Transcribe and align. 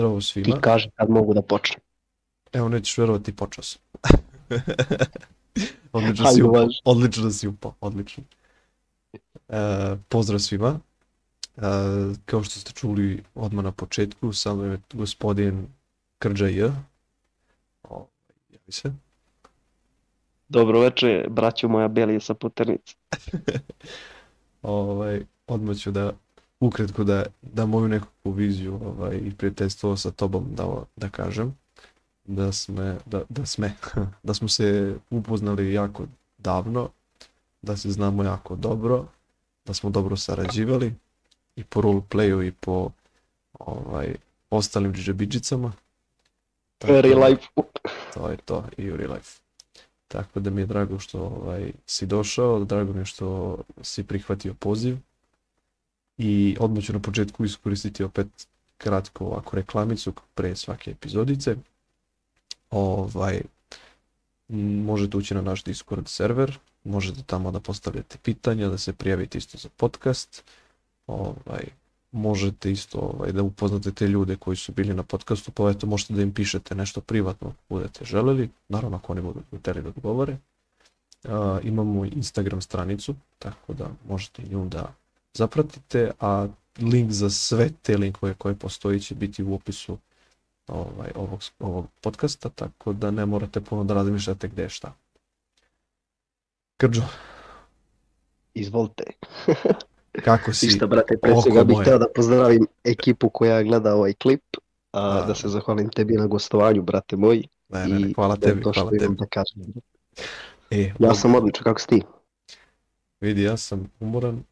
Zdravo 0.00 0.20
Ti 0.20 0.26
svima. 0.26 0.60
kaži 0.60 0.90
kad 0.94 1.10
mogu 1.10 1.34
da 1.34 1.42
počnem. 1.42 1.80
Evo 2.52 2.68
nećeš 2.68 2.98
verovati, 2.98 3.36
počeo 3.36 3.64
sam. 3.64 3.82
odlično, 5.92 6.32
si 6.32 6.42
upao, 6.42 6.66
odlično 6.84 7.30
si 7.30 7.48
upao, 7.48 7.74
odlično. 7.80 8.24
E, 9.48 9.96
pozdrav 10.08 10.38
svima. 10.38 10.80
E, 11.56 11.60
kao 12.24 12.42
što 12.42 12.60
ste 12.60 12.72
čuli 12.72 13.22
odmah 13.34 13.64
na 13.64 13.72
početku, 13.72 14.32
sa 14.32 14.54
mnom 14.54 14.70
je 14.70 14.78
gospodin 14.92 15.66
Krđa 16.18 16.46
J. 16.46 16.72
O, 17.82 18.06
javi 18.50 18.72
se. 18.72 18.92
Dobro 20.48 20.80
večer, 20.80 21.28
braćo 21.30 21.68
moja 21.68 21.88
Belije 21.88 22.20
sa 22.20 22.34
Poternice. 22.34 22.94
Ovaj, 24.62 25.24
odmah 25.46 25.76
ću 25.76 25.90
da 25.90 26.12
ukratko 26.60 27.04
da, 27.04 27.24
da 27.42 27.66
moju 27.66 27.88
nekakvu 27.88 28.32
viziju 28.32 28.80
ovaj, 28.84 29.16
i 29.16 29.34
prijateljstvo 29.36 29.96
sa 29.96 30.10
tobom 30.10 30.46
da, 30.54 30.82
da 30.96 31.08
kažem 31.08 31.56
da 32.24 32.52
sme, 32.52 32.98
da, 33.06 33.22
da 33.28 33.46
sme, 33.46 33.72
da 34.22 34.34
smo 34.34 34.48
se 34.48 34.96
upoznali 35.10 35.72
jako 35.72 36.06
davno, 36.38 36.88
da 37.62 37.76
se 37.76 37.90
znamo 37.90 38.24
jako 38.24 38.56
dobro, 38.56 39.06
da 39.64 39.74
smo 39.74 39.90
dobro 39.90 40.16
sarađivali 40.16 40.94
i 41.56 41.64
po 41.64 41.82
roleplayu 41.82 42.48
i 42.48 42.52
po 42.52 42.90
ovaj, 43.58 44.14
ostalim 44.50 44.94
džabidžicama. 44.94 45.72
Real 46.80 47.24
life. 47.24 47.46
To 48.14 48.28
je 48.28 48.36
to 48.36 48.64
i 48.76 48.90
u 48.90 48.96
real 48.96 49.12
life. 49.12 49.40
Tako 50.08 50.40
da 50.40 50.50
mi 50.50 50.60
je 50.60 50.66
drago 50.66 50.98
što 50.98 51.20
ovaj, 51.20 51.72
si 51.86 52.06
došao, 52.06 52.64
drago 52.64 52.92
mi 52.92 52.98
je 52.98 53.04
što 53.04 53.58
si 53.82 54.04
prihvatio 54.04 54.54
poziv. 54.54 54.96
I 56.22 56.56
odmah 56.60 56.84
ću 56.84 56.92
na 56.92 56.98
početku 56.98 57.44
iskoristiti 57.44 58.04
opet 58.04 58.26
kratko 58.78 59.24
ovako 59.24 59.56
reklamicu 59.56 60.12
pre 60.34 60.56
svake 60.56 60.90
epizodice. 60.90 61.56
Ovaj, 62.70 63.40
možete 64.84 65.16
ući 65.16 65.34
na 65.34 65.40
naš 65.40 65.64
Discord 65.64 66.08
server, 66.08 66.58
možete 66.84 67.22
tamo 67.26 67.50
da 67.50 67.60
postavljate 67.60 68.18
pitanja, 68.22 68.68
da 68.68 68.78
se 68.78 68.92
prijavite 68.92 69.38
isto 69.38 69.58
za 69.58 69.68
podcast. 69.76 70.44
Ovaj, 71.06 71.64
možete 72.12 72.70
isto 72.70 72.98
ovaj, 72.98 73.32
da 73.32 73.42
upoznate 73.42 73.92
te 73.92 74.08
ljude 74.08 74.36
koji 74.36 74.56
su 74.56 74.72
bili 74.72 74.94
na 74.94 75.02
podcastu, 75.02 75.50
pa 75.50 75.70
eto 75.70 75.86
možete 75.86 76.14
da 76.14 76.22
im 76.22 76.34
pišete 76.34 76.74
nešto 76.74 77.00
privatno 77.00 77.52
budete 77.68 78.04
želeli, 78.04 78.50
naravno 78.68 78.96
ako 78.96 79.12
oni 79.12 79.22
budu 79.22 79.40
hteli 79.58 79.82
da 79.82 79.88
odgovore. 79.88 80.36
A, 81.24 81.58
imamo 81.62 82.04
Instagram 82.04 82.60
stranicu, 82.60 83.14
tako 83.38 83.72
da 83.72 83.90
možete 84.08 84.42
i 84.42 84.48
nju 84.48 84.68
da 84.68 84.99
zapratite, 85.34 86.10
a 86.20 86.46
link 86.78 87.10
za 87.10 87.30
sve 87.30 87.70
te 87.82 87.96
linkove 87.96 88.34
koje 88.34 88.54
postoji 88.54 89.00
će 89.00 89.14
biti 89.14 89.42
u 89.42 89.54
opisu 89.54 89.98
ovaj, 90.68 91.10
ovog, 91.14 91.40
ovog 91.58 91.86
podcasta, 92.00 92.48
tako 92.48 92.92
da 92.92 93.10
ne 93.10 93.26
morate 93.26 93.60
puno 93.60 93.84
da 93.84 93.94
razmišljate 93.94 94.48
gde 94.48 94.62
je 94.62 94.68
šta. 94.68 94.92
Krđo, 96.76 97.02
Izvolite. 98.54 99.04
kako 100.24 100.52
si? 100.52 100.66
Ništa, 100.66 100.86
brate, 100.86 101.18
pre 101.22 101.32
svega 101.42 101.64
bih 101.64 101.78
hteo 101.80 101.98
da 101.98 102.06
pozdravim 102.14 102.66
ekipu 102.84 103.28
koja 103.28 103.62
gleda 103.62 103.94
ovaj 103.94 104.12
klip. 104.12 104.42
A, 104.92 105.20
Da. 105.20 105.26
da 105.26 105.34
se 105.34 105.48
zahvalim 105.48 105.88
tebi 105.88 106.14
na 106.14 106.26
gostovanju, 106.26 106.82
brate 106.82 107.16
moj. 107.16 107.42
Ne, 107.68 107.88
ne, 107.88 108.00
ne, 108.00 108.12
hvala 108.14 108.34
je 108.34 108.40
tebi, 108.40 108.62
to 108.62 108.72
hvala 108.74 108.90
tebi. 108.90 109.14
Da 109.14 109.26
kažem. 109.26 109.62
E, 110.70 110.92
Ja 110.98 111.14
sam 111.14 111.34
odličan, 111.34 111.64
kako 111.64 111.80
si 111.80 111.86
ti? 111.86 112.02
Vidi, 113.20 113.42
ja 113.42 113.56
sam 113.56 113.90
umoran, 114.00 114.36
a, 114.36 114.49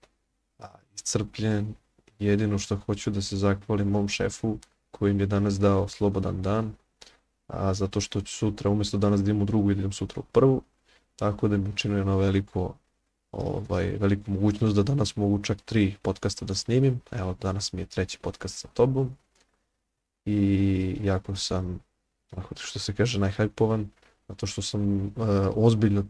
iscrpljen, 1.09 1.75
jedino 2.19 2.59
što 2.59 2.77
hoću 2.77 3.11
da 3.11 3.23
se 3.23 3.37
zahvalim 3.37 3.89
mom 3.89 4.09
šefu 4.09 4.59
koji 4.91 5.15
mi 5.15 5.23
je 5.23 5.27
danas 5.27 5.59
dao 5.59 5.89
slobodan 5.89 6.42
dan, 6.42 6.75
a 7.47 7.75
zato 7.75 8.00
što 8.00 8.20
ću 8.20 8.33
sutra, 8.33 8.71
umjesto 8.71 8.99
danas 8.99 9.21
da 9.21 9.25
idem 9.25 9.43
u 9.43 9.44
drugu, 9.44 9.71
idem 9.71 9.93
sutra 9.93 10.21
u 10.21 10.25
prvu, 10.33 10.62
tako 11.16 11.49
da 11.49 11.56
mi 11.56 11.69
učinio 11.69 12.05
na 12.05 12.16
veliko, 12.16 12.75
ovaj, 13.33 13.97
veliku 14.00 14.31
mogućnost 14.31 14.77
da 14.77 14.83
danas 14.83 15.16
mogu 15.16 15.43
čak 15.43 15.59
tri 15.65 15.97
podcasta 16.03 16.44
da 16.44 16.55
snimim, 16.55 17.00
evo 17.10 17.37
danas 17.41 17.72
mi 17.72 17.81
je 17.81 17.87
treći 17.87 18.19
podcast 18.19 18.59
sa 18.59 18.69
tobom. 18.69 19.16
I 20.25 20.99
jako 21.03 21.37
sam, 21.37 21.81
onako 22.33 22.54
što 22.59 22.78
se 22.78 22.94
kaže, 22.94 23.19
najhajpovan, 23.19 23.88
zato 24.28 24.47
što 24.47 24.62
sam 24.62 25.06
uh, 25.06 25.12
ozbiljno 25.56 26.04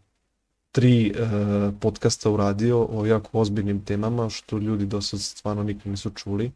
tri 0.72 1.12
uh, 1.12 1.74
podcasta 1.80 2.30
uradio 2.30 2.86
o 2.90 3.06
jako 3.06 3.40
ozbiljnim 3.40 3.84
temama 3.84 4.30
što 4.30 4.58
ljudi 4.58 4.86
do 4.86 5.00
sad 5.00 5.20
stvarno 5.20 5.62
nikad 5.62 5.86
nisu 5.86 6.10
čuli 6.10 6.50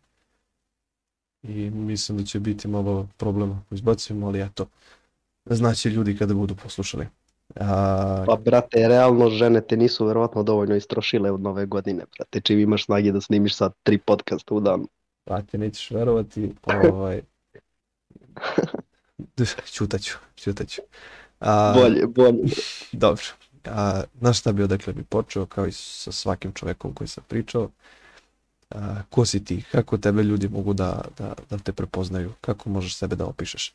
i 1.42 1.70
mislim 1.70 2.18
da 2.18 2.24
će 2.24 2.40
biti 2.40 2.68
malo 2.68 3.08
problema 3.16 3.62
ako 3.66 3.74
izbacimo, 3.74 4.26
ali 4.26 4.42
eto, 4.42 4.66
znaće 5.46 5.90
ljudi 5.90 6.16
kada 6.16 6.34
budu 6.34 6.54
poslušali. 6.54 7.06
A, 7.56 8.24
Pa, 8.26 8.36
brate, 8.36 8.88
realno 8.88 9.30
žene 9.30 9.60
te 9.60 9.76
nisu 9.76 10.06
verovatno 10.06 10.42
dovoljno 10.42 10.76
istrošile 10.76 11.30
od 11.30 11.40
nove 11.40 11.66
godine, 11.66 12.04
brate. 12.16 12.40
Čim 12.40 12.58
imaš 12.58 12.84
snage 12.84 13.12
da 13.12 13.20
snimiš 13.20 13.56
sad 13.56 13.72
tri 13.82 13.98
podcasta 13.98 14.54
u 14.54 14.60
danu. 14.60 14.88
brate, 15.26 15.58
nećeš 15.58 15.90
verovati, 15.90 16.54
ovaj, 16.64 17.20
ćutaću, 19.74 20.16
ćutaću. 20.36 20.82
A, 21.40 21.72
Bolje, 21.76 22.06
bolje. 22.06 22.42
Dobro. 22.92 23.24
A, 23.64 24.02
znaš 24.20 24.38
šta 24.38 24.52
bi 24.52 24.62
odakle 24.62 24.92
bi 24.92 25.02
počeo, 25.02 25.46
kao 25.46 25.66
i 25.66 25.72
sa 25.72 26.12
svakim 26.12 26.52
čovekom 26.52 26.94
koji 26.94 27.08
sam 27.08 27.24
pričao. 27.28 27.68
A, 28.70 29.02
ko 29.10 29.24
si 29.24 29.44
ti? 29.44 29.64
Kako 29.72 29.98
tebe 29.98 30.22
ljudi 30.22 30.48
mogu 30.48 30.72
da, 30.74 31.04
da, 31.18 31.34
da 31.50 31.58
te 31.58 31.72
prepoznaju? 31.72 32.32
Kako 32.40 32.68
možeš 32.68 32.96
sebe 32.96 33.16
da 33.16 33.26
opišeš? 33.26 33.74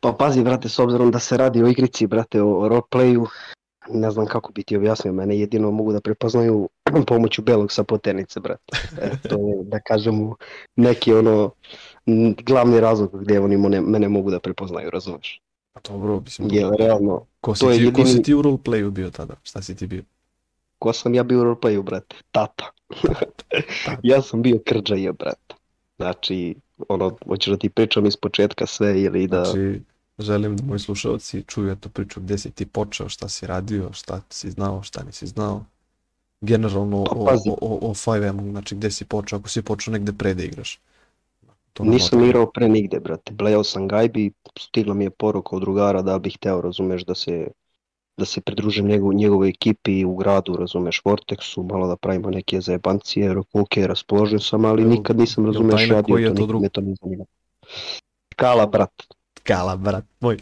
Pa 0.00 0.12
pazi, 0.12 0.42
brate, 0.42 0.68
s 0.68 0.78
obzirom 0.78 1.10
da 1.10 1.18
se 1.18 1.36
radi 1.36 1.62
o 1.62 1.68
igrici, 1.68 2.06
brate, 2.06 2.42
o 2.42 2.68
roleplayu, 2.68 3.26
ne 3.88 4.10
znam 4.10 4.26
kako 4.26 4.52
bi 4.52 4.62
ti 4.62 4.76
objasnio, 4.76 5.12
mene 5.12 5.38
jedino 5.38 5.70
mogu 5.70 5.92
da 5.92 6.00
prepoznaju 6.00 6.68
pomoću 7.06 7.42
belog 7.42 7.72
sa 7.72 7.84
poternice, 7.84 8.40
brate. 8.40 8.76
E, 9.00 9.10
to 9.28 9.34
je, 9.34 9.64
da 9.64 9.80
kažem, 9.80 10.30
neki 10.76 11.12
ono, 11.14 11.50
glavni 12.46 12.80
razlog 12.80 13.22
gdje 13.22 13.40
oni 13.40 13.56
mene 13.80 14.08
mogu 14.08 14.30
da 14.30 14.40
prepoznaju, 14.40 14.90
razumeš? 14.90 15.40
A 15.74 15.80
dobro, 15.88 16.20
mislim, 16.20 16.48
Jer 16.52 16.70
realno, 16.78 17.26
ko, 17.40 17.54
si 17.54 17.60
to 17.60 17.70
je 17.70 17.78
ti, 17.78 17.84
ko 17.84 18.00
jedini- 18.00 18.12
si 18.12 18.22
ti 18.22 18.34
u 18.34 18.42
roleplayu 18.42 18.90
bio 18.90 19.10
tada? 19.10 19.34
Šta 19.42 19.62
si 19.62 19.76
ti 19.76 19.86
bio? 19.86 20.02
ko 20.78 20.92
sam 20.92 21.14
ja 21.14 21.22
bio 21.22 21.40
u 21.40 21.44
roleplayu, 21.44 21.82
brate? 21.82 22.16
Tata. 22.32 22.70
ja 24.02 24.22
sam 24.22 24.42
bio 24.42 24.58
krđaje, 24.66 25.12
brate. 25.12 25.54
Znači, 25.96 26.54
ono, 26.88 27.16
hoćeš 27.26 27.50
da 27.50 27.56
ti 27.56 27.68
pričam 27.68 28.06
iz 28.06 28.16
početka 28.16 28.66
sve 28.66 29.02
ili 29.02 29.26
da... 29.26 29.44
Znači, 29.44 29.80
želim 30.18 30.56
da 30.56 30.64
moji 30.64 30.78
slušalci 30.78 31.44
čuju 31.46 31.70
eto 31.70 31.88
priču 31.88 32.20
gde 32.20 32.38
si 32.38 32.50
ti 32.50 32.66
počeo, 32.66 33.08
šta 33.08 33.28
si 33.28 33.46
radio, 33.46 33.92
šta 33.92 34.20
si 34.30 34.50
znao, 34.50 34.82
šta 34.82 35.02
nisi 35.02 35.26
znao. 35.26 35.64
Generalno 36.40 37.04
Pa 37.04 37.12
o, 37.14 37.34
o, 37.46 37.56
o, 37.60 37.90
o 37.90 37.94
5M, 37.94 38.50
znači 38.50 38.74
gde 38.74 38.90
si 38.90 39.04
počeo, 39.04 39.38
ako 39.38 39.48
si 39.48 39.62
počeo 39.62 39.92
negde 39.92 40.12
pre 40.12 40.34
da 40.34 40.42
igraš. 40.42 40.78
To 41.72 41.84
Nisam 41.84 42.24
igrao 42.24 42.50
pre 42.50 42.68
nigde, 42.68 43.00
brate. 43.00 43.32
Blejao 43.32 43.64
sam 43.64 43.88
gajbi, 43.88 44.32
stigla 44.58 44.94
mi 44.94 45.04
je 45.04 45.10
poruka 45.10 45.56
od 45.56 45.62
drugara 45.62 46.02
da 46.02 46.18
bih 46.18 46.36
hteo, 46.36 46.60
razumeš, 46.60 47.04
da 47.04 47.14
se 47.14 47.48
da 48.20 48.26
se 48.26 48.40
pridružim 48.40 48.86
njegov, 48.86 49.12
njegovoj 49.12 49.48
ekipi 49.48 50.04
u 50.04 50.16
gradu, 50.16 50.56
razumeš, 50.56 51.02
Vortexu, 51.04 51.72
malo 51.72 51.86
da 51.88 51.96
pravimo 51.96 52.30
neke 52.30 52.60
zajebancije, 52.60 53.28
rekao, 53.28 53.62
ok, 53.62 53.76
raspoložen 53.76 54.40
sam, 54.40 54.64
ali 54.64 54.82
Jel- 54.82 54.88
nikad 54.88 55.18
nisam, 55.18 55.46
razumeš, 55.46 55.88
radio 55.88 56.28
to, 56.28 56.34
to 56.34 56.40
nikad 56.40 56.60
me 56.60 56.68
to 56.68 56.80
ne 56.80 56.94
zanima. 57.02 57.24
Kala, 58.36 58.66
brat, 58.66 58.90
Kala, 59.42 59.76
brat 59.76 60.04
moj. 60.20 60.36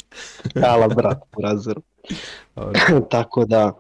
kala, 0.61 0.89
brat, 0.89 1.19
u. 1.33 1.81
Dobro. 2.55 2.73
Tako 3.11 3.45
da, 3.45 3.73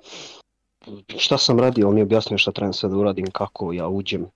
šta 1.16 1.38
sam 1.38 1.60
radio, 1.60 1.88
on 1.88 1.94
mi 1.94 2.00
je 2.00 2.04
objasnio 2.04 2.38
šta 2.38 2.52
trebam 2.52 2.72
sve 2.72 2.88
da 2.88 2.96
uradim, 2.96 3.26
kako 3.30 3.72
ja 3.72 3.88
uđem, 3.88 4.26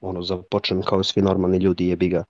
ono, 0.00 0.22
započnem 0.22 0.82
kao 0.82 1.02
svi 1.02 1.22
normalni 1.22 1.58
ljudi, 1.58 1.88
jebi 1.88 2.08
ga. 2.08 2.24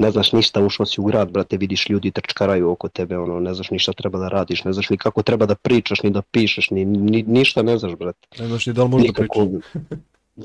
Ne 0.00 0.10
znaš 0.10 0.32
ništa, 0.32 0.60
ušao 0.60 0.86
si 0.86 1.00
u 1.00 1.04
grad, 1.04 1.30
brate, 1.30 1.56
vidiš 1.56 1.88
ljudi 1.88 2.10
trčkaraju 2.10 2.70
oko 2.70 2.88
tebe, 2.88 3.18
ono, 3.18 3.40
ne 3.40 3.54
znaš 3.54 3.70
ni 3.70 3.78
šta 3.78 3.92
treba 3.92 4.18
da 4.18 4.28
radiš, 4.28 4.64
ne 4.64 4.72
znaš 4.72 4.90
ni 4.90 4.98
kako 4.98 5.22
treba 5.22 5.46
da 5.46 5.54
pričaš, 5.54 6.02
ni 6.02 6.10
da 6.10 6.22
pišeš, 6.22 6.70
ni, 6.70 6.84
ni 6.84 7.22
ništa 7.22 7.62
ne 7.62 7.78
znaš, 7.78 7.94
brate. 7.94 8.28
Ne 8.38 8.46
znaš 8.46 8.66
ni 8.66 8.72
da 8.72 8.82
li 8.82 8.88
možeš 8.88 9.08
da 9.08 9.12
pričaš. 9.14 9.72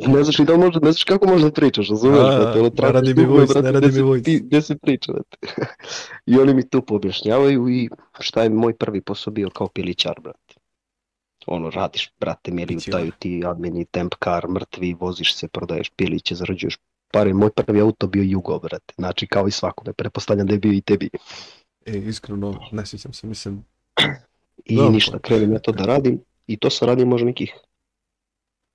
Ne 0.08 0.24
znaš 0.24 0.40
ni 0.40 0.46
da 0.46 0.54
li 0.54 0.60
možeš, 0.60 0.82
ne 0.82 0.92
znaš 0.92 1.04
kako 1.04 1.28
možeš 1.28 1.44
da 1.44 1.52
pričaš, 1.52 1.90
razumeš, 1.90 2.20
A, 2.20 2.40
brate, 2.40 2.60
ono, 2.60 2.72
ne 2.82 2.92
radi 2.92 3.14
mi 3.14 3.26
brate, 3.26 3.62
ne 3.62 3.72
radi 3.72 4.04
mi 4.04 4.24
ti- 4.24 4.40
Gde 4.40 4.62
se 4.62 4.78
priča, 4.78 5.12
brate. 5.14 5.38
I 6.26 6.38
oni 6.38 6.54
mi 6.54 6.70
tu 6.70 6.84
objašnjavaju 6.90 7.70
i 7.70 7.90
šta 8.20 8.44
je 8.44 8.50
moj 8.50 8.74
prvi 8.74 9.02
posao 9.02 9.34
bio 9.34 9.50
kao 9.50 9.68
pilićar, 9.68 10.20
brate. 10.22 10.56
Ono, 11.48 11.70
radiš, 11.70 12.12
brate, 12.20 12.52
mili, 12.52 12.68
Pilićivar. 12.68 13.02
daju 13.02 13.12
ti 13.20 13.44
admini, 13.46 13.86
temp 13.86 14.14
car, 14.24 14.48
mrtvi, 14.50 14.94
voziš 14.94 15.36
se, 15.36 15.48
prodaješ 15.48 15.90
piliće, 15.90 16.36
zarađuješ 16.36 16.78
pare. 17.12 17.34
Moj 17.34 17.50
prvi 17.52 17.82
auto 17.82 18.08
bio 18.08 18.24
Jugo, 18.24 18.60
brate. 18.60 18.94
Znači, 18.98 19.28
kao 19.28 19.48
i 19.48 19.52
svakome, 19.52 19.94
pretpostavljam 19.94 20.48
da 20.48 20.54
je 20.54 20.60
bio 20.60 20.72
i 20.72 20.82
tebi. 20.82 21.10
E, 21.86 21.98
iskreno, 21.98 22.60
ne 22.72 22.86
sjećam 22.86 23.14
se, 23.14 23.28
mislim, 23.28 23.66
I 24.66 24.76
Da, 24.76 24.90
ništa, 24.90 25.12
pa- 25.12 25.20
krenem 25.20 25.54
ja 25.54 25.60
to 25.60 25.72
da 25.72 25.86
radim. 25.86 26.22
I 26.48 26.58
to 26.58 26.70
sam 26.70 26.88
radio 26.88 27.06
možda 27.06 27.26
nekih 27.26 27.54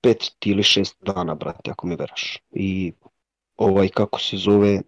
pet 0.01 0.17
ili 0.45 0.63
šest 0.63 0.95
dana, 1.01 1.35
brate, 1.35 1.71
ako 1.71 1.87
mi 1.87 1.95
veraš. 1.95 2.37
I 2.51 2.93
ovaj, 3.57 3.89
kako 3.89 4.19
se 4.19 4.37
zove, 4.37 4.81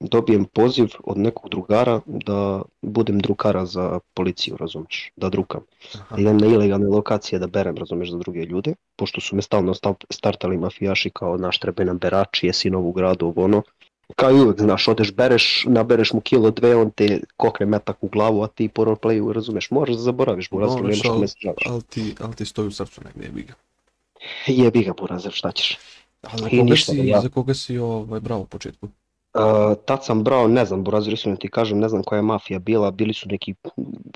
dobijem 0.00 0.44
poziv 0.44 0.86
od 1.04 1.18
nekog 1.18 1.50
drugara 1.50 2.00
da 2.06 2.62
budem 2.82 3.18
drukara 3.18 3.66
za 3.66 3.98
policiju, 4.14 4.56
razumiješ, 4.56 5.10
da 5.16 5.28
drukam. 5.28 5.60
Aha. 5.94 6.16
Da 6.16 6.22
idem 6.22 6.36
na 6.36 6.46
ilegalne 6.46 6.86
lokacije 6.86 7.38
da 7.38 7.46
berem, 7.46 7.76
razumiješ, 7.76 8.10
za 8.10 8.18
druge 8.18 8.44
ljude, 8.44 8.74
pošto 8.96 9.20
su 9.20 9.36
me 9.36 9.42
stalno 9.42 9.74
sta- 9.74 9.94
startali 10.10 10.58
mafijaši 10.58 11.10
kao 11.10 11.36
naš 11.36 11.58
treba 11.58 11.84
nam 11.84 11.98
berači, 11.98 12.46
jesi 12.46 12.70
nov 12.70 12.88
u 12.88 12.92
gradu, 12.92 13.26
ovo 13.26 13.44
ono. 13.44 13.62
Kao 14.16 14.30
i 14.30 14.40
uvek, 14.40 14.60
znaš, 14.60 14.88
odeš, 14.88 15.12
bereš, 15.12 15.64
nabereš 15.68 16.12
mu 16.12 16.20
kilo 16.20 16.50
dve, 16.50 16.76
on 16.76 16.90
te 16.90 17.20
kokne 17.36 17.66
metak 17.66 17.96
u 18.00 18.08
glavu, 18.08 18.42
a 18.42 18.48
ti 18.48 18.68
po 18.68 18.84
roleplayu, 18.84 19.32
razumeš, 19.32 19.70
možeš 19.70 19.96
da 19.96 20.02
zaboraviš, 20.02 20.50
buraz, 20.50 20.70
Moraš, 20.70 20.82
nemaš 20.82 21.00
kome 21.04 21.28
se 21.28 21.36
žališ. 21.38 21.66
Ali 21.66 21.82
ti, 21.82 22.14
al 22.20 22.34
ti 22.34 22.44
stoji 22.44 22.68
u 22.68 22.72
srcu 22.72 23.00
negdje, 23.04 23.24
jebi 23.24 23.42
ga. 23.42 23.52
Jebi 24.46 24.82
ga, 24.82 24.92
burazer, 24.92 25.32
šta 25.32 25.52
ćeš. 25.52 25.78
A 26.22 26.38
za 26.38 26.48
I 26.48 26.58
koga 26.58 26.70
ništa, 26.70 26.92
si, 26.92 26.98
ja- 26.98 27.20
za 27.20 27.28
koga 27.28 27.54
si 27.54 27.78
ovaj, 27.78 28.20
bravo 28.20 28.42
u 28.42 28.46
početku? 28.46 28.88
Uh, 29.34 29.42
tad 29.84 30.04
sam 30.04 30.24
brao, 30.24 30.48
ne 30.48 30.64
znam, 30.64 30.84
Burazir, 30.84 31.12
iskreno 31.12 31.36
ti 31.36 31.48
kažem, 31.48 31.78
ne 31.78 31.88
znam 31.88 32.02
koja 32.02 32.16
je 32.16 32.22
mafija 32.22 32.58
bila, 32.58 32.90
bili 32.90 33.14
su 33.14 33.28
neki, 33.28 33.54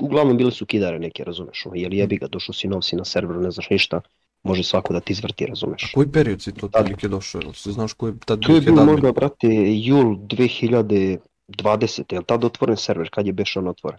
uglavnom 0.00 0.37
bili 0.37 0.52
su 0.52 0.66
kidare 0.66 0.99
neke, 0.99 1.25
razumeš, 1.25 1.66
ono, 1.66 1.75
jer 1.76 1.94
jebi 1.94 2.16
ga, 2.16 2.26
došao 2.26 2.52
si 2.52 2.69
nov 2.69 2.82
si 2.82 2.96
na 2.96 3.05
serveru, 3.05 3.40
ne 3.40 3.50
znaš 3.50 3.70
ništa, 3.70 4.00
može 4.43 4.62
svako 4.62 4.93
da 4.93 5.00
ti 5.00 5.12
izvrti, 5.12 5.46
razumeš. 5.46 5.93
Koji 5.94 6.08
period 6.08 6.43
si 6.43 6.52
to 6.52 6.69
Tad- 6.69 6.81
otprilike 6.81 7.08
došao? 7.08 7.40
Jel 7.40 7.52
se 7.52 7.72
znaš 7.72 7.93
koji 7.93 8.12
je 8.12 8.16
tad 8.26 8.40
To 8.40 8.55
je 8.55 8.61
bilo 8.61 8.84
možda, 8.84 9.12
brate, 9.12 9.49
jul 9.84 10.16
2020. 10.16 12.12
Je 12.12 12.19
li 12.19 12.25
tad 12.25 12.44
otvoren 12.44 12.76
server, 12.76 13.08
kad 13.11 13.26
je 13.26 13.32
beš 13.32 13.56
on 13.56 13.69
otvoren? 13.69 13.99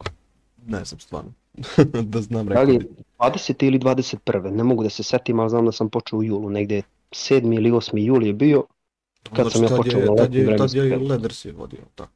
Ne 0.68 0.86
znam 0.86 1.00
stvarno. 1.00 1.32
da 2.12 2.22
znam 2.22 2.46
Da 2.46 2.50
rekao 2.50 2.64
li 2.74 2.80
bi. 2.80 2.88
20. 3.20 3.64
ili 3.68 3.80
21. 3.80 4.52
Ne 4.52 4.64
mogu 4.64 4.84
da 4.84 4.90
se 4.90 5.04
setim, 5.04 5.40
ali 5.40 5.50
znam 5.50 5.66
da 5.66 5.72
sam 5.72 5.90
počeo 5.90 6.20
u 6.20 6.24
julu, 6.24 6.50
negde 6.50 6.82
7. 7.12 7.56
ili 7.56 7.72
8. 7.72 7.98
jul 7.98 8.24
je 8.24 8.34
bio, 8.34 8.64
kad 9.34 9.52
sam 9.52 9.64
ja 9.64 9.68
Znači, 9.68 9.82
počeo 9.82 10.00
je, 10.00 10.06
na 10.06 10.16
tad 10.16 10.36
je, 10.36 10.58
tad 10.58 10.74
je. 10.74 10.98
Leders 10.98 11.46
je 11.46 11.52
vodio, 11.52 11.80
tako. 11.96 12.12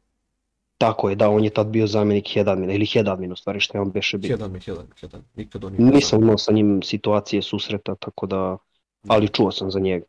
tako 0.78 1.10
je, 1.10 1.16
da, 1.16 1.30
on 1.30 1.44
je 1.44 1.50
tad 1.50 1.68
bio 1.68 1.88
zamjenik 1.88 2.34
head 2.34 2.48
admina, 2.48 2.74
ili 2.74 2.86
head 2.86 3.08
admin 3.08 3.32
u 3.32 3.36
stvari, 3.36 3.60
što 3.60 3.78
je 3.78 3.82
on 3.82 3.92
beše 3.92 4.18
bio. 4.18 4.30
Jedan 4.30 4.52
mi, 4.52 4.60
jedan, 4.66 4.88
jedan. 5.02 5.22
Nikad 5.36 5.64
on 5.64 5.74
nije 5.78 5.92
Nisam 5.92 6.22
imao 6.22 6.38
sa 6.38 6.52
njim 6.52 6.82
situacije 6.84 7.42
susreta, 7.42 7.96
tako 7.96 8.28
da, 8.28 8.58
ali 9.08 9.28
čuo 9.28 9.52
sam 9.52 9.72
za 9.72 9.80
njega. 9.80 10.06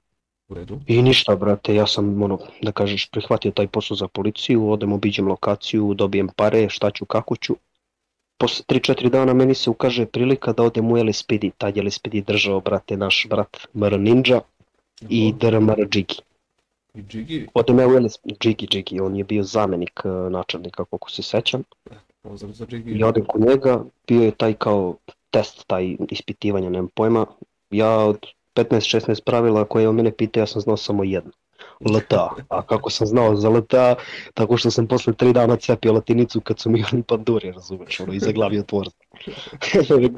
u 0.49 0.55
redu. 0.55 0.81
I 0.87 1.03
ništa, 1.03 1.37
brate, 1.37 1.75
ja 1.75 1.87
sam, 1.87 2.23
ono, 2.23 2.39
da 2.63 2.73
kažeš, 2.73 3.11
prihvatio 3.11 3.51
taj 3.51 3.69
posao 3.69 3.97
za 3.97 4.09
policiju, 4.09 4.71
odem, 4.71 4.93
obiđem 4.93 5.29
lokaciju, 5.29 5.95
dobijem 5.95 6.29
pare, 6.37 6.69
šta 6.69 6.91
ću, 6.91 7.05
kako 7.05 7.37
ću. 7.37 7.57
Posle 8.39 8.65
3-4 8.69 9.11
dana 9.11 9.35
meni 9.35 9.55
se 9.55 9.71
ukaže 9.71 10.07
prilika 10.07 10.53
da 10.53 10.63
odem 10.63 10.93
u 10.93 10.97
LSPD, 11.05 11.45
tad 11.59 11.77
je 11.77 11.83
LSPD 11.83 12.15
držao, 12.27 12.61
brate, 12.61 12.97
naš 12.97 13.27
brat 13.31 13.57
Mr. 13.75 14.01
Ninja 14.01 14.41
i 15.09 15.33
DRMR 15.33 15.89
Džigi. 15.89 16.30
I 16.95 17.03
Džigi, 17.03 17.49
ja 17.79 17.89
u 17.89 17.91
LSPD, 17.91 18.33
Džigi, 18.41 18.67
Džigi, 18.67 19.01
on 19.01 19.17
je 19.17 19.25
bio 19.25 19.43
zamenik 19.43 20.01
eh, 20.05 20.31
načelnika, 20.31 20.85
koliko 20.85 21.11
se 21.11 21.23
sećam. 21.23 21.63
pozdrav 22.23 22.53
za 22.53 22.67
Džigi. 22.67 22.91
I 22.91 23.05
odem 23.05 23.25
kod 23.25 23.41
njega, 23.41 23.85
bio 24.07 24.23
je 24.23 24.31
taj 24.31 24.55
kao 24.55 24.97
test, 25.31 25.65
taj 25.67 25.97
ispitivanje, 26.11 26.71
nemam 26.71 26.89
pojma. 26.95 27.27
Ja 27.71 27.99
od 27.99 28.27
15-16 28.55 29.25
pravila 29.25 29.65
koje 29.65 29.83
je 29.83 29.89
on 29.89 29.95
mene 29.95 30.13
pitao, 30.13 30.41
ja 30.41 30.47
sam 30.47 30.63
znao 30.63 30.77
samo 30.77 31.05
jedno. 31.05 31.33
LTA. 31.81 32.29
A 32.49 32.63
kako 32.63 32.91
sam 32.91 33.07
znao 33.07 33.37
za 33.37 33.49
LTA, 33.49 33.95
tako 34.35 34.57
što 34.57 34.71
sam 34.71 34.87
posle 34.87 35.13
tri 35.13 35.33
dana 35.33 35.57
cepio 35.57 35.93
latinicu 35.93 36.41
kad 36.41 36.59
su 36.59 36.71
mi 36.71 36.85
oni 36.93 37.03
panduri, 37.03 37.53
razumeš, 37.53 38.01
ono, 38.01 38.13
i 38.13 38.19
zaglavio 38.19 38.63
tvorca. 38.63 38.97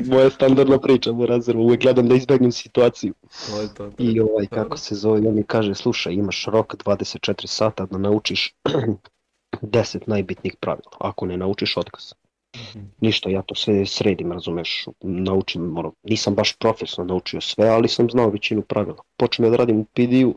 Moja 0.06 0.30
standardna 0.30 0.78
priča, 0.78 1.12
Burazer, 1.12 1.56
uvek 1.56 1.80
gledam 1.80 2.08
da 2.08 2.14
izbegnem 2.14 2.52
situaciju. 2.52 3.14
To 3.50 3.60
je 3.60 3.74
to. 3.74 3.90
I 3.98 4.20
ovaj, 4.20 4.46
kako 4.46 4.76
se 4.76 4.94
zove, 4.94 5.28
on 5.28 5.34
mi 5.34 5.42
kaže, 5.42 5.74
slušaj, 5.74 6.12
imaš 6.12 6.44
rok 6.46 6.74
24 6.84 7.46
sata 7.46 7.86
da 7.86 7.98
naučiš 7.98 8.54
10 9.62 9.98
najbitnijih 10.06 10.56
pravila. 10.60 10.90
Ako 11.00 11.26
ne 11.26 11.36
naučiš, 11.36 11.76
otkaz. 11.76 12.12
Ništa, 13.00 13.30
ja 13.30 13.42
to 13.42 13.54
sve 13.54 13.86
sredim, 13.86 14.32
razumeš, 14.32 14.86
naučim, 15.00 15.78
ono, 15.78 15.92
nisam 16.02 16.34
baš 16.34 16.56
profesionalno 16.56 17.14
naučio 17.14 17.40
sve, 17.40 17.68
ali 17.68 17.88
sam 17.88 18.10
znao 18.10 18.30
većinu 18.30 18.62
pravila. 18.62 18.96
Počnem 19.16 19.50
da 19.50 19.56
radim 19.56 19.78
u 19.78 19.84
PD-u, 19.84 20.34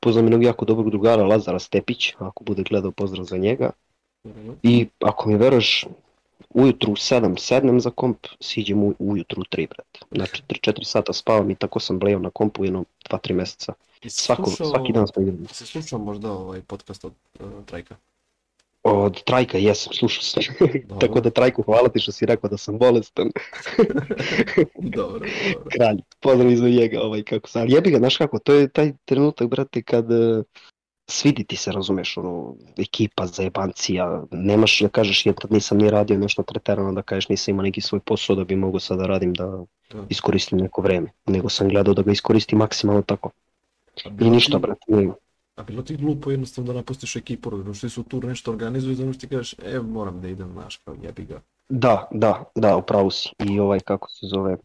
poznam 0.00 0.24
jednog 0.24 0.42
jako 0.42 0.64
dobrog 0.64 0.90
drugara, 0.90 1.22
Lazara 1.24 1.58
Stepić, 1.58 2.14
ako 2.18 2.44
bude 2.44 2.62
gledao 2.62 2.90
pozdrav 2.90 3.24
za 3.24 3.36
njega, 3.36 3.70
Mhm. 4.26 4.50
i 4.62 4.86
ako 5.00 5.28
mi 5.28 5.36
veruješ, 5.36 5.86
ujutru 6.50 6.92
u 6.92 6.96
7 6.96 7.36
sednem 7.38 7.80
za 7.80 7.90
komp, 7.90 8.18
siđem 8.40 8.82
u, 8.82 8.94
ujutru 8.98 9.40
u 9.40 9.44
3, 9.46 9.68
brate. 9.68 10.00
Znači 10.10 10.42
3-4 10.42 10.84
sata 10.84 11.12
spavam 11.12 11.50
i 11.50 11.54
tako 11.54 11.80
sam 11.80 11.98
blejao 11.98 12.20
na 12.20 12.30
kompu 12.30 12.64
jedno 12.64 12.84
2-3 13.10 13.32
meseca. 13.32 13.72
Svako, 14.06 14.42
slušao- 14.42 14.66
svaki 14.66 14.92
dan 14.92 15.06
smo 15.06 15.22
igrali. 15.22 15.38
Jesi 15.42 15.66
slušao 15.66 15.98
možda 15.98 16.32
ovaj 16.32 16.60
podcast 16.62 17.04
od 17.04 17.12
uh, 17.40 17.46
Trajka? 17.66 17.96
Od 18.82 19.22
Trajka 19.24 19.58
jesam, 19.58 19.92
slušao 19.92 20.22
sam. 20.22 20.42
Tako 21.00 21.20
da 21.20 21.30
Trajku 21.30 21.62
hvala 21.62 21.88
ti 21.88 22.00
što 22.00 22.12
si 22.12 22.26
rekao 22.26 22.50
da 22.50 22.56
sam 22.56 22.78
bolestan. 22.78 23.28
dobro, 24.96 25.28
dobro. 25.54 25.70
kralj, 25.76 25.98
pozdrav 26.20 26.54
za 26.56 26.68
njega, 26.68 27.00
ovaj, 27.02 27.22
kako 27.22 27.48
sam, 27.48 27.62
ali 27.62 27.72
jebi 27.72 27.90
ga, 27.90 27.98
znaš 27.98 28.16
kako, 28.16 28.38
to 28.38 28.52
je 28.52 28.68
taj 28.68 28.92
trenutak, 29.04 29.48
brate, 29.48 29.82
kad 29.82 30.10
uh, 30.10 30.44
svidi 31.06 31.44
ti 31.44 31.56
se, 31.56 31.72
razumeš, 31.72 32.16
ono, 32.16 32.54
ekipa, 32.78 33.26
zajebancija, 33.26 34.24
nemaš 34.30 34.80
da 34.80 34.88
kažeš, 34.88 35.26
ja 35.26 35.32
tad 35.32 35.52
nisam 35.52 35.78
ni 35.78 35.90
radio 35.90 36.18
nešto 36.18 36.42
preterano, 36.42 36.92
da 36.92 37.02
kažeš 37.02 37.28
nisam 37.28 37.52
imao 37.52 37.62
neki 37.62 37.80
svoj 37.80 38.00
posao 38.00 38.36
da 38.36 38.44
bi 38.44 38.56
mogao 38.56 38.80
sad 38.80 38.98
da 38.98 39.06
radim, 39.06 39.34
da 39.34 39.64
Da. 39.94 40.04
iskoristim 40.08 40.58
neko 40.58 40.82
vreme, 40.82 41.10
nego 41.26 41.48
sam 41.48 41.68
gledao 41.68 41.94
da 41.94 42.02
ga 42.02 42.12
iskoristim 42.12 42.58
maksimalno 42.58 43.02
tako. 43.02 43.30
I 44.20 44.30
ništa, 44.30 44.58
brate, 44.58 44.84
nije. 44.86 45.12
A 45.60 45.62
bilo 45.62 45.82
ti 45.82 45.96
glupo 45.96 46.30
jednostavno 46.30 46.72
da 46.72 46.78
napustiš 46.78 47.16
ekipu, 47.16 47.50
jer 47.66 47.76
svi 47.76 47.90
su 47.90 48.02
tu 48.02 48.20
nešto 48.20 48.50
organizuju, 48.50 48.94
zato 48.94 49.12
što 49.12 49.20
ti 49.20 49.28
kažeš, 49.28 49.54
e, 49.58 49.80
moram 49.80 50.20
da 50.20 50.28
idem, 50.28 50.52
znaš, 50.52 50.76
kao 50.76 50.94
jebi 51.02 51.24
ga. 51.24 51.40
Da, 51.68 52.08
da, 52.10 52.44
da, 52.54 52.76
upravo 52.76 53.10
si. 53.10 53.28
I 53.38 53.60
ovaj, 53.60 53.80
kako 53.80 54.10
se 54.10 54.26
zove, 54.26 54.56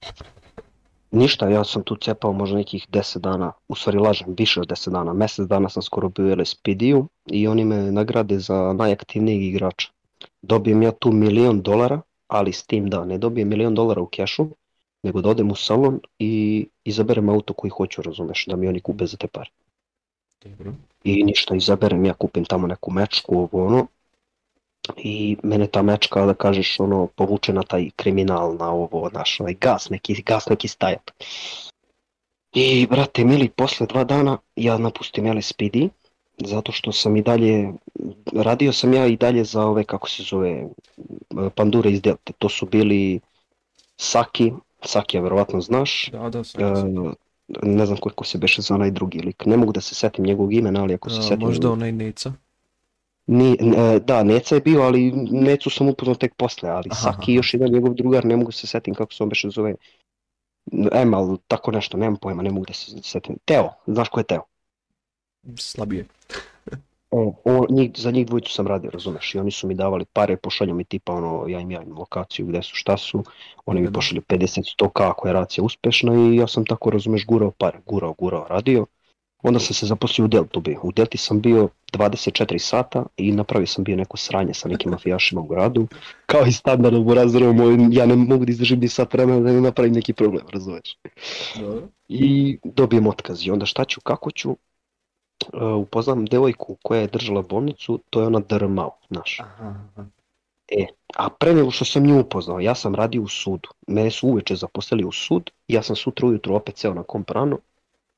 ništa, 1.11 1.49
ja 1.49 1.63
sam 1.63 1.83
tu 1.83 1.95
cepao 1.95 2.33
možda 2.33 2.57
nekih 2.57 2.87
10 2.91 3.19
dana, 3.19 3.51
u 3.67 3.75
stvari 3.75 3.97
lažem, 3.97 4.35
više 4.37 4.61
od 4.61 4.67
10 4.67 4.91
dana, 4.91 5.13
mjesec 5.13 5.47
dana 5.47 5.69
sam 5.69 5.83
skoro 5.83 6.09
bio 6.09 6.25
u 6.25 6.41
LSPD-u 6.41 7.07
i 7.25 7.47
oni 7.47 7.65
me 7.65 7.91
nagrade 7.91 8.39
za 8.39 8.73
najaktivnijeg 8.73 9.43
igrača. 9.43 9.89
Dobijem 10.41 10.83
ja 10.83 10.91
tu 10.91 11.11
milion 11.11 11.61
dolara, 11.61 12.01
ali 12.27 12.53
s 12.53 12.65
tim 12.67 12.89
da 12.89 13.05
ne 13.05 13.17
dobijem 13.17 13.47
milion 13.47 13.75
dolara 13.75 14.01
u 14.01 14.07
kešu, 14.07 14.47
nego 15.03 15.21
da 15.21 15.29
odem 15.29 15.51
u 15.51 15.55
salon 15.55 15.99
i 16.19 16.67
izaberem 16.83 17.29
auto 17.29 17.53
koji 17.53 17.71
hoću, 17.77 18.01
razumeš, 18.01 18.45
da 18.45 18.55
mi 18.55 18.67
oni 18.67 18.79
kupe 18.79 19.05
za 19.05 19.17
te 19.17 19.27
pare. 19.27 19.49
Dobro. 20.45 20.73
I 21.03 21.23
ništa, 21.23 21.55
izaberem, 21.55 22.05
ja 22.05 22.13
kupim 22.13 22.45
tamo 22.45 22.67
neku 22.67 22.91
mečku, 22.91 23.39
ovo 23.39 23.65
ono, 23.65 23.87
i 24.97 25.37
mene 25.43 25.67
ta 25.67 25.81
mečka, 25.81 26.25
da 26.25 26.33
kažeš, 26.33 26.79
ono, 26.79 27.07
povuče 27.07 27.53
na 27.53 27.63
taj 27.63 27.89
kriminal, 27.95 28.55
na 28.57 28.69
ovo, 28.71 29.09
naš, 29.13 29.39
ovaj 29.39 29.53
gas, 29.53 29.89
neki, 29.89 30.21
gas 30.21 30.49
neki 30.49 30.67
stajat. 30.67 31.11
I, 32.53 32.87
brate, 32.87 33.25
mili, 33.25 33.49
posle 33.49 33.87
dva 33.87 34.03
dana 34.03 34.37
ja 34.55 34.77
napustim 34.77 35.37
LSPD, 35.37 35.89
zato 36.37 36.71
što 36.71 36.91
sam 36.91 37.17
i 37.17 37.21
dalje, 37.21 37.73
radio 38.33 38.73
sam 38.73 38.93
ja 38.93 39.07
i 39.07 39.17
dalje 39.17 39.43
za 39.43 39.65
ove, 39.65 39.83
kako 39.83 40.09
se 40.09 40.23
zove, 40.23 40.67
pandure 41.55 41.91
iz 41.91 42.01
Delte. 42.01 42.33
To 42.37 42.49
su 42.49 42.65
bili 42.65 43.19
Saki, 43.97 44.51
Saki, 44.81 45.17
ja 45.17 45.21
verovatno 45.21 45.61
znaš, 45.61 46.09
Da, 46.11 46.29
da, 46.29 46.43
sam, 46.43 46.75
sam. 46.75 47.13
Ne 47.63 47.85
znam 47.85 47.97
koliko 47.97 48.23
se 48.23 48.37
beše 48.37 48.61
za 48.61 48.75
onaj 48.75 48.91
drugi 48.91 49.19
lik. 49.19 49.45
Ne 49.45 49.57
mogu 49.57 49.71
da 49.71 49.81
se 49.81 49.95
setim 49.95 50.25
njegovog 50.25 50.53
imena, 50.53 50.81
ali 50.81 50.93
ako 50.93 51.09
se 51.09 51.19
A, 51.19 51.21
setim... 51.21 51.47
možda 51.47 51.71
onaj 51.71 51.91
Neca? 51.91 52.33
Ni, 53.27 53.57
n- 53.59 53.73
e, 53.73 53.99
da, 53.99 54.23
Neca 54.23 54.55
je 54.55 54.61
bio, 54.61 54.81
ali 54.81 55.11
Necu 55.31 55.69
sam 55.69 55.89
upoznao 55.89 56.15
tek 56.15 56.35
posle, 56.35 56.69
ali 56.69 56.89
Aha, 56.91 57.01
Saki 57.01 57.31
i 57.31 57.35
još 57.35 57.53
jedan 57.53 57.69
njegov 57.71 57.93
drugar, 57.93 58.25
ne 58.25 58.37
mogu 58.37 58.51
se 58.51 58.67
setim 58.67 58.93
kako 58.93 59.13
se 59.13 59.23
on 59.23 59.29
beše 59.29 59.49
zove. 59.49 59.75
Emal, 60.91 61.37
tako 61.47 61.71
nešto, 61.71 61.97
nemam 61.97 62.15
pojma, 62.15 62.43
ne 62.43 62.51
mogu 62.51 62.65
da 62.65 62.73
se 62.73 62.91
setim. 63.03 63.37
Teo, 63.45 63.69
znaš 63.87 64.09
ko 64.09 64.19
je 64.19 64.23
Teo? 64.23 64.43
Slabije. 65.57 66.05
O, 67.17 67.33
o, 67.45 67.65
njih, 67.69 67.91
za 67.95 68.11
njih 68.11 68.27
dvojicu 68.27 68.51
sam 68.51 68.67
radio, 68.67 68.89
razumeš, 68.89 69.35
i 69.35 69.39
oni 69.39 69.51
su 69.51 69.67
mi 69.67 69.75
davali 69.75 70.05
pare, 70.05 70.37
pošalju 70.37 70.75
mi 70.75 70.83
tipa 70.83 71.13
ono, 71.13 71.47
ja 71.47 71.59
im 71.59 71.71
javim 71.71 71.97
lokaciju 71.97 72.45
gde 72.45 72.61
su, 72.61 72.75
šta 72.75 72.97
su, 72.97 73.23
oni 73.65 73.81
mi 73.81 73.87
da. 73.87 73.93
pošalju 73.93 74.21
50 74.21 74.75
100 74.79 74.89
ako 74.95 75.27
je 75.27 75.33
racija 75.33 75.63
uspešna 75.63 76.13
i 76.15 76.35
ja 76.35 76.47
sam 76.47 76.65
tako, 76.65 76.89
razumeš, 76.89 77.25
gurao 77.25 77.51
pare, 77.51 77.79
gurao, 77.85 78.13
gurao, 78.13 78.47
radio. 78.49 78.85
Onda 79.43 79.59
sam 79.59 79.73
se 79.73 79.85
zaposlio 79.85 80.25
u 80.25 80.27
Deltu 80.27 80.59
bio. 80.59 80.79
U 80.83 80.91
Delti 80.91 81.17
sam 81.17 81.41
bio 81.41 81.69
24 81.93 82.57
sata 82.57 83.05
i 83.17 83.31
napravio 83.31 83.67
sam 83.67 83.83
bio 83.83 83.95
neko 83.95 84.17
sranje 84.17 84.53
sa 84.53 84.69
nekim 84.69 84.91
mafijašima 84.91 85.41
u 85.41 85.47
gradu. 85.47 85.87
Kao 86.25 86.45
i 86.45 86.51
standardno 86.51 86.99
u 86.99 87.53
moj, 87.53 87.77
ja 87.91 88.05
ne 88.05 88.15
mogu 88.15 88.45
da 88.45 88.51
izdržim 88.51 88.79
ni 88.79 88.87
sat 88.87 89.13
vremena 89.13 89.39
da 89.39 89.51
ne 89.51 89.61
napravim 89.61 89.93
neki 89.93 90.13
problem, 90.13 90.45
razumeš. 90.53 90.97
I 92.07 92.57
dobijem 92.63 93.07
otkaz 93.07 93.47
i 93.47 93.51
onda 93.51 93.65
šta 93.65 93.85
ću, 93.85 94.01
kako 94.01 94.31
ću, 94.31 94.57
Uh, 95.53 95.61
upoznam 95.81 96.25
devojku 96.25 96.77
koja 96.83 97.01
je 97.01 97.07
držala 97.07 97.41
bolnicu, 97.41 97.99
to 98.09 98.21
je 98.21 98.27
ona 98.27 98.39
DRMAO, 98.39 98.91
znaš. 99.09 99.39
Aha, 99.39 99.75
aha. 99.95 100.05
A 101.17 101.29
pre 101.29 101.53
nego 101.53 101.71
što 101.71 101.85
sam 101.85 102.03
nju 102.03 102.19
upoznao, 102.19 102.59
ja 102.59 102.75
sam 102.75 102.95
radio 102.95 103.21
u 103.21 103.27
sudu. 103.27 103.69
Mene 103.87 104.11
su 104.11 104.27
uveče 104.27 104.55
zaposlili 104.55 105.03
u 105.03 105.11
sud, 105.11 105.51
ja 105.67 105.81
sam 105.81 105.95
sutra 105.95 106.27
ujutro 106.27 106.55
opet 106.55 106.75
ceo 106.75 106.93
na 106.93 107.03
komp 107.03 107.29
rano, 107.29 107.59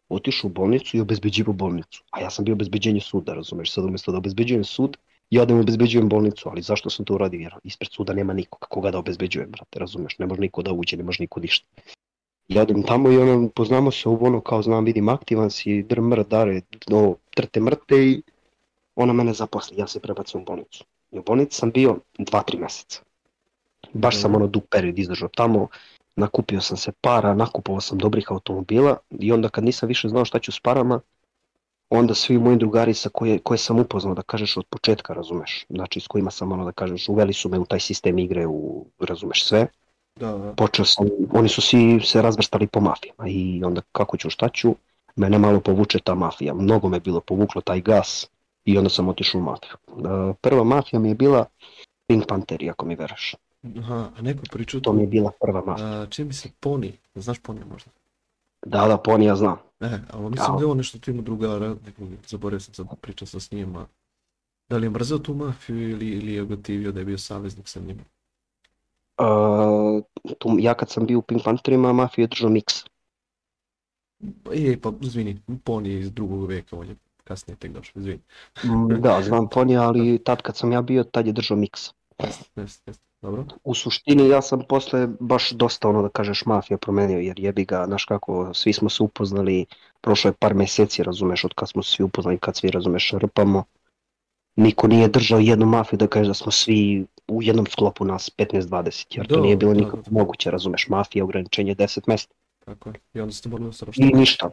otišao 0.09 0.47
u 0.47 0.53
bolnicu 0.53 0.97
i 0.97 1.01
obezbeđivao 1.01 1.53
bolnicu. 1.53 2.03
A 2.11 2.21
ja 2.21 2.29
sam 2.29 2.45
bio 2.45 2.53
obezbeđenje 2.53 3.01
suda, 3.01 3.33
razumeš, 3.33 3.73
sad 3.73 3.85
umjesto 3.85 4.11
da 4.11 4.17
obezbeđujem 4.17 4.63
sud, 4.63 4.97
ja 5.29 5.45
da 5.45 5.53
mu 5.53 5.59
obezbeđujem 5.59 6.09
bolnicu, 6.09 6.49
ali 6.49 6.61
zašto 6.61 6.89
sam 6.89 7.05
to 7.05 7.13
uradio? 7.13 7.39
Jer 7.39 7.53
ispred 7.63 7.91
suda 7.91 8.13
nema 8.13 8.33
nikoga, 8.33 8.65
koga 8.69 8.91
da 8.91 8.99
obezbeđujem, 8.99 9.51
brate, 9.51 9.79
razumeš, 9.79 10.17
ne 10.17 10.25
može 10.25 10.41
niko 10.41 10.61
da 10.61 10.73
uđe, 10.73 10.97
ne 10.97 11.03
može 11.03 11.23
niko 11.23 11.39
ništa. 11.39 11.67
Ja 12.47 12.61
odem 12.61 12.83
tamo 12.83 13.11
i 13.11 13.17
ono, 13.17 13.49
poznamo 13.49 13.91
se 13.91 14.09
ovo 14.09 14.25
ono, 14.27 14.41
kao 14.41 14.61
znam, 14.61 14.85
vidim, 14.85 15.09
aktivan 15.09 15.49
si, 15.51 15.83
dr 15.83 16.01
mr, 16.01 16.23
dare, 16.27 16.61
no, 16.89 17.15
trte 17.35 17.59
mrte 17.59 17.95
i 18.05 18.21
ona 18.95 19.13
mene 19.13 19.33
zaposli, 19.33 19.77
ja 19.77 19.87
se 19.87 19.99
prebacim 19.99 20.41
u 20.41 20.45
bolnicu. 20.45 20.83
I 21.11 21.19
u 21.19 21.23
bolnici 21.23 21.57
sam 21.57 21.71
bio 21.71 21.97
2-3 22.19 22.59
meseca. 22.59 23.01
Baš 23.93 24.21
sam 24.21 24.31
Mhm. 24.31 24.35
ono 24.41 24.47
dug 24.47 24.63
period 24.71 24.99
izdržao 24.99 25.29
tamo, 25.29 25.67
nakupio 26.15 26.61
sam 26.61 26.77
se 26.77 26.91
para, 27.01 27.33
nakupovao 27.33 27.81
sam 27.81 27.97
dobrih 27.97 28.25
automobila 28.31 28.97
i 29.19 29.31
onda 29.31 29.49
kad 29.49 29.63
nisam 29.63 29.87
više 29.87 30.07
znao 30.09 30.25
šta 30.25 30.39
ću 30.39 30.51
s 30.51 30.59
parama, 30.59 30.99
onda 31.89 32.13
svi 32.13 32.37
moji 32.37 32.57
drugari 32.57 32.93
sa 32.93 33.09
koje, 33.09 33.39
koje 33.39 33.57
sam 33.57 33.79
upoznao, 33.79 34.13
da 34.15 34.21
kažeš 34.21 34.57
od 34.57 34.65
početka, 34.69 35.13
razumeš, 35.13 35.65
znači 35.69 35.99
s 35.99 36.07
kojima 36.07 36.31
sam 36.31 36.51
ono 36.51 36.65
da 36.65 36.71
kažeš, 36.71 37.09
uveli 37.09 37.33
su 37.33 37.49
me 37.49 37.59
u 37.59 37.65
taj 37.65 37.79
sistem 37.79 38.19
igre, 38.19 38.47
u, 38.47 38.85
razumeš 38.99 39.45
sve, 39.45 39.67
Da, 40.19 40.31
da. 40.31 40.53
počeo 40.53 40.85
sam, 40.85 41.07
oni 41.31 41.49
su 41.49 41.61
svi 41.61 41.99
se 42.03 42.21
razvrstali 42.21 42.67
po 42.67 42.79
mafijama 42.79 43.27
i 43.27 43.63
onda 43.63 43.81
kako 43.91 44.17
ću, 44.17 44.29
šta 44.29 44.49
ću, 44.49 44.75
mene 45.15 45.37
malo 45.39 45.59
povuče 45.59 45.99
ta 45.99 46.15
mafija, 46.15 46.53
mnogo 46.53 46.89
me 46.89 46.99
bilo 46.99 47.19
povuklo 47.19 47.61
taj 47.61 47.81
gas 47.81 48.27
i 48.65 48.77
onda 48.77 48.89
sam 48.89 49.07
otišao 49.07 49.41
u 49.41 49.43
mafiju. 49.43 49.73
E, 49.87 50.33
Prva 50.41 50.63
mafija 50.63 50.99
mi 50.99 51.09
je 51.09 51.15
bila 51.15 51.45
Pink 52.07 52.25
Panther, 52.27 52.69
ako 52.69 52.85
mi 52.85 52.95
veraš. 52.95 53.35
Aha, 53.79 54.09
a 54.17 54.21
neko 54.21 54.43
pričao 54.51 54.79
To 54.79 54.93
mi 54.93 55.01
je 55.01 55.07
bila 55.07 55.31
prva 55.41 55.65
mafija. 55.65 56.01
A, 56.01 56.05
čini 56.09 56.27
mi 56.27 56.33
se 56.33 56.49
Poni, 56.59 56.93
znaš 57.15 57.39
Poni 57.39 57.59
možda? 57.71 57.91
Da, 58.65 58.87
da, 58.87 58.97
poni 58.97 59.25
ja 59.25 59.35
znam. 59.35 59.57
E, 59.79 59.99
ali 60.11 60.29
mislim 60.29 60.53
Ja. 60.53 60.57
da 60.57 60.63
je 60.63 60.71
on 60.71 60.77
nešto 60.77 60.99
tu 60.99 61.11
ima 61.11 61.21
drugara, 61.21 61.75
nekog, 61.85 62.07
zaboravio 62.27 62.59
sam 62.59 62.73
sad 62.73 62.87
pričao 63.01 63.27
sam 63.27 63.39
s 63.39 63.51
njima. 63.51 63.87
Da 64.69 64.77
li 64.77 64.85
je 64.85 64.89
mrzeo 64.89 65.17
tu 65.17 65.33
mafiju 65.33 65.89
ili, 65.89 66.07
ili 66.07 66.33
je 66.33 66.43
gotivio 66.43 66.91
da 66.91 66.99
je 66.99 67.05
bio 67.05 67.17
saveznik 67.17 67.67
sa 67.67 67.79
njima? 67.79 68.01
Uh, 69.17 70.03
tu, 70.37 70.57
ja 70.59 70.73
kad 70.73 70.89
sam 70.89 71.05
bio 71.05 71.19
u 71.19 71.21
Pink 71.21 71.43
Pantherima, 71.43 71.93
mafiju 71.93 72.23
je 72.23 72.27
držao 72.27 72.49
Mix. 72.49 72.87
Je, 74.53 74.81
pa 74.81 74.91
izvini, 75.01 75.41
Poni 75.63 75.89
je 75.89 75.99
iz 75.99 76.11
drugog 76.11 76.47
veka, 76.47 76.77
on 76.77 76.87
je 76.87 76.95
kasnije 77.23 77.57
tek 77.57 77.71
došao, 77.71 77.99
izvini. 77.99 78.19
Da, 78.99 79.21
znam 79.21 79.49
poni, 79.49 79.77
ali 79.77 80.23
tad 80.23 80.41
kad 80.41 80.57
sam 80.57 80.71
ja 80.71 80.81
bio, 80.81 81.03
tad 81.03 81.27
je 81.27 81.33
držao 81.33 81.57
Mix. 81.57 81.93
Jeste, 82.23 82.61
jeste, 82.61 82.89
jeste. 82.89 83.07
Dobro. 83.21 83.45
U 83.63 83.73
suštini 83.73 84.29
ja 84.29 84.41
sam 84.41 84.61
posle 84.69 85.07
baš 85.19 85.51
dosta 85.51 85.89
ono 85.89 86.01
da 86.01 86.09
kažeš 86.09 86.45
mafija 86.45 86.77
promenio 86.77 87.19
jer 87.19 87.39
jebi 87.39 87.65
ga, 87.65 87.85
znaš 87.85 88.05
kako, 88.05 88.53
svi 88.53 88.73
smo 88.73 88.89
se 88.89 89.03
upoznali, 89.03 89.65
prošlo 90.01 90.29
je 90.29 90.33
par 90.33 90.53
meseci, 90.53 91.03
razumeš, 91.03 91.43
od 91.43 91.53
kad 91.53 91.69
smo 91.69 91.83
se 91.83 91.91
svi 91.91 92.03
upoznali, 92.03 92.37
kad 92.37 92.55
svi, 92.55 92.71
razumeš, 92.71 93.13
rpamo. 93.13 93.63
Niko 94.57 94.87
nije 94.87 95.07
držao 95.07 95.39
jednu 95.39 95.65
mafiju 95.65 95.97
da 95.97 96.07
kaže 96.07 96.27
da 96.27 96.33
smo 96.33 96.51
svi 96.51 97.05
u 97.27 97.43
jednom 97.43 97.65
sklopu 97.65 98.05
nas 98.05 98.31
15-20, 98.37 99.17
jer 99.17 99.27
to 99.27 99.35
Da, 99.35 99.41
nije 99.41 99.57
bilo 99.57 99.73
da, 99.73 99.79
nikako 99.79 99.97
da. 99.97 100.11
moguće, 100.11 100.51
razumeš, 100.51 100.87
mafija, 100.87 101.23
ograničenje 101.23 101.75
10 101.75 101.99
mesta. 102.07 102.33
Tako 102.65 102.89
je. 102.89 102.95
I 103.13 103.19
onda 103.19 103.33
ste 103.33 103.49
morali 103.49 103.69
I 103.69 103.73
strašno. 103.73 104.05
ništa. 104.13 104.49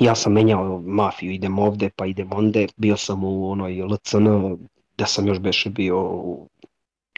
Ja 0.00 0.14
sam 0.14 0.32
menjao 0.32 0.80
mafiju, 0.80 1.32
idem 1.32 1.58
ovde, 1.58 1.90
pa 1.96 2.06
idem 2.06 2.32
onde, 2.32 2.66
bio 2.76 2.96
sam 2.96 3.24
u 3.24 3.50
onoj 3.50 3.82
LCN, 3.82 4.26
da 4.98 5.06
sam 5.06 5.26
još 5.26 5.38
beše 5.38 5.70
bio 5.70 6.00
u 6.02 6.48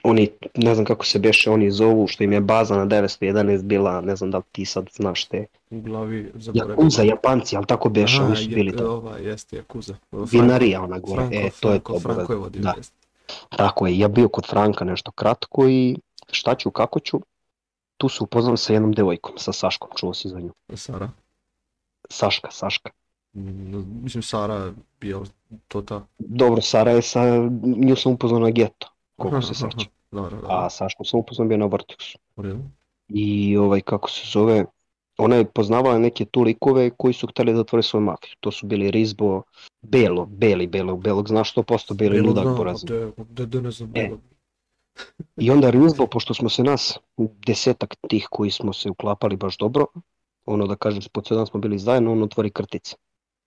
oni, 0.05 0.31
ne 0.55 0.75
znam 0.75 0.85
kako 0.85 1.05
se 1.05 1.19
beše, 1.19 1.51
oni 1.51 1.71
zovu, 1.71 2.07
što 2.07 2.25
im 2.25 2.33
je 2.33 2.41
baza 2.41 2.77
na 2.77 2.87
911 2.87 3.63
bila, 3.63 4.01
ne 4.01 4.17
znam 4.17 4.31
da 4.31 4.39
li 4.39 4.45
ti 4.53 4.65
sad 4.65 4.89
znaš 4.93 5.25
te, 5.25 5.47
U 5.71 5.81
glavi 5.81 6.33
zaboravio. 6.35 6.73
Jakuza, 6.73 7.03
Japanci, 7.03 7.57
ali 7.57 7.67
tako 7.67 7.89
beše, 7.89 8.17
Aha, 8.17 8.27
oni 8.27 8.37
su 8.37 8.49
bili 8.49 8.77
to. 8.77 8.91
ova, 8.91 9.19
jeste 9.19 9.57
Jakuza. 9.57 9.95
Franko- 10.13 10.29
Vinarija 10.33 10.83
ona 10.83 10.99
gore, 10.99 11.17
Franko, 11.17 11.37
e, 11.37 11.51
to 11.61 11.73
je 11.73 11.79
to. 11.81 12.01
Franko 12.01 12.33
je 12.33 12.39
vodio, 12.39 12.63
Da. 12.63 12.75
Tako 13.49 13.87
je, 13.87 13.99
ja 13.99 14.09
bio 14.09 14.29
kod 14.29 14.47
Franka 14.47 14.85
nešto 14.85 15.11
kratko 15.11 15.69
i 15.69 15.97
šta 16.31 16.55
ću, 16.55 16.71
kako 16.71 17.01
ću, 17.01 17.21
tu 17.97 18.09
se 18.09 18.25
upoznam 18.25 18.57
sa 18.57 18.73
jednom 18.73 18.93
devojkom, 18.93 19.33
sa 19.37 19.53
Saškom, 19.53 19.89
čuo 19.97 20.15
si 20.15 20.29
za 20.29 20.41
nju. 20.41 20.51
Sara. 20.75 21.11
Saška, 22.11 22.51
Saška. 22.51 22.91
Mm, 23.35 24.03
Mislim, 24.03 24.23
Sara 24.23 24.73
je 25.03 25.15
to 25.69 25.83
ta. 25.83 26.07
Dobro, 26.19 26.61
Sara 26.63 26.91
je 26.91 27.03
sa, 27.03 27.23
nju 27.63 27.97
sam 27.97 28.13
upoznao 28.13 28.41
na 28.41 28.51
geto, 28.51 28.89
koliko 29.17 29.37
Aha, 29.37 29.47
se 29.47 29.65
aha, 29.65 29.71
seća. 29.71 29.91
Dobro, 30.11 30.31
dobro. 30.31 30.49
A 30.51 30.71
Sašku 30.71 31.05
sam 31.05 31.21
upoznao 31.21 31.49
bio 31.49 31.57
na 31.57 31.67
Vortexu. 31.67 32.17
U 32.37 32.43
redu. 32.43 32.59
I 33.09 33.57
ovaj, 33.57 33.81
kako 33.81 34.11
se 34.11 34.23
zove, 34.31 34.65
ona 35.19 35.37
je 35.37 35.45
poznavala 35.45 35.99
neke 35.99 36.25
tu 36.25 36.43
likove 36.43 36.91
koji 36.91 37.15
su 37.15 37.27
hteli 37.27 37.53
da 37.53 37.61
otvore 37.61 37.83
svoju 37.83 38.05
mafiju. 38.05 38.35
To 38.41 38.51
su 38.51 38.67
bili 38.67 38.91
Rizbo, 38.91 39.43
Belo, 39.83 40.27
Beli, 40.27 40.67
Belog, 40.67 41.03
Belog, 41.03 41.29
znaš 41.29 41.55
100% 41.55 41.95
Beli 41.95 42.21
ludak 42.21 42.57
porazan. 42.57 42.87
Da, 42.87 43.25
da, 43.25 43.47
da 43.47 43.61
ne 43.61 43.71
znam, 43.71 43.93
E. 43.95 44.11
I 45.45 45.51
onda 45.51 45.71
Rizbo, 45.71 46.07
pošto 46.07 46.35
smo 46.35 46.49
se 46.49 46.63
nas 46.63 46.99
desetak 47.47 47.95
tih 48.09 48.27
koji 48.31 48.51
smo 48.51 48.73
se 48.73 48.91
uklapali 48.91 49.37
baš 49.37 49.59
dobro, 49.59 49.87
ono 50.45 50.67
da 50.67 50.77
kažem, 50.77 51.03
po 51.13 51.21
cijel 51.21 51.39
dan 51.39 51.47
smo 51.47 51.61
bili 51.61 51.79
zajedno, 51.79 52.13
on 52.13 52.23
otvori 52.23 52.51
krtice. 52.51 52.97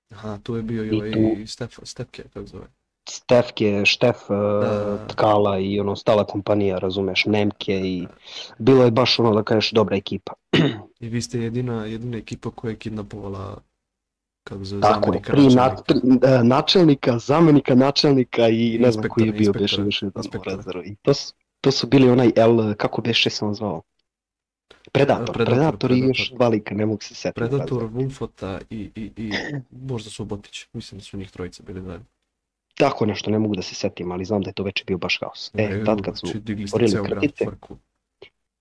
Aha, 0.10 0.40
tu 0.44 0.56
je 0.56 0.64
bio 0.64 0.84
i 0.84 0.88
I 0.88 0.92
ovaj 0.92 1.12
tu- 1.12 1.48
Stef, 1.48 1.80
Stepke, 1.84 2.24
kako 2.24 2.46
zove. 2.46 2.68
Stefke, 3.10 3.82
Štef, 3.86 4.18
eh, 4.30 4.34
Da. 4.62 5.08
Tkala 5.08 5.60
i 5.60 5.80
ono 5.80 5.96
stala 5.96 6.24
kompanija, 6.24 6.78
razumeš, 6.78 7.26
Nemke 7.26 7.74
i 7.74 8.08
bilo 8.58 8.84
je 8.86 8.92
baš 8.92 9.20
ono 9.20 9.34
da 9.36 9.44
kažeš 9.44 9.72
dobra 9.72 9.96
ekipa. 9.98 10.34
I 11.00 11.10
vi 11.10 11.22
ste 11.22 11.40
jedina, 11.40 11.86
jedina 11.86 12.18
ekipa 12.18 12.52
koja 12.52 12.72
je 12.72 12.78
kidnapovala 12.78 13.58
kako 14.44 14.64
zove, 14.64 14.82
Tako 14.82 15.12
zamenika 15.12 15.34
na, 15.34 15.44
načelnika. 15.44 15.84
tri, 15.84 16.00
e, 16.32 16.44
načelnika, 16.44 17.20
zamenika 17.20 17.76
načelnika 17.76 18.50
i 18.50 18.76
I 18.76 18.80
ne 18.80 18.92
znam 18.92 19.10
koji 19.10 19.26
je 19.26 19.32
bio 19.32 19.52
beše 19.54 19.82
više 19.82 20.06
inspektora. 20.06 20.84
I 20.86 20.96
to, 20.96 21.12
to 21.62 21.72
su 21.72 21.88
bili 21.88 22.10
onaj 22.10 22.32
L, 22.36 22.74
kako 22.78 23.02
beše 23.02 23.30
se 23.30 23.46
on 23.46 23.54
zvao? 23.54 23.82
Predator, 24.92 25.34
Predator, 25.34 25.56
Predator, 25.56 25.92
i 25.92 26.00
još 26.00 26.18
Predator. 26.18 26.38
dva 26.38 26.48
lika, 26.48 26.76
ne 26.76 26.86
mogu 26.86 27.02
se 27.02 27.16
setiti. 27.16 27.40
Predator, 27.40 27.84
Wolfota 27.84 28.60
i, 28.70 28.90
i, 28.96 29.12
i 29.18 29.32
možda 29.72 30.10
Subotić. 30.10 30.66
Mislim 30.74 31.00
da 31.00 31.04
su 31.04 31.18
njih 31.18 31.32
trojica 31.32 31.64
bili 31.64 31.82
zajedno. 31.82 32.06
Tako 32.80 33.06
nešto, 33.06 33.32
ne 33.32 33.40
mogu 33.40 33.56
da 33.56 33.62
se 33.62 33.76
setim, 33.76 34.12
ali 34.12 34.26
znam 34.26 34.42
da 34.42 34.50
je 34.50 34.54
to 34.54 34.64
već 34.64 34.86
bio 34.86 34.98
baš 34.98 35.20
haos. 35.22 35.52
E, 35.54 35.68
Ne, 35.68 35.84
tad 35.86 36.02
kad 36.02 36.18
su, 36.20 36.28
znači, 36.28 36.38
otvorili 36.86 37.02
krtice, 37.04 37.46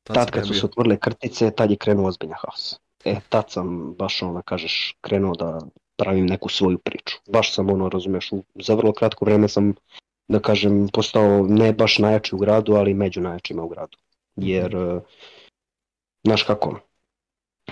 tad 0.02 0.26
se 0.26 0.32
kad 0.32 0.46
su 0.46 0.54
se 0.54 0.66
otvorile 0.66 0.96
krtice, 0.96 1.50
tad 1.50 1.70
je 1.70 1.76
krenuo 1.76 2.08
ozbiljan 2.08 2.38
haos. 2.38 2.80
E, 3.04 3.16
tad 3.28 3.50
sam 3.50 3.94
baš 3.98 4.22
ono, 4.22 4.42
kažeš, 4.42 4.96
krenuo 5.00 5.34
da 5.34 5.60
pravim 5.96 6.26
neku 6.26 6.48
svoju 6.48 6.78
priču. 6.78 7.16
Baš 7.32 7.54
sam 7.54 7.70
ono, 7.70 7.88
razumeš, 7.88 8.32
u, 8.32 8.42
za 8.54 8.74
vrlo 8.74 8.92
kratko 8.92 9.24
vreme 9.24 9.48
sam, 9.48 9.74
da 10.28 10.40
kažem, 10.40 10.88
postao 10.92 11.46
ne 11.48 11.72
baš 11.72 11.98
najjači 11.98 12.34
u 12.34 12.38
gradu, 12.38 12.74
ali 12.74 12.94
među 12.94 13.20
najjačima 13.20 13.62
u 13.62 13.68
gradu. 13.68 13.98
Jer, 14.36 14.74
e, 14.76 15.00
znaš 16.26 16.42
kako, 16.42 16.80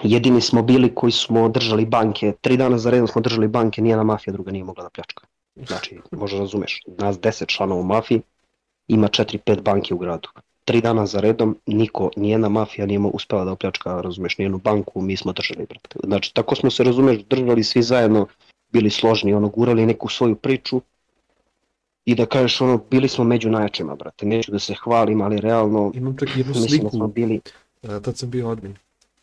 jedini 0.02 0.40
smo 0.40 0.62
bili 0.62 0.94
koji 0.94 1.12
smo 1.12 1.48
držali 1.48 1.86
banke, 1.86 2.32
tri 2.40 2.56
dana 2.56 2.78
za 2.78 2.90
redom 2.90 3.08
smo 3.08 3.20
držali 3.20 3.48
banke, 3.48 3.82
nijedna 3.82 4.04
mafija 4.04 4.32
druga 4.32 4.52
nije 4.52 4.64
mogla 4.64 4.84
da 4.84 4.90
pljačka. 4.90 5.26
Znači, 5.56 5.98
možda 6.10 6.38
razumeš, 6.38 6.82
nas 6.86 7.18
10 7.18 7.46
članova 7.46 7.80
u 7.80 7.84
mafiji, 7.84 8.22
ima 8.88 9.08
4-5 9.08 9.60
banke 9.60 9.94
u 9.94 9.98
gradu. 9.98 10.28
Tri 10.64 10.80
dana 10.80 11.06
za 11.06 11.20
redom 11.20 11.58
niko, 11.66 12.10
nijedna 12.16 12.48
mafija 12.48 12.86
nije 12.86 13.00
uspela 13.00 13.44
da 13.44 13.52
opljačka, 13.52 14.00
razumeš, 14.00 14.38
nijednu 14.38 14.58
banku, 14.58 15.00
mi 15.00 15.16
smo 15.16 15.32
držali, 15.32 15.66
brate. 15.66 15.98
Znači, 16.04 16.34
tako 16.34 16.54
smo 16.54 16.70
se, 16.70 16.84
razumeš, 16.84 17.18
držali 17.30 17.64
svi 17.64 17.82
zajedno, 17.82 18.26
bili 18.72 18.90
složni, 18.90 19.34
ono, 19.34 19.48
gurali 19.48 19.86
neku 19.86 20.08
svoju 20.08 20.36
priču 20.36 20.80
i 22.04 22.14
da 22.14 22.26
kažeš, 22.26 22.60
ono, 22.60 22.80
bili 22.90 23.08
smo 23.08 23.24
među 23.24 23.50
najjačima, 23.50 23.94
brate. 23.94 24.26
Neću 24.26 24.52
da 24.52 24.58
se 24.58 24.74
hvalim, 24.74 25.20
ali 25.20 25.40
realno, 25.40 25.92
Imam 25.94 26.16
čak 26.16 26.28
jednu 26.36 26.52
mislim 26.54 26.82
da 26.82 26.90
smo 26.90 26.90
sliku, 26.90 27.06
bili, 27.06 27.40
e, 27.82 28.00
tad 28.02 28.16
sam 28.16 28.30
bio 28.30 28.50
admin. 28.50 28.76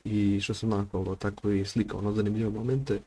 I 0.03 0.39
što 0.41 0.53
sam 0.53 0.69
nakovao, 0.69 1.15
tako 1.15 1.49
i 1.49 1.65
slika, 1.65 1.97
ono 1.97 2.11
zanimljive 2.11 2.49
momente. 2.49 2.99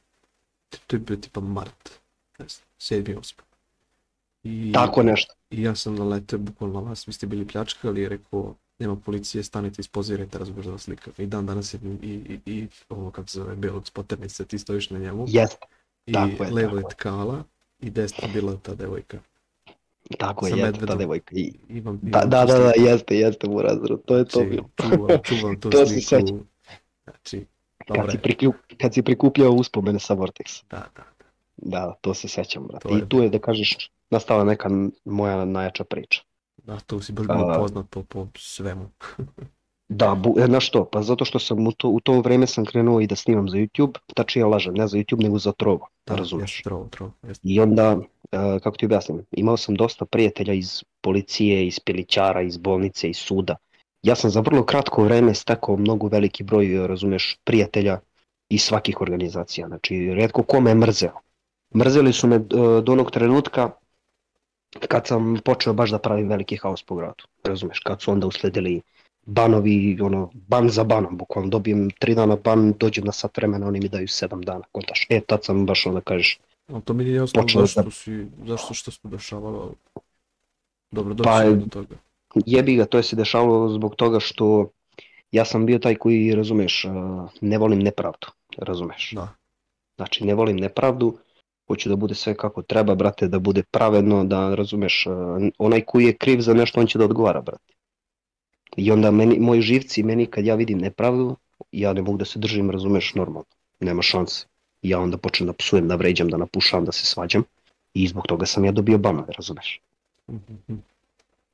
To 0.86 0.96
je 0.96 1.00
bio 1.00 1.16
tipa 1.16 1.40
mart, 1.40 1.90
ne 2.38 2.48
znam, 2.48 2.66
sedmi, 2.78 3.14
osmi. 3.14 3.42
I, 4.42 4.72
tako 4.72 5.02
nešto. 5.02 5.34
I 5.50 5.62
ja 5.62 5.74
sam 5.74 5.94
naletio 5.94 6.38
bukvalno 6.38 6.80
na 6.80 6.88
vas, 6.88 7.08
vi 7.08 7.12
ste 7.12 7.26
bili 7.26 7.46
pljačkali 7.46 8.02
i 8.02 8.08
rekao, 8.08 8.54
nema 8.78 8.96
policije, 8.96 9.42
stanite, 9.42 9.80
ispozirajte, 9.80 10.38
da 10.38 10.70
vas 10.70 10.82
slika. 10.82 11.10
I 11.18 11.26
dan 11.26 11.46
danas 11.46 11.74
je 11.74 11.80
i, 12.02 12.06
i, 12.06 12.40
i 12.46 12.68
ovo 12.88 13.10
kako 13.10 13.28
se 13.28 13.38
zove, 13.38 13.56
belog 13.56 13.86
spoternice, 13.86 14.44
ti 14.44 14.58
stojiš 14.58 14.90
na 14.90 14.98
njemu. 14.98 15.24
Jeste, 15.28 15.66
I 16.06 16.12
tako 16.12 16.44
je, 16.44 16.50
levo 16.50 16.76
je 16.76 16.80
je. 16.80 16.88
tkala 16.90 17.44
i 17.80 17.90
desno 17.90 18.28
je 18.28 18.32
bila 18.32 18.56
ta 18.56 18.74
devojka. 18.74 19.18
tako 20.18 20.46
je, 20.46 20.56
jeste, 20.56 20.86
ta 20.86 20.94
devojka. 20.94 21.34
I, 21.36 21.52
Imam, 21.68 21.98
da, 22.02 22.08
imam 22.08 22.30
da, 22.30 22.44
da, 22.44 22.58
da, 22.58 22.72
sliku. 22.72 22.88
jeste, 22.88 23.16
jeste, 23.16 23.48
Murazru, 23.48 23.96
to 23.96 24.16
je 24.16 24.24
to 24.24 24.30
Znači, 24.30 24.50
bilo. 24.50 24.68
čuvam, 24.76 25.22
čuvam 25.22 25.60
tu 25.60 25.70
To 25.70 25.86
sliku. 25.86 26.44
Znači, 27.04 27.46
Kad 27.78 27.86
dobro 27.86 28.10
si, 28.10 28.16
je. 28.16 28.22
prikup, 28.22 28.54
kad 28.80 28.94
si 28.94 29.02
prikupljao 29.02 29.52
uspomene 29.52 29.98
sa 29.98 30.14
Vortexa. 30.14 30.64
Da, 30.70 30.86
da. 30.96 31.04
Da, 31.56 31.94
to 32.00 32.14
se 32.14 32.28
sećam, 32.28 32.66
brate. 32.66 32.88
Je- 32.88 32.98
I 32.98 33.08
tu 33.08 33.22
je, 33.22 33.28
da 33.28 33.38
kažeš, 33.38 33.90
nastala 34.10 34.44
neka 34.44 34.68
moja 35.04 35.44
najjača 35.44 35.84
priča. 35.84 36.22
Da, 36.56 36.80
tu 36.80 37.00
si 37.00 37.12
baš 37.12 37.26
bio 37.26 37.46
A- 37.46 37.58
poznat 37.58 37.86
po, 37.90 38.02
po 38.02 38.26
svemu. 38.38 38.90
Da, 39.88 40.14
bu, 40.14 40.34
e, 40.38 40.46
znaš 40.46 40.66
što, 40.68 40.84
pa 40.84 41.02
zato 41.02 41.24
što 41.24 41.38
sam 41.38 41.66
u 41.66 41.72
to, 41.72 41.88
u 41.88 42.00
to 42.00 42.20
vreme 42.20 42.46
sam 42.46 42.64
krenuo 42.64 43.00
i 43.00 43.06
da 43.06 43.16
snimam 43.16 43.48
za 43.48 43.56
YouTube, 43.56 43.98
tačnije 44.14 44.42
ja 44.42 44.46
lažem, 44.46 44.74
ne 44.74 44.86
za 44.88 44.98
YouTube 44.98 45.22
nego 45.22 45.38
za 45.38 45.52
Trovo, 45.52 45.86
da, 46.06 46.16
razumeš. 46.16 46.52
Jeste, 46.52 46.62
trovo, 46.62 46.88
trovo, 46.90 47.12
jeste. 47.28 47.48
I 47.48 47.60
onda, 47.60 47.96
e, 48.32 48.58
kako 48.62 48.76
ti 48.76 48.86
objasnim, 48.86 49.22
imao 49.32 49.56
sam 49.56 49.74
dosta 49.74 50.04
prijatelja 50.04 50.54
iz 50.54 50.82
policije, 51.00 51.66
iz 51.66 51.80
pilićara, 51.80 52.42
iz 52.42 52.56
bolnice, 52.56 53.10
iz 53.10 53.16
suda. 53.16 53.56
Ja 54.02 54.14
sam 54.14 54.30
za 54.30 54.40
vrlo 54.40 54.64
kratko 54.64 55.04
vreme 55.04 55.34
stekao 55.34 55.76
mnogo 55.76 56.08
veliki 56.08 56.42
broj, 56.44 56.74
e, 56.76 56.86
razumeš, 56.86 57.36
prijatelja 57.44 57.98
iz 58.48 58.62
svakih 58.62 59.00
organizacija. 59.00 59.68
Znači, 59.68 60.14
redko 60.14 60.42
ko 60.42 60.60
me 60.60 60.74
mrzeo. 60.74 61.25
Mrzeli 61.76 62.12
su 62.12 62.26
me 62.26 62.36
e, 62.36 62.40
do 62.82 62.92
onog 62.92 63.10
trenutka 63.10 63.70
kad 64.88 65.06
sam 65.06 65.36
počeo 65.44 65.72
baš 65.72 65.90
da 65.90 65.98
pravim 65.98 66.28
veliki 66.28 66.56
haos 66.56 66.82
po 66.82 66.94
gradu. 66.94 67.24
Razumeš, 67.44 67.78
kad 67.78 68.02
su 68.02 68.10
onda 68.10 68.26
usledili 68.26 68.80
banovi, 69.26 69.98
ono, 70.00 70.30
ban 70.34 70.68
za 70.68 70.84
banom, 70.84 71.16
bukvalno 71.16 71.50
dobijem 71.50 71.90
tri 71.90 72.14
dana 72.14 72.36
ban, 72.36 72.72
dođem 72.80 73.04
na 73.04 73.12
sat 73.12 73.36
vremena, 73.36 73.66
oni 73.66 73.80
mi 73.80 73.88
daju 73.88 74.08
sedam 74.08 74.42
dana, 74.42 74.64
kontaš. 74.72 75.06
E, 75.08 75.20
tad 75.20 75.44
sam 75.44 75.66
baš 75.66 75.86
onda 75.86 76.00
kažeš, 76.00 76.38
Ali 76.68 76.82
to 76.82 76.94
mi 76.94 77.04
nije 77.04 77.16
jasno 77.16 77.44
zašto 77.48 77.82
da- 77.82 77.90
si, 77.90 78.26
zašto 78.46 78.74
što 78.74 78.90
se 78.90 78.98
dešavalo. 79.04 79.72
Dobro, 80.90 81.14
doći 81.14 81.28
Pa, 81.28 81.44
do 81.44 81.66
toga. 81.70 81.96
jebi 82.46 82.76
ga, 82.76 82.84
to 82.86 82.96
je 82.96 83.02
se 83.02 83.16
dešavalo 83.16 83.68
zbog 83.68 83.94
toga 83.94 84.20
što 84.20 84.68
ja 85.32 85.44
sam 85.44 85.66
bio 85.66 85.78
taj 85.78 85.94
koji, 85.94 86.34
razumeš, 86.34 86.84
uh, 86.84 86.92
ne 87.40 87.58
volim 87.58 87.78
nepravdu, 87.78 88.26
razumeš. 88.58 89.12
Da. 89.12 89.28
Znači, 89.96 90.24
ne 90.24 90.34
volim 90.34 90.56
nepravdu, 90.56 91.18
hoću 91.66 91.88
da 91.88 91.96
bude 91.96 92.14
sve 92.14 92.34
kako 92.34 92.62
treba, 92.62 92.94
brate, 92.94 93.28
da 93.28 93.38
bude 93.38 93.62
pravedno, 93.62 94.24
da, 94.24 94.54
razumeš, 94.54 95.06
uh, 95.06 95.14
onaj 95.58 95.80
koji 95.80 96.04
je 96.04 96.16
kriv 96.16 96.40
za 96.40 96.54
nešto, 96.54 96.80
on 96.80 96.86
će 96.86 96.98
da 96.98 97.04
odgovara, 97.04 97.40
brate. 97.40 97.72
I 98.76 98.90
onda 98.90 99.10
meni, 99.10 99.38
moji 99.38 99.60
živci, 99.60 100.02
meni 100.02 100.26
kad 100.26 100.44
ja 100.44 100.54
vidim 100.54 100.78
nepravdu, 100.78 101.36
ja 101.72 101.92
ne 101.92 102.02
mogu 102.02 102.18
da 102.18 102.24
se 102.24 102.38
držim, 102.38 102.70
razumeš, 102.70 103.14
normalno, 103.14 103.44
nema 103.80 104.02
šanse. 104.02 104.46
Ja 104.82 105.00
onda 105.00 105.16
počnem 105.16 105.46
da 105.46 105.52
psujem, 105.52 105.88
da 105.88 105.96
vređam, 105.96 106.28
da 106.28 106.36
napušavam, 106.36 106.84
da 106.84 106.92
se 106.92 107.06
svađam 107.06 107.44
i 107.94 108.08
zbog 108.08 108.26
toga 108.26 108.46
sam 108.46 108.64
ja 108.64 108.72
dobio 108.72 108.98
banove, 108.98 109.32
razumeš. 109.36 109.80
Mhm. 110.30 110.74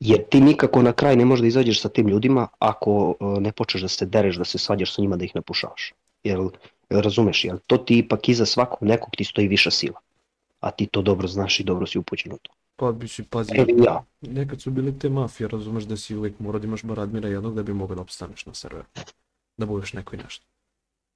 Jer 0.00 0.24
ti 0.30 0.40
nikako 0.40 0.82
na 0.82 0.92
kraj 0.92 1.16
ne 1.16 1.24
možeš 1.24 1.40
da 1.40 1.46
izađeš 1.46 1.80
sa 1.80 1.88
tim 1.88 2.08
ljudima 2.08 2.48
ako 2.58 3.14
e, 3.20 3.40
ne 3.40 3.52
počneš 3.52 3.82
da 3.82 3.88
se 3.88 4.06
dereš, 4.06 4.36
da 4.36 4.44
se 4.44 4.58
svađaš 4.58 4.94
sa 4.94 5.02
njima, 5.02 5.16
da 5.16 5.24
ih 5.24 5.34
napušavaš. 5.34 5.92
Jer, 6.24 6.38
jel 6.92 7.00
razumeš, 7.00 7.44
jer 7.44 7.58
to 7.66 7.78
ti 7.78 7.98
ipak 7.98 8.28
iza 8.28 8.46
svakog 8.46 8.88
nekog 8.88 9.16
ti 9.16 9.24
stoji 9.24 9.48
viša 9.48 9.70
sila. 9.70 10.00
A 10.60 10.70
ti 10.70 10.86
to 10.86 11.02
dobro 11.02 11.28
znaš 11.28 11.60
i 11.60 11.64
dobro 11.64 11.86
si 11.86 11.98
upućen 11.98 12.32
u 12.32 12.38
to. 12.42 12.52
Pa 12.76 12.92
bi 12.92 13.08
si 13.08 13.22
pazi, 13.22 13.52
E, 13.54 13.64
ja, 13.84 14.04
nekad 14.20 14.60
su 14.60 14.70
bile 14.70 14.92
te 14.98 15.08
mafije, 15.08 15.48
razumeš 15.48 15.84
da 15.84 15.96
si 15.96 16.16
uvijek 16.16 16.38
morao 16.38 16.58
da 16.58 16.66
imaš 16.66 16.82
bar 16.82 17.00
admira 17.00 17.28
jednog 17.28 17.54
da 17.54 17.62
bi 17.62 17.72
mogao 17.72 17.94
da 17.94 18.02
opstaneš 18.02 18.46
na 18.46 18.54
serveru. 18.54 18.86
Da 19.56 19.66
budeš 19.66 19.92
neko 19.92 20.14
i 20.14 20.18
nešto. 20.18 20.44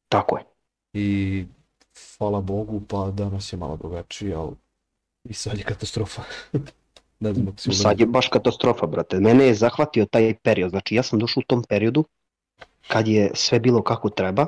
tako 0.09 0.37
je. 0.37 0.45
I 0.93 1.45
hvala 2.19 2.41
Bogu, 2.41 2.81
pa 2.89 3.11
danas 3.11 3.53
je 3.53 3.57
malo 3.57 3.77
drugačije, 3.77 4.35
ali 4.35 4.57
i 5.25 5.35
sad 5.35 5.59
je 5.59 5.65
katastrofa. 5.65 6.23
ne 7.21 7.33
znam 7.33 7.49
ako 7.49 7.59
si 7.59 7.73
Sad 7.73 8.01
je 8.01 8.07
baš 8.07 8.29
katastrofa, 8.29 8.87
brate. 8.87 9.21
Mene 9.21 9.47
je 9.47 9.55
zahvatio 9.55 10.07
taj 10.07 10.35
period. 10.43 10.71
Znači 10.71 10.95
ja 10.95 11.03
sam 11.03 11.19
došao 11.19 11.41
u 11.41 11.49
tom 11.49 11.65
periodu 11.69 12.05
kad 12.89 13.09
je 13.09 13.31
sve 13.35 13.61
bilo 13.61 13.83
kako 13.83 14.11
treba. 14.11 14.47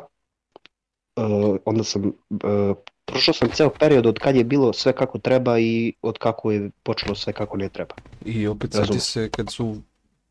E, 1.18 1.58
onda 1.64 1.84
sam, 1.84 2.04
e, 2.04 2.74
prošao 3.04 3.34
sam 3.34 3.48
ceo 3.52 3.70
period 3.70 4.06
od 4.06 4.18
kad 4.18 4.36
je 4.36 4.44
bilo 4.44 4.72
sve 4.72 4.92
kako 4.92 5.18
treba 5.18 5.58
i 5.58 5.92
od 6.02 6.18
kako 6.18 6.50
je 6.50 6.70
počelo 6.82 7.14
sve 7.14 7.32
kako 7.32 7.56
ne 7.56 7.68
treba. 7.68 7.94
I 8.24 8.46
opet 8.46 8.74
Razumem. 8.74 9.00
se 9.00 9.30
kad 9.30 9.50
su, 9.50 9.76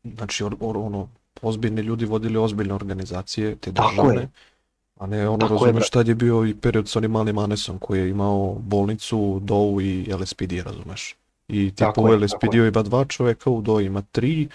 znači, 0.04 0.44
or, 0.44 0.56
or, 0.60 0.76
ono, 0.76 1.08
ozbiljni 1.42 1.82
ljudi 1.82 2.04
vodili 2.04 2.38
ozbiljne 2.38 2.74
organizacije, 2.74 3.56
te 3.56 3.70
državne, 3.70 4.28
a 4.96 5.06
ne 5.06 5.28
ono, 5.28 5.38
Tako 5.38 5.54
razumeš, 5.54 5.90
tad 5.90 6.08
je 6.08 6.14
bio 6.14 6.46
i 6.46 6.54
period 6.54 6.88
sa 6.88 6.98
onim 6.98 7.10
malim 7.10 7.38
Anesom 7.38 7.78
koji 7.78 8.00
je 8.00 8.10
imao 8.10 8.56
bolnicu, 8.60 9.40
DOU 9.42 9.80
i 9.80 10.12
LSPD, 10.20 10.52
razumeš. 10.64 11.16
I 11.48 11.70
tipu 11.74 12.02
u 12.02 12.08
je, 12.08 12.20
tako 12.20 12.24
LSPD 12.24 12.54
ima 12.54 12.82
dva 12.82 13.04
čoveka, 13.04 13.50
u 13.50 13.62
DOU 13.62 13.80
ima 13.80 14.02
tri, 14.12 14.48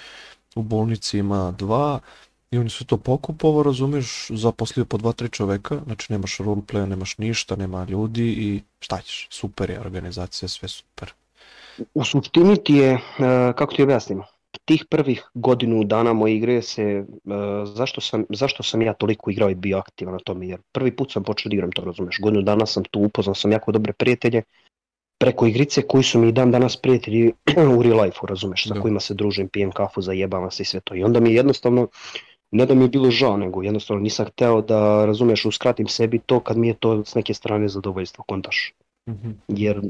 u 0.55 0.61
bolnici 0.61 1.17
ima 1.17 1.51
dva, 1.51 1.99
i 2.53 2.57
oni 2.57 2.69
su 2.69 2.85
to 2.85 2.97
pokupovao, 2.97 3.63
razumeš, 3.63 4.27
zaposlio 4.29 4.85
po 4.85 4.97
dva, 4.97 5.11
tri 5.11 5.29
čoveka, 5.29 5.79
znači 5.85 6.13
nemaš 6.13 6.37
roleplaya, 6.37 6.85
nemaš 6.85 7.17
ništa, 7.17 7.55
nema 7.55 7.85
ljudi 7.89 8.27
i 8.27 8.61
šta 8.79 9.01
ćeš, 9.01 9.27
super 9.31 9.69
je 9.69 9.79
organizacija, 9.79 10.49
sve 10.49 10.69
super. 10.69 11.13
U 11.93 12.03
suštini 12.03 12.63
ti 12.63 12.73
je, 12.73 12.91
e, 12.93 12.99
kako 13.55 13.73
ti 13.73 13.83
objasnim, 13.83 14.21
tih 14.65 14.85
prvih 14.89 15.23
godinu 15.33 15.83
dana 15.83 16.13
moje 16.13 16.35
igre 16.35 16.61
se, 16.61 16.83
e, 16.83 17.05
zašto 17.75 18.01
sam, 18.01 18.25
zašto 18.29 18.63
sam 18.63 18.81
ja 18.81 18.93
toliko 18.93 19.31
igrao 19.31 19.49
i 19.49 19.55
bio 19.55 19.77
aktivan 19.77 20.13
na 20.13 20.19
tome, 20.25 20.47
jer 20.47 20.61
prvi 20.71 20.95
put 20.95 21.11
sam 21.11 21.23
počeo 21.23 21.49
da 21.49 21.55
igram, 21.55 21.71
to 21.71 21.85
razumeš, 21.85 22.19
godinu 22.21 22.43
dana 22.43 22.65
sam 22.65 22.83
tu, 22.83 22.99
upoznao 22.99 23.35
sam 23.35 23.51
jako 23.51 23.71
dobre 23.71 23.93
prijatelje, 23.93 24.43
preko 25.23 25.45
igrice 25.45 25.81
koji 25.81 26.03
su 26.03 26.19
mi 26.19 26.31
dan 26.31 26.51
danas 26.51 26.77
prijatelji 26.77 27.33
u 27.77 27.81
real 27.83 28.01
life-u, 28.03 28.27
razumeš, 28.27 28.67
sa 28.67 28.73
Da. 28.73 28.81
kojima 28.81 28.99
se 28.99 29.13
družim, 29.13 29.49
pijem 29.49 29.71
kafu, 29.71 30.01
zajebavam 30.01 30.51
se 30.51 30.63
i 30.63 30.65
sve 30.65 30.79
to. 30.79 30.95
I 30.95 31.03
onda 31.03 31.19
mi 31.19 31.29
je 31.29 31.35
jednostavno, 31.35 31.87
ne 32.53 32.65
da 32.65 32.75
mi 32.75 32.85
je 32.85 32.89
bilo 32.89 33.11
žao, 33.11 33.37
nego 33.37 33.63
jednostavno 33.63 34.03
nisam 34.03 34.25
hteo 34.25 34.61
da, 34.61 35.05
razumeš, 35.05 35.45
uskratim 35.45 35.87
sebi 35.87 36.19
to 36.19 36.39
kad 36.39 36.57
mi 36.57 36.67
je 36.67 36.73
to 36.73 37.05
s 37.05 37.15
neke 37.15 37.33
strane 37.33 37.67
zadovoljstvo, 37.69 38.23
kontaš 38.27 38.73
Mhm. 39.09 39.31
jer 39.47 39.81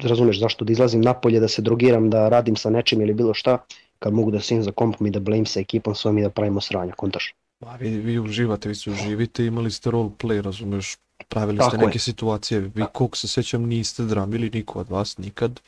razumeš 0.00 0.40
zašto 0.40 0.64
da 0.64 0.72
izlazim 0.72 1.00
napolje, 1.00 1.40
da 1.40 1.48
se 1.48 1.62
drogiram, 1.62 2.10
da 2.10 2.28
radim 2.28 2.56
sa 2.56 2.70
nečim 2.70 3.00
ili 3.00 3.14
bilo 3.14 3.34
šta, 3.34 3.58
kad 3.98 4.12
mogu 4.12 4.30
da 4.30 4.40
sim 4.40 4.62
za 4.62 4.72
kompom 4.72 5.06
i 5.06 5.10
da 5.10 5.20
blame 5.20 5.46
sa 5.46 5.60
ekipom 5.60 5.94
svojom 5.94 6.18
i 6.18 6.22
da 6.22 6.30
pravimo 6.30 6.60
sranja, 6.60 6.92
kontaš. 6.92 7.34
Pa 7.58 7.76
vi, 7.76 7.90
vi 7.90 8.18
uživate, 8.18 8.68
vi 8.68 8.74
se 8.74 8.90
uživite, 8.90 9.46
imali 9.46 9.70
ste 9.70 9.90
roleplay, 9.90 10.40
razumeš, 10.42 10.96
pravili 11.28 11.58
ste 11.58 11.70
Tako 11.70 11.82
je. 11.82 11.86
neke 11.86 11.98
situacije, 11.98 12.60
vi 12.60 12.84
koliko 12.92 13.16
se 13.16 13.28
sećam 13.28 13.62
niste 13.62 14.02
dramili 14.04 14.50
niko 14.50 14.78
od 14.78 14.90
vas 14.90 15.18
nikad 15.18 15.60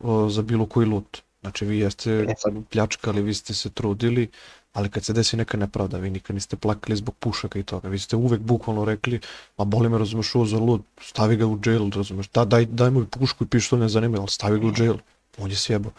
o, 0.00 0.28
za 0.28 0.42
bilo 0.42 0.66
koji 0.66 0.86
loot. 0.86 1.18
Znači 1.40 1.64
vi 1.64 1.78
jeste 1.78 2.12
E 2.12 2.34
pljačkali, 2.70 3.22
vi 3.22 3.34
ste 3.34 3.54
se 3.54 3.70
trudili, 3.70 4.28
ali 4.72 4.88
kad 4.88 5.04
se 5.04 5.12
desi 5.12 5.36
neka 5.36 5.56
nepravda, 5.56 5.98
vi 5.98 6.10
nikad 6.10 6.34
niste 6.34 6.56
plakali 6.56 6.96
zbog 6.96 7.14
pušaka 7.14 7.58
i 7.58 7.62
toga, 7.62 7.88
vi 7.88 7.98
ste 7.98 8.16
uvek 8.16 8.40
bukvalno 8.40 8.84
rekli, 8.84 9.20
ma 9.58 9.64
boli 9.64 9.88
me, 9.88 9.98
razumeš, 9.98 10.34
ovo 10.34 10.46
za 10.46 10.58
loot, 10.58 10.80
stavi 11.00 11.36
ga 11.36 11.46
u 11.46 11.58
jail, 11.66 11.90
razumeš, 11.90 12.28
da, 12.28 12.44
daj, 12.44 12.66
daj 12.66 12.90
mu 12.90 13.06
pušku 13.06 13.44
i 13.44 13.46
pištolj, 13.46 13.80
ne 13.80 13.88
zanima, 13.88 14.18
ali 14.18 14.28
stavi 14.28 14.60
ga 14.60 14.66
u 14.66 14.72
jail, 14.78 14.96
on 15.38 15.50
je 15.50 15.56
sjebao. 15.56 15.92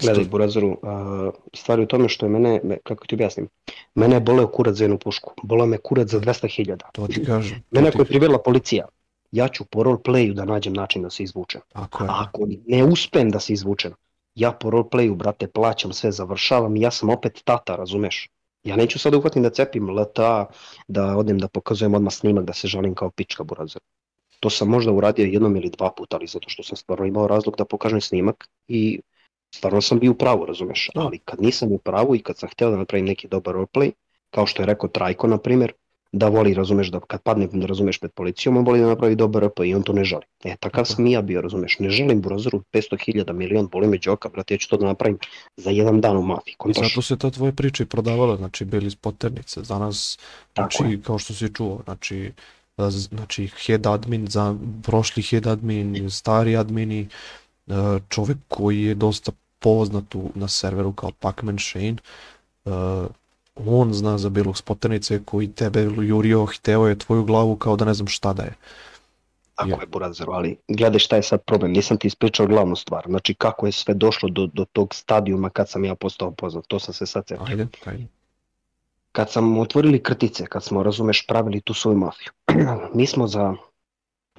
Gledaj, 0.00 0.24
a, 0.82 1.30
stvar 1.54 1.78
je 1.78 1.84
u 1.84 1.88
tome 1.88 2.08
što 2.08 2.26
je 2.26 2.30
mene, 2.30 2.60
me- 2.64 2.78
kako 2.84 3.06
ti 3.06 3.14
objasnim, 3.14 3.48
mene 3.94 4.16
je 4.16 4.20
boleo 4.20 4.46
kurac 4.46 4.76
za 4.76 4.84
jednu 4.84 4.98
pušku, 4.98 5.34
boleo 5.42 5.66
me 5.66 5.78
kurac 5.78 6.08
za 6.08 6.20
200.000. 6.20 6.76
To 6.92 7.06
ti 7.06 7.24
kažem. 7.24 7.62
Mene 7.70 7.90
ti- 7.90 7.94
ako 7.94 8.02
je 8.02 8.04
privela 8.04 8.38
policija, 8.38 8.86
ja 9.32 9.48
ću 9.48 9.64
po 9.64 9.82
roleplayu 9.82 10.34
da 10.34 10.44
nađem 10.44 10.72
način 10.72 11.02
da 11.02 11.10
se 11.10 11.22
izvučem. 11.22 11.60
Tako 11.68 12.04
je. 12.04 12.10
A 12.10 12.12
ako 12.18 12.40
ne 12.66 12.84
uspem 12.84 13.30
da 13.30 13.40
se 13.40 13.52
izvučem, 13.52 13.92
ja 14.34 14.52
po 14.52 14.70
roleplayu, 14.70 15.14
brate, 15.14 15.46
plaćam 15.46 15.92
sve, 15.92 16.12
završavam 16.12 16.76
i 16.76 16.80
ja 16.80 16.90
sam 16.90 17.10
opet 17.10 17.40
tata, 17.44 17.76
razumeš? 17.76 18.28
Ja 18.64 18.76
neću 18.76 18.98
sad 18.98 19.14
uhvatim 19.14 19.42
da 19.42 19.50
cepim 19.50 19.90
LTA, 19.90 20.46
da 20.88 21.16
odem 21.16 21.38
da 21.38 21.48
pokazujem 21.48 21.94
odmah 21.94 22.12
snimak, 22.12 22.44
da 22.44 22.52
se 22.52 22.68
žalim 22.68 22.94
kao 22.94 23.10
pička 23.10 23.44
burazar. 23.44 23.82
To 24.40 24.50
sam 24.50 24.68
možda 24.68 24.92
uradio 24.92 25.24
jednom 25.24 25.56
ili 25.56 25.70
dva 25.70 25.90
puta, 25.96 26.16
ali 26.16 26.26
zato 26.26 26.48
što 26.48 26.62
sam 26.62 26.76
stvarno 26.76 27.06
imao 27.06 27.26
razlog 27.26 27.56
da 27.58 27.64
pokažem 27.64 28.00
snimak 28.00 28.48
i 28.68 29.00
stvarno 29.54 29.80
sam 29.80 29.98
bio 29.98 30.10
u 30.10 30.14
pravu, 30.14 30.46
razumeš? 30.46 30.90
Da. 30.94 31.00
Ali 31.00 31.18
kad 31.18 31.42
nisam 31.42 31.72
u 31.72 31.78
pravu 31.78 32.16
i 32.16 32.22
kad 32.22 32.38
sam 32.38 32.48
htio 32.48 32.70
da 32.70 32.76
napravim 32.76 33.06
neki 33.06 33.28
dobar 33.28 33.54
roleplay, 33.54 33.92
kao 34.30 34.46
što 34.46 34.62
je 34.62 34.66
rekao 34.66 34.88
Trajko, 34.88 35.26
na 35.26 35.38
primjer, 35.38 35.72
da 36.12 36.28
voli, 36.28 36.54
razumeš, 36.54 36.90
da 36.90 37.00
kad 37.00 37.22
padne, 37.22 37.46
da 37.52 37.66
razumeš, 37.66 37.98
pred 37.98 38.12
policijom, 38.12 38.56
on 38.56 38.64
voli 38.64 38.80
da 38.80 38.86
napravi 38.86 39.16
dobar 39.16 39.42
RP 39.42 39.60
i 39.64 39.74
on 39.74 39.82
to 39.82 39.92
ne 39.92 40.04
želi. 40.04 40.22
E, 40.44 40.56
takav 40.60 40.84
sam 40.84 41.06
i 41.06 41.12
ja 41.12 41.22
bio, 41.22 41.40
razumeš, 41.40 41.78
ne 41.78 41.90
želim 41.90 42.20
brozeru 42.20 42.62
500.000 42.72 43.32
milion, 43.32 43.68
boli 43.72 43.88
me 43.88 43.98
džoka, 43.98 44.28
brate, 44.28 44.54
ja 44.54 44.58
ću 44.58 44.68
to 44.68 44.76
da 44.76 44.86
napravim 44.86 45.18
za 45.56 45.70
jedan 45.70 46.00
dan 46.00 46.16
u 46.16 46.22
mafiji, 46.22 46.54
I 46.68 46.72
zato 46.72 47.02
se 47.02 47.18
ta 47.18 47.30
tvoja 47.30 47.52
priča 47.52 47.82
i 47.82 47.86
prodavala, 47.86 48.36
znači 48.36 48.64
bili 48.64 48.86
iz 48.86 48.94
poternice. 48.96 49.62
Danas, 49.62 50.18
Tako 50.52 50.76
znači, 50.76 51.02
kao 51.02 51.18
što 51.18 51.34
si 51.34 51.54
čuo, 51.54 51.80
znači, 51.84 52.32
a, 52.76 52.90
z- 52.90 53.08
znači 53.08 53.46
head 53.66 53.86
admin, 53.86 54.26
za, 54.26 54.56
prošli 54.82 55.22
head 55.22 55.46
admin, 55.46 56.10
stari 56.10 56.56
admini, 56.56 57.08
e, 57.66 57.72
čovjek 58.08 58.38
koji 58.48 58.82
je 58.82 58.94
dosta 58.94 59.32
poznat 59.58 60.14
u, 60.14 60.30
na 60.34 60.48
serveru 60.48 60.92
kao 60.92 61.10
Pacman 61.20 61.58
Shane, 61.58 61.96
e, 62.64 62.70
on 63.66 63.92
zna 63.94 64.18
za 64.18 64.28
bilog 64.30 64.56
s 64.58 64.62
poternice 64.62 65.24
koji 65.24 65.52
tebe 65.52 65.80
jurio, 65.82 66.46
hteo 66.46 66.86
je 66.86 66.98
tvoju 66.98 67.24
glavu 67.24 67.56
kao 67.56 67.76
da 67.76 67.84
ne 67.84 67.94
znam 67.94 68.08
šta 68.08 68.32
da 68.32 68.42
je. 68.42 68.56
Tako 69.54 69.70
Ja. 69.70 69.80
je, 69.80 69.86
Burazeru, 69.86 70.32
ali 70.32 70.56
gledaj 70.68 70.98
šta 70.98 71.16
je 71.16 71.22
sad 71.22 71.42
problem, 71.44 71.72
nisam 71.72 71.96
ti 71.96 72.06
ispričao 72.06 72.46
glavnu 72.46 72.76
stvar, 72.76 73.04
znači 73.06 73.34
kako 73.34 73.66
je 73.66 73.72
sve 73.72 73.94
došlo 73.94 74.28
do, 74.28 74.46
do 74.46 74.64
tog 74.64 74.94
stadijuma 74.94 75.50
kad 75.50 75.68
sam 75.70 75.84
ja 75.84 75.94
postao 75.94 76.30
poznat, 76.30 76.64
to 76.68 76.78
sam 76.80 76.94
se 76.94 77.06
sad 77.06 77.24
setio. 77.28 77.46
Ajde, 77.48 77.66
ajde. 77.84 78.06
Kad 79.12 79.30
sam 79.30 79.58
otvorili 79.58 80.02
krtice, 80.02 80.46
kad 80.46 80.64
smo, 80.64 80.82
razumeš, 80.82 81.26
pravili 81.26 81.60
tu 81.60 81.74
svoju 81.74 81.98
mafiju, 81.98 82.32
mi 82.94 83.06
smo 83.06 83.26
za, 83.26 83.54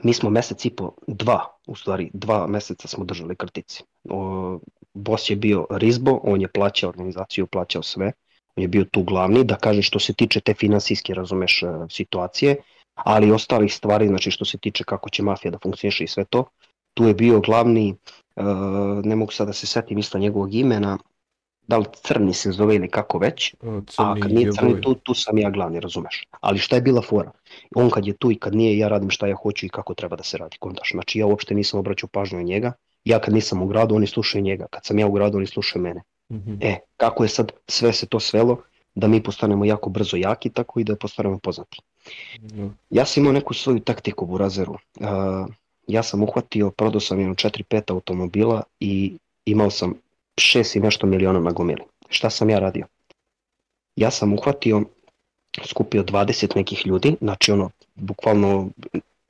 mi 0.04 0.14
smo 0.14 0.30
mesec 0.30 0.66
i 0.66 0.70
po, 0.70 0.92
dva, 1.08 1.58
u 1.68 1.76
stvari, 1.76 2.12
dva 2.14 2.48
meseca 2.48 2.88
smo 2.88 3.06
držali 3.06 3.36
krtici. 3.36 3.84
O, 4.10 4.60
boss 4.94 5.30
je 5.30 5.36
bio 5.36 5.68
Rizbo, 5.70 6.20
on 6.24 6.42
je 6.42 6.48
plaćao 6.48 6.90
organizaciju, 6.90 7.48
plaćao 7.48 7.84
sve, 7.84 8.12
je 8.56 8.68
bio 8.68 8.86
tu 8.92 9.04
glavni, 9.04 9.44
da 9.44 9.56
kaže 9.56 9.82
što 9.82 10.00
se 10.00 10.14
tiče 10.14 10.40
te 10.40 10.54
finansijske, 10.54 11.14
razumeš, 11.14 11.64
e, 11.64 11.68
situacije, 11.90 12.56
ali 12.94 13.28
i 13.28 13.32
ostalih 13.32 13.74
stvari, 13.74 14.08
znači 14.08 14.32
što 14.32 14.46
se 14.46 14.58
tiče 14.58 14.84
kako 14.84 15.10
će 15.10 15.24
mafija 15.24 15.52
da 15.52 15.60
funkcioniše 15.64 16.04
i 16.04 16.08
sve 16.08 16.26
to, 16.26 16.46
tu 16.94 17.08
je 17.08 17.14
bio 17.14 17.40
glavni, 17.40 17.96
uh, 18.36 18.46
ne 19.04 19.16
mogu 19.16 19.32
sad 19.32 19.48
da 19.48 19.54
se 19.54 19.68
setim 19.68 19.98
isto 19.98 20.20
njegovog 20.20 20.54
imena, 20.54 20.98
da 21.68 21.78
li 21.78 21.86
crni 22.04 22.34
se 22.34 22.52
zove 22.52 22.76
ili 22.76 22.90
kako 22.90 23.18
već, 23.18 23.56
Crni 23.62 23.86
a 23.98 24.16
kad 24.22 24.32
nije 24.32 24.52
crni, 24.52 24.82
tu, 24.82 24.96
tu 24.96 25.14
sam 25.14 25.38
ja 25.38 25.50
glavni, 25.50 25.80
razumeš. 25.80 26.24
Ali 26.42 26.60
šta 26.60 26.76
je 26.76 26.82
bila 26.82 27.02
fora? 27.02 27.32
On 27.76 27.90
kad 27.90 28.08
je 28.08 28.14
tu 28.14 28.32
i 28.32 28.36
kad 28.36 28.56
nije, 28.56 28.78
ja 28.78 28.88
radim 28.88 29.10
šta 29.10 29.28
ja 29.28 29.36
hoću 29.36 29.66
i 29.66 29.70
kako 29.70 29.94
treba 29.94 30.16
da 30.16 30.24
se 30.24 30.38
radi, 30.38 30.58
kontaš. 30.60 30.92
Znači 30.92 31.20
ja 31.20 31.26
uopšte 31.26 31.56
nisam 31.56 31.80
obraćao 31.80 32.10
pažnju 32.14 32.38
na 32.38 32.44
njega, 32.44 32.74
ja 33.06 33.20
kad 33.20 33.34
nisam 33.34 33.62
u 33.62 33.68
gradu, 33.68 33.96
oni 33.96 34.08
slušaju 34.08 34.44
njega, 34.44 34.68
kad 34.70 34.86
sam 34.86 35.00
ja 35.00 35.08
u 35.08 35.12
gradu, 35.12 35.38
oni 35.38 35.48
slušaju 35.48 35.84
mene. 35.84 36.02
Mhm. 36.32 36.54
E, 36.62 36.80
kako 36.98 37.24
je 37.24 37.30
sad 37.30 37.52
sve 37.68 37.94
se 37.94 38.06
to 38.06 38.20
svelo, 38.20 38.62
da 38.96 39.08
mi 39.08 39.24
postanemo 39.24 39.66
jako 39.66 39.90
brzo 39.90 40.18
jaki, 40.18 40.50
tako 40.50 40.80
i 40.80 40.84
da 40.84 40.96
postanemo 40.96 41.40
poznati. 41.40 41.82
Da. 42.40 42.70
Ja 42.90 43.06
sam 43.06 43.24
imao 43.24 43.34
neku 43.34 43.54
svoju 43.54 43.80
taktiku 43.80 44.26
u 44.26 44.38
Razeru. 44.38 44.74
Uh, 45.00 45.08
ja 45.88 46.04
sam 46.04 46.24
uhvatio, 46.24 46.72
prodao 46.72 47.00
sam 47.00 47.20
jedno 47.20 47.34
4-5 47.34 47.92
automobila 47.92 48.64
i 48.80 49.18
imao 49.46 49.70
sam 49.70 49.94
6 50.38 50.78
i 50.78 50.80
nešto 50.80 51.08
miliona 51.08 51.40
na 51.40 51.52
gomili. 51.52 51.82
Šta 52.10 52.30
sam 52.30 52.50
ja 52.50 52.60
radio? 52.60 52.86
Ja 53.96 54.12
sam 54.12 54.34
uhvatio, 54.34 54.84
skupio 55.66 56.04
20 56.04 56.56
nekih 56.56 56.88
ljudi, 56.88 57.16
znači 57.22 57.52
ono, 57.52 57.70
bukvalno, 57.96 58.70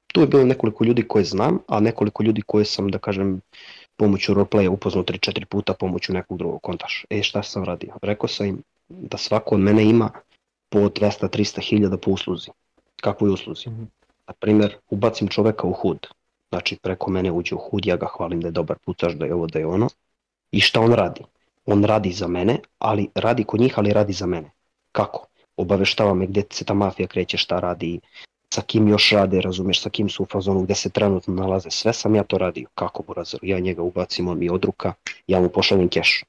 tu 0.08 0.22
je 0.22 0.28
bilo 0.28 0.46
nekoliko 0.46 0.84
ljudi 0.84 1.08
koje 1.08 1.26
znam, 1.26 1.60
a 1.68 1.80
nekoliko 1.80 2.24
ljudi 2.24 2.42
koje 2.42 2.66
sam, 2.66 2.88
da 2.88 2.98
kažem, 2.98 3.42
pomoću 3.98 4.34
roleplaya 4.34 4.70
upoznao 4.70 5.04
3-4 5.04 5.46
puta 5.46 5.74
pomoću 5.74 6.14
nekog 6.14 6.38
drugog 6.38 6.62
kontaš. 6.62 7.06
E 7.10 7.24
šta 7.24 7.44
sam 7.44 7.64
radio? 7.64 7.94
Rekao 8.02 8.28
sam 8.28 8.46
im 8.46 8.64
da 8.90 9.18
svako 9.18 9.56
od 9.56 9.62
mene 9.62 9.84
ima 9.84 10.10
po 10.70 10.80
200-300 10.80 11.62
hiljada 11.62 11.98
po 11.98 12.12
usluzi. 12.12 12.50
Kakvoj 13.02 13.30
usluzi? 13.30 13.70
Mhm. 13.70 13.84
Na 14.28 14.34
primjer, 14.34 14.76
ubacim 14.90 15.28
čoveka 15.28 15.68
u 15.68 15.72
hud, 15.72 16.08
znači 16.50 16.78
preko 16.82 17.12
mene 17.12 17.32
uđe 17.32 17.56
u 17.56 17.58
hud, 17.58 17.86
ja 17.86 17.96
ga 17.96 18.08
hvalim 18.18 18.42
da 18.42 18.48
je 18.48 18.52
dobar 18.52 18.78
pucaš, 18.86 19.14
da 19.14 19.26
je 19.26 19.34
ovo, 19.34 19.48
da 19.48 19.60
je 19.60 19.66
ono. 19.66 19.90
I 20.52 20.60
šta 20.60 20.82
on 20.82 20.94
radi? 20.94 21.22
On 21.66 21.84
radi 21.84 22.12
za 22.12 22.28
mene, 22.28 22.60
ali 22.80 23.10
radi 23.16 23.44
kod 23.44 23.60
njih, 23.60 23.74
ali 23.78 23.94
radi 23.94 24.14
za 24.14 24.26
mene. 24.26 24.52
Kako? 24.92 25.28
Obaveštava 25.58 26.14
me 26.14 26.28
gdje 26.28 26.44
se 26.52 26.66
ta 26.66 26.74
mafija 26.74 27.08
kreće, 27.08 27.38
šta 27.38 27.60
radi, 27.60 28.00
sa 28.54 28.62
kim 28.62 28.88
još 28.88 29.10
rade, 29.12 29.42
razumeš, 29.42 29.82
sa 29.82 29.90
kim 29.90 30.10
su 30.10 30.24
u 30.24 30.26
fazonu, 30.26 30.62
gdje 30.62 30.76
se 30.76 30.90
trenutno 30.90 31.34
nalaze. 31.34 31.70
Sve 31.72 31.94
sam 31.94 32.16
ja 32.16 32.24
to 32.24 32.38
radio. 32.38 32.68
Kako 32.76 33.04
burazeru? 33.04 33.46
Ja 33.48 33.60
njega 33.60 33.82
ubacim, 33.82 34.28
on 34.28 34.40
mi 34.40 34.50
odruka, 34.50 34.94
ja 35.28 35.42
mu 35.42 35.50
pošaljem 35.50 35.90
keš. 35.90 36.24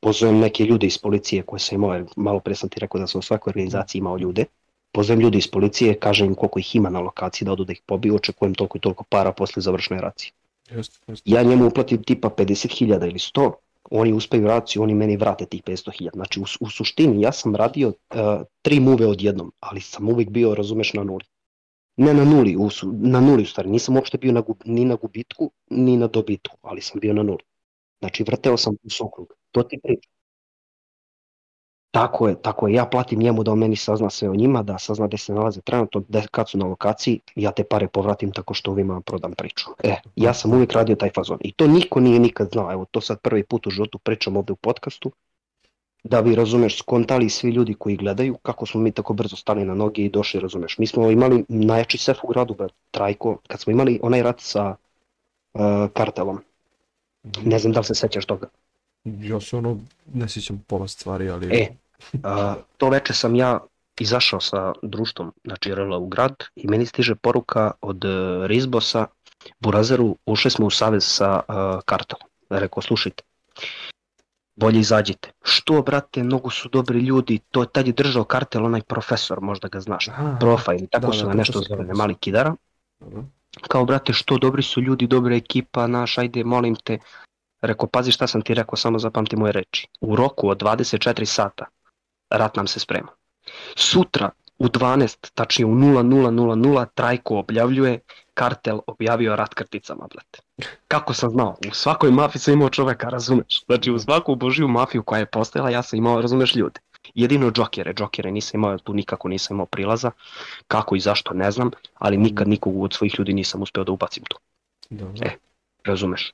Pozovem 0.00 0.38
neke 0.38 0.64
ljude 0.64 0.86
iz 0.86 0.98
policije 0.98 1.42
koje 1.42 1.60
sam 1.60 1.76
imao, 1.76 2.04
malo 2.16 2.40
pre 2.40 2.54
sam 2.54 2.68
ti 2.68 2.80
rekao 2.80 3.00
da 3.00 3.06
sam 3.06 3.18
u 3.18 3.22
svakoj 3.22 3.50
organizaciji 3.50 3.98
imao 3.98 4.18
ljude. 4.18 4.44
Pozovem 4.92 5.20
ljude 5.20 5.38
iz 5.38 5.48
policije, 5.48 5.94
kažem 5.94 6.26
im 6.26 6.34
koliko 6.34 6.58
ih 6.58 6.74
ima 6.76 6.90
na 6.90 7.00
lokaciji 7.00 7.46
da 7.46 7.52
odu 7.52 7.64
da 7.64 7.72
ih 7.72 7.80
pobiju, 7.86 8.14
očekujem 8.14 8.54
toliko 8.54 8.78
i 8.78 8.80
toliko 8.80 9.04
para 9.04 9.32
posle 9.32 9.62
završne 9.62 10.00
racije. 10.00 10.32
Jeste. 10.70 10.98
Ja 11.24 11.42
njemu 11.42 11.66
uplatim 11.66 12.02
tipa 12.02 12.28
50.000 12.28 13.08
ili 13.08 13.18
100, 13.18 13.52
oni 13.90 14.12
uspeju 14.12 14.46
raciju, 14.46 14.82
oni 14.82 14.94
meni 14.94 15.16
vrate 15.16 15.46
tih 15.46 15.62
500.000. 15.62 16.10
Znači 16.12 16.40
u, 16.40 16.44
u 16.60 16.70
suštini 16.70 17.22
ja 17.22 17.32
sam 17.32 17.56
radio 17.56 17.88
uh, 17.88 17.94
tri 18.62 18.80
muve 18.80 19.06
odjednom, 19.06 19.52
ali 19.60 19.80
sam 19.80 20.08
uvijek 20.08 20.30
bio, 20.30 20.54
razumeš, 20.54 20.92
na 20.92 21.04
nuli. 21.04 21.24
Ne 21.96 22.14
na 22.14 22.24
nuli, 22.24 22.56
u, 22.56 22.68
na 22.92 23.20
nuli 23.20 23.42
u 23.42 23.46
stvari, 23.46 23.70
nisam 23.70 23.96
uopšte 23.96 24.18
bio 24.18 24.32
na, 24.32 24.42
gub- 24.42 24.62
ni 24.64 24.84
na 24.84 24.94
gubitku, 24.94 25.50
ni 25.70 25.96
na 25.96 26.06
dobitku, 26.06 26.56
ali 26.62 26.80
sam 26.80 27.00
bio 27.00 27.12
na 27.12 27.22
nuli. 27.22 27.44
Znači 28.00 28.22
vrteo 28.22 28.56
sam 28.56 28.74
u 28.82 28.90
sokrug, 28.90 29.32
to 29.50 29.62
ti 29.62 29.80
pričam. 29.82 30.12
Tako 31.92 32.28
je, 32.28 32.42
tako 32.42 32.68
je, 32.68 32.74
ja 32.74 32.86
platim 32.86 33.18
njemu 33.18 33.42
da 33.42 33.52
on 33.52 33.58
meni 33.58 33.76
sazna 33.76 34.10
sve 34.10 34.28
o 34.28 34.34
njima, 34.34 34.62
da 34.62 34.78
sazna 34.78 35.06
gde 35.06 35.18
se 35.18 35.34
nalaze 35.34 35.60
trenutno, 35.60 36.02
da 36.08 36.22
kad 36.30 36.48
su 36.48 36.58
na 36.58 36.66
lokaciji, 36.66 37.20
ja 37.36 37.52
te 37.52 37.64
pare 37.64 37.88
povratim 37.88 38.32
tako 38.32 38.54
što 38.54 38.70
ovima 38.70 39.00
prodam 39.00 39.32
priču. 39.32 39.66
E, 39.84 39.96
ja 40.16 40.34
sam 40.34 40.52
uvijek 40.52 40.72
radio 40.72 40.96
taj 40.96 41.10
fazon. 41.14 41.38
I 41.40 41.52
to 41.52 41.66
niko 41.66 42.00
nije 42.00 42.18
nikad 42.18 42.48
znao, 42.52 42.72
evo 42.72 42.84
to 42.90 43.00
sad 43.00 43.20
prvi 43.20 43.44
put 43.44 43.66
u 43.66 43.70
životu 43.70 43.98
pričam 43.98 44.36
ovde 44.36 44.52
u 44.52 44.56
podcastu, 44.56 45.12
da 46.04 46.20
vi 46.20 46.34
razumeš 46.34 46.78
skontali 46.78 47.30
svi 47.30 47.50
ljudi 47.50 47.74
koji 47.74 47.96
gledaju 47.96 48.34
kako 48.42 48.66
smo 48.66 48.80
mi 48.80 48.92
tako 48.92 49.12
brzo 49.12 49.36
stali 49.36 49.64
na 49.64 49.74
noge 49.74 50.02
i 50.02 50.10
došli, 50.10 50.40
razumeš. 50.40 50.78
Mi 50.78 50.86
smo 50.86 51.10
imali 51.10 51.44
najjači 51.48 51.98
sef 51.98 52.18
u 52.22 52.28
gradu, 52.28 52.54
brat, 52.54 52.72
Trajko, 52.90 53.38
kad 53.46 53.60
smo 53.60 53.70
imali 53.70 54.00
onaj 54.02 54.22
rat 54.22 54.40
sa 54.40 54.74
uh, 55.54 55.60
kartelom, 55.94 56.40
Mhm. 57.24 57.48
ne 57.48 57.58
znam 57.58 57.72
da 57.72 57.80
li 57.80 57.84
se 57.84 57.94
sećaš 57.94 58.26
toga. 58.26 58.46
Ja 59.04 59.40
se 59.40 59.56
ono, 59.56 59.78
ne 60.14 60.28
sjećam 60.28 60.64
pola 60.66 60.88
stvari, 60.88 61.30
ali... 61.30 61.46
E, 61.56 61.68
a, 62.22 62.54
to 62.76 62.88
veče 62.88 63.12
sam 63.12 63.34
ja 63.34 63.60
izašao 64.00 64.40
sa 64.40 64.72
društvom, 64.82 65.32
znači 65.44 65.74
RL 65.74 65.94
u 65.94 66.06
grad 66.06 66.34
i 66.56 66.68
meni 66.68 66.86
stiže 66.86 67.14
poruka 67.14 67.70
od 67.80 68.04
uh, 68.04 68.46
Rizbosa, 68.46 69.06
Burazeru, 69.60 70.16
ušli 70.26 70.50
smo 70.50 70.66
u 70.66 70.70
savez 70.70 71.04
sa 71.04 71.40
uh, 71.48 71.54
kartelom. 71.84 72.28
Rekao, 72.50 72.82
slušajte, 72.82 73.22
bolje 74.56 74.80
izađite. 74.80 75.30
Što, 75.42 75.82
brate, 75.82 76.22
mnogo 76.22 76.50
su 76.50 76.68
dobri 76.68 76.98
ljudi, 77.00 77.38
to 77.50 77.62
je 77.62 77.68
tad 77.68 77.86
je 77.86 77.92
držao 77.92 78.24
kartel 78.24 78.64
onaj 78.64 78.82
profesor, 78.82 79.40
možda 79.40 79.68
ga 79.68 79.80
znaš, 79.80 80.08
Aha, 80.08 80.36
profa 80.40 80.74
ili 80.74 80.86
tako 80.86 81.06
Da, 81.06 81.12
su 81.12 81.22
da, 81.22 81.28
ga 81.28 81.34
nešto 81.34 81.52
zove, 81.52 81.66
profesor. 81.68 81.96
mali 81.96 82.14
kidara. 82.14 82.54
dobro. 83.00 83.24
Kao, 83.68 83.84
brate, 83.84 84.12
što 84.12 84.38
dobri 84.38 84.62
su 84.62 84.80
ljudi, 84.80 85.06
dobra 85.06 85.36
ekipa, 85.36 85.86
naš, 85.86 86.18
ajde, 86.18 86.44
molim 86.44 86.76
te. 86.76 86.98
Rekao, 87.60 87.86
pazi 87.88 88.12
šta 88.12 88.26
sam 88.26 88.42
ti 88.42 88.54
rekao, 88.54 88.76
samo 88.76 88.98
zapamti 88.98 89.36
moje 89.36 89.52
reči. 89.52 89.88
U 90.00 90.16
roku 90.16 90.48
od 90.48 90.62
24 90.62 91.24
sata 91.24 91.64
rat 92.30 92.56
nam 92.56 92.66
se 92.66 92.80
sprema. 92.80 93.08
Sutra 93.76 94.30
u 94.58 94.66
12, 94.66 95.30
tačnije 95.34 95.66
u 95.66 95.74
0000, 95.74 96.86
Trajko 96.94 97.38
objavljuje, 97.38 97.98
kartel 98.34 98.78
objavio 98.86 99.36
rat 99.36 99.54
krticama, 99.54 100.06
brate. 100.10 100.38
Kako 100.88 101.14
sam 101.14 101.30
znao? 101.30 101.56
U 101.70 101.74
svakoj 101.74 102.10
mafiji 102.10 102.40
sam 102.40 102.54
imao 102.54 102.70
čoveka, 102.70 103.08
razumeš? 103.08 103.64
Znači 103.66 103.90
u 103.90 103.98
svaku 103.98 104.34
božiju 104.34 104.68
mafiju 104.68 105.02
koja 105.02 105.18
je 105.18 105.26
postojala, 105.26 105.70
ja 105.70 105.82
sam 105.82 105.98
imao, 105.98 106.20
razumeš, 106.20 106.54
ljude. 106.54 106.80
Jedino 107.14 107.50
džokere, 107.50 107.94
džokere 107.94 108.30
nisam 108.30 108.60
imao, 108.60 108.78
tu 108.78 108.94
nikako 108.94 109.28
nisam 109.28 109.54
imao 109.54 109.66
prilaza. 109.66 110.10
Kako 110.68 110.96
i 110.96 111.00
zašto 111.00 111.34
ne 111.34 111.50
znam, 111.50 111.70
ali 111.98 112.16
nikad 112.16 112.48
nikog 112.48 112.82
od 112.82 112.92
svojih 112.92 113.14
ljudi 113.18 113.32
nisam 113.32 113.62
uspeo 113.62 113.84
da 113.84 113.92
ubacim 113.92 114.24
tu 114.24 114.38
Dobro. 114.90 115.26
E. 115.26 115.30
razumeš. 115.84 116.32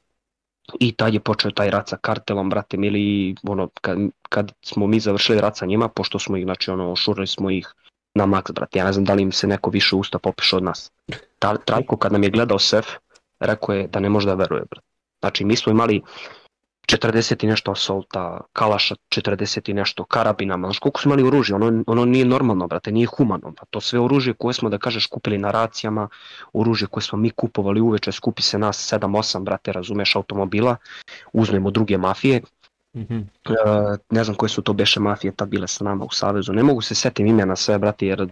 I 0.81 0.93
tad 0.93 1.15
je 1.15 1.21
počeo 1.21 1.51
taj 1.51 1.71
rat 1.71 1.89
sa 1.89 1.97
kartelom, 1.97 2.51
brate 2.51 2.77
mili, 2.77 3.01
i 3.01 3.37
ono, 3.43 3.69
kad, 3.81 3.99
kad 4.29 4.53
smo 4.63 4.87
mi 4.87 5.01
završili 5.01 5.41
rat 5.41 5.57
sa 5.57 5.67
njima, 5.67 5.89
pošto 5.89 6.19
smo 6.19 6.37
ih, 6.37 6.45
znači 6.45 6.71
ono, 6.71 6.97
šurili 6.97 7.27
smo 7.27 7.51
ih 7.51 7.75
na 8.15 8.27
maks, 8.27 8.53
brate, 8.53 8.79
ja 8.79 8.85
ne 8.85 8.93
znam 8.93 9.05
da 9.05 9.15
li 9.15 9.23
im 9.23 9.33
se 9.33 9.47
neko 9.47 9.71
više 9.71 9.97
usta 9.97 10.19
popiše 10.19 10.57
od 10.57 10.63
nas. 10.63 10.93
Ta, 11.39 11.57
Trajko 11.57 11.97
kad 11.97 12.13
nam 12.13 12.23
je 12.23 12.31
gledao 12.31 12.59
sef, 12.59 12.87
rekao 13.41 13.75
je 13.75 13.87
da 13.87 14.01
ne 14.01 14.09
može 14.09 14.27
da 14.27 14.35
veruje, 14.35 14.63
brate. 14.71 14.87
Znači 15.21 15.45
mi 15.45 15.57
smo 15.57 15.73
imali 15.73 16.03
40 16.89 17.45
i 17.45 17.47
nešto 17.47 17.73
asolta, 17.73 18.41
kalaša 18.53 18.95
40 19.15 19.71
i 19.71 19.75
nešto, 19.75 20.05
karabina, 20.05 20.57
znaš 20.57 20.79
koliko 20.79 21.01
smo 21.01 21.15
imali 21.15 21.29
oružja, 21.29 21.57
ono, 21.57 21.85
ono 21.87 22.05
nije 22.05 22.25
normalno, 22.25 22.67
brate, 22.67 22.93
nije 22.93 23.07
humano, 23.07 23.53
pa 23.57 23.65
to 23.71 23.81
sve 23.81 24.01
oružje 24.01 24.35
koje 24.35 24.55
smo, 24.55 24.69
da 24.69 24.79
kažeš, 24.79 25.07
kupili 25.07 25.39
na 25.39 25.51
racijama, 25.51 26.09
oružje 26.53 26.89
koje 26.89 27.03
smo 27.03 27.19
mi 27.19 27.31
kupovali 27.31 27.81
uveče, 27.81 28.13
skupi 28.13 28.43
se 28.43 28.59
nas 28.59 28.93
7-8, 28.93 29.45
brate, 29.45 29.73
razumeš, 29.73 30.17
automobila, 30.17 30.77
uzmemo 31.33 31.71
druge 31.71 31.99
mafije, 31.99 32.43
Mhm. 32.99 33.17
e, 33.17 33.23
ne 34.11 34.25
znam 34.25 34.37
koje 34.37 34.49
su 34.49 34.63
to 34.63 34.73
beše 34.73 35.01
mafije 35.01 35.33
tad 35.33 35.49
bile 35.49 35.69
sa 35.69 35.85
nama 35.85 36.05
u 36.05 36.09
Savezu, 36.11 36.53
ne 36.53 36.63
mogu 36.63 36.81
se 36.81 36.95
setim 36.95 37.27
imena 37.27 37.57
sve, 37.57 37.79
brate, 37.79 38.07
jer 38.07 38.21
e, 38.21 38.27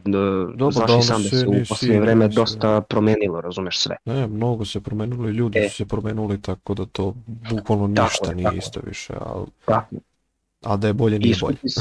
znaš 0.71 0.91
da, 0.91 0.99
i 0.99 1.03
sam 1.03 1.23
da 1.23 1.29
se 1.29 1.47
u 1.47 1.53
posljednje 1.69 2.01
vreme 2.01 2.25
nisi- 2.27 2.35
dosta 2.35 2.81
promenilo, 2.81 3.41
razumeš 3.41 3.79
sve. 3.79 3.97
Ne, 4.05 4.27
mnogo 4.27 4.65
se 4.65 4.81
promenilo 4.81 5.29
i 5.29 5.33
ljudi 5.33 5.59
E. 5.59 5.69
su 5.69 5.77
se 5.77 5.87
promenuli, 5.87 6.43
tako 6.43 6.75
da 6.75 6.87
to 6.87 7.15
bukvalno 7.51 7.95
Tako 7.95 8.09
ništa 8.09 8.29
je, 8.29 8.35
nije 8.35 8.45
tako 8.45 8.57
isto 8.57 8.81
više, 8.87 9.15
ali, 9.21 9.47
a 10.63 10.77
da 10.77 10.87
je 10.87 10.93
bolje 10.93 11.17
I 11.17 11.19
nije 11.19 11.37
bolje. 11.41 11.57
skupi 11.57 11.69
se, 11.69 11.81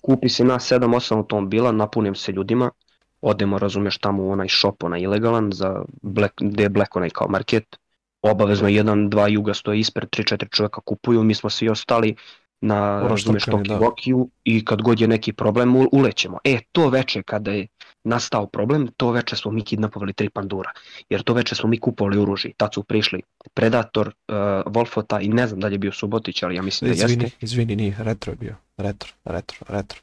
kupi 0.00 0.28
se 0.28 0.44
nas 0.44 0.72
7-8 0.72 1.16
automobila, 1.16 1.72
napunim 1.72 2.14
se 2.14 2.32
ljudima, 2.32 2.70
odemo, 3.22 3.58
razumeš, 3.58 3.98
tamo 3.98 4.22
u 4.22 4.30
onaj 4.30 4.46
shop, 4.50 4.82
onaj 4.82 5.00
ilegalan, 5.00 5.52
za 5.52 5.82
black, 6.02 6.34
gde 6.36 6.62
je 6.62 6.68
Black 6.68 6.96
onaj 6.96 7.10
kao 7.10 7.28
market, 7.28 7.76
obavezno 8.30 8.68
jedan, 8.68 9.10
dva 9.10 9.28
juga 9.28 9.54
stoje 9.54 9.80
ispred, 9.80 10.10
tri, 10.10 10.24
četiri 10.24 10.48
čovjeka 10.52 10.80
kupuju, 10.80 11.22
mi 11.22 11.34
smo 11.34 11.50
svi 11.50 11.68
ostali 11.68 12.16
na, 12.60 13.08
razumeš, 13.08 13.44
Toki 13.44 13.68
da. 13.68 13.76
Vokiju 13.76 14.28
i 14.44 14.64
kad 14.64 14.82
god 14.82 15.00
je 15.00 15.08
neki 15.08 15.32
problem 15.32 15.76
u- 15.76 15.88
ulećemo. 15.92 16.38
E, 16.44 16.58
to 16.72 16.88
veče 16.88 17.22
kada 17.22 17.50
je 17.50 17.66
nastao 18.04 18.46
problem, 18.46 18.88
to 18.96 19.10
veče 19.10 19.36
smo 19.36 19.50
mi 19.50 19.62
kidnapovali 19.62 20.12
tri 20.12 20.30
pandura, 20.30 20.70
jer 21.08 21.22
to 21.22 21.34
veče 21.34 21.54
smo 21.54 21.68
mi 21.68 21.80
kupovali 21.80 22.18
oružje, 22.18 22.52
tad 22.56 22.74
su 22.74 22.82
prišli 22.82 23.22
Predator, 23.54 24.08
uh, 24.08 24.34
Wolfota 24.66 25.24
i 25.24 25.28
ne 25.28 25.46
znam 25.46 25.60
da 25.60 25.66
li 25.66 25.74
je 25.74 25.78
bio 25.78 25.92
Subotić, 25.92 26.42
ali 26.42 26.54
ja 26.56 26.62
mislim 26.62 26.90
da 26.90 26.92
jeste. 26.92 27.12
Izvini, 27.12 27.30
izvini, 27.40 27.76
nije, 27.76 27.96
retro 27.98 28.32
je 28.32 28.36
bio, 28.36 28.54
retro, 28.76 29.12
retro, 29.24 29.58
retro. 29.68 30.00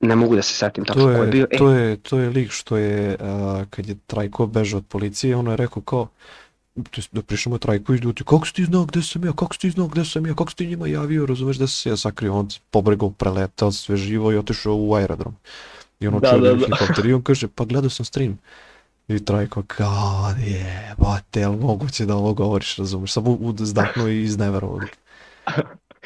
Ne 0.00 0.16
mogu 0.16 0.36
da 0.36 0.42
se 0.42 0.54
setim 0.54 0.84
tačno 0.84 1.04
ko 1.04 1.10
je 1.10 1.26
bio. 1.26 1.46
E, 1.50 1.58
to 1.58 1.70
je, 1.70 1.96
to 1.96 2.18
je 2.18 2.30
lik 2.30 2.50
što 2.50 2.76
je, 2.76 3.16
a, 3.20 3.64
kad 3.70 3.88
je 3.88 3.96
Trajko 4.06 4.46
bežao 4.46 4.78
od 4.78 4.86
policije, 4.86 5.36
ono 5.36 5.50
je 5.50 5.56
rekao 5.56 5.82
kao, 5.82 6.08
da 7.12 7.22
prišao 7.22 7.50
moj 7.50 7.58
Trajković, 7.58 8.02
ljudi, 8.02 8.24
kako 8.24 8.46
si 8.46 8.54
ti 8.54 8.64
znao 8.64 8.84
gde 8.84 9.02
sam 9.02 9.24
ja, 9.24 9.32
kako 9.32 9.54
si 9.54 9.60
ti 9.60 9.70
znao 9.70 9.88
gde 9.88 10.04
sam 10.04 10.26
ja, 10.26 10.34
kako 10.34 10.50
si 10.50 10.56
ti 10.56 10.66
njima 10.66 10.86
javio, 10.86 11.26
razumeš 11.26 11.56
da 11.56 11.66
se 11.66 11.88
ja 11.88 11.96
sakrio, 11.96 12.34
on 12.34 12.48
pobregao, 12.70 13.10
preletao 13.10 13.72
sve 13.72 13.96
živo 13.96 14.32
i 14.32 14.36
otišao 14.36 14.76
u 14.76 14.94
aerodrom. 14.94 15.36
I 16.00 16.08
ono 16.08 16.20
Da, 16.20 16.30
čuje 16.30 16.40
da, 16.40 16.54
da. 16.54 16.56
helikopter 16.56 17.06
i 17.06 17.12
on 17.12 17.22
kaže, 17.22 17.48
pa 17.48 17.64
gledao 17.64 17.90
sam 17.90 18.04
stream. 18.06 18.38
I 19.08 19.24
Trajko, 19.24 19.62
kao 19.66 20.34
je, 20.38 20.94
bate, 20.98 21.40
jel 21.40 21.52
moguće 21.52 22.06
da 22.06 22.16
ovo 22.16 22.34
govoriš, 22.34 22.76
razumeš, 22.76 23.12
samo 23.12 23.30
uzdahnuo 23.32 24.08
i 24.08 24.22
izneverovao. 24.22 24.88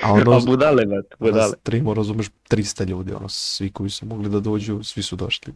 A 0.00 0.12
ono, 0.12 0.32
A 0.36 0.40
budale, 0.40 0.84
na 0.86 1.02
budale. 1.18 1.56
streamu, 1.56 1.94
razumeš, 1.94 2.26
300 2.50 2.86
ljudi, 2.86 3.12
ono, 3.12 3.28
svi 3.28 3.70
koji 3.72 3.90
su 3.90 4.06
mogli 4.06 4.28
da 4.30 4.40
dođu, 4.40 4.82
svi 4.82 5.02
su 5.02 5.16
došli. 5.16 5.54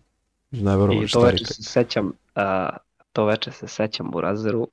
I 0.90 1.06
Izneverovali 1.06 1.08
to 1.08 1.20
šta 1.20 1.20
veče 1.20 1.44
rekao. 1.44 1.46
se 1.46 1.62
sećam, 1.62 2.12
a, 2.34 2.76
to 3.12 3.24
veče 3.24 3.52
se 3.52 3.68
sećam 3.68 4.14
u 4.14 4.20
Razeru, 4.20 4.68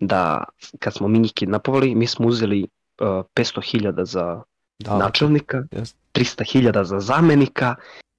da 0.00 0.44
kad 0.78 0.94
smo 0.94 1.08
mi 1.08 1.18
njih 1.18 1.32
kidnapovali, 1.34 1.94
mi 1.94 2.06
smo 2.06 2.26
uzeli 2.26 2.62
uh, 3.00 3.06
500.000 3.06 4.04
za 4.04 4.42
Da, 4.78 4.98
načelnika, 4.98 5.62
jest. 5.70 5.96
300.000 6.12 6.84
za 6.84 7.00
zamenika 7.00 7.74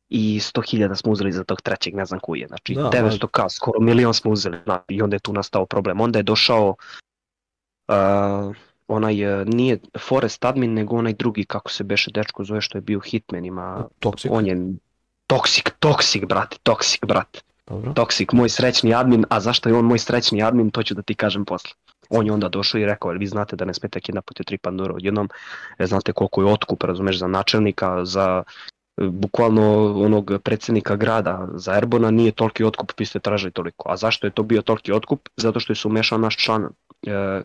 i 0.10 0.40
100.000 0.40 0.96
smo 0.96 1.12
uzeli 1.12 1.32
za 1.32 1.44
tog 1.44 1.62
trećeg, 1.62 1.96
ne 1.96 2.06
znam 2.06 2.20
koji 2.20 2.40
je. 2.40 2.48
Znači 2.48 2.74
Da, 2.74 2.90
900K, 2.94 3.50
skoro 3.50 3.80
milion 3.80 4.14
smo 4.14 4.32
uzeli 4.32 4.58
na, 4.66 4.84
i 4.88 5.02
onda 5.02 5.16
je 5.16 5.20
tu 5.20 5.34
nastao 5.34 5.66
problem. 5.66 6.02
Onda 6.02 6.20
je 6.20 6.24
došao 6.24 6.76
uh, 7.88 8.56
onaj, 8.88 9.42
uh, 9.42 9.48
nije 9.48 9.80
Forest 10.00 10.46
admin, 10.46 10.74
nego 10.74 10.96
onaj 10.96 11.14
drugi, 11.14 11.46
kako 11.46 11.72
se 11.72 11.84
beše 11.84 12.12
dečko 12.12 12.44
zove 12.44 12.62
što 12.62 12.78
je 12.78 12.82
bio 12.82 13.00
hitman, 13.00 13.46
ima, 13.46 13.88
Toksik, 14.00 14.32
on 14.32 14.46
je 14.46 14.58
toksik, 15.28 15.70
toksik, 15.80 16.26
brate, 16.26 16.58
toksik, 16.64 17.06
brate. 17.06 17.40
Dobro. 17.68 17.94
Toksik, 17.94 18.34
moj 18.34 18.50
srećni 18.50 18.94
admin, 18.94 19.26
a 19.30 19.40
zašto 19.40 19.70
je 19.70 19.76
on 19.76 19.86
moj 19.86 20.00
srećni 20.00 20.44
admin, 20.44 20.70
to 20.72 20.84
ću 20.84 20.94
da 20.94 21.02
ti 21.02 21.16
kažem 21.16 21.46
posle. 21.46 21.72
On 22.10 22.26
je 22.26 22.32
onda 22.32 22.50
došao 22.50 22.82
i 22.82 22.86
rekao, 22.86 23.12
vi 23.12 23.28
znate 23.28 23.56
da 23.56 23.66
ne 23.66 23.74
smete 23.74 24.00
kidnapati 24.00 24.44
tri 24.44 24.58
pandura 24.58 24.94
odjednom, 24.94 25.30
jer 25.80 25.88
znate 25.88 26.14
koliko 26.14 26.42
je 26.42 26.54
otkup, 26.54 26.84
razumeš, 26.84 27.20
za 27.20 27.28
načelnika, 27.28 28.06
za 28.06 28.44
e, 28.98 29.08
bukvalno 29.08 29.94
onog 29.96 30.32
predsjednika 30.44 30.96
grada, 30.96 31.48
za 31.54 31.78
Erbona 31.78 32.12
nije 32.12 32.32
toliki 32.32 32.64
otkup, 32.64 32.92
vi 33.00 33.06
ste 33.06 33.20
tražili 33.20 33.52
toliko. 33.52 33.90
A 33.90 33.98
zašto 33.98 34.28
je 34.28 34.32
to 34.32 34.44
bio 34.44 34.62
toliki 34.62 34.92
otkup? 34.92 35.30
Zato 35.38 35.60
što 35.60 35.72
je 35.74 35.78
se 35.78 35.88
umešao 35.88 36.18
naš 36.18 36.38
član 36.38 36.64
e, 36.64 36.70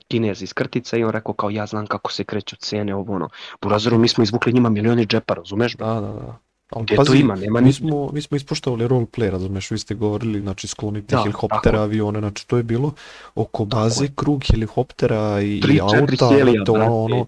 Kinez 0.08 0.42
iz 0.42 0.52
Krtica 0.52 0.96
i 0.96 1.04
on 1.04 1.10
rekao 1.10 1.34
kao 1.34 1.50
ja 1.50 1.66
znam 1.66 1.86
kako 1.86 2.12
se 2.12 2.24
kreću 2.24 2.56
cene, 2.56 2.94
ovo 2.94 3.14
ono. 3.14 3.28
Burazeru 3.62 3.98
mi 3.98 4.08
smo 4.08 4.24
izvukli 4.24 4.52
njima 4.52 4.68
milioni 4.68 5.06
džepa, 5.06 5.34
razumeš? 5.34 5.76
Da, 5.76 5.94
da, 5.94 6.00
da. 6.00 6.38
Ali 6.72 6.84
Gdje 6.84 6.96
to 6.96 7.04
pazi, 7.04 7.18
ima, 7.18 7.34
nema 7.36 7.60
mi 7.60 7.72
smo, 7.72 8.10
mi 8.12 8.22
smo 8.22 8.36
ispoštovali 8.36 8.84
roleplay, 8.84 9.30
razumeš, 9.30 9.70
vi 9.70 9.78
ste 9.78 9.94
govorili, 9.94 10.40
znači 10.40 10.66
sklonite 10.66 11.16
Da, 11.16 11.22
helikoptere, 11.22 11.72
tako. 11.72 11.82
avione, 11.82 12.18
znači 12.18 12.46
to 12.46 12.56
je 12.56 12.62
bilo 12.62 12.92
oko 13.34 13.64
Tako 13.64 13.80
baze, 13.80 14.04
je. 14.04 14.12
krug 14.14 14.42
helikoptera 14.44 15.40
i, 15.42 15.60
Tri, 15.60 15.74
i 15.74 15.80
auta, 15.80 16.28
helija, 16.28 16.64
to 16.64 16.72
ono, 16.72 17.04
ono, 17.04 17.26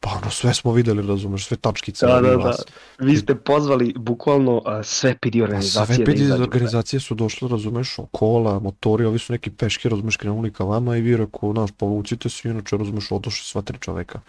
pa 0.00 0.10
ono, 0.22 0.30
sve 0.30 0.54
smo 0.54 0.72
videli, 0.72 1.06
razumeš, 1.06 1.46
sve 1.46 1.56
tačkice. 1.56 2.06
Da, 2.06 2.20
da, 2.20 2.36
da. 2.36 2.54
Vi 2.98 3.16
ste 3.16 3.34
pozvali 3.34 3.94
bukvalno 3.96 4.62
a, 4.64 4.82
sve 4.82 5.14
PD 5.14 5.38
Pa 5.38 5.44
organizacije 5.44 5.86
sve 5.86 6.04
da 6.04 6.04
pidi 6.04 6.22
izađu. 6.22 6.42
organizacije 6.42 7.00
su 7.00 7.14
došle, 7.14 7.48
razumeš, 7.48 7.96
kola, 8.10 8.58
motori, 8.58 9.04
ovi 9.04 9.18
su 9.18 9.32
neki 9.32 9.50
peški, 9.50 9.88
razumeš, 9.88 10.16
krenuli 10.16 10.52
ka 10.52 10.64
vama 10.64 10.96
i 10.96 11.00
vi 11.00 11.16
rekao, 11.16 11.52
znaš, 11.52 11.70
povucite 11.72 12.28
se, 12.28 12.48
inače, 12.48 12.76
razumeš, 12.76 13.12
odošli 13.12 13.44
sva 13.44 13.62
tri 13.62 13.78
čoveka. 13.80 14.20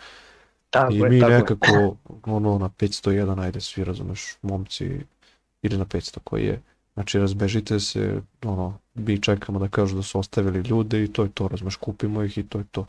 Tako 0.70 0.94
I 0.94 0.98
je, 0.98 1.10
mi 1.10 1.20
tako 1.20 1.32
je. 1.32 1.38
nekako, 1.40 1.96
ono, 2.26 2.58
na 2.58 2.70
501, 2.70 3.42
ajde 3.42 3.62
svi, 3.62 3.84
razumeš, 3.84 4.36
momci, 4.42 5.00
ili 5.62 5.78
na 5.78 5.86
500 5.86 6.18
koji 6.24 6.46
je. 6.46 6.62
Znači, 6.94 7.20
razbežite 7.20 7.80
se, 7.80 8.22
ono, 8.44 8.74
mi 8.96 9.22
čekamo 9.22 9.60
da 9.60 9.68
kažu 9.68 9.96
da 9.96 10.04
su 10.04 10.20
ostavili 10.20 10.60
ljude 10.60 11.04
i 11.04 11.08
to 11.08 11.24
je 11.24 11.30
to, 11.30 11.48
razumeš, 11.48 11.76
kupimo 11.76 12.24
ih 12.24 12.38
i 12.38 12.44
to 12.44 12.58
je 12.58 12.64
to. 12.72 12.86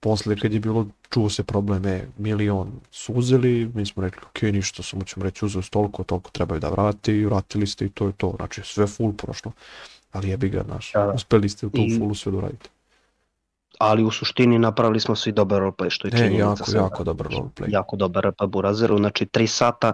Posle, 0.00 0.36
kad 0.36 0.52
je 0.52 0.60
bilo, 0.60 0.86
čuo 1.10 1.30
se 1.30 1.44
probleme, 1.44 2.08
milion 2.18 2.70
su 2.90 3.12
uzeli, 3.12 3.70
mi 3.74 3.86
smo 3.86 4.02
rekli, 4.02 4.22
ok, 4.24 4.42
ništa, 4.42 4.82
samo 4.82 5.04
ćemo 5.04 5.24
reći, 5.24 5.44
uzeo 5.44 5.62
toliko, 5.62 6.04
toliko 6.04 6.30
trebaju 6.30 6.60
da 6.60 6.68
vrati 6.68 7.12
i 7.12 7.24
vratili 7.24 7.66
ste 7.66 7.84
i 7.84 7.90
to 7.90 8.06
je 8.06 8.12
to. 8.12 8.34
Znači, 8.36 8.60
sve 8.64 8.86
full 8.86 9.12
prošlo. 9.12 9.52
Ali 10.12 10.28
jebi 10.28 10.48
ga, 10.48 10.62
znaš, 10.62 10.92
Da, 10.92 11.06
da. 11.06 11.12
uspeli 11.12 11.48
ste 11.48 11.66
u 11.66 11.70
tom 11.70 11.84
I- 11.84 11.98
fullu 11.98 12.14
sve 12.14 12.32
da 12.32 12.38
uradite. 12.38 12.70
Ali 13.78 14.04
u 14.04 14.10
suštini 14.10 14.58
napravili 14.58 15.00
smo 15.00 15.16
svi 15.16 15.32
dobar 15.32 15.60
roleplay, 15.60 15.90
što 15.90 16.08
je 16.08 16.12
Ne, 16.12 16.18
činjenica. 16.18 16.42
jako, 16.42 16.56
sad. 16.56 16.74
jako 16.74 17.04
dobar 17.04 17.26
roleplay. 17.28 17.64
Jako 17.68 17.96
dobar 17.96 18.32
pa 18.36 18.46
Burazeru, 18.46 18.98
znači 18.98 19.26
3 19.26 19.46
sata, 19.46 19.92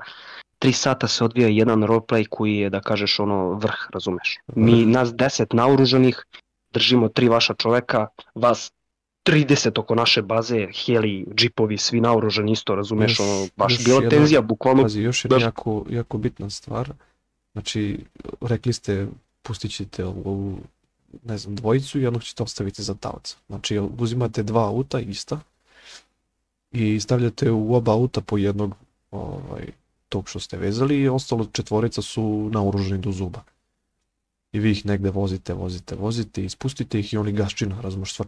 3 0.61 0.73
sata 0.73 1.09
se 1.09 1.25
odvija 1.25 1.49
jedan 1.49 1.83
roleplay 1.83 2.27
koji 2.31 2.57
je, 2.57 2.71
da 2.71 2.81
kažeš, 2.81 3.19
ono, 3.21 3.53
vrh, 3.53 3.87
razumeš. 3.91 4.37
Mi, 4.55 4.87
nas 4.87 5.09
10 5.11 5.55
naoružanih, 5.55 6.25
držimo 6.73 7.09
tri 7.09 7.29
vaša 7.29 7.55
čoveka, 7.55 8.07
vas 8.35 8.73
30 9.25 9.79
oko 9.79 9.95
naše 9.95 10.23
baze, 10.23 10.67
heli, 10.77 11.27
džipovi, 11.35 11.79
svi 11.79 12.01
naoružani 12.01 12.53
isto, 12.53 12.75
razumeš, 12.75 13.11
Još- 13.13 13.21
ono, 13.21 13.49
baš 13.57 13.73
još 13.73 13.85
bila 13.85 13.97
jedan- 13.97 14.11
tenzija, 14.11 14.41
bukvalno 14.41 14.83
Pazi, 14.83 15.01
još 15.01 15.25
jedna 15.25 15.39
jako, 15.39 15.85
jako 15.91 16.19
bitna 16.19 16.51
stvar. 16.51 16.91
Znači, 17.53 17.99
rekli 18.41 18.73
ste, 18.73 19.07
pustit 19.43 19.71
ćete 19.73 20.05
ovu, 20.05 20.59
ne 21.25 21.39
znam, 21.39 21.57
dvojicu 21.57 21.99
i 21.99 22.03
jednog 22.03 22.23
ćete 22.23 22.43
ostaviti 22.43 22.83
za 22.83 22.95
taoca. 22.95 23.37
Znači, 23.47 23.79
uzimate 23.79 24.43
dva 24.43 24.67
auta 24.67 25.01
ista 25.01 25.41
i 26.73 27.01
stavljate 27.01 27.51
u 27.51 27.75
oba 27.75 27.93
auta 27.93 28.21
po 28.21 28.39
jednog 28.39 28.75
ovaj, 29.11 29.67
tog 30.09 30.29
što 30.29 30.41
ste 30.41 30.57
vezali 30.57 31.01
i 31.01 31.09
ostalo 31.09 31.47
četvorica 31.53 32.03
su 32.03 32.51
naoruženi 32.53 33.01
do 33.01 33.13
zuba. 33.13 33.43
I 34.53 34.59
vi 34.59 34.71
ih 34.71 34.87
negde 34.87 35.11
vozite, 35.11 35.55
vozite, 35.55 35.95
vozite 35.95 36.45
i 36.45 36.49
spustite 36.49 37.01
ih 37.01 37.13
i 37.13 37.17
oni 37.17 37.33
gaščina, 37.33 37.81
razumeš, 37.81 38.15
sva, 38.15 38.25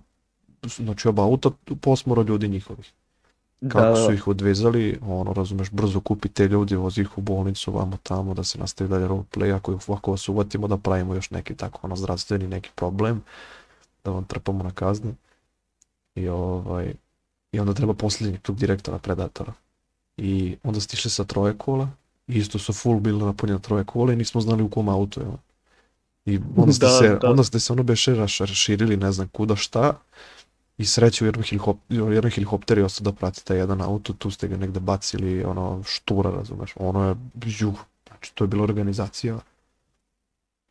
znači 0.63 1.09
oba 1.09 1.23
auta, 1.23 1.51
posmoro 1.81 2.23
ljudi 2.23 2.49
njihovih 2.49 2.93
kako 3.69 3.97
su 3.97 4.13
ih 4.13 4.29
odvezali, 4.29 4.99
ono, 5.03 5.33
razumeš, 5.33 5.71
brzo 5.71 6.01
kupite 6.01 6.49
ljudi, 6.49 6.77
vozi 6.77 7.01
ih 7.01 7.19
u 7.19 7.21
bolnicu, 7.21 7.73
vamo 7.73 7.97
tamo, 8.03 8.35
da 8.35 8.45
se 8.45 8.59
nastavi 8.59 8.91
dalje 8.91 9.09
roleplay, 9.09 9.57
ako, 9.57 9.79
ako 9.95 10.11
vas 10.11 10.29
uvatimo 10.29 10.69
da 10.69 10.77
pravimo 10.77 11.15
još 11.15 11.31
neki 11.31 11.55
tako, 11.55 11.81
ono, 11.83 11.97
zdravstveni 11.97 12.47
neki 12.49 12.71
problem, 12.75 13.23
da 14.05 14.11
vam 14.11 14.25
trpamo 14.25 14.65
na 14.65 14.71
kazne. 14.71 15.15
I 16.15 16.29
ovaj, 16.29 16.95
i 17.53 17.61
onda 17.61 17.75
treba 17.75 17.95
posljednjeg 17.95 18.41
tog 18.43 18.57
direktora 18.57 18.99
predatora. 18.99 19.53
I 20.17 20.57
onda 20.65 20.81
ste 20.81 20.95
išli 20.95 21.11
sa 21.11 21.25
troje 21.25 21.59
kola, 21.59 21.89
i 22.29 22.35
isto 22.39 22.59
su 22.59 22.73
full 22.73 23.01
bili 23.01 23.25
napunjena 23.25 23.59
troje 23.59 23.85
kola 23.85 24.13
i 24.13 24.17
nismo 24.17 24.41
znali 24.41 24.63
u 24.63 24.69
kom 24.71 24.89
autu 24.89 25.21
je 25.21 25.27
on. 25.27 25.39
I 26.27 26.41
onda 26.57 26.73
ste, 26.73 26.87
Da, 26.87 26.93
se, 26.99 27.19
da. 27.23 27.31
onda 27.31 27.45
ste 27.45 27.61
se 27.61 27.73
ono 27.73 27.83
beše 27.83 28.15
raš- 28.15 28.41
raširili, 28.41 28.97
ne 28.97 29.13
znam 29.13 29.29
kuda 29.29 29.57
šta, 29.57 29.99
i 30.81 30.85
sreće 30.85 31.25
u 31.25 31.27
jednom, 31.27 31.45
helikop, 31.45 31.77
jednom 31.89 32.31
helikopteru 32.31 32.81
je 32.81 32.85
ostao 32.85 33.05
da 33.05 33.13
prati 33.13 33.45
taj 33.45 33.57
jedan 33.59 33.83
auto, 33.83 34.13
tu 34.13 34.31
ste 34.31 34.49
ga 34.49 34.57
negde 34.57 34.81
bacili, 34.81 35.45
ono, 35.45 35.83
štura, 35.87 36.31
razumeš, 36.31 36.73
ono 36.77 37.09
je, 37.09 37.15
juh, 37.61 37.79
znači 38.09 38.35
to 38.35 38.45
je 38.45 38.49
bila 38.49 38.65
organizacija. 38.65 39.39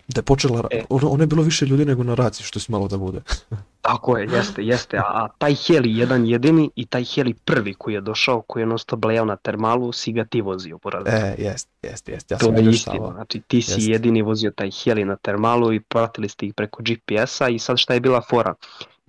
Da 0.08 0.20
je 0.20 0.24
počela, 0.24 0.68
E. 0.72 0.84
ono, 0.90 1.10
ono 1.10 1.24
je 1.24 1.28
bilo 1.28 1.44
više 1.44 1.66
ljudi 1.66 1.86
nego 1.86 2.04
na 2.04 2.16
raciji, 2.16 2.46
što 2.46 2.58
je 2.60 2.64
smelo 2.64 2.88
da 2.88 2.98
bude. 2.98 3.22
Tako 3.82 4.18
je, 4.18 4.28
jeste, 4.32 4.64
jeste. 4.64 4.98
A, 4.98 5.02
a 5.02 5.28
taj 5.38 5.56
heli 5.56 5.98
jedan 5.98 6.26
jedini 6.26 6.70
i 6.76 6.86
taj 6.86 7.04
heli 7.04 7.34
prvi 7.34 7.74
koji 7.74 7.94
je 7.94 8.02
došao, 8.02 8.42
koji 8.42 8.64
je 8.64 8.68
non 8.68 8.80
stop 8.80 9.00
blejao 9.00 9.26
na 9.26 9.36
termalu, 9.36 9.92
si 9.92 10.12
ga 10.12 10.26
ti 10.26 10.42
vozio, 10.42 10.78
porazio. 10.78 11.12
E, 11.14 11.36
jest, 11.38 11.70
jest, 11.84 12.10
jest, 12.10 12.32
ja 12.32 12.38
To 12.38 12.46
sam 12.46 12.56
je 12.56 12.62
bio 12.62 12.72
istina, 12.72 13.12
znači 13.14 13.42
ti 13.48 13.62
si 13.62 13.72
Jeste. 13.72 13.92
jedini 13.92 14.22
vozio 14.22 14.52
taj 14.52 14.72
heli 14.72 15.06
na 15.06 15.16
termalu 15.16 15.74
i 15.74 15.80
pratili 15.80 16.30
ste 16.30 16.46
ih 16.46 16.54
preko 16.54 16.84
GPS-a 16.84 17.50
i 17.50 17.60
sad 17.60 17.78
šta 17.78 17.94
je 17.94 18.00
bila 18.00 18.22
fora? 18.30 18.54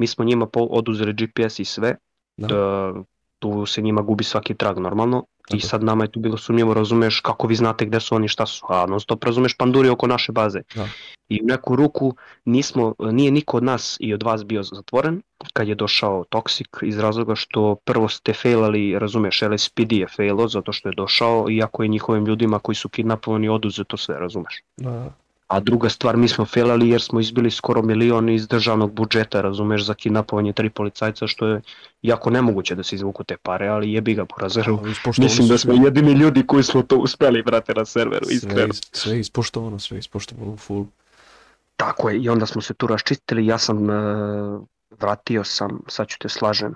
Mi 0.01 0.07
smo 0.07 0.25
njima 0.25 0.47
po- 0.47 0.69
oduzeli 0.71 1.13
GPS 1.13 1.59
i 1.59 1.65
sve, 1.65 1.97
Da. 2.37 2.47
da, 2.47 2.93
tu 3.39 3.67
se 3.67 3.83
njima 3.83 4.03
gubi 4.03 4.25
svaki 4.25 4.55
trag 4.55 4.79
normalno 4.79 5.25
i 5.49 5.51
Tako. 5.51 5.69
sad 5.69 5.85
nama 5.85 6.05
je 6.05 6.11
tu 6.11 6.21
bilo 6.21 6.37
sumnjivo, 6.37 6.75
razumeš 6.75 7.21
kako 7.21 7.47
vi 7.47 7.55
znate 7.55 7.85
gde 7.87 8.01
su 8.01 8.15
oni, 8.15 8.29
šta 8.29 8.47
su, 8.47 8.67
a 8.69 8.87
non 8.87 9.01
stop 9.01 9.25
razumeš 9.25 9.57
panduri 9.57 9.89
oko 9.89 10.07
naše 10.07 10.33
baze. 10.33 10.61
Da. 10.75 10.87
I 11.29 11.41
u 11.43 11.47
neku 11.47 11.77
ruku 11.77 12.15
nismo, 12.45 12.95
nije 13.01 13.31
niko 13.31 13.57
od 13.57 13.63
nas 13.65 13.97
i 14.01 14.15
od 14.15 14.23
vas 14.23 14.45
bio 14.45 14.63
zatvoren 14.63 15.23
kad 15.53 15.69
je 15.69 15.75
došao 15.75 16.25
Toxic 16.25 16.79
iz 16.83 16.99
razloga 16.99 17.35
što 17.35 17.77
prvo 17.85 18.09
ste 18.09 18.33
failali, 18.33 18.99
razumeš, 18.99 19.43
LSPD 19.43 19.93
je 19.93 20.07
failo 20.17 20.49
zato 20.49 20.73
što 20.73 20.89
je 20.89 20.95
došao 20.97 21.47
iako 21.51 21.83
je 21.83 21.89
njihovim 21.89 22.27
ljudima 22.27 22.59
koji 22.59 22.77
su 22.77 22.89
kidnapovani 22.89 23.49
oduzeto 23.49 23.97
sve, 23.97 24.19
razumeš. 24.19 24.63
Da, 24.77 25.13
A 25.51 25.61
druga 25.61 25.89
stvar, 25.89 26.17
mi 26.17 26.29
smo 26.29 26.45
failali 26.45 26.89
jer 26.89 27.03
smo 27.03 27.21
izbili 27.21 27.51
skoro 27.51 27.83
milion 27.83 28.29
iz 28.29 28.49
državnog 28.49 28.93
budžeta, 28.93 29.41
razumeš, 29.41 29.85
za 29.85 29.95
kidnapovanje 29.95 30.53
tri 30.53 30.71
policajca, 30.71 31.27
što 31.27 31.47
je 31.47 31.61
jako 32.03 32.31
nemoguće 32.31 32.75
da 32.75 32.83
se 32.83 32.95
izvuku 32.97 33.25
te 33.25 33.37
pare, 33.37 33.69
ali 33.69 33.93
jebi 33.93 34.15
ga 34.15 34.25
po 34.25 34.37
razeru. 34.39 34.79
Mislim 35.19 35.49
da 35.49 35.59
smo 35.59 35.75
svi. 35.75 35.85
jedini 35.85 36.13
ljudi 36.13 36.47
koji 36.47 36.63
smo 36.63 36.83
to 36.83 36.97
uspeli, 36.97 37.43
brate, 37.43 37.75
na 37.75 37.85
serveru, 37.85 38.25
sve, 38.25 38.35
iskreno. 38.35 38.75
is- 38.75 38.89
sve 38.93 39.13
je 39.13 39.21
ispoštovano, 39.21 39.79
sve 39.79 39.99
ispoštovano 39.99 40.57
full. 40.57 40.87
Tako 41.77 42.11
je, 42.11 42.19
i 42.19 42.29
onda 42.29 42.47
smo 42.47 42.63
se 42.63 42.75
tu 42.75 42.87
raščistili, 42.87 43.47
ja 43.47 43.59
sam 43.59 43.91
e, 43.91 43.95
vratio 45.01 45.45
sam, 45.45 45.81
sad 45.87 46.09
ću 46.09 46.19
te 46.19 46.29
slažem, 46.29 46.75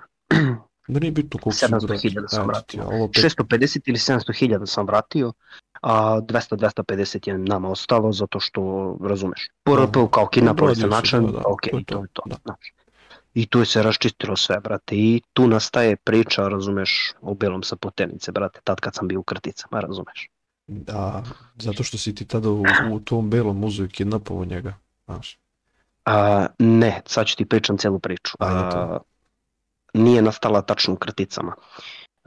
Da 0.87 0.99
nije 0.99 1.11
bitno 1.11 1.39
koliko 1.39 1.57
su 1.57 1.65
700.000 1.65 2.27
sam 2.27 2.47
vratio. 2.47 2.81
ti, 2.81 2.87
a 2.87 2.95
ovo 2.95 3.07
pet- 3.07 3.23
650 3.23 3.81
ili 3.85 3.97
700 3.97 4.37
hiljada 4.39 4.65
sam 4.65 4.85
vratio, 4.85 5.33
a 5.81 6.19
200-250 6.21 7.27
je 7.27 7.37
nama 7.37 7.69
ostalo 7.69 8.11
zato 8.11 8.39
što, 8.39 8.97
razumeš, 9.01 9.49
Aha. 9.63 9.87
kao 10.11 10.29
Obradio 10.49 10.75
se, 10.75 10.87
način, 10.87 11.25
da, 11.25 11.31
da, 11.31 11.43
ok, 11.47 11.61
to 11.61 11.81
to 11.85 12.05
to, 12.13 12.21
da. 12.25 12.35
znaš. 12.43 12.73
I 13.33 13.45
tu 13.45 13.59
je 13.59 13.65
se 13.65 13.83
raščistilo 13.83 14.35
sve, 14.35 14.59
brate, 14.59 14.95
i 14.95 15.21
tu 15.33 15.47
nastaje 15.47 15.95
priča, 15.95 16.47
razumeš, 16.47 17.13
o 17.21 17.33
belom 17.33 17.63
sa 17.63 17.75
potenice, 17.75 18.31
brate, 18.31 18.59
tad 18.63 18.79
kad 18.79 18.95
sam 18.95 19.07
bio 19.07 19.19
u 19.19 19.23
krticama, 19.23 19.79
razumeš. 19.79 20.29
Da, 20.67 21.23
zato 21.55 21.83
što 21.83 21.97
si 21.97 22.15
ti 22.15 22.25
tada 22.25 22.49
u, 22.49 22.63
u 22.91 22.99
tom 22.99 23.29
belom 23.29 23.59
muzu 23.59 23.83
i 23.85 23.89
kidnapovao 23.89 24.45
njega, 24.45 24.73
znaš. 25.05 25.39
A, 26.05 26.45
ne, 26.59 27.01
sad 27.05 27.27
ću 27.27 27.35
ti 27.35 27.45
pričam 27.45 27.77
celu 27.77 27.99
priču. 27.99 28.37
Ajde 28.39 28.59
to. 28.71 28.77
A, 28.77 28.99
nije 29.95 30.21
nastala 30.21 30.61
tačno 30.61 30.93
u 30.93 30.97
krticama. 30.97 31.55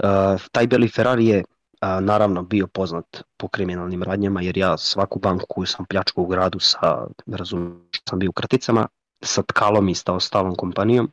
A, 0.03 0.37
taj 0.53 0.67
beli 0.67 0.89
Ferrari 0.89 1.27
je 1.27 1.45
a, 1.81 2.01
naravno 2.01 2.43
bio 2.43 2.67
poznat 2.67 3.23
po 3.37 3.49
kriminalnim 3.49 4.03
radnjama, 4.03 4.43
jer 4.43 4.59
ja 4.59 4.79
svaku 4.79 5.19
banku 5.19 5.47
koju 5.49 5.67
sam 5.67 5.87
pljačkao 5.87 6.25
u 6.25 6.27
gradu 6.27 6.59
sa, 6.59 7.07
razumiješ, 7.27 8.03
sam 8.09 8.19
bio 8.19 8.31
u 8.31 8.33
krticama, 8.33 8.89
sa 9.23 9.43
tkalom 9.43 9.89
i 9.89 9.95
sa 9.95 10.15
ostalom 10.15 10.55
kompanijom, 10.55 11.13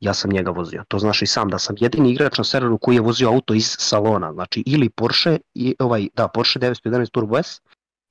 ja 0.00 0.14
sam 0.14 0.30
njega 0.30 0.50
vozio. 0.50 0.84
To 0.88 0.98
znaš 0.98 1.22
i 1.22 1.26
sam 1.26 1.48
da 1.48 1.58
sam 1.58 1.76
jedini 1.78 2.10
igrač 2.12 2.38
na 2.38 2.44
serveru 2.44 2.78
koji 2.78 2.94
je 2.94 3.00
vozio 3.00 3.28
auto 3.28 3.54
iz 3.54 3.76
salona, 3.78 4.32
znači 4.32 4.62
ili 4.66 4.90
Porsche, 4.90 5.38
i, 5.54 5.74
ovaj, 5.78 6.08
da, 6.14 6.28
Porsche 6.28 6.60
911 6.60 7.10
Turbo 7.10 7.36
S 7.36 7.60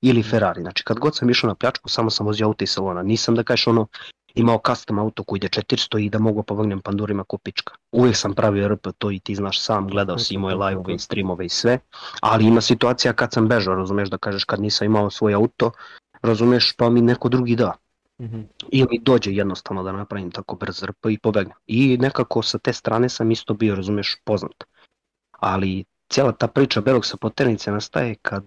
ili 0.01 0.23
Ferrari. 0.23 0.61
Znači 0.61 0.83
kad 0.83 0.99
god 0.99 1.15
sam 1.15 1.29
išao 1.29 1.47
na 1.47 1.55
pljačku, 1.55 1.89
samo 1.89 2.09
sam 2.09 2.25
vozio 2.25 2.47
auto 2.47 2.63
iz 2.63 2.69
salona. 2.69 3.03
Nisam 3.03 3.35
da 3.35 3.43
kažeš 3.43 3.67
ono 3.67 3.87
imao 4.33 4.61
custom 4.67 4.99
auto 4.99 5.23
koji 5.23 5.37
ide 5.37 5.47
400 5.47 5.99
i 5.99 6.09
da 6.09 6.19
mogu 6.19 6.43
povagnem 6.43 6.81
pandurima 6.81 7.23
ko 7.23 7.37
pička. 7.37 7.73
Uvijek 7.91 8.15
sam 8.15 8.33
pravio 8.33 8.67
RP, 8.67 8.87
to 8.97 9.11
i 9.11 9.19
ti 9.19 9.35
znaš 9.35 9.61
sam, 9.61 9.87
gledao 9.87 10.17
si 10.17 10.33
i 10.33 10.37
moje 10.37 10.55
live 10.55 10.93
i 10.93 10.99
streamove 10.99 11.45
i 11.45 11.49
sve, 11.49 11.79
ali 12.21 12.45
ima 12.45 12.61
situacija 12.61 13.13
kad 13.13 13.33
sam 13.33 13.47
bežao, 13.47 13.75
razumeš 13.75 14.09
da 14.09 14.17
kažeš 14.17 14.43
kad 14.43 14.61
nisam 14.61 14.85
imao 14.85 15.09
svoj 15.09 15.33
auto, 15.33 15.71
razumeš 16.21 16.73
pa 16.77 16.89
mi 16.89 17.01
neko 17.01 17.29
drugi 17.29 17.55
da. 17.55 17.73
Mhm. 18.21 18.41
Ili 18.71 18.87
mi 18.91 18.99
dođe 18.99 19.31
jednostavno 19.31 19.83
da 19.83 19.91
napravim 19.91 20.31
tako 20.31 20.55
brz 20.55 20.83
RP 20.83 21.05
i 21.09 21.19
pobegnem. 21.19 21.57
I 21.67 21.97
nekako 21.97 22.41
sa 22.41 22.57
te 22.57 22.73
strane 22.73 23.09
sam 23.09 23.31
isto 23.31 23.53
bio, 23.53 23.75
razumeš, 23.75 24.15
poznat. 24.23 24.63
Ali 25.39 25.85
cijela 26.09 26.31
ta 26.31 26.47
priča 26.47 26.81
belog 26.81 27.05
sa 27.05 27.17
poternice 27.17 27.71
nastaje 27.71 28.15
kad 28.15 28.43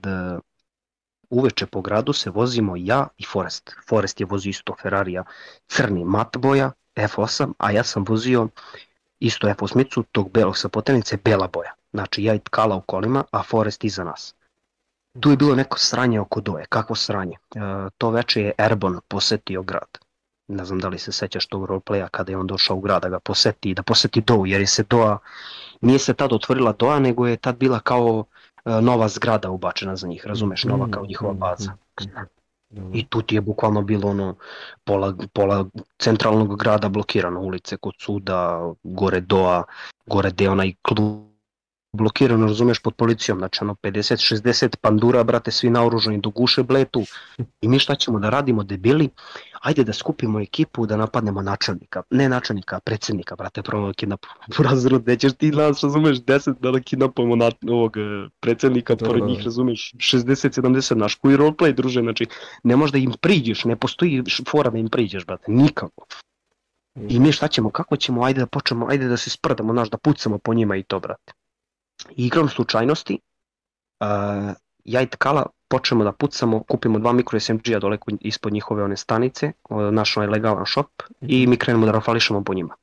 uveče 1.30 1.66
po 1.66 1.80
gradu 1.80 2.12
se 2.12 2.30
vozimo 2.30 2.76
ja 2.76 3.08
i 3.18 3.24
Forest. 3.24 3.74
Forest 3.88 4.20
je 4.20 4.26
vozio 4.26 4.50
isto 4.50 4.76
Ferrarija 4.82 5.24
crni 5.68 6.04
mat 6.04 6.36
boja 6.36 6.72
F8, 6.96 7.52
a 7.58 7.70
ja 7.70 7.84
sam 7.84 8.04
vozio 8.08 8.48
isto 9.20 9.46
F8 9.46 10.04
tog 10.12 10.30
belog 10.30 10.58
sa 10.58 10.68
poternice 10.68 11.16
bela 11.16 11.48
boja. 11.48 11.72
Znači 11.92 12.24
ja 12.24 12.34
i 12.34 12.38
tkala 12.38 12.76
u 12.76 12.80
kolima, 12.80 13.24
a 13.30 13.42
Forest 13.42 13.84
iza 13.84 14.04
nas. 14.04 14.34
Tu 15.20 15.30
je 15.30 15.36
bilo 15.36 15.54
neko 15.54 15.78
sranje 15.78 16.20
oko 16.20 16.40
doje. 16.40 16.64
Kakvo 16.68 16.96
sranje? 16.96 17.36
E, 17.54 17.60
to 17.98 18.10
veče 18.10 18.42
je 18.42 18.52
Erbon 18.58 19.00
posetio 19.08 19.62
grad. 19.62 19.98
Ne 20.48 20.64
znam 20.64 20.78
da 20.78 20.88
li 20.88 20.98
se 20.98 21.12
sećaš 21.12 21.46
tog 21.46 21.64
roleplaya 21.64 22.08
kada 22.08 22.32
je 22.32 22.38
on 22.38 22.46
došao 22.46 22.76
u 22.76 22.80
grad 22.80 23.02
da 23.02 23.08
ga 23.08 23.20
poseti, 23.20 23.74
da 23.74 23.82
poseti 23.82 24.20
Dou, 24.20 24.46
jer 24.46 24.60
je 24.60 24.66
se 24.66 24.82
Doa, 24.82 25.18
nije 25.80 25.98
se 25.98 26.14
tad 26.14 26.32
otvorila 26.32 26.72
Doa, 26.72 26.98
nego 26.98 27.26
je 27.26 27.36
tad 27.36 27.56
bila 27.56 27.80
kao 27.80 28.24
nova 28.66 29.08
zgrada 29.08 29.50
ubačena 29.50 29.96
za 29.96 30.08
njih, 30.08 30.26
razumeš, 30.26 30.64
nova 30.64 30.88
kao 30.90 31.06
njihova 31.06 31.32
baza. 31.32 31.72
I 32.92 33.06
tu 33.08 33.22
ti 33.22 33.34
je 33.34 33.40
bukvalno 33.40 33.82
bilo 33.82 34.08
ono 34.08 34.36
pola, 34.84 35.14
pola 35.32 35.64
centralnog 35.98 36.58
grada 36.58 36.88
blokirano, 36.88 37.40
ulice 37.40 37.76
kod 37.76 37.94
suda, 37.98 38.72
gore 38.82 39.20
Doa, 39.20 39.62
gore 40.06 40.30
gde 40.30 40.44
je 40.44 40.50
onaj 40.50 40.72
klub 40.82 41.35
blokirano, 41.92 42.46
razumeš, 42.46 42.78
pod 42.78 42.94
policijom, 42.94 43.38
znači 43.38 43.58
ono 43.62 43.74
50-60 43.74 44.76
pandura, 44.80 45.24
brate, 45.24 45.50
svi 45.50 45.70
naoružani 45.70 46.20
do 46.20 46.30
guše 46.30 46.62
bletu 46.62 47.02
i 47.60 47.68
mi 47.68 47.78
šta 47.78 47.94
ćemo 47.94 48.18
da 48.18 48.30
radimo, 48.30 48.62
debili, 48.62 49.08
ajde 49.62 49.84
da 49.84 49.92
skupimo 49.92 50.40
ekipu 50.40 50.86
da 50.86 50.96
napadnemo 50.96 51.42
načelnika, 51.42 52.02
ne 52.10 52.28
načelnika, 52.28 52.80
predsednika, 52.80 53.36
brate, 53.36 53.62
prvo 53.62 53.92
kidnap, 53.92 54.26
razrod, 54.68 55.06
nećeš 55.06 55.32
ti 55.32 55.50
nas, 55.50 55.82
razumeš, 55.82 56.18
10 56.18 56.72
da 56.72 56.80
kidnapujemo 56.80 57.36
na, 57.36 57.50
ovog 57.68 57.96
eh, 57.96 58.28
predsednika, 58.40 58.94
Da, 58.94 59.06
pored 59.06 59.22
da, 59.22 59.28
njih, 59.28 59.38
da. 59.38 59.44
razumeš, 59.44 59.92
60-70 59.94 60.94
naš, 60.94 61.14
koji 61.14 61.36
roleplay, 61.36 61.74
druže, 61.74 62.00
znači, 62.00 62.26
ne 62.64 62.76
možeš 62.76 62.92
da 62.92 62.98
im 62.98 63.12
priđeš, 63.20 63.64
ne 63.64 63.76
postoji 63.76 64.22
fora 64.50 64.70
da 64.70 64.78
im 64.78 64.88
priđeš, 64.88 65.26
brate, 65.26 65.52
nikako. 65.52 66.06
I 67.08 67.20
mi 67.20 67.32
šta 67.32 67.48
ćemo, 67.48 67.70
kako 67.70 67.96
ćemo, 67.96 68.24
ajde 68.24 68.40
da 68.40 68.46
počnemo, 68.46 68.86
ajde 68.90 69.08
da 69.08 69.16
se 69.16 69.30
sprdamo, 69.30 69.72
znaš, 69.72 69.90
da 69.90 69.98
pucamo 69.98 70.38
po 70.38 70.54
njima 70.54 70.76
i 70.76 70.82
to, 70.82 71.00
brate. 71.00 71.32
Igrom 72.10 72.48
slučajnosti, 72.48 73.18
uh, 74.00 74.54
ja 74.84 75.02
i 75.02 75.06
Tkala 75.06 75.46
počnemo 75.68 76.04
da 76.04 76.12
pucamo, 76.12 76.62
kupimo 76.62 76.98
dva 76.98 77.12
mikro 77.12 77.40
SMG-a 77.40 77.78
dole 77.78 77.98
ispod 78.20 78.52
njihove 78.52 78.84
one 78.84 78.96
stanice, 78.96 79.52
naš 79.92 80.16
onaj 80.16 80.28
legalan 80.28 80.66
shop, 80.66 81.02
i 81.20 81.46
mi 81.46 81.56
krenemo 81.56 81.86
da 81.86 81.92
rafališemo 81.92 82.44
po 82.44 82.54
njima. 82.54 82.74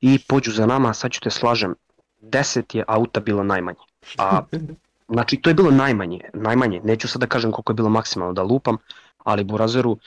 I 0.00 0.18
pođu 0.28 0.50
za 0.50 0.66
nama, 0.66 0.94
sad 0.94 1.10
ću 1.10 1.20
te 1.20 1.30
slažem, 1.30 1.74
10 2.20 2.76
je 2.76 2.84
auta 2.86 3.20
bilo 3.20 3.42
najmanje. 3.42 3.78
A 4.18 4.42
Znači, 5.12 5.36
to 5.36 5.50
je 5.50 5.54
bilo 5.54 5.70
najmanje, 5.70 6.20
najmanje. 6.34 6.80
Neću 6.84 7.08
sad 7.08 7.20
da 7.20 7.26
kažem 7.26 7.52
koliko 7.52 7.72
je 7.72 7.74
bilo 7.74 7.88
maksimalno 7.88 8.32
da 8.32 8.42
lupam, 8.42 8.76
ali 9.24 9.44
Burazeru, 9.44 9.98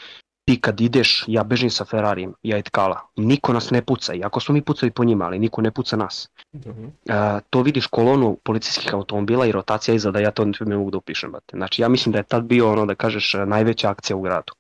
ti 0.45 0.61
kad 0.61 0.81
ideš, 0.81 1.23
ja 1.27 1.43
bežim 1.43 1.69
sa 1.69 1.85
Ferrarijem, 1.85 2.33
ja 2.43 2.57
i 2.57 2.63
Tkala. 2.63 2.99
Niko 3.15 3.53
nas 3.53 3.71
ne 3.71 3.81
puca, 3.81 4.13
iako 4.13 4.39
smo 4.39 4.53
mi 4.53 4.61
pucali 4.61 4.91
po 4.91 5.03
njima, 5.03 5.25
ali 5.25 5.39
niko 5.39 5.61
ne 5.61 5.71
puca 5.71 5.97
nas. 5.97 6.29
Dobro. 6.53 6.89
A, 7.09 7.39
to 7.49 7.61
vidiš 7.61 7.87
kolonu 7.87 8.37
policijskih 8.43 8.93
automobila 8.93 9.45
i 9.45 9.51
rotacija 9.51 9.95
iza 9.95 10.11
da 10.11 10.19
ja 10.19 10.31
to 10.31 10.45
ne 10.45 10.77
mogu 10.77 10.91
da 10.91 10.97
upišem. 10.97 11.31
Brate. 11.31 11.57
Znači, 11.57 11.81
ja 11.81 11.89
mislim 11.89 12.13
da 12.13 12.19
je 12.19 12.23
tad 12.23 12.43
bio 12.43 12.71
ono 12.71 12.85
da 12.85 12.95
kažeš 12.95 13.33
najveća 13.45 13.89
akcija 13.89 14.17
u 14.17 14.21
gradu. 14.21 14.53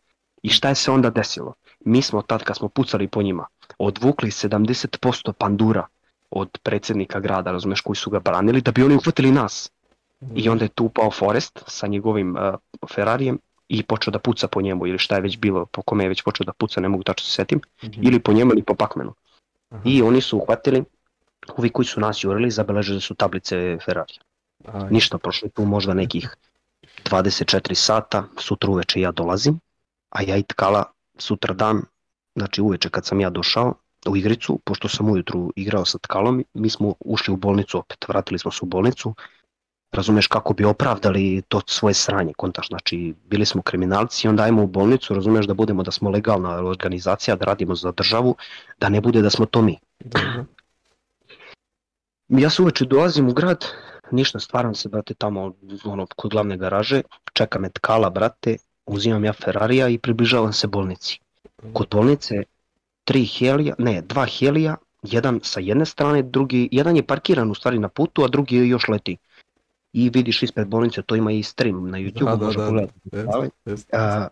I 0.43 0.49
šta 0.49 0.69
je 0.69 0.75
se 0.75 0.91
onda 0.91 1.09
desilo? 1.09 1.53
Mi 1.85 2.01
smo 2.01 2.21
tad 2.21 2.43
kad 2.43 2.57
smo 2.57 2.69
pucali 2.69 3.07
po 3.07 3.21
njima, 3.21 3.45
odvukli 3.77 4.29
70% 4.29 5.31
pandura 5.31 5.87
od 6.29 6.57
predsjednika 6.63 7.19
grada, 7.19 7.51
razumeš, 7.51 7.81
koji 7.81 7.95
su 7.95 8.09
ga 8.09 8.19
branili, 8.19 8.61
da 8.61 8.71
bi 8.71 8.83
oni 8.83 8.95
uhvatili 8.95 9.31
nas. 9.31 9.71
I 10.35 10.49
onda 10.49 10.65
je 10.65 10.69
tu 10.69 10.85
upao 10.85 11.11
Forest 11.11 11.63
sa 11.67 11.87
njegovim 11.87 12.35
uh, 12.35 12.55
Ferrarijem 12.95 13.39
i 13.69 13.83
počeo 13.83 14.11
da 14.11 14.19
puca 14.19 14.47
po 14.47 14.61
njemu 14.61 14.87
ili 14.87 14.97
šta 14.97 15.15
je 15.15 15.21
već 15.21 15.37
bilo, 15.37 15.65
po 15.65 15.81
kome 15.81 16.03
je 16.03 16.09
već 16.09 16.21
počeo 16.23 16.45
da 16.45 16.53
puca, 16.53 16.81
ne 16.81 16.89
mogu 16.89 17.03
tačno 17.03 17.25
se 17.25 17.31
setim, 17.31 17.61
Mhm. 17.83 18.01
ili 18.07 18.19
po 18.19 18.33
njemu 18.33 18.51
ili 18.51 18.63
po 18.63 18.75
Pacmanu. 18.75 19.13
Aha. 19.69 19.81
I 19.85 20.01
oni 20.01 20.21
su 20.21 20.37
uhvatili, 20.37 20.83
ovi 21.57 21.69
koji 21.69 21.85
su 21.85 21.99
nas 21.99 22.23
jurili, 22.23 22.51
zabeležili 22.51 23.01
su 23.01 23.15
tablice 23.15 23.77
Ferrari. 23.85 24.13
Aj, 24.73 24.89
Ništa, 24.91 25.17
prošlo 25.17 25.49
tu 25.49 25.65
možda 25.65 25.93
nekih 25.93 26.35
24 27.03 27.75
sata, 27.75 28.23
sutra 28.37 28.69
uveče 28.69 29.01
ja 29.01 29.11
dolazim, 29.11 29.59
a 30.09 30.21
ja 30.21 30.37
i 30.37 30.43
tkala 30.43 30.83
sutra 31.17 31.53
dan, 31.53 31.81
znači 32.35 32.61
uveče 32.61 32.89
kad 32.89 33.05
sam 33.05 33.19
ja 33.19 33.29
došao 33.29 33.73
u 34.09 34.17
igricu, 34.17 34.59
pošto 34.65 34.87
sam 34.89 35.09
ujutru 35.09 35.53
igrao 35.55 35.85
sa 35.85 35.97
tkalom, 35.97 36.45
mi 36.53 36.69
smo 36.69 36.93
ušli 36.99 37.33
u 37.33 37.37
bolnicu 37.37 37.77
opet, 37.77 38.05
vratili 38.07 38.39
smo 38.39 38.51
se 38.51 38.59
u 38.61 38.65
bolnicu, 38.65 39.15
razumeš 39.95 40.27
kako 40.27 40.53
bi 40.53 40.65
opravdali 40.65 41.41
to 41.47 41.61
svoje 41.65 41.93
sranje, 41.93 42.33
kontaš, 42.37 42.67
znači 42.67 43.13
bili 43.29 43.45
smo 43.45 43.61
kriminalci 43.61 44.27
i 44.27 44.29
onda 44.29 44.43
ajmo 44.43 44.63
u 44.63 44.67
bolnicu, 44.67 45.13
razumeš 45.13 45.45
da 45.45 45.53
budemo 45.53 45.83
da 45.83 45.91
smo 45.91 46.09
legalna 46.09 46.49
organizacija, 46.49 47.35
da 47.35 47.45
radimo 47.45 47.75
za 47.75 47.91
državu, 47.91 48.35
da 48.79 48.89
ne 48.89 49.01
bude 49.01 49.21
da 49.21 49.29
smo 49.29 49.45
to 49.45 49.61
mi. 49.61 49.79
dobro. 49.99 50.45
Ja 52.27 52.49
se 52.49 52.61
uveče 52.61 52.85
dolazim 52.85 53.29
u 53.29 53.33
grad, 53.33 53.65
ništa, 54.11 54.39
stvaram 54.39 54.75
se, 54.75 54.89
brate, 54.89 55.13
tamo 55.13 55.53
ono, 55.83 56.07
kod 56.15 56.31
glavne 56.31 56.57
garaže, 56.57 57.01
čeka 57.33 57.59
me 57.59 57.69
tkala, 57.69 58.09
brate, 58.09 58.57
uzimam 58.85 59.25
ja 59.25 59.33
Ferrarija 59.33 59.87
i 59.89 59.97
približavam 59.97 60.53
se 60.53 60.67
bolnici. 60.67 61.19
Kod 61.73 61.87
bolnice 61.91 62.43
tri 63.03 63.25
helija, 63.25 63.75
ne, 63.77 64.01
dva 64.01 64.25
helija, 64.25 64.75
jedan 65.03 65.39
sa 65.43 65.59
jedne 65.59 65.85
strane, 65.85 66.23
drugi, 66.23 66.69
jedan 66.71 66.95
je 66.95 67.03
parkiran 67.03 67.51
u 67.51 67.55
stvari 67.55 67.79
na 67.79 67.89
putu, 67.89 68.23
a 68.23 68.27
drugi 68.27 68.55
još 68.55 68.87
leti. 68.87 69.17
I 69.95 70.09
vidiš 70.09 70.43
ispred 70.43 70.67
bolnice, 70.67 71.01
to 71.01 71.15
ima 71.15 71.31
i 71.31 71.43
stream 71.43 71.89
na 71.89 71.97
YouTube, 71.97 72.25
Da, 72.25 72.35
da, 72.35 72.45
može 72.45 72.59
da, 72.59 72.65
pogledati. 72.65 72.99
Ali, 73.33 73.49
jest. 73.65 73.93
a, 73.93 74.27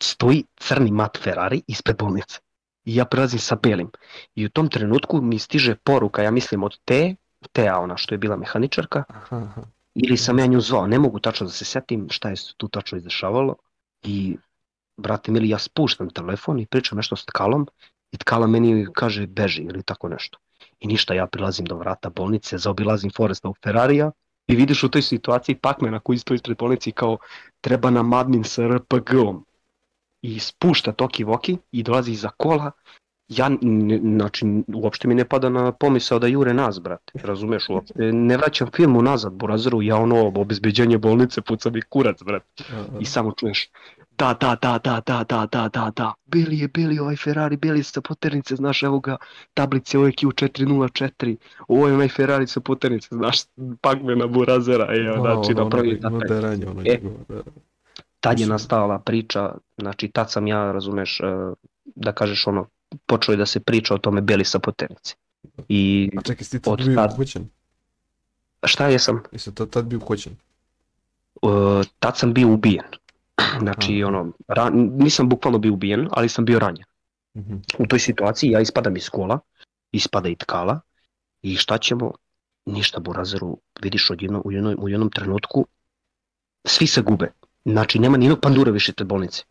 stoji 0.00 0.44
crni 0.56 0.90
mat 0.90 1.18
Ferrari 1.22 1.62
ispred 1.66 1.96
bolnice. 1.98 2.40
I 2.84 2.96
ja 2.96 3.04
prelazim 3.04 3.38
sa 3.38 3.56
belim. 3.62 3.90
I 4.34 4.46
u 4.46 4.48
tom 4.48 4.68
trenutku 4.68 5.20
mi 5.22 5.38
stiže 5.38 5.74
poruka, 5.74 6.22
ja 6.22 6.30
mislim 6.30 6.64
od 6.64 6.78
te, 6.84 7.14
Tea 7.52 7.78
ona 7.78 7.96
što 7.96 8.14
je 8.14 8.18
bila 8.18 8.36
mehaničarka, 8.36 9.04
Aha, 9.08 9.36
aha. 9.36 9.62
ili 9.94 10.16
sam 10.16 10.38
ja 10.38 10.46
nju 10.46 10.60
zvao, 10.60 10.86
ne 10.86 10.98
mogu 10.98 11.20
tačno 11.20 11.46
da 11.46 11.52
se 11.52 11.64
setim 11.64 12.06
šta 12.10 12.28
je 12.28 12.36
tu 12.56 12.68
tačno 12.68 12.98
izdešavalo. 12.98 13.54
I, 14.02 14.36
brate 14.96 15.32
mili, 15.32 15.48
ja 15.48 15.58
spuštam 15.58 16.10
telefon 16.10 16.58
i 16.60 16.66
pričam 16.66 16.96
nešto 16.96 17.16
s 17.16 17.24
tkalom 17.24 17.68
i 18.12 18.18
tkala 18.18 18.46
meni 18.46 18.86
kaže 18.94 19.26
beži 19.26 19.62
ili 19.62 19.82
tako 19.82 20.08
nešto. 20.08 20.38
I 20.80 20.86
ništa, 20.86 21.14
ja 21.14 21.26
prilazim 21.26 21.66
do 21.66 21.76
vrata 21.76 22.10
bolnice, 22.10 22.58
zaobilazim 22.58 23.10
Foresta 23.16 23.48
u 23.48 23.54
Ferrarija 23.64 24.10
i 24.50 24.56
vidiš 24.56 24.82
u 24.84 24.88
toj 24.88 25.02
situaciji 25.02 25.54
Pacmana 25.54 26.00
koji 26.00 26.18
stoji 26.18 26.36
ispred 26.36 26.56
bolnice 26.58 26.90
i 26.90 26.92
kao 26.92 27.18
treba 27.60 27.90
nam 27.90 28.12
admin 28.12 28.44
sa 28.44 28.66
RPG-om. 28.66 29.44
I 30.22 30.40
spušta 30.40 30.92
toki 30.92 31.24
voki 31.24 31.58
i 31.72 31.82
dolazi 31.82 32.12
iza 32.12 32.28
kola 32.28 32.70
ja, 33.30 33.50
znači, 34.02 34.46
uopšte 34.74 35.08
mi 35.08 35.14
ne 35.14 35.24
pada 35.24 35.48
na 35.48 35.72
pomisao 35.72 36.18
da 36.18 36.26
jure 36.26 36.54
nas, 36.54 36.80
brate, 36.80 37.12
razumeš, 37.22 37.68
uopšte? 37.68 38.12
Ne 38.12 38.36
vraćam 38.36 38.68
film 38.76 38.96
unazad, 38.96 39.32
burazeru, 39.32 39.82
ja 39.82 39.96
ono, 39.96 40.26
obezbeđenje 40.26 40.98
bolnice, 40.98 41.40
puca 41.40 41.70
mi 41.70 41.82
kurac, 41.82 42.22
brate, 42.22 42.64
i 43.00 43.04
samo 43.04 43.32
čuješ, 43.32 43.68
da, 44.10 44.36
da, 44.40 44.56
da, 44.62 44.78
da, 44.84 45.00
da, 45.06 45.24
da, 45.24 45.46
da, 45.46 45.68
da, 45.68 45.90
da, 45.96 46.12
bili 46.26 46.58
je, 46.58 46.68
bili 46.68 46.98
ovaj 46.98 47.16
Ferrari, 47.16 47.56
bili 47.56 47.82
sa 47.82 48.00
poternice, 48.00 48.56
znaš, 48.56 48.82
evo 48.82 49.00
ga, 49.00 49.16
tablice 49.54 49.98
OEQ 49.98 50.26
404, 50.26 51.36
ovo 51.68 51.88
je 51.88 51.94
onaj 51.94 52.08
Ferrari 52.08 52.46
sa 52.46 52.60
poternice, 52.60 53.08
znaš, 53.12 53.38
pakmena 53.80 54.26
burazera, 54.26 54.88
e, 54.94 55.02
Da, 55.02 55.20
znači, 55.20 55.60
ono, 55.60 55.70
taj- 55.70 56.28
deranje, 56.28 56.66
ono 56.66 56.80
E, 56.80 56.84
njegovo, 56.84 57.16
da. 57.28 57.42
tad 58.20 58.40
je 58.40 58.46
nastala 58.46 58.98
priča, 58.98 59.54
znači 59.78 60.08
tad 60.08 60.30
sam 60.30 60.46
ja, 60.46 60.72
razumeš, 60.72 61.20
e, 61.20 61.24
da 61.84 62.12
kažeš 62.12 62.46
ono, 62.46 62.66
počeo 63.06 63.32
je 63.32 63.36
da 63.36 63.46
se 63.46 63.60
priča 63.60 63.94
o 63.94 63.98
tome 63.98 64.20
beli 64.20 64.44
sa 64.44 64.58
poternice. 64.58 65.14
I 65.68 66.10
A 66.18 66.22
čekaj, 66.22 66.44
si 66.44 66.62
tad 66.62 66.76
bio 66.76 66.94
tad- 66.96 67.12
uhoćen? 67.12 67.48
šta 68.64 68.88
jesam? 68.88 69.22
Jesi 69.32 69.54
tad, 69.54 69.70
tad 69.70 69.84
bio 69.84 69.98
uhoćen? 69.98 70.36
Uh, 71.42 71.50
tad 71.98 72.18
sam 72.18 72.34
bio 72.34 72.48
ubijen. 72.48 72.84
Znači, 73.60 74.02
Aha. 74.02 74.08
ono, 74.08 74.32
ra, 74.48 74.70
nisam 74.70 75.28
bukvalno 75.28 75.58
bio 75.58 75.72
ubijen, 75.72 76.08
ali 76.10 76.28
sam 76.28 76.44
bio 76.44 76.58
ranjen. 76.58 76.84
Mhm. 77.36 77.56
U 77.78 77.86
toj 77.86 77.98
situaciji 77.98 78.50
ja 78.50 78.60
ispadam 78.60 78.96
iz 78.96 79.08
kola, 79.08 79.38
ispada 79.92 80.28
i 80.28 80.36
tkala 80.36 80.80
i 81.42 81.56
šta 81.56 81.78
ćemo? 81.78 82.12
Ništa 82.66 83.00
burazeru, 83.00 83.58
vidiš 83.82 84.10
odjedno, 84.10 84.42
u, 84.44 84.52
jednom, 84.52 84.76
u 84.78 84.88
jednom 84.88 85.10
trenutku 85.10 85.66
svi 86.64 86.86
se 86.86 87.02
gube. 87.02 87.32
Znači 87.64 87.98
nema 87.98 88.16
nijednog 88.16 88.40
pandura 88.40 88.70
više 88.70 88.92
te 88.92 89.04
bolnice. 89.04 89.42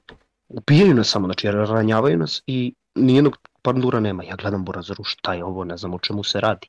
Ubijaju 0.47 0.93
nas 0.93 1.09
samo, 1.09 1.27
znači 1.27 1.51
ranjavaju 1.51 2.17
nas 2.17 2.43
i 2.47 2.73
nijednog 2.95 3.37
pandura 3.61 3.99
nema. 3.99 4.23
Ja 4.23 4.35
gledam 4.35 4.65
burazeru 4.65 5.03
šta 5.03 5.33
je 5.33 5.45
ovo, 5.45 5.63
ne 5.63 5.77
znam 5.77 5.93
o 5.93 5.99
čemu 5.99 6.23
se 6.23 6.41
radi. 6.41 6.67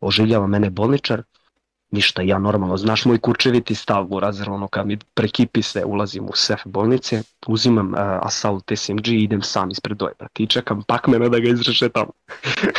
Oživljava 0.00 0.46
mene 0.46 0.70
bolničar, 0.70 1.22
ništa, 1.90 2.22
ja 2.22 2.38
normalno, 2.38 2.76
znaš 2.76 3.04
moj 3.04 3.18
kurčeviti 3.18 3.74
stav 3.74 4.04
burazer, 4.04 4.50
ono 4.50 4.68
kad 4.68 4.86
mi 4.86 4.98
prekipi 5.14 5.62
se, 5.62 5.84
ulazim 5.84 6.24
u 6.24 6.32
sef 6.34 6.60
bolnice, 6.64 7.22
uzimam 7.46 7.88
uh, 7.88 7.98
Assault 8.00 8.72
SMG 8.76 9.08
i 9.08 9.22
idem 9.22 9.42
sam 9.42 9.70
ispred 9.70 9.96
doje, 9.96 10.12
brate, 10.18 10.42
i 10.42 10.46
čekam 10.46 10.82
pakmena 10.82 11.28
da 11.28 11.38
ga 11.38 11.48
izreše 11.48 11.88
tamo. 11.88 12.10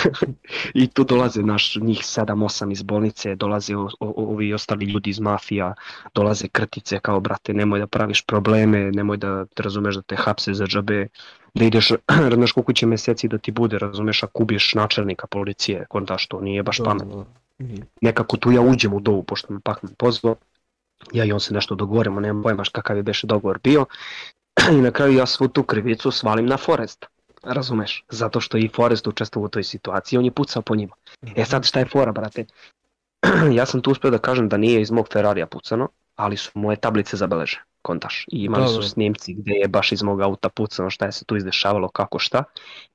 I 0.81 0.87
tu 0.87 1.03
dolaze 1.03 1.41
naš, 1.41 1.75
njih 1.75 1.99
7-8 1.99 2.71
iz 2.71 2.81
bolnice, 2.83 3.35
dolaze 3.35 3.75
o, 3.75 3.89
o, 3.99 4.13
ovi 4.17 4.53
ostali 4.53 4.85
ljudi 4.85 5.09
iz 5.09 5.19
mafija, 5.19 5.73
dolaze 6.15 6.47
krtice 6.47 6.99
kao, 6.99 7.19
brate, 7.19 7.53
nemoj 7.53 7.79
da 7.79 7.87
praviš 7.87 8.25
probleme, 8.25 8.91
nemoj 8.91 9.17
da 9.17 9.45
te 9.45 9.63
razumeš 9.63 9.95
da 9.95 10.01
te 10.01 10.15
hapse 10.15 10.53
za 10.53 10.65
džabe, 10.65 11.07
da 11.53 11.65
ideš, 11.65 11.91
znaš 12.35 12.51
koliko 12.51 12.73
će 12.73 12.85
meseci 12.85 13.27
da 13.27 13.37
ti 13.37 13.51
bude, 13.51 13.79
razumeš, 13.79 14.23
ako 14.23 14.43
ubiješ 14.43 14.73
načelnika 14.73 15.27
policije, 15.27 15.85
kontaš 15.89 16.27
to, 16.27 16.41
nije 16.41 16.63
baš 16.63 16.77
Da, 16.77 16.83
pametno 16.83 17.15
da. 17.15 17.46
Nekako 18.01 18.37
tu 18.37 18.51
ja 18.51 18.61
uđem 18.61 18.93
u 18.93 18.99
dovu, 18.99 19.23
pošto 19.23 19.53
me 19.53 19.59
Pakman 19.59 19.93
pozvao, 19.97 20.35
ja 21.11 21.25
i 21.25 21.31
on 21.31 21.39
se 21.39 21.53
nešto 21.53 21.75
dogovorimo, 21.75 22.19
nemam 22.19 22.43
pojma 22.43 22.63
kakav 22.71 22.97
je 22.97 23.03
beše 23.03 23.27
dogovor 23.27 23.59
bio, 23.63 23.85
i 24.77 24.81
na 24.81 24.91
kraju 24.91 25.13
ja 25.13 25.25
svu 25.25 25.47
tu 25.47 25.63
krivicu 25.63 26.11
svalim 26.11 26.45
na 26.45 26.57
Forest, 26.57 27.05
razumeš, 27.43 28.05
zato 28.09 28.41
što 28.41 28.57
i 28.57 28.69
Forest 28.75 29.07
učestvovao 29.07 29.45
u 29.45 29.49
toj 29.49 29.63
situaciji, 29.63 30.19
on 30.19 30.25
je 30.25 30.31
pucao 30.31 30.61
po 30.61 30.75
njima. 30.75 30.95
E 31.35 31.45
sad 31.45 31.65
šta 31.65 31.79
je 31.79 31.85
fora, 31.85 32.11
brate? 32.11 32.45
ja 33.57 33.65
sam 33.65 33.81
tu 33.81 33.91
uspio 33.91 34.11
da 34.11 34.17
kažem 34.17 34.49
da 34.49 34.57
nije 34.57 34.81
iz 34.81 34.91
mog 34.91 35.07
Ferrarija 35.13 35.47
pucano, 35.47 35.89
ali 36.15 36.37
su 36.37 36.51
moje 36.53 36.77
tablice 36.77 37.17
zabeleže, 37.17 37.63
kontaš. 37.87 38.25
I 38.27 38.43
imali 38.43 38.63
Da, 38.63 38.67
su 38.67 38.81
snimci 38.81 39.33
gde 39.33 39.53
je 39.53 39.67
baš 39.67 39.91
iz 39.91 40.03
mog 40.03 40.21
auta 40.21 40.49
pucano 40.49 40.89
šta 40.89 41.05
je 41.05 41.11
se 41.11 41.25
tu 41.25 41.35
izdešavalo, 41.35 41.87
kako 41.89 42.19
šta. 42.19 42.43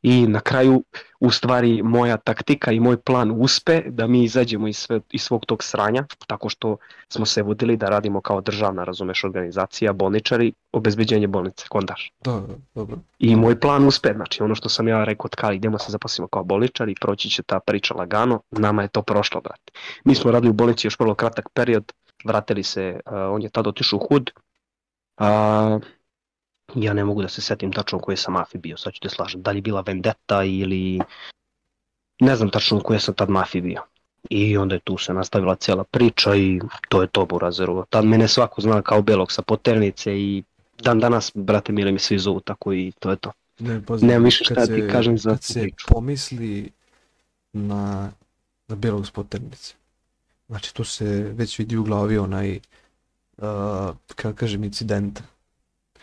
I 0.02 0.26
na 0.26 0.40
kraju, 0.40 0.84
u 1.20 1.30
stvari, 1.30 1.82
moja 1.82 2.16
taktika 2.16 2.72
i 2.72 2.80
moj 2.80 2.96
plan 2.96 3.32
uspe 3.36 3.82
da 3.86 4.06
mi 4.06 4.24
izađemo 4.24 4.68
iz, 4.68 4.76
sve, 4.76 5.00
iz 5.10 5.22
svog 5.22 5.46
tog 5.46 5.64
sranja, 5.64 6.04
tako 6.26 6.48
što 6.48 6.76
smo 7.08 7.26
se 7.26 7.42
vodili 7.42 7.76
da 7.76 7.88
radimo 7.88 8.20
kao 8.20 8.40
državna, 8.40 8.84
razumeš, 8.84 9.24
organizacija, 9.24 9.92
bolničari, 9.92 10.52
obezbeđenje 10.72 11.26
bolnice, 11.26 11.66
kontaš. 11.68 12.12
Da, 12.24 12.42
dobro. 12.74 12.98
I 13.18 13.36
moj 13.36 13.60
plan 13.60 13.86
uspe, 13.86 14.12
znači 14.16 14.42
ono 14.42 14.54
što 14.54 14.68
sam 14.68 14.88
ja 14.88 15.04
rekao 15.04 15.28
tkali, 15.28 15.56
idemo 15.56 15.78
se 15.78 15.92
zaposlimo 15.92 16.28
kao 16.28 16.44
bolničari, 16.44 16.94
proći 17.00 17.30
će 17.30 17.42
ta 17.42 17.60
priča 17.60 17.94
lagano, 17.94 18.40
nama 18.50 18.82
je 18.82 18.88
to 18.88 19.02
prošlo, 19.02 19.40
brate. 19.40 19.72
Mi 20.04 20.14
smo 20.14 20.30
radili 20.30 20.50
u 20.50 20.60
bolnici 20.60 20.86
još 20.86 20.98
vrlo 20.98 21.14
kratak 21.14 21.48
period, 21.54 21.92
vratili 22.24 22.62
se, 22.62 23.00
uh, 23.06 23.12
on 23.12 23.42
je 23.42 23.50
tad 23.50 23.66
otišao 23.66 23.98
u 23.98 24.06
hud, 24.06 24.30
a 25.16 25.78
ja 26.74 26.92
ne 26.94 27.04
mogu 27.04 27.22
da 27.22 27.28
se 27.28 27.40
setim 27.42 27.72
tačno 27.72 27.98
u 27.98 28.00
kojoj 28.00 28.16
sam 28.16 28.32
mafiji 28.32 28.60
bio, 28.60 28.76
sad 28.76 28.92
ću 28.92 29.00
te 29.00 29.08
slažem, 29.08 29.42
da 29.42 29.50
li 29.50 29.58
je 29.58 29.62
bila 29.62 29.80
vendetta 29.80 30.44
ili 30.44 31.00
ne 32.20 32.36
znam 32.36 32.50
tačno 32.50 32.78
u 32.78 32.80
kojoj 32.80 33.00
sam 33.00 33.14
tad 33.14 33.30
mafiji 33.30 33.62
bio. 33.62 33.82
I 34.30 34.56
onda 34.56 34.74
je 34.74 34.80
tu 34.80 34.98
se 34.98 35.14
nastavila 35.14 35.54
cijela 35.54 35.84
priča 35.84 36.34
i 36.34 36.60
to 36.88 37.02
je 37.02 37.08
to 37.08 37.26
Burazerovo. 37.26 37.84
Tad 37.90 38.04
mene 38.04 38.28
svako 38.28 38.60
zna 38.60 38.82
kao 38.82 39.02
belog 39.02 39.32
sa 39.32 39.42
poternice 39.42 40.20
i 40.20 40.42
dan 40.82 41.00
danas, 41.00 41.32
brate 41.34 41.72
mili 41.72 41.92
mi 41.92 41.98
svi 41.98 42.18
zovu 42.18 42.40
tako 42.40 42.72
i 42.72 42.92
to 42.98 43.10
je 43.10 43.16
to. 43.16 43.32
Ne, 43.58 43.82
pazi, 43.86 44.06
Nemam 44.06 44.24
više 44.24 44.44
šta 44.44 44.54
da 44.54 44.66
ti 44.66 44.88
kažem 44.92 45.18
za 45.18 45.30
kad 45.30 45.42
se 45.42 45.60
priču. 45.60 45.86
pomisli 45.88 46.70
na, 47.52 48.12
na 48.68 48.76
belog 48.76 49.06
spoternice. 49.06 49.74
Znači 50.48 50.74
tu 50.74 50.84
se 50.84 51.06
već 51.36 51.58
vidi 51.58 51.76
u 51.76 51.84
glavi 51.84 52.18
onaj, 52.18 52.60
uh, 53.36 53.96
kako 54.14 54.34
kažem, 54.36 54.64
incident. 54.64 55.22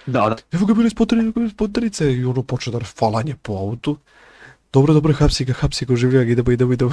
Da, 0.05 0.29
da. 0.29 0.37
Evo 0.51 0.65
ga 0.65 0.73
bili 0.73 0.89
spoternice, 0.89 1.25
evo 1.25 1.31
ga 1.31 1.39
bili 1.39 1.49
spoternice 1.49 2.13
i 2.13 2.25
ono 2.25 2.43
počne 2.43 2.71
da 2.71 2.79
falanje 2.79 3.35
po 3.41 3.53
autu. 3.53 3.97
Dobro, 4.73 4.93
dobro, 4.93 5.13
hapsi 5.13 5.45
ga, 5.45 5.53
hapsi 5.53 5.85
ga, 5.85 5.95
življa 5.97 6.23
ga, 6.23 6.31
idemo, 6.31 6.51
idemo, 6.51 6.73
idemo. 6.73 6.91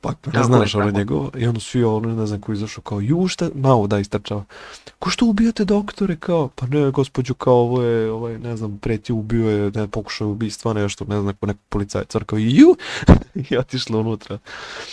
Pa, 0.00 0.10
ne 0.10 0.32
Tako 0.32 0.46
znaš 0.52 0.74
je, 0.74 0.80
ono 0.80 0.90
njegovo. 0.90 1.30
I 1.36 1.46
onda 1.46 1.60
svi 1.60 1.84
ono, 1.84 2.14
ne 2.14 2.26
znam 2.26 2.40
ko 2.40 2.52
izašao 2.52 2.82
kao, 2.82 3.00
ju 3.00 3.28
šta, 3.28 3.50
malo 3.54 3.86
da 3.86 3.98
istrčava. 3.98 4.44
Ko 4.98 5.10
što 5.10 5.26
ubijate 5.26 5.64
doktore, 5.64 6.16
kao, 6.16 6.48
pa 6.48 6.66
ne, 6.66 6.90
gospođu, 6.90 7.34
kao 7.34 7.54
ovo 7.54 7.82
je, 7.82 8.10
ovaj, 8.10 8.38
ne 8.38 8.56
znam, 8.56 8.78
preti 8.78 9.12
ubio 9.12 9.50
je, 9.50 9.70
ne, 9.70 9.88
pokušao 9.88 10.26
je 10.26 10.32
ubistva, 10.32 10.72
nešto, 10.72 11.04
ne 11.04 11.20
znam, 11.20 11.34
ko 11.40 11.46
nekog 11.46 11.62
policajca, 11.68 12.20
kao, 12.26 12.38
ju, 12.38 12.76
i 13.50 13.56
otišla 13.56 13.98
unutra. 13.98 14.38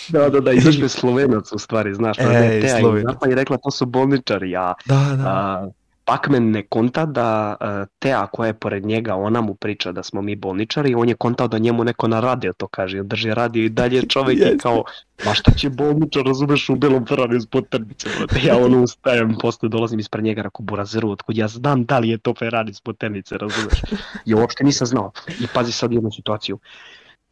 Da, 0.10 0.30
da, 0.30 0.40
da, 0.40 0.52
izašao 0.60 0.84
je 0.84 0.90
Slovenac 0.90 1.52
u 1.52 1.60
stvari, 1.60 1.94
znaš, 1.96 2.18
pa 2.18 2.24
ne, 2.24 2.40
Teja 2.40 2.76
je 2.76 2.80
Slovenac. 2.80 3.16
i 3.32 3.36
rekla 3.36 3.58
to 3.58 3.72
su 3.72 3.86
bolničari, 3.86 4.56
a, 4.56 4.74
Da, 4.86 5.16
da, 5.18 5.24
a 5.28 5.70
Pakmen 6.10 6.51
ne 6.51 6.64
konta 6.66 7.05
da 7.05 7.57
a, 7.60 7.86
Teja 7.99 8.28
koja 8.28 8.47
je 8.47 8.53
pored 8.53 8.86
njega, 8.86 9.16
ona 9.16 9.41
mu 9.41 9.55
priča 9.55 9.91
da 9.91 10.03
smo 10.03 10.22
mi 10.22 10.36
bolničari, 10.36 10.95
on 10.95 11.10
je 11.10 11.16
kontao 11.16 11.47
da 11.47 11.57
njemu 11.57 11.84
neko 11.84 12.07
na 12.07 12.20
radio 12.20 12.53
to 12.53 12.68
kaže, 12.68 13.03
drži 13.03 13.34
radio 13.34 13.64
i 13.66 13.70
dalje 13.70 14.01
čovek 14.14 14.39
je 14.39 14.57
kao, 14.57 14.84
ma 15.26 15.34
šta 15.34 15.51
će 15.51 15.70
bolničar, 15.70 16.24
razumeš, 16.26 16.70
u 16.70 16.76
belom 16.76 17.05
s 17.39 17.45
poternice, 17.45 18.10
brate. 18.18 18.39
ja 18.47 18.57
ono 18.57 18.82
ustajem, 18.84 19.38
posle 19.41 19.70
dolazim 19.70 19.99
ispred 19.99 20.24
njega, 20.24 20.41
rako 20.41 20.64
burazeru, 20.64 21.12
otkud 21.12 21.38
ja 21.38 21.47
znam 21.47 21.86
da 21.86 21.99
li 21.99 22.10
je 22.10 22.18
to 22.18 22.34
Ferrari 22.39 22.74
s 22.74 22.82
poternice, 22.82 23.38
razumeš, 23.38 23.82
ja 24.26 24.38
uopšte 24.38 24.64
nisam 24.64 24.88
znao, 24.88 25.12
i 25.28 25.47
pazi 25.53 25.72
sad 25.72 25.91
jednu 25.91 26.12
situaciju, 26.12 26.60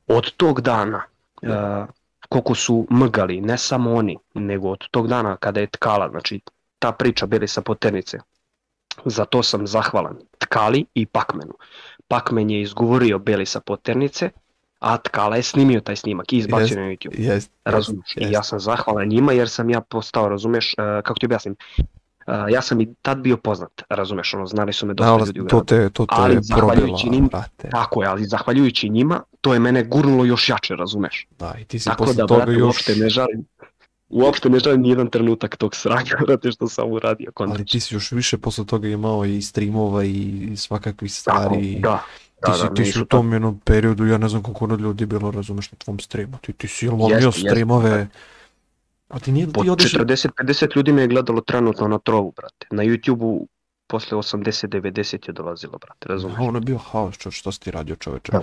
od 0.08 0.32
tog 0.32 0.62
dana, 0.62 1.04
a, 1.44 1.86
koliko 2.30 2.56
su 2.56 2.88
mrgali, 2.92 3.42
ne 3.42 3.58
samo 3.58 3.94
oni, 3.94 4.18
nego 4.34 4.70
od 4.70 4.88
tog 4.92 5.08
dana 5.08 5.38
kada 5.38 5.60
je 5.60 5.68
tkala, 5.68 6.10
znači 6.10 6.40
ta 6.80 6.92
priča 6.92 7.26
bili 7.26 7.48
sa 7.48 7.62
poternice, 7.62 8.18
za 9.06 9.26
to 9.26 9.44
sam 9.44 9.68
zahvalan 9.68 10.16
Tkali 10.38 10.86
i 10.94 11.06
Pakmenu. 11.06 11.54
Pakmen 12.08 12.50
je 12.50 12.62
izgovorio 12.62 13.20
Beli 13.20 13.46
sa 13.46 13.60
poternice, 13.60 14.30
a 14.80 14.98
Tkala 14.98 15.36
je 15.36 15.44
snimio 15.44 15.82
taj 15.82 15.96
snimak 15.96 16.34
i 16.34 16.38
izbacio 16.38 16.78
na 16.80 16.84
YouTube. 16.84 17.20
jest, 17.20 17.52
Razumeš? 17.66 18.18
I 18.18 18.22
jest. 18.22 18.34
ja 18.34 18.44
sam 18.44 18.60
zahvalan 18.60 19.08
njima 19.08 19.34
jer 19.34 19.50
sam 19.50 19.70
ja 19.70 19.82
postao, 19.82 20.30
razumeš, 20.30 20.76
uh, 20.78 20.84
kako 21.04 21.20
ti 21.20 21.26
objasnim, 21.26 21.56
uh, 21.78 21.84
ja 22.50 22.62
sam 22.62 22.82
i 22.82 22.94
tad 23.02 23.18
bio 23.18 23.38
poznat, 23.38 23.82
razumeš, 23.90 24.34
ono, 24.34 24.46
znali 24.46 24.74
su 24.74 24.86
me 24.86 24.94
dosta 24.94 25.14
ali 25.14 25.26
ljudi 25.26 25.42
u 25.42 25.48
to 25.48 25.56
gradu. 25.58 25.66
te, 25.66 25.90
to 25.90 26.06
te 26.06 26.16
Ali 26.18 26.36
je 26.36 26.40
zahvaljujući 26.42 27.10
njim- 27.10 27.28
brate. 27.28 27.70
Tako 27.70 28.02
je, 28.04 28.08
ali 28.10 28.26
zahvaljujući 28.26 28.90
njima, 28.90 29.22
to 29.42 29.54
je 29.54 29.60
mene 29.60 29.84
gurnulo 29.84 30.26
još 30.26 30.50
jače, 30.50 30.76
razumeš? 30.76 31.28
Da, 31.40 31.56
i 31.62 31.66
ti 31.66 31.80
si 31.80 31.86
Tako 31.90 31.98
posle 32.04 32.16
da, 32.16 32.28
toga 32.28 32.38
brate, 32.46 32.52
još... 32.54 32.64
uopšte 32.66 32.96
ne 32.96 33.10
žalim. 33.10 33.46
Uopšte 34.10 34.50
ne 34.50 34.60
žalim 34.60 34.82
nijedan 34.82 35.10
trenutak 35.10 35.56
tog 35.56 35.76
sranja, 35.76 36.18
brate, 36.28 36.52
što 36.52 36.68
sam 36.68 36.92
uradio. 36.92 37.26
Ali 37.26 37.34
kontač. 37.34 37.72
ti 37.72 37.80
si 37.80 37.96
još 37.96 38.12
više 38.12 38.38
posle 38.38 38.66
toga 38.66 38.88
imao 38.88 39.26
i 39.26 39.42
streamova 39.42 40.04
i 40.04 40.52
svakakvih 40.56 41.14
stvari. 41.14 41.80
da. 41.82 42.04
Ti 42.42 42.48
Da, 42.48 42.54
si, 42.54 42.64
da, 42.64 42.74
ti 42.74 42.82
meni 42.82 42.92
si 42.94 43.02
u 43.02 43.06
tom 43.06 43.34
jednom 43.34 43.60
periodu, 43.60 44.06
ja 44.06 44.18
ne 44.18 44.30
znam 44.30 44.44
koliko 44.44 44.66
ono 44.66 44.76
ljudi 44.76 45.06
bilo, 45.06 45.32
razumeš, 45.32 45.72
na 45.72 45.78
tvom 45.78 46.00
streamu. 46.00 46.38
Ti, 46.42 46.54
ti 46.54 46.68
si 46.68 46.90
lomio 46.90 47.16
jeste. 47.16 47.42
streamove. 47.42 48.08
A 49.10 49.20
ti 49.20 49.32
nije 49.32 49.46
da 49.46 49.52
Po 49.52 49.64
ti 49.64 49.70
odeš... 49.70 49.94
40-50 49.94 50.76
ljudi 50.76 50.92
me 50.92 51.02
je 51.02 51.08
gledalo 51.08 51.42
trenutno 51.42 51.88
na 51.88 52.00
trovu, 52.00 52.34
brate. 52.36 52.68
Na 52.72 52.84
YouTube-u 52.84 53.48
posle 53.88 54.18
80-90 54.18 55.28
je 55.28 55.34
dolazilo, 55.34 55.78
brate, 55.78 56.08
razumeš? 56.10 56.38
A 56.38 56.42
ono 56.42 56.58
je 56.58 56.62
bio 56.62 56.78
haos, 56.78 57.18
čo, 57.18 57.32
šta 57.32 57.52
si 57.52 57.60
ti 57.60 57.72
radio 57.72 57.96
čoveče. 57.96 58.32
Da. 58.32 58.42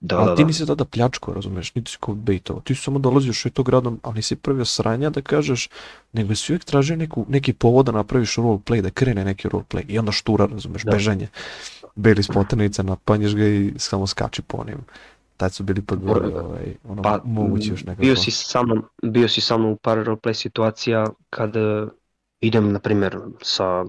Da, 0.00 0.18
ali 0.18 0.26
da, 0.26 0.34
ti 0.34 0.42
da. 0.42 0.46
nisi 0.46 0.66
tada 0.66 0.84
pljačko, 0.84 1.32
razumeš, 1.34 1.74
niti 1.74 1.90
si 1.90 1.96
kao 2.00 2.14
bejtovo. 2.14 2.60
Ti 2.60 2.74
si 2.74 2.82
samo 2.82 2.98
dolazio 2.98 3.32
što 3.32 3.48
je 3.48 3.52
to 3.52 3.62
gradom, 3.62 4.00
ali 4.02 4.14
nisi 4.14 4.36
prvi 4.36 4.64
sranja 4.64 5.10
da 5.10 5.22
kažeš, 5.22 5.68
nego 6.12 6.34
si 6.34 6.52
uvijek 6.52 6.64
tražio 6.64 6.96
neku, 6.96 7.26
neki 7.28 7.52
povod 7.52 7.86
da 7.86 7.92
napraviš 7.92 8.36
roleplay, 8.36 8.80
da 8.80 8.90
krene 8.90 9.24
neki 9.24 9.48
roleplay. 9.48 9.84
I 9.88 9.98
onda 9.98 10.12
štura, 10.12 10.46
razumeš, 10.46 10.82
Da. 10.82 10.90
bežanje. 10.90 11.28
Beli 11.94 12.22
spotenica, 12.22 12.82
napanješ 12.82 13.34
ga 13.34 13.46
i 13.46 13.72
samo 13.76 14.06
skači 14.06 14.42
po 14.42 14.56
onim 14.56 14.78
tad 15.40 15.52
su 15.54 15.62
bili 15.62 15.82
pod 15.82 15.98
ovaj, 16.08 16.74
ono, 16.88 17.02
Pa, 17.02 17.20
moguće 17.24 17.70
još 17.70 17.84
nekako. 17.84 18.02
Bio 18.02 18.16
si 18.16 18.30
sa 18.30 18.62
mnom, 18.62 18.82
bio 19.02 19.28
si 19.28 19.40
sa 19.40 19.56
mnom 19.58 19.72
u 19.72 19.76
par 19.76 19.98
roleplay 19.98 20.34
situacija 20.34 21.06
kad 21.30 21.56
e, 21.56 21.86
idem, 22.40 22.72
na 22.72 22.78
primjer, 22.78 23.18
sa, 23.42 23.84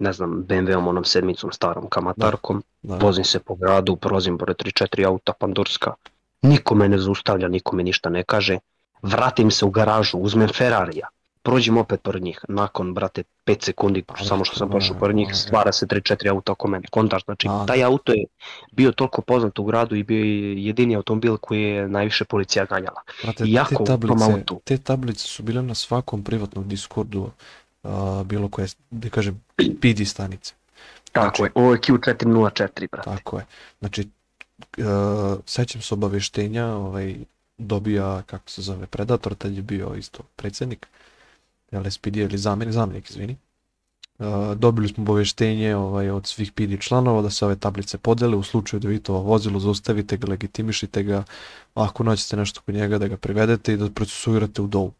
ne 0.00 0.12
znam, 0.12 0.44
BMW-om, 0.48 0.88
onom 0.88 1.04
sedmicom 1.04 1.52
starom 1.52 1.88
kamatarkom, 1.88 2.62
da, 2.82 2.96
vozim 2.96 3.24
se 3.24 3.38
po 3.38 3.54
gradu, 3.54 3.96
prolazim 3.96 4.38
pored 4.38 4.56
3-4 4.56 5.06
auta 5.06 5.32
Pandurska, 5.32 5.94
niko 6.42 6.74
me 6.74 6.88
ne 6.88 6.98
zaustavlja, 6.98 7.48
niko 7.48 7.76
mi 7.76 7.84
ništa 7.84 8.10
ne 8.10 8.24
kaže, 8.24 8.58
vratim 9.02 9.50
se 9.50 9.64
u 9.64 9.70
garažu, 9.70 10.18
uzmem 10.18 10.48
Ferrarija, 10.48 11.08
prođem 11.42 11.78
opet 11.78 12.02
pored 12.02 12.22
njih, 12.22 12.44
nakon, 12.48 12.94
brate, 12.94 13.22
5 13.46 13.64
sekundi, 13.64 14.02
Pa, 14.02 14.16
samo 14.24 14.44
što 14.44 14.56
sam 14.56 14.68
da, 14.68 14.72
prošao 14.72 14.96
pored 14.98 15.16
njih, 15.16 15.28
da. 15.28 15.34
stvara 15.34 15.72
se 15.72 15.86
3-4 15.86 16.30
auta 16.30 16.52
oko 16.52 16.68
mene, 16.68 16.88
kontaž, 16.90 17.24
znači, 17.24 17.48
A, 17.48 17.58
da. 17.58 17.66
taj 17.66 17.84
auto 17.84 18.12
je 18.12 18.24
bio 18.72 18.92
toliko 18.92 19.22
poznat 19.22 19.58
u 19.58 19.64
gradu 19.64 19.96
i 19.96 20.02
bio 20.02 20.24
je 20.24 20.64
jedini 20.64 20.96
automobil 20.96 21.36
koji 21.36 21.62
je 21.62 21.88
najviše 21.88 22.24
policija 22.24 22.64
ganjala. 22.64 23.02
Brate, 23.22 23.44
jako 23.46 23.84
te 23.84 23.84
tablice, 23.84 24.44
te 24.64 24.78
tablice 24.78 25.24
su 25.24 25.42
bile 25.42 25.62
na 25.62 25.74
svakom 25.74 26.24
privatnom 26.24 26.68
Discordu, 26.68 27.30
a, 27.82 28.22
bilo 28.26 28.48
koje, 28.48 28.68
da 28.90 29.08
kažem, 29.10 29.42
PD 29.56 30.06
stanice. 30.06 30.54
Tako 31.12 31.36
Znači- 31.36 31.42
je, 31.42 31.50
ovo 31.54 31.72
je 31.72 31.78
Q404, 31.80 32.88
brate. 32.92 33.10
Tako 33.10 33.38
je. 33.38 33.46
Znači, 33.78 34.08
uh, 34.78 34.84
sećam 35.46 35.82
se 35.82 35.94
obaveštenja, 35.94 36.66
ovaj, 36.66 37.16
dobija, 37.58 38.22
kako 38.26 38.50
se 38.50 38.62
zove, 38.62 38.86
Predator, 38.86 39.34
tad 39.34 39.52
je 39.52 39.62
bio 39.62 39.94
isto 39.94 40.22
predsjednik, 40.36 40.86
LSPD 41.72 42.16
ili 42.16 42.38
zamjenik, 42.38 42.74
zamjenik, 42.74 43.10
izvini. 43.10 43.36
Uh, 44.18 44.26
dobili 44.54 44.88
smo 44.88 45.02
obaveštenje 45.02 45.76
ovaj, 45.76 46.10
od 46.10 46.26
svih 46.26 46.52
PD 46.52 46.80
članova 46.80 47.22
da 47.22 47.30
se 47.30 47.44
ove 47.44 47.56
tablice 47.56 47.98
podele 47.98 48.36
u 48.36 48.42
slučaju 48.42 48.80
da 48.80 48.88
vi 48.88 48.98
to 48.98 49.12
vozilo 49.14 49.60
zaustavite 49.60 50.16
ga, 50.16 50.26
legitimišite 50.30 51.02
ga, 51.02 51.24
ako 51.74 52.04
naćete 52.04 52.36
nešto 52.36 52.60
kod 52.60 52.74
njega 52.74 52.98
da 52.98 53.08
ga 53.08 53.16
privedete 53.16 53.72
i 53.72 53.76
da 53.76 53.90
procesuirate 53.90 54.62
u 54.62 54.66
dovu. 54.66 54.92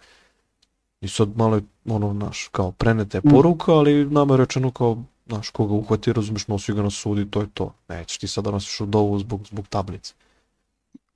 I 1.00 1.08
sad 1.08 1.28
malo 1.36 1.56
je 1.56 1.62
ono, 1.88 2.12
naš, 2.12 2.48
kao 2.52 2.72
prenete 2.72 3.18
je 3.18 3.22
poruka, 3.22 3.72
ali 3.72 4.04
nama 4.04 4.34
je 4.34 4.38
rečeno 4.38 4.70
kao, 4.70 5.02
znaš, 5.26 5.50
koga 5.50 5.74
uhvati, 5.74 6.12
razumiješ, 6.12 6.48
nosi 6.48 6.72
ga 6.72 6.82
na 6.82 6.90
sud 6.90 7.18
i 7.18 7.30
to 7.30 7.40
je 7.40 7.46
to. 7.54 7.74
Nećeš 7.88 8.18
ti 8.18 8.28
sad 8.28 8.44
da 8.44 8.50
nosiš 8.50 8.80
u 8.80 8.86
dovu 8.86 9.18
zbog, 9.18 9.46
zbog 9.46 9.68
tablice. 9.68 10.14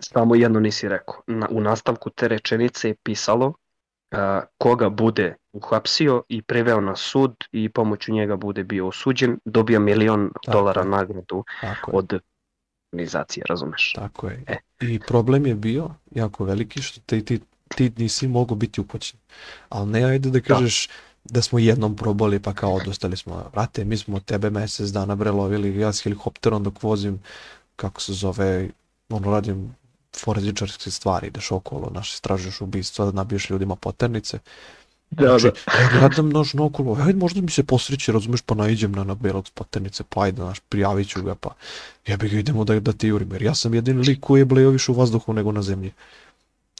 Samo 0.00 0.34
jedno 0.34 0.60
nisi 0.60 0.88
rekao. 0.88 1.22
Na, 1.26 1.48
u 1.50 1.60
nastavku 1.60 2.10
te 2.10 2.28
rečenice 2.28 2.88
je 2.88 2.94
pisalo 3.02 3.54
a, 4.10 4.42
koga 4.58 4.88
bude 4.88 5.34
uhapsio 5.52 6.22
i 6.28 6.42
priveo 6.42 6.80
na 6.80 6.96
sud 6.96 7.34
i 7.52 7.68
pomoću 7.68 8.12
njega 8.12 8.36
bude 8.36 8.64
bio 8.64 8.88
osuđen, 8.88 9.38
dobio 9.44 9.80
milion 9.80 10.30
Tako 10.42 10.52
dolara 10.58 10.82
je. 10.82 10.88
nagradu 10.88 11.44
Tako 11.60 11.90
je. 11.90 11.96
od 11.98 12.20
organizacije, 12.92 13.44
razumeš? 13.48 13.92
Tako 13.92 14.28
je. 14.28 14.44
E. 14.46 14.56
I 14.80 15.00
problem 15.00 15.46
je 15.46 15.54
bio 15.54 15.90
jako 16.10 16.44
veliki 16.44 16.82
što 16.82 17.00
te, 17.06 17.24
ti, 17.24 17.40
ti 17.74 17.92
nisi 17.96 18.28
mogao 18.28 18.56
biti 18.56 18.80
upoćen. 18.80 19.18
Ali 19.68 19.90
ne 19.90 20.04
ajde 20.04 20.30
da 20.30 20.40
kažeš 20.40 20.88
da. 21.24 21.42
smo 21.42 21.58
jednom 21.58 21.96
probali 21.96 22.40
pa 22.40 22.52
kao 22.52 22.74
odostali 22.74 23.16
smo. 23.16 23.50
Brate, 23.52 23.84
mi 23.84 23.96
smo 23.96 24.20
tebe 24.20 24.50
mjesec 24.50 24.88
dana 24.88 25.14
bre 25.14 25.30
lovili, 25.30 25.80
ja 25.80 25.92
s 25.92 26.02
helikopterom 26.02 26.62
dok 26.62 26.82
vozim, 26.82 27.22
kako 27.76 28.00
se 28.00 28.12
zove, 28.12 28.68
ono 29.08 29.30
radim 29.30 29.74
forenzičarske 30.16 30.90
stvari, 30.90 31.26
ideš 31.26 31.52
okolo, 31.52 31.90
naš 31.94 32.14
istražuješ 32.14 32.60
ubistva, 32.60 33.10
nabiješ 33.10 33.50
ljudima 33.50 33.76
poternice. 33.76 34.38
Znači, 35.10 35.46
ja 35.46 36.00
gledam 36.00 36.30
naš 36.30 36.54
naokolo, 36.54 36.96
ajde 37.00 37.18
možda 37.18 37.40
mi 37.40 37.50
se 37.50 37.64
posreći, 37.64 38.12
razumeš, 38.12 38.40
pa 38.42 38.54
naiđem 38.54 38.92
na, 38.92 39.04
na 39.04 39.14
belog 39.14 39.48
poternice, 39.54 40.04
pa 40.08 40.22
ajde, 40.22 40.42
naš, 40.42 40.60
prijavit 40.60 41.08
ću 41.08 41.22
ga, 41.22 41.34
pa 41.34 41.50
jebi 42.06 42.28
ga, 42.28 42.38
idemo 42.38 42.64
da, 42.64 42.80
da 42.80 42.92
ti 42.92 43.08
jurim, 43.08 43.32
jer 43.32 43.42
ja 43.42 43.54
sam 43.54 43.74
jedini 43.74 44.02
lik 44.02 44.20
koji 44.20 44.40
je 44.40 44.44
blejo 44.44 44.70
više 44.70 44.92
u 44.92 44.94
vazduhu 44.94 45.32
nego 45.32 45.52
na 45.52 45.62
zemlji. 45.62 45.92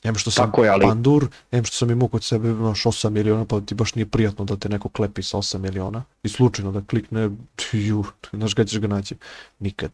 Em 0.05 0.15
što 0.15 0.31
sam 0.31 0.47
Tako 0.47 0.65
je, 0.65 0.71
ali- 0.71 0.87
pandur, 0.87 1.29
em 1.51 1.65
što 1.65 1.77
sam 1.77 1.91
imao 1.91 2.09
kod 2.09 2.25
sebe 2.25 2.49
naš 2.49 2.83
8 2.83 3.11
miliona, 3.11 3.45
pa 3.45 3.61
ti 3.61 3.75
baš 3.75 3.95
nije 3.95 4.07
prijatno 4.07 4.45
da 4.45 4.57
te 4.57 4.69
neko 4.69 4.89
klepi 4.89 5.23
sa 5.23 5.39
8 5.39 5.59
miliona 5.59 6.05
i 6.23 6.29
slučajno 6.29 6.73
da 6.73 6.81
klikne, 6.81 7.31
ju, 7.73 8.05
znaš 8.33 8.55
kada 8.55 8.67
ćeš 8.69 8.79
ga 8.79 8.87
naći? 8.87 9.15
Nikad. 9.59 9.91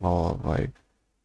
Ovaj, 0.00 0.68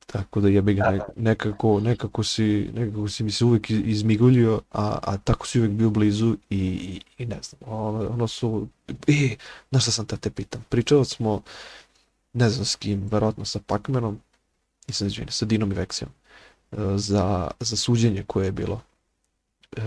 tako 0.05 0.41
da 0.41 0.49
jebi 0.49 0.73
ga, 0.73 0.91
ne- 0.91 0.99
nekako, 1.15 1.79
nekako, 1.79 2.23
si, 2.23 2.69
nekako 2.73 3.07
si 3.09 3.23
mi 3.23 3.31
se 3.31 3.45
uvijek 3.45 3.69
iz- 3.69 3.81
izmigoljio, 3.85 4.61
a, 4.71 4.99
a 5.03 5.17
tako 5.17 5.47
si 5.47 5.59
uvijek 5.59 5.73
bio 5.73 5.89
blizu 5.89 6.37
i, 6.49 6.57
i, 6.57 7.01
i 7.17 7.25
ne 7.25 7.37
znam, 7.41 7.73
ono, 7.73 8.09
ono 8.09 8.27
su, 8.27 8.67
e, 9.07 9.35
znaš 9.69 9.83
šta 9.83 9.91
sam 9.91 10.05
te 10.05 10.17
te 10.17 10.29
pitam, 10.29 10.65
pričao 10.69 11.05
smo, 11.05 11.41
ne 12.33 12.49
znam 12.49 12.65
s 12.65 12.75
kim, 12.75 13.07
verovatno 13.11 13.45
sa 13.45 13.59
Pacmanom 13.67 14.19
i 14.87 14.93
sa, 14.93 15.05
sa 15.29 15.45
Dinom 15.45 15.71
i 15.71 15.75
Veksijom, 15.75 16.09
e, 16.11 16.28
za, 16.95 17.47
za 17.59 17.75
suđenje 17.75 18.23
koje 18.27 18.45
je 18.45 18.51
bilo. 18.51 18.81
E, 19.77 19.81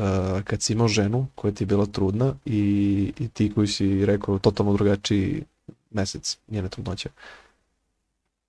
kad 0.45 0.63
si 0.63 0.73
imao 0.73 0.89
ženu 0.89 1.27
koja 1.35 1.53
ti 1.53 1.63
je 1.63 1.67
bila 1.67 1.87
trudna 1.87 2.35
i, 2.45 3.13
i 3.19 3.29
ti 3.29 3.53
koji 3.55 3.67
si 3.67 4.07
rekao 4.07 4.39
totalno 4.39 4.73
drugačiji 4.73 5.45
mesec 5.91 6.39
njene 6.49 6.69
trudnoće. 6.69 7.09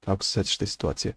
Kako 0.06 0.24
se 0.24 0.32
sećaš 0.32 0.58
te 0.58 0.66
situacije? 0.66 1.14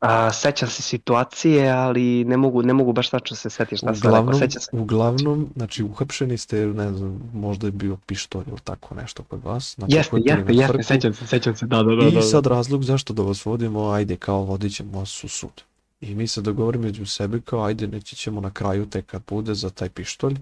A, 0.00 0.32
sećam 0.32 0.68
se 0.68 0.82
situacije, 0.82 1.70
ali 1.70 2.24
ne 2.24 2.36
mogu, 2.36 2.62
ne 2.62 2.72
mogu 2.72 2.92
baš 2.92 3.10
tačno 3.10 3.36
se 3.36 3.50
setiti 3.50 3.76
šta 3.76 3.94
sam 3.94 3.94
rekao. 3.94 4.10
Uglavnom, 4.10 4.34
Sećam 4.40 4.60
se. 4.60 4.70
uglavnom, 4.72 5.48
znači 5.56 5.82
uhapšeni 5.82 6.38
ste, 6.38 6.66
ne 6.66 6.92
znam, 6.92 7.30
možda 7.34 7.66
je 7.66 7.70
bio 7.70 7.96
pištolj 8.06 8.44
ili 8.48 8.60
tako 8.64 8.94
nešto 8.94 9.22
kod 9.22 9.44
vas. 9.44 9.74
Znači, 9.74 9.96
Jeste, 9.96 10.16
jeste, 10.24 10.52
jeste, 10.52 10.82
sećam 10.82 11.14
se, 11.14 11.26
sećam 11.26 11.56
se, 11.56 11.66
da, 11.66 11.82
da, 11.82 11.94
da. 11.94 12.08
I 12.08 12.12
da. 12.12 12.22
sad 12.22 12.46
razlog 12.46 12.84
zašto 12.84 13.12
da 13.12 13.22
vas 13.22 13.44
vodimo, 13.44 13.90
ajde 13.90 14.16
kao 14.16 14.42
vodit 14.42 14.74
ćemo 14.74 14.98
vas 14.98 15.24
u 15.24 15.28
sud. 15.28 15.62
I 16.00 16.14
mi 16.14 16.26
se 16.26 16.40
dogovorimo 16.42 16.84
među 16.84 17.06
sebi 17.06 17.40
kao 17.40 17.64
ajde 17.64 17.86
neći 17.86 18.16
ćemo 18.16 18.40
na 18.40 18.50
kraju 18.50 18.86
tek 18.86 19.06
kad 19.06 19.22
bude 19.28 19.54
za 19.54 19.70
taj 19.70 19.88
pištolj, 19.88 20.34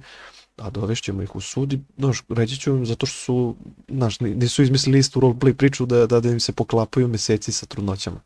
a 0.56 0.70
dovešćemo 0.70 1.22
ih 1.22 1.36
u 1.36 1.40
sud 1.40 1.72
i 1.72 1.80
znaš, 1.98 2.22
reći 2.28 2.56
ću 2.60 2.70
im 2.70 2.86
zato 2.86 3.06
što 3.06 3.18
su, 3.18 3.56
znaš, 3.88 4.20
ni- 4.20 4.34
nisu 4.34 4.62
izmislili 4.62 4.98
istu 4.98 5.20
roleplay 5.20 5.52
priču 5.52 5.86
da, 5.86 6.06
da, 6.06 6.20
da 6.20 6.28
im 6.28 6.40
se 6.40 6.52
poklapaju 6.52 7.08
meseci 7.08 7.52
sa 7.52 7.66
trudnoćama. 7.66 8.20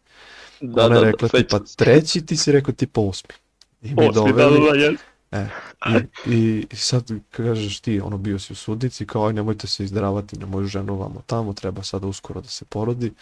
da, 0.60 0.82
Ona 0.82 0.88
da, 0.88 1.00
je 1.00 1.00
da, 1.00 1.10
rekla 1.10 1.28
sećam 1.28 1.38
tipa 1.44 1.60
treći, 1.76 2.26
ti 2.26 2.36
si 2.36 2.52
rekao 2.52 2.74
tipa 2.74 3.00
osmi. 3.00 3.34
I 3.82 3.94
mi 3.94 4.08
Osmi, 4.08 4.12
da, 4.12 4.20
doveli, 4.20 4.60
da, 4.60 4.70
da, 4.72 4.76
jeste. 4.78 5.04
E, 5.32 5.46
i, 5.84 6.06
i, 6.24 6.66
i 6.70 6.76
sad 6.76 7.10
kažeš 7.30 7.80
ti, 7.80 8.00
ono 8.00 8.18
bio 8.18 8.38
si 8.38 8.52
u 8.52 8.56
sudnici, 8.56 9.06
kao 9.06 9.26
aj 9.26 9.32
nemojte 9.32 9.66
se 9.66 9.84
izdravati 9.84 10.38
na 10.38 10.46
moju 10.46 10.66
ženu 10.66 10.96
vamo 10.96 11.22
tamo, 11.26 11.52
treba 11.52 11.82
sada 11.82 12.06
uskoro 12.06 12.40
da 12.40 12.48
se 12.48 12.64
porodi. 12.64 13.12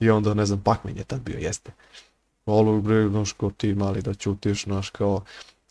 I 0.00 0.10
onda, 0.10 0.34
ne 0.34 0.46
znam, 0.46 0.62
Pakmen 0.62 0.96
je 0.96 1.04
tad 1.04 1.20
bio, 1.20 1.38
jeste. 1.38 1.72
Olo, 2.46 2.80
bre, 2.80 3.08
znaš, 3.08 3.32
kao 3.32 3.50
ti 3.50 3.74
mali 3.74 4.02
da 4.02 4.14
ćutiš, 4.14 4.64
znaš, 4.64 4.90
kao, 4.90 5.20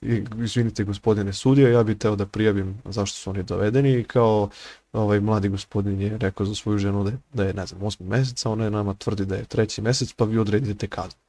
i, 0.01 0.23
izvinite 0.43 0.83
gospodine 0.83 1.33
sudija, 1.33 1.69
ja 1.69 1.83
bih 1.83 1.97
teo 1.97 2.15
da 2.15 2.25
prijavim 2.25 2.77
zašto 2.85 3.17
su 3.17 3.29
oni 3.29 3.43
dovedeni 3.43 3.99
i 3.99 4.03
kao 4.03 4.49
ovaj 4.93 5.19
mladi 5.19 5.49
gospodin 5.49 6.01
je 6.01 6.17
rekao 6.17 6.45
za 6.45 6.55
svoju 6.55 6.77
ženu 6.77 7.03
da 7.03 7.09
je, 7.09 7.17
da 7.33 7.43
je 7.43 7.53
ne 7.53 7.65
znam, 7.65 7.83
osmi 7.83 8.05
mesec, 8.05 8.45
a 8.45 8.49
ona 8.49 8.63
je 8.63 8.71
nama 8.71 8.93
tvrdi 8.93 9.25
da 9.25 9.35
je 9.35 9.45
treći 9.45 9.81
mesec, 9.81 10.13
pa 10.13 10.25
vi 10.25 10.37
odredite 10.37 10.87
kaznu. 10.87 11.19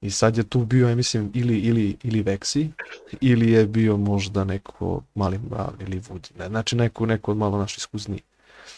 I 0.00 0.10
sad 0.10 0.36
je 0.36 0.44
tu 0.44 0.64
bio, 0.64 0.88
ja 0.88 0.96
mislim, 0.96 1.30
ili, 1.34 1.58
ili, 1.58 1.96
ili 2.02 2.22
Veksi, 2.22 2.70
ili 3.20 3.50
je 3.50 3.66
bio 3.66 3.96
možda 3.96 4.44
neko 4.44 5.02
mali 5.14 5.38
mrav 5.38 5.72
ili 5.80 6.02
Vudi, 6.08 6.28
znači 6.48 6.76
neko, 6.76 7.06
neko 7.06 7.30
od 7.30 7.36
malo 7.36 7.58
naš 7.58 7.76
iskusniji. 7.76 8.20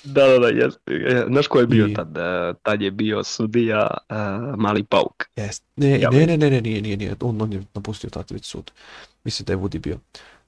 Da, 0.05 0.27
da, 0.27 0.39
da, 0.39 0.49
jeste. 0.49 0.81
E, 0.87 1.25
Znaš 1.29 1.47
ko 1.47 1.61
je 1.61 1.67
bio 1.67 1.87
I- 1.87 1.95
tad? 1.95 2.17
E, 2.17 2.55
Tad 2.63 2.83
je 2.83 2.91
bio 2.91 3.25
sudija 3.25 3.89
e, 4.09 4.15
Mali 4.57 4.83
Pauk. 4.83 5.25
Jest. 5.37 5.63
Ne, 5.77 6.01
Ja 6.01 6.11
ne, 6.11 6.27
ne, 6.27 6.37
ne, 6.37 6.51
ne, 6.51 6.61
nije, 6.61 6.83
nije, 6.83 6.97
nije, 6.97 7.15
on, 7.21 7.43
on 7.43 7.53
je 7.53 7.63
napustio 7.75 8.11
tad 8.11 8.31
već 8.31 8.45
sud. 8.47 8.71
Mislim 9.25 9.45
da 9.47 9.53
je 9.53 9.57
Vudi 9.57 9.79
bio. 9.79 9.99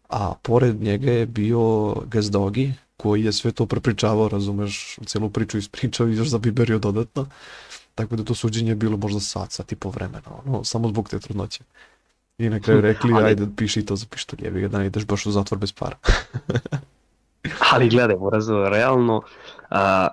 A 0.08 0.34
pored 0.42 0.82
njega 0.82 1.10
je 1.12 1.26
bio 1.26 1.60
Gazdogi, 2.06 2.72
koji 2.96 3.24
je 3.24 3.32
sve 3.32 3.52
to 3.52 3.66
prepričavao, 3.66 4.28
razumeš, 4.28 4.96
celu 5.06 5.30
priču 5.30 5.58
ispričao 5.58 6.08
i 6.08 6.16
još 6.16 6.28
zabiberio 6.28 6.78
dodatno. 6.78 7.26
Tako 7.94 8.16
da 8.16 8.24
to 8.24 8.34
suđenje 8.34 8.70
je 8.70 8.74
bilo 8.74 8.96
možda 8.96 9.20
sat, 9.20 9.52
sat 9.52 9.72
i 9.72 9.76
po 9.76 9.90
vremena, 9.90 10.22
ono, 10.44 10.64
samo 10.64 10.88
zbog 10.88 11.08
te 11.08 11.18
trudnoće. 11.18 11.60
I 12.38 12.48
na 12.48 12.60
kraju 12.60 12.80
rekli, 12.90 13.12
Ali- 13.14 13.24
ajde, 13.24 13.46
piši 13.56 13.86
to 13.86 13.96
za 13.96 14.06
pištolj, 14.10 14.44
jebi 14.44 14.60
ga 14.60 14.68
da 14.68 14.78
ne 14.78 14.86
ideš 14.86 15.06
baš 15.06 15.26
u 15.26 15.30
zatvor 15.30 15.58
bez 15.58 15.72
para. 15.72 15.96
Ali 17.72 17.88
gledaj, 17.88 18.16
moraz, 18.16 18.48
realno, 18.48 19.22
a, 19.70 20.08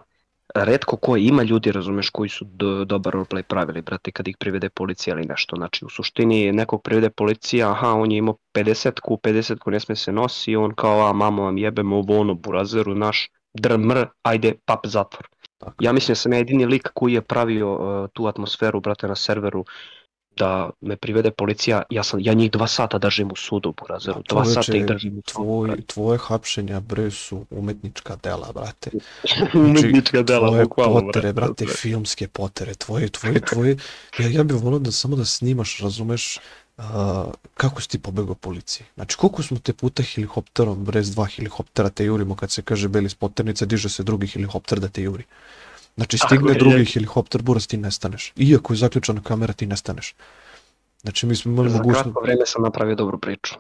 redko 0.55 0.97
ko 0.97 1.17
ima 1.17 1.43
ljudi, 1.43 1.71
razumeš, 1.71 2.09
koji 2.09 2.29
su 2.29 2.45
do, 2.45 2.85
dobar 2.85 3.13
roleplay 3.13 3.41
pravili, 3.41 3.81
brate, 3.81 4.11
kad 4.11 4.27
ih 4.27 4.37
privede 4.39 4.69
policija 4.69 5.15
ili 5.15 5.27
nešto. 5.27 5.55
Znači, 5.55 5.85
u 5.85 5.89
suštini 5.89 6.51
nekog 6.51 6.81
privede 6.83 7.09
policija, 7.09 7.71
aha, 7.71 7.93
on 7.93 8.11
je 8.11 8.17
imao 8.17 8.37
50-ku, 8.53 9.17
50-ku 9.23 9.71
ne 9.71 9.79
sme 9.79 9.95
se 9.95 10.11
nosi, 10.11 10.55
on 10.55 10.75
kao, 10.75 11.07
a 11.09 11.13
mamo 11.13 11.43
vam 11.43 11.57
jebem 11.57 11.93
ovo 11.93 12.19
ono, 12.19 12.33
burazeru 12.33 12.95
naš, 12.95 13.29
drmr, 13.53 14.05
ajde, 14.23 14.53
pap 14.65 14.87
zatvor. 14.87 15.27
Tako. 15.57 15.75
Ja 15.79 15.93
mislim 15.93 16.11
da 16.11 16.15
sam 16.15 16.33
ja 16.33 16.37
jedini 16.37 16.65
lik 16.65 16.89
koji 16.93 17.13
je 17.13 17.21
pravio 17.21 17.73
uh, 17.73 18.09
tu 18.13 18.27
atmosferu, 18.27 18.79
brate, 18.79 19.07
na 19.07 19.15
serveru, 19.15 19.65
da 20.37 20.69
me 20.81 20.95
privede 20.95 21.31
policija, 21.31 21.83
ja 21.89 22.03
sam 22.03 22.19
ja 22.19 22.33
njih 22.33 22.51
dva 22.51 22.67
sata 22.67 22.97
držim 22.97 23.31
u 23.31 23.35
sudu, 23.35 23.73
burazeru, 23.79 24.21
dva 24.29 24.43
Čoveče, 24.43 24.61
sata 24.61 24.77
ih 24.77 24.85
držim 24.85 25.17
u 25.17 25.21
sudu. 25.27 25.43
Tvoj, 25.43 25.81
tvoje 25.81 26.19
hapšenja, 26.19 26.79
bre, 26.79 27.11
su 27.11 27.45
umetnička 27.49 28.15
dela, 28.23 28.51
brate. 28.53 28.91
Umetnička 29.53 30.23
dela, 30.23 30.47
tvoje 30.47 30.63
bukvalno, 30.63 31.01
potere, 31.01 31.33
brate, 31.33 31.65
filmske 31.65 32.27
potere, 32.27 32.75
tvoje, 32.75 33.09
tvoje, 33.09 33.41
tvoje. 33.41 33.77
Ja, 34.19 34.27
ja 34.29 34.43
bih 34.43 34.57
volio 34.57 34.79
da 34.79 34.91
samo 34.91 35.15
da 35.15 35.25
snimaš, 35.25 35.79
razumeš, 35.79 36.39
a, 36.77 37.25
kako 37.53 37.81
si 37.81 37.89
ti 37.89 37.99
pobegao 37.99 38.35
policiji. 38.35 38.87
Znači, 38.95 39.17
koliko 39.17 39.43
smo 39.43 39.57
te 39.59 39.73
puta 39.73 40.03
helikopterom, 40.03 40.83
brez 40.83 41.11
dva 41.11 41.25
helikoptera 41.25 41.89
te 41.89 42.05
jurimo, 42.05 42.35
kad 42.35 42.51
se 42.51 42.61
kaže 42.61 42.87
beli 42.87 43.09
spoternica, 43.09 43.65
diže 43.65 43.89
se 43.89 44.03
drugi 44.03 44.27
helikopter 44.27 44.79
da 44.79 44.87
te 44.87 45.01
juri. 45.01 45.23
Znači, 45.95 46.17
Tako 46.17 46.27
stigne 46.27 46.51
je, 46.51 46.59
drugi 46.59 46.75
je. 46.77 46.85
helikopter, 46.85 47.41
buras, 47.41 47.67
ti 47.67 47.77
nestaneš. 47.77 48.33
Iako 48.37 48.73
je 48.73 48.77
zaključana 48.77 49.21
kamera, 49.21 49.53
ti 49.53 49.65
nestaneš. 49.65 50.15
Znači, 51.01 51.25
mi 51.25 51.35
smo 51.35 51.51
imali 51.51 51.69
Za 51.69 51.77
mogućnost... 51.77 52.03
kratko 52.03 52.21
vreme 52.21 52.45
sam 52.45 52.63
napravio 52.63 52.95
dobru 52.95 53.17
priču. 53.17 53.55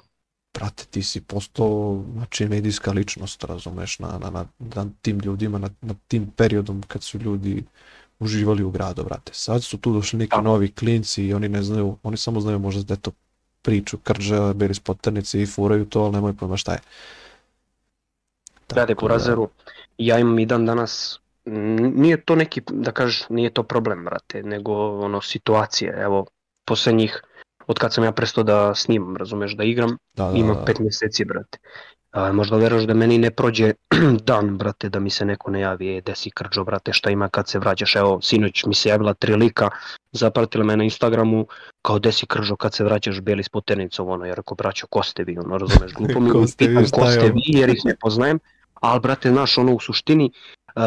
brate, 0.53 0.85
ti 0.85 1.03
si 1.03 1.21
postao 1.21 2.03
znači, 2.13 2.45
medijska 2.45 2.91
ličnost, 2.91 3.43
razumeš, 3.43 3.99
na, 3.99 4.17
na, 4.19 4.29
na, 4.29 4.45
na 4.59 4.85
tim 5.01 5.19
ljudima, 5.19 5.57
na, 5.57 5.69
na 5.81 5.93
tim 6.07 6.27
periodom 6.27 6.83
kad 6.87 7.03
su 7.03 7.17
ljudi 7.17 7.63
uživali 8.19 8.63
u 8.63 8.71
gradu, 8.71 9.03
brate. 9.03 9.31
Sad 9.33 9.63
su 9.63 9.77
tu 9.77 9.93
došli 9.93 10.19
neki 10.19 10.29
Da. 10.31 10.41
novi 10.41 10.71
klinci 10.71 11.23
i 11.23 11.33
oni 11.33 11.49
ne 11.49 11.63
znaju, 11.63 11.97
oni 12.03 12.17
samo 12.17 12.39
znaju 12.41 12.59
možda 12.59 12.83
da 12.83 12.93
je 12.93 12.99
to 12.99 13.11
priču, 13.61 13.97
krđe, 13.97 14.53
beri 14.53 14.73
spoternice 14.73 15.41
i 15.41 15.45
furaju 15.45 15.85
to, 15.85 16.01
ali 16.01 16.11
nemoj 16.11 16.33
pojma 16.33 16.57
šta 16.57 16.73
je. 16.73 16.79
Rade 18.69 18.87
Tako 18.87 18.99
po 18.99 19.07
da- 19.07 19.13
razeru, 19.13 19.49
ja 19.97 20.19
imam 20.19 20.39
i 20.39 20.45
dan 20.45 20.65
danas, 20.65 21.19
nije 21.45 22.21
to 22.21 22.35
neki, 22.35 22.61
da 22.71 22.91
kažeš, 22.91 23.29
nije 23.29 23.49
to 23.49 23.63
problem, 23.63 24.05
brate, 24.05 24.43
nego 24.43 24.99
ono, 24.99 25.21
situacije, 25.21 25.97
evo, 26.01 26.25
posljednjih, 26.65 27.21
od 27.67 27.79
kad 27.79 27.93
sam 27.93 28.03
ja 28.03 28.11
prestao 28.11 28.43
da 28.43 28.75
snimam, 28.75 29.17
razumeš, 29.17 29.55
da 29.55 29.63
igram, 29.63 29.97
Da, 30.13 30.31
da, 30.31 30.37
ima 30.37 30.53
da. 30.53 30.65
pet 30.65 30.79
mjeseci, 30.79 31.25
brate. 31.25 31.57
A, 32.11 32.31
možda 32.31 32.57
veruješ 32.57 32.83
da 32.83 32.93
meni 32.93 33.17
ne 33.17 33.31
prođe 33.31 33.73
dan, 34.29 34.57
brate, 34.57 34.89
da 34.89 34.99
mi 34.99 35.09
se 35.09 35.25
neko 35.25 35.51
ne 35.51 35.59
javi, 35.59 35.97
e, 35.97 36.01
desi 36.01 36.31
krđo, 36.31 36.63
brate, 36.63 36.93
šta 36.93 37.09
ima 37.09 37.29
kad 37.29 37.47
se 37.47 37.59
vraćaš, 37.59 37.95
evo, 37.95 38.21
sinoć 38.21 38.65
mi 38.65 38.75
se 38.75 38.89
javila 38.89 39.13
tri 39.13 39.35
lika, 39.35 39.69
zapratila 40.11 40.63
me 40.63 40.77
na 40.77 40.83
Instagramu, 40.83 41.47
kao 41.81 41.99
desi 41.99 42.25
krđo 42.25 42.55
kad 42.55 42.73
se 42.73 42.83
vraćaš 42.83 43.21
beli 43.21 43.43
s 43.43 43.49
potenicom, 43.49 44.09
ono, 44.09 44.25
jer 44.25 44.39
ako 44.39 44.55
braćo, 44.55 44.87
ko 44.87 45.03
ste 45.03 45.23
vi, 45.23 45.37
ono, 45.37 45.57
razumeš, 45.57 45.93
glupo 45.93 46.19
mi 46.19 46.29
Ko 46.31 46.47
ste 46.47 46.67
vi, 46.67 46.69
pitam 46.69 46.87
šta 46.87 47.01
ko 47.01 47.11
ste 47.11 47.31
vi, 47.31 47.59
jer 47.59 47.69
ih 47.69 47.81
ne 47.85 47.95
poznajem, 48.01 48.39
ali, 48.73 48.99
brate, 48.99 49.29
znaš, 49.29 49.57
ono, 49.57 49.73
u 49.73 49.79
suštini, 49.79 50.31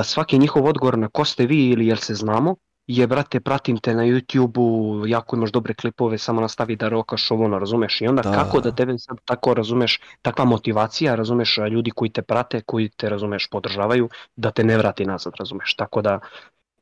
svaki 0.05 0.39
njihov 0.39 0.67
odgovor 0.67 0.99
na 0.99 1.09
ko 1.09 1.25
ste 1.25 1.47
vi 1.47 1.71
ili 1.71 1.87
jel 1.87 1.97
se 1.97 2.15
znamo, 2.15 2.57
je, 2.89 3.07
brate, 3.07 3.41
pratim 3.41 3.79
te 3.79 3.95
na 3.95 4.03
YouTube-u, 4.03 5.07
jako 5.07 5.37
imaš 5.37 5.53
dobre 5.53 5.75
klipove, 5.75 6.19
samo 6.19 6.41
nastavi 6.41 6.77
da 6.77 6.89
rokaš 6.89 7.31
ovo, 7.31 7.45
ono, 7.45 7.59
razumeš, 7.59 8.01
i 8.01 8.07
onda 8.07 8.23
Da. 8.23 8.33
kako 8.33 8.61
da 8.61 8.73
tebe 8.73 8.99
sad 8.99 9.19
tako, 9.25 9.55
razumeš, 9.55 10.01
takva 10.23 10.45
motivacija, 10.45 11.15
razumeš, 11.15 11.59
ljudi 11.71 11.91
koji 11.91 12.11
te 12.11 12.23
prate, 12.23 12.61
koji 12.61 12.89
te, 12.89 13.09
razumeš, 13.09 13.49
podržavaju, 13.51 14.09
da 14.37 14.51
te 14.51 14.65
ne 14.65 14.79
vrati 14.79 15.05
nazad, 15.05 15.33
razumeš, 15.39 15.75
tako 15.75 16.03
da 16.03 16.21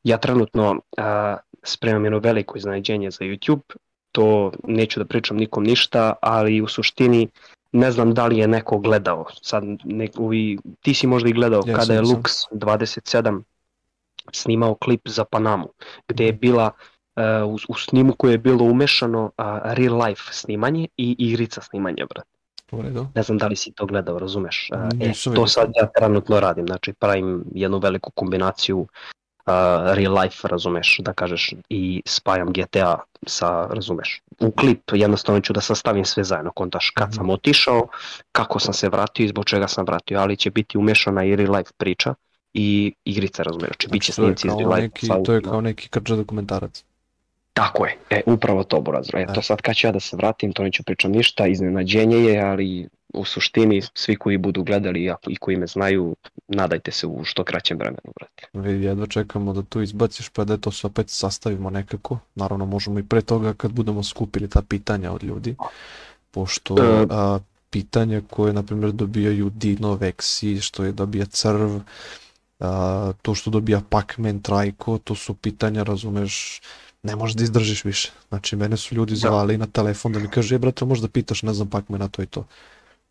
ja 0.03 0.17
trenutno 0.17 0.81
a, 0.97 1.37
spremam 1.63 2.03
jedno 2.03 2.19
veliko 2.19 2.57
iznenađenje 2.57 3.11
za 3.11 3.25
YouTube, 3.25 3.75
to 4.11 4.51
neću 4.63 4.99
da 4.99 5.05
pričam 5.05 5.37
nikom 5.37 5.63
ništa, 5.63 6.13
ali 6.21 6.61
u 6.61 6.67
suštini 6.67 7.27
ne 7.71 7.91
znam 7.91 8.13
da 8.13 8.27
li 8.27 8.37
je 8.37 8.47
neko 8.47 8.77
gledao, 8.77 9.25
sad 9.41 9.63
nekovi, 9.83 10.57
ti 10.81 10.93
si 10.93 11.07
možda 11.07 11.29
i 11.29 11.33
gledao 11.33 11.63
Ja 11.65 11.75
kada 11.75 11.93
je. 11.93 12.01
Lux 12.01 12.47
27 12.51 13.41
snimao 14.33 14.75
klip 14.75 15.01
za 15.05 15.25
Panamu, 15.25 15.67
gde 16.07 16.25
je 16.25 16.33
bila 16.33 16.71
e, 17.15 17.43
u, 17.43 17.57
u 17.69 17.75
snimu 17.75 18.13
koje 18.13 18.31
je 18.31 18.37
bilo 18.37 18.63
umešano 18.63 19.31
a, 19.37 19.73
real 19.73 19.97
life 19.97 20.21
snimanje 20.31 20.87
i 20.97 21.15
igrica 21.19 21.61
snimanja, 21.61 22.05
brate. 22.09 22.29
U 22.71 22.81
redu. 22.81 23.07
Ne 23.15 23.23
znam 23.23 23.37
da 23.37 23.47
li 23.47 23.55
si 23.55 23.71
to 23.71 23.85
gledao, 23.85 24.19
razumeš? 24.19 24.69
A, 24.71 24.89
e, 25.01 25.11
to 25.35 25.47
sad 25.47 25.71
ja 25.75 25.87
trenutno 25.97 26.39
radim, 26.39 26.67
znači 26.67 26.93
pravim 26.93 27.43
jednu 27.53 27.77
veliku 27.77 28.11
kombinaciju 28.11 28.87
a, 29.47 29.93
real 29.93 30.13
life, 30.13 30.47
razumeš, 30.47 30.97
da 30.99 31.13
kažeš, 31.13 31.53
i 31.69 32.01
spajam 32.05 32.53
GTA 32.53 32.99
sa, 33.25 33.65
razumeš, 33.65 34.21
u 34.39 34.51
klip 34.51 34.81
jednostavno 34.93 35.41
ću 35.41 35.53
da 35.53 35.61
sastavim 35.61 36.05
sve 36.05 36.23
zajedno, 36.23 36.51
kontaš 36.51 36.89
kad 36.89 37.15
sam 37.15 37.29
otišao, 37.29 37.87
kako 38.31 38.59
sam 38.59 38.73
se 38.73 38.89
vratio 38.89 39.23
i 39.23 39.27
zbog 39.27 39.45
čega 39.45 39.67
sam 39.67 39.85
vratio, 39.85 40.19
ali 40.19 40.37
će 40.37 40.51
biti 40.51 40.77
umešana 40.77 41.23
i 41.23 41.35
real 41.35 41.55
life 41.55 41.71
priča 41.77 42.13
i 42.53 42.93
igrica, 43.05 43.43
razumeš, 43.43 43.67
znači 43.67 43.87
bit 43.91 44.03
će 44.03 44.09
je 44.09 44.13
snimci 44.13 44.47
iz 44.47 44.53
real 44.59 44.69
life. 44.69 44.81
neki, 44.81 45.07
to 45.25 45.33
je 45.33 45.41
kao 45.41 45.61
neki 45.61 45.89
krđa 45.89 46.15
dokumentarac. 46.15 46.83
Tako 47.53 47.85
je, 47.85 47.97
e, 48.09 48.21
upravo 48.25 48.63
to 48.63 48.81
Burazro. 48.81 49.19
Eto 49.19 49.33
Da. 49.33 49.41
sad 49.41 49.61
kad 49.61 49.75
ću 49.75 49.87
ja 49.87 49.91
da 49.91 49.99
se 49.99 50.15
vratim, 50.15 50.53
to 50.53 50.63
neću 50.63 50.83
pričam 50.83 51.11
ništa, 51.11 51.47
iznenađenje 51.47 52.17
je, 52.17 52.41
ali 52.41 52.89
u 53.13 53.25
suštini 53.25 53.81
svi 53.93 54.15
koji 54.15 54.37
budu 54.37 54.63
gledali 54.63 55.13
i 55.27 55.35
koji 55.35 55.57
me 55.57 55.67
znaju, 55.67 56.15
nadajte 56.47 56.91
se 56.91 57.07
u 57.07 57.23
što 57.23 57.43
kraćem 57.43 57.77
vremenu, 57.77 58.13
brate. 58.19 58.47
Vidi, 58.53 58.85
jedva 58.85 59.07
čekamo 59.07 59.53
da 59.53 59.61
to 59.61 59.81
izbaciš 59.81 60.29
pa 60.29 60.43
da 60.43 60.57
to 60.57 60.71
se 60.71 60.87
opet 60.87 61.09
sastavimo 61.09 61.69
nekako. 61.69 62.19
Naravno 62.35 62.65
možemo 62.65 62.99
i 62.99 63.03
pre 63.03 63.21
toga 63.21 63.53
kad 63.53 63.71
budemo 63.71 64.03
skupili 64.03 64.49
ta 64.49 64.61
pitanja 64.61 65.11
od 65.11 65.23
ljudi. 65.23 65.55
Pošto 66.31 66.75
E. 66.77 67.05
a, 67.09 67.39
pitanja 67.69 68.21
koje 68.29 68.53
na 68.53 68.63
primjer 68.63 68.91
dobijaju 68.91 69.49
Dino, 69.49 69.95
Vexi, 69.95 70.61
što 70.61 70.83
je 70.83 70.91
dobija 70.91 71.25
Crv, 71.25 71.79
a, 72.59 73.11
to 73.21 73.35
što 73.35 73.49
dobija 73.49 73.81
Pac-Man, 73.89 74.39
Trajko, 74.39 74.97
to 74.97 75.15
su 75.15 75.33
pitanja, 75.33 75.83
razumeš, 75.83 76.61
ne 77.03 77.15
možeš 77.15 77.35
da 77.35 77.43
izdržiš 77.43 77.83
više. 77.85 78.11
Znači 78.29 78.55
mene 78.55 78.77
su 78.77 78.95
ljudi 78.95 79.15
zvali 79.15 79.57
na 79.57 79.65
telefon 79.65 80.13
da 80.13 80.19
mi 80.19 80.27
kaže, 80.27 80.55
e 80.55 80.59
brate, 80.59 80.85
možda 80.85 81.07
pitaš, 81.07 81.43
ne 81.43 81.53
znam, 81.53 81.69
Pac-Mana, 81.69 82.09
to 82.11 82.21
i 82.21 82.25
to. 82.25 82.45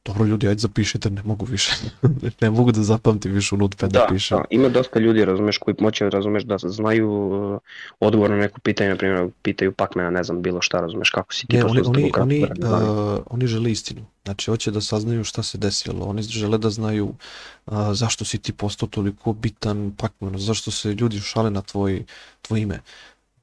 Dobro 0.07 0.25
ljudi, 0.25 0.49
ajde 0.49 0.59
zapišite, 0.59 1.11
ne 1.11 1.23
mogu 1.23 1.45
više. 1.45 1.73
ne 2.41 2.51
mogu 2.51 2.73
da 2.73 2.83
zapamtim 2.83 3.33
više 3.33 3.55
u 3.55 3.59
notepad 3.59 3.91
da, 3.91 4.07
pišem. 4.11 4.39
da, 4.39 4.45
ima 4.51 4.69
dosta 4.69 4.99
ljudi, 4.99 5.25
razumeš, 5.25 5.59
koji 5.59 5.75
moće, 5.81 6.11
razumeš, 6.11 6.43
da 6.43 6.59
znaju 6.59 7.11
uh, 7.11 7.59
odgovor 8.01 8.31
na 8.31 8.37
neko 8.37 8.61
pitanje, 8.61 8.91
na 8.91 8.97
primjer, 8.97 9.29
pitaju 9.43 9.73
Pac-Mana, 9.73 10.11
ne 10.11 10.25
znam, 10.25 10.43
bilo 10.43 10.63
šta, 10.63 10.81
razumeš, 10.81 11.11
kako 11.11 11.35
si 11.35 11.47
ti 11.47 11.57
Ne, 11.57 11.65
oni, 11.65 11.81
što 11.81 11.91
oni, 11.91 12.03
kratko 12.03 12.23
oni, 12.23 12.47
znali. 12.57 12.85
uh, 12.85 13.23
oni 13.31 13.47
žele 13.47 13.71
istinu. 13.71 14.07
Znači, 14.25 14.51
hoće 14.51 14.71
da 14.71 14.81
saznaju 14.81 15.25
šta 15.25 15.43
se 15.43 15.59
desilo. 15.59 16.07
Oni 16.07 16.23
žele 16.23 16.59
da 16.59 16.71
znaju 16.71 17.15
uh, 17.67 17.75
zašto 17.93 18.25
si 18.25 18.39
ti 18.39 18.53
postao 18.53 18.89
toliko 18.89 19.33
bitan 19.33 19.93
Pac-Man, 19.97 20.39
zašto 20.39 20.71
se 20.71 20.95
ljudi 20.95 21.21
šale 21.21 21.51
na 21.51 21.63
tvoj, 21.63 22.05
tvoj 22.43 22.61
ime. 22.61 22.81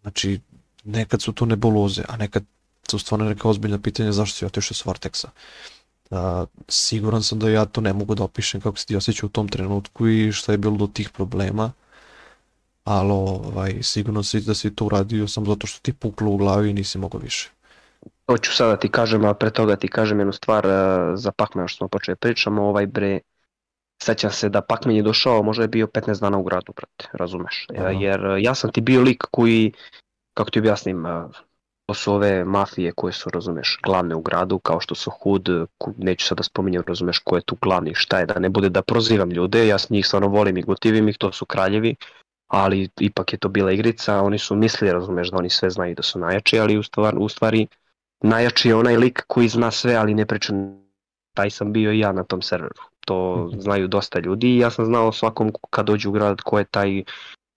Znači, 0.01 0.39
nekad 0.84 1.22
su 1.22 1.32
to 1.32 1.45
nebuloze, 1.45 2.03
a 2.07 2.18
nekad 2.18 2.43
su 2.89 2.99
stvarno 2.99 3.26
neka 3.26 3.49
ozbiljna 3.49 3.80
pitanja 3.80 4.11
zašto 4.11 4.38
si 4.38 4.45
otišao 4.45 4.76
s 4.76 4.86
Vortexa. 4.86 5.26
Uh, 5.26 5.32
siguran 6.68 7.24
sam 7.24 7.39
da 7.39 7.49
ja 7.49 7.66
to 7.66 7.82
ne 7.82 7.93
mogu 7.93 8.16
da 8.16 8.24
opišem 8.24 8.61
kako 8.61 8.78
se 8.78 8.86
ti 8.86 8.95
osjećao 8.95 9.28
u 9.28 9.30
tom 9.30 9.47
trenutku 9.47 10.07
i 10.07 10.32
šta 10.32 10.51
je 10.51 10.57
bilo 10.57 10.78
do 10.78 10.88
tih 10.88 11.09
problema. 11.09 11.72
Ali 12.84 13.11
ovaj, 13.11 13.74
sigurno 13.82 14.24
si 14.24 14.41
da 14.41 14.53
si 14.53 14.76
to 14.76 14.86
uradio 14.86 15.28
samo 15.28 15.45
zato 15.45 15.68
što 15.68 15.80
ti 15.82 15.93
puklo 15.93 16.32
u 16.32 16.38
glavi 16.38 16.70
i 16.70 16.74
nisi 16.74 16.97
mogao 16.97 17.20
više. 17.20 17.49
Hoću 18.28 18.53
sada 18.53 18.76
ti 18.76 18.89
kažem, 18.89 19.26
a 19.26 19.34
pre 19.34 19.49
toga 19.49 19.76
ti 19.76 19.88
kažem 19.88 20.20
jednu 20.20 20.34
stvar 20.34 20.66
uh, 20.66 20.72
za 21.16 21.32
Pac-Man 21.32 21.68
što 21.68 21.78
smo 21.78 21.88
počeli 21.88 22.16
pričamo, 22.16 22.64
ovaj 22.64 22.86
bre, 22.86 23.20
sećam 24.01 24.32
se 24.32 24.49
da 24.49 24.61
Pac-Man 24.61 24.95
je 24.95 25.03
došao, 25.03 25.43
možda 25.43 25.64
je 25.64 25.68
bio 25.68 25.88
15 25.88 26.22
dana 26.22 26.38
u 26.38 26.43
gradu, 26.43 26.74
brate, 26.76 27.18
razumeš? 27.18 27.68
Aha. 27.78 27.89
Jer 27.89 28.26
uh, 28.26 28.36
ja 28.41 28.55
sam 28.55 28.72
ti 28.72 28.82
bio 28.82 29.01
lik 29.01 29.24
koji, 29.32 29.74
kako 30.34 30.49
ti 30.49 30.59
objasnim, 30.59 31.05
to 31.86 31.93
su 31.93 32.13
ove 32.13 32.45
mafije 32.45 32.91
koje 32.91 33.13
su, 33.13 33.29
razumeš, 33.29 33.79
glavne 33.84 34.15
u 34.15 34.21
gradu, 34.21 34.59
kao 34.59 34.79
što 34.79 34.95
su 34.95 35.11
Hood, 35.11 35.49
neću 35.97 36.27
sad 36.27 36.38
da 36.38 36.43
spominjem, 36.43 36.84
razumeš, 36.88 37.19
ko 37.19 37.36
je 37.36 37.41
tu 37.41 37.57
glavni, 37.61 37.95
šta 37.95 38.19
je, 38.19 38.25
da 38.25 38.39
ne 38.39 38.49
bude 38.49 38.69
da 38.69 38.81
prozivam 38.81 39.31
ljude, 39.31 39.67
ja 39.67 39.77
s 39.77 39.89
njih 39.89 40.07
stvarno 40.07 40.27
volim 40.27 40.57
i 40.57 40.61
gotivim 40.61 41.09
ih, 41.09 41.17
to 41.17 41.31
su 41.31 41.45
kraljevi, 41.45 41.95
ali 42.47 42.89
ipak 42.99 43.34
je 43.34 43.39
to 43.39 43.49
bila 43.49 43.71
igrica, 43.71 44.21
oni 44.21 44.38
su 44.39 44.55
mislili, 44.55 44.93
razumeš, 44.93 45.31
da 45.31 45.38
oni 45.38 45.49
sve 45.49 45.69
znaju 45.69 45.95
da 45.95 46.03
su 46.03 46.19
najjači, 46.19 46.59
ali 46.59 46.77
u 46.77 46.84
stvari, 46.84 47.17
u 47.19 47.29
stvari 47.29 47.67
najjači 48.21 48.69
je 48.69 48.75
onaj 48.75 48.97
lik 48.97 49.23
koji 49.27 49.47
zna 49.47 49.71
sve, 49.71 49.95
ali 49.95 50.13
ne 50.13 50.25
priča 50.25 50.53
taj 51.34 51.49
sam 51.49 51.73
bio 51.73 51.91
i 51.91 51.99
ja 51.99 52.11
na 52.11 52.23
tom 52.23 52.41
serveru. 52.41 52.81
To 53.05 53.47
Mhm. 53.47 53.59
znaju 53.59 53.88
dosta 53.88 54.19
ljudi 54.19 54.47
i 54.47 54.57
ja 54.57 54.69
sam 54.69 54.86
znao 54.86 55.11
svakom 55.11 55.51
kad 55.69 55.86
dođe 55.86 56.09
u 56.09 56.11
grad 56.11 56.41
ko 56.41 56.59
je 56.59 56.65
taj 56.65 57.03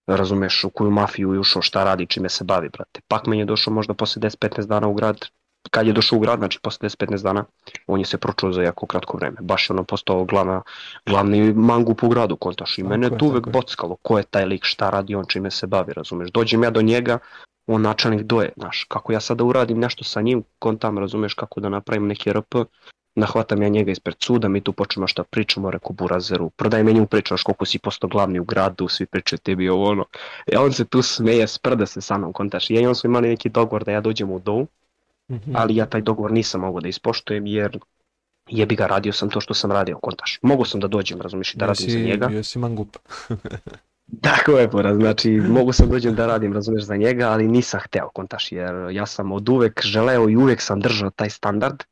razumeš 0.06 0.64
u 0.64 0.70
koju 0.70 0.90
mafiju 0.90 1.32
je 1.32 1.40
ušao, 1.40 1.62
šta 1.62 1.84
radi, 1.84 2.06
čime 2.06 2.28
se 2.28 2.44
bavi, 2.44 2.68
brate. 2.68 3.00
Pac-Man 3.08 3.38
je 3.38 3.44
došao 3.44 3.74
možda 3.74 3.94
posle 3.94 4.22
10-15 4.22 4.66
dana 4.66 4.88
u 4.88 4.94
grad, 4.94 5.26
kad 5.70 5.86
je 5.86 5.92
došao 5.92 6.16
u 6.16 6.20
grad, 6.20 6.38
znači 6.38 6.58
posle 6.62 6.88
10-15 6.88 7.22
dana, 7.22 7.44
on 7.86 8.00
je 8.00 8.06
se 8.06 8.18
pročuo 8.18 8.52
za 8.52 8.62
jako 8.62 8.86
kratko 8.86 9.16
vreme. 9.16 9.36
Baš 9.40 9.70
je 9.70 9.74
ono 9.74 9.84
postao 9.84 10.24
glavna, 10.24 10.62
glavni 11.06 11.52
mangup 11.52 12.02
u 12.02 12.08
gradu, 12.08 12.36
kontaš. 12.36 12.78
I 12.78 12.82
Tako 12.82 12.90
mene 12.90 13.06
je, 13.06 13.18
tu 13.18 13.26
uvek 13.26 13.46
je. 13.46 13.50
bockalo, 13.52 13.96
ko 14.02 14.18
je 14.18 14.24
taj 14.24 14.44
lik, 14.44 14.64
šta 14.64 14.90
radi 14.90 15.14
on, 15.14 15.24
čime 15.28 15.50
se 15.50 15.66
bavi, 15.66 15.92
razumeš. 15.92 16.30
Dođem 16.30 16.62
ja 16.62 16.70
do 16.70 16.82
njega, 16.82 17.18
on 17.66 17.82
načelnik 17.82 18.22
doje, 18.22 18.52
znaš, 18.56 18.84
kako 18.88 19.12
ja 19.12 19.20
sada 19.20 19.44
uradim 19.44 19.78
nešto 19.78 20.04
sa 20.04 20.20
njim, 20.20 20.44
kontam, 20.58 20.98
razumeš, 20.98 21.34
kako 21.34 21.60
da 21.60 21.68
napravim 21.68 22.06
neki 22.06 22.32
RP, 22.32 22.54
nahvatam 23.16 23.62
ja 23.62 23.68
njega 23.68 23.90
ispred 23.90 24.16
suda, 24.20 24.48
mi 24.48 24.60
tu 24.60 24.72
počnemo 24.72 25.06
šta 25.06 25.24
pričamo, 25.24 25.70
reku 25.70 25.92
Burazeru, 25.92 26.50
prodaj 26.50 26.84
meni 26.84 27.00
mu 27.00 27.06
pričaš 27.06 27.42
koliko 27.42 27.64
si 27.64 27.78
posto 27.78 28.08
glavni 28.08 28.40
u 28.40 28.44
gradu, 28.44 28.88
svi 28.88 29.06
pričaju 29.06 29.38
tebi 29.38 29.68
ovo 29.68 29.90
ono. 29.90 30.04
I 30.52 30.56
on 30.56 30.72
se 30.72 30.84
tu 30.84 31.02
smeje, 31.02 31.46
sprda 31.46 31.86
se 31.86 32.00
sa 32.00 32.18
mnom, 32.18 32.32
kontaš. 32.32 32.70
Ja 32.70 32.80
i 32.80 32.86
on 32.86 32.94
smo 32.94 33.08
imali 33.08 33.28
neki 33.28 33.48
dogovor 33.48 33.84
da 33.84 33.92
ja 33.92 34.00
dođem 34.00 34.30
u 34.30 34.38
dom, 34.38 34.68
Mhm. 35.30 35.56
ali 35.56 35.76
ja 35.76 35.86
taj 35.86 36.00
dogovor 36.00 36.32
nisam 36.32 36.60
mogao 36.60 36.80
da 36.80 36.88
ispoštujem 36.88 37.46
jer 37.46 37.78
jebi 38.48 38.76
ga 38.76 38.86
radio 38.86 39.12
sam 39.12 39.30
to 39.30 39.40
što 39.40 39.54
sam 39.54 39.72
radio, 39.72 39.98
kontaš. 39.98 40.38
Mogao 40.42 40.64
sam 40.64 40.80
da 40.80 40.86
dođem, 40.86 41.20
razumiješ, 41.20 41.54
da 41.54 41.66
radim 41.66 41.90
za 41.90 41.98
njega. 41.98 42.28
Jesi 42.32 42.58
mangup. 42.58 42.96
Tako 44.22 44.52
je, 44.52 44.70
poraz, 44.70 44.96
znači 44.96 45.30
mogu 45.30 45.72
sam 45.72 45.88
dođem 45.88 46.14
da 46.14 46.26
radim, 46.26 46.52
razumeš, 46.52 46.82
za 46.82 46.96
njega, 46.96 47.28
ali 47.28 47.48
nisam 47.48 47.80
hteo, 47.80 48.08
kontaš, 48.08 48.52
jer 48.52 48.74
ja 48.92 49.06
sam 49.06 49.32
od 49.32 49.48
uvek 49.48 49.80
želeo 49.84 50.28
i 50.28 50.36
uvek 50.36 50.60
sam 50.60 50.80
držao 50.80 51.10
taj 51.10 51.30
standard 51.30 51.82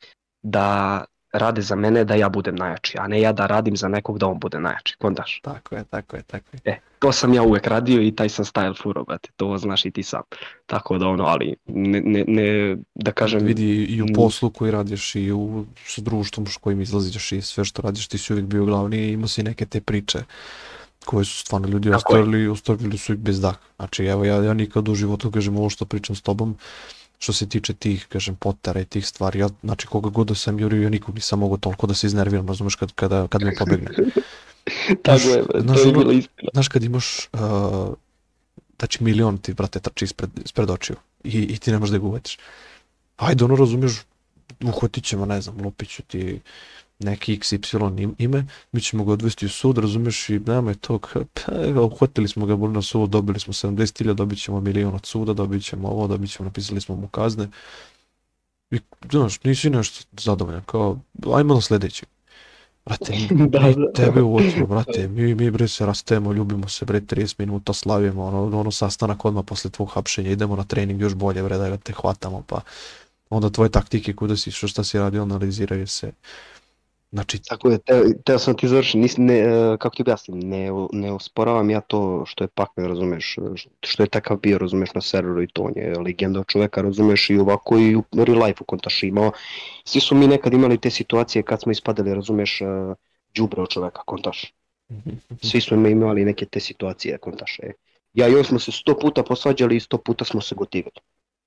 da 0.42 1.04
rade 1.38 1.62
za 1.62 1.76
mene 1.76 2.04
da 2.04 2.14
ja 2.14 2.28
budem 2.28 2.56
najjači, 2.56 2.98
a 2.98 3.08
ne 3.08 3.20
ja 3.20 3.32
da 3.32 3.46
radim 3.46 3.76
za 3.76 3.88
nekog 3.88 4.18
da 4.18 4.26
on 4.26 4.38
bude 4.38 4.60
najjači, 4.60 4.96
kontaš. 4.98 5.40
Tako 5.42 5.74
je, 5.74 5.84
tako 5.84 6.16
je, 6.16 6.22
tako 6.22 6.46
je. 6.52 6.60
E, 6.64 6.78
to 6.98 7.12
sam 7.12 7.34
ja 7.34 7.42
uvek 7.42 7.66
radio 7.66 8.02
i 8.02 8.12
taj 8.16 8.28
sam 8.28 8.44
style 8.44 8.82
furo, 8.82 9.04
brate, 9.04 9.28
to 9.36 9.58
znaš 9.58 9.84
i 9.84 9.90
ti 9.90 10.02
sam. 10.02 10.22
Tako 10.66 10.98
da 10.98 11.08
ono, 11.08 11.24
ali 11.24 11.54
ne, 11.66 12.00
ne, 12.00 12.24
ne 12.28 12.76
da 12.94 13.12
kažem... 13.12 13.46
Vidi 13.46 13.84
i 13.84 14.02
u 14.02 14.06
poslu 14.14 14.50
koji 14.50 14.70
radiš 14.70 15.14
i 15.14 15.32
u 15.32 15.64
s 15.86 15.98
društvom 15.98 16.46
s 16.46 16.56
kojim 16.56 16.80
izlaziš 16.80 17.32
i 17.32 17.42
sve 17.42 17.64
što 17.64 17.82
radiš 17.82 18.08
ti 18.08 18.18
si 18.18 18.32
uvijek 18.32 18.46
bio 18.46 18.64
glavni 18.64 18.96
i 18.96 19.12
imao 19.12 19.28
si 19.28 19.42
neke 19.42 19.66
te 19.66 19.80
priče 19.80 20.18
koje 21.04 21.24
su 21.24 21.38
stvarno 21.38 21.68
ljudi 21.68 21.90
Tako 21.90 22.16
je. 22.16 22.20
ostavili, 22.20 22.48
ostavili 22.48 22.98
su 22.98 23.12
ih 23.12 23.18
bez 23.18 23.40
daha. 23.40 23.56
Znači 23.76 24.04
evo 24.04 24.24
ja, 24.24 24.44
ja 24.44 24.54
nikad 24.54 24.88
u 24.88 24.94
životu 24.94 25.30
kažem 25.30 25.56
ovo 25.56 25.70
što 25.70 25.84
pričam 25.84 26.16
s 26.16 26.20
tobom 26.20 26.56
što 27.24 27.32
se 27.32 27.48
tiče 27.48 27.74
tih, 27.74 28.06
kažem, 28.08 28.36
potara 28.36 28.80
i 28.80 28.84
tih 28.84 29.06
stvari, 29.06 29.38
ja, 29.38 29.48
znači 29.62 29.86
koga 29.86 30.10
god 30.10 30.28
da 30.28 30.34
sam 30.34 30.58
jurio, 30.60 30.82
ja 30.82 30.90
nikog 30.90 31.14
nisam 31.14 31.38
mogao 31.38 31.56
toliko 31.56 31.86
da 31.86 31.94
se 31.94 32.06
iznerviram, 32.06 32.48
razumeš, 32.48 32.76
kad, 32.76 32.92
kada, 32.92 33.26
kad 33.28 33.42
mi 33.42 33.54
pobegne. 33.58 33.90
Tako 35.06 35.28
je, 35.28 35.44
znaš, 35.60 35.82
to 35.82 35.88
je 35.88 35.92
bilo 35.92 36.12
istina. 36.12 36.50
Znaš 36.52 36.68
kad 36.68 36.84
imaš, 36.84 37.28
uh, 37.32 37.40
znači 38.78 39.04
milion 39.04 39.38
ti, 39.38 39.54
brate, 39.54 39.80
trči 39.80 40.04
ispred, 40.04 40.30
ispred 40.44 40.70
očiju 40.70 40.96
i, 41.24 41.38
i 41.42 41.58
ti 41.58 41.72
ne 41.72 41.78
možeš 41.78 41.92
da 41.92 41.98
ga 41.98 42.06
uvetiš. 42.06 42.38
Ajde, 43.16 43.44
ono 43.44 43.56
razumiješ, 43.56 44.02
uhvatit 44.64 45.04
ćemo, 45.04 45.26
ne 45.26 45.40
znam, 45.40 45.60
lupit 45.64 45.88
ću 45.88 46.02
ti 46.02 46.40
neki 46.98 47.36
XY 47.38 48.02
im- 48.02 48.14
ime, 48.18 48.46
mi 48.72 48.80
ćemo 48.80 49.04
ga 49.04 49.12
odvesti 49.12 49.46
u 49.46 49.48
sud, 49.48 49.78
razumiješ, 49.78 50.28
i 50.28 50.38
nema 50.38 50.70
je 50.70 50.74
to, 50.76 50.98
pa, 51.34 51.80
uhvatili 51.82 52.28
smo 52.28 52.46
ga, 52.46 52.56
na 52.56 52.82
sud, 52.82 53.10
dobili 53.10 53.40
smo 53.40 53.52
70.000, 53.52 54.14
dobit 54.14 54.42
ćemo 54.42 54.60
milion 54.60 54.94
od 54.94 55.06
suda, 55.06 55.32
dobit 55.32 55.64
ćemo 55.64 55.88
ovo, 55.88 56.06
dobit 56.08 56.30
ćemo, 56.30 56.44
napisali 56.44 56.80
smo 56.80 56.96
mu 56.96 57.08
kazne. 57.08 57.48
I, 58.70 58.78
znaš, 59.10 59.42
nisi 59.44 59.70
nešto 59.70 60.04
zadovoljan, 60.20 60.62
kao, 60.66 60.98
ajmo 61.34 61.54
na 61.54 61.60
sljedeći. 61.60 62.06
Brate, 62.86 63.12
Da, 63.30 63.60
mi 63.60 63.74
da. 63.74 63.92
tebe 63.94 64.22
u 64.22 64.36
ocu, 64.36 64.66
brate, 64.68 65.08
mi, 65.08 65.34
mi 65.34 65.50
bre 65.50 65.68
se 65.68 65.86
rastemo, 65.86 66.32
ljubimo 66.32 66.68
se, 66.68 66.84
bre, 66.84 67.00
30 67.00 67.34
minuta 67.38 67.72
slavimo, 67.72 68.24
ono, 68.24 68.60
ono 68.60 68.70
sastanak 68.70 69.24
odmah 69.24 69.44
posle 69.46 69.70
tvog 69.70 69.90
hapšenja, 69.90 70.30
idemo 70.30 70.56
na 70.56 70.64
trening 70.64 71.00
još 71.00 71.14
bolje, 71.14 71.42
bre, 71.42 71.58
da 71.58 71.76
te 71.76 71.92
hvatamo, 71.92 72.42
pa 72.46 72.60
onda 73.30 73.50
tvoje 73.50 73.70
taktike 73.70 74.12
kuda 74.12 74.36
si, 74.36 74.50
što 74.50 74.68
šta 74.68 74.84
si 74.84 74.98
radio, 74.98 75.22
analiziraju 75.22 75.86
se. 75.86 76.12
Znači, 77.14 77.38
Tako 77.42 77.70
je, 77.70 77.78
teo, 77.78 78.02
teo 78.24 78.38
sam 78.38 78.56
ti 78.56 78.68
završiti, 78.68 78.98
nis, 78.98 79.16
ne, 79.16 79.38
e, 79.38 79.76
kako 79.78 79.96
ti 79.96 80.02
objasnim, 80.02 80.40
ne, 80.40 80.70
ne 80.92 81.12
osporavam 81.12 81.70
ja 81.70 81.80
to 81.80 82.24
što 82.26 82.44
je 82.44 82.48
Pac-Man, 82.48 82.86
razumeš, 82.86 83.36
što 83.82 84.02
je 84.02 84.08
takav 84.08 84.36
bio, 84.36 84.58
razumeš, 84.58 84.94
na 84.94 85.00
serveru 85.00 85.42
i 85.42 85.46
to, 85.46 85.62
on 85.62 85.72
je 85.76 85.98
legenda 85.98 86.40
od 86.40 86.46
čoveka, 86.46 86.82
razumeš, 86.82 87.30
i 87.30 87.38
ovako 87.38 87.78
i 87.78 87.96
u 87.96 88.02
real 88.12 88.44
life-u 88.44 88.64
kontaš 88.64 89.02
imao. 89.02 89.32
Svi 89.84 90.00
su 90.00 90.14
mi 90.14 90.26
nekad 90.26 90.52
imali 90.52 90.78
te 90.78 90.90
situacije 90.90 91.42
kad 91.42 91.62
smo 91.62 91.72
ispadali, 91.72 92.14
razumeš, 92.14 92.60
e, 92.60 92.64
đubre 93.34 93.62
od 93.62 93.68
čoveka, 93.68 94.02
kontaš. 94.06 94.54
Svi 95.50 95.60
smo 95.60 95.76
mi 95.76 95.90
imali 95.90 96.24
neke 96.24 96.46
te 96.46 96.60
situacije, 96.60 97.18
kontaš. 97.18 97.58
E. 97.62 97.72
Ja 98.12 98.28
i 98.28 98.34
on 98.34 98.44
smo 98.44 98.58
se 98.58 98.72
sto 98.72 98.98
puta 98.98 99.22
posvađali 99.22 99.76
i 99.76 99.80
sto 99.80 99.98
puta 99.98 100.24
smo 100.24 100.40
se 100.40 100.54
gotivili. 100.54 101.00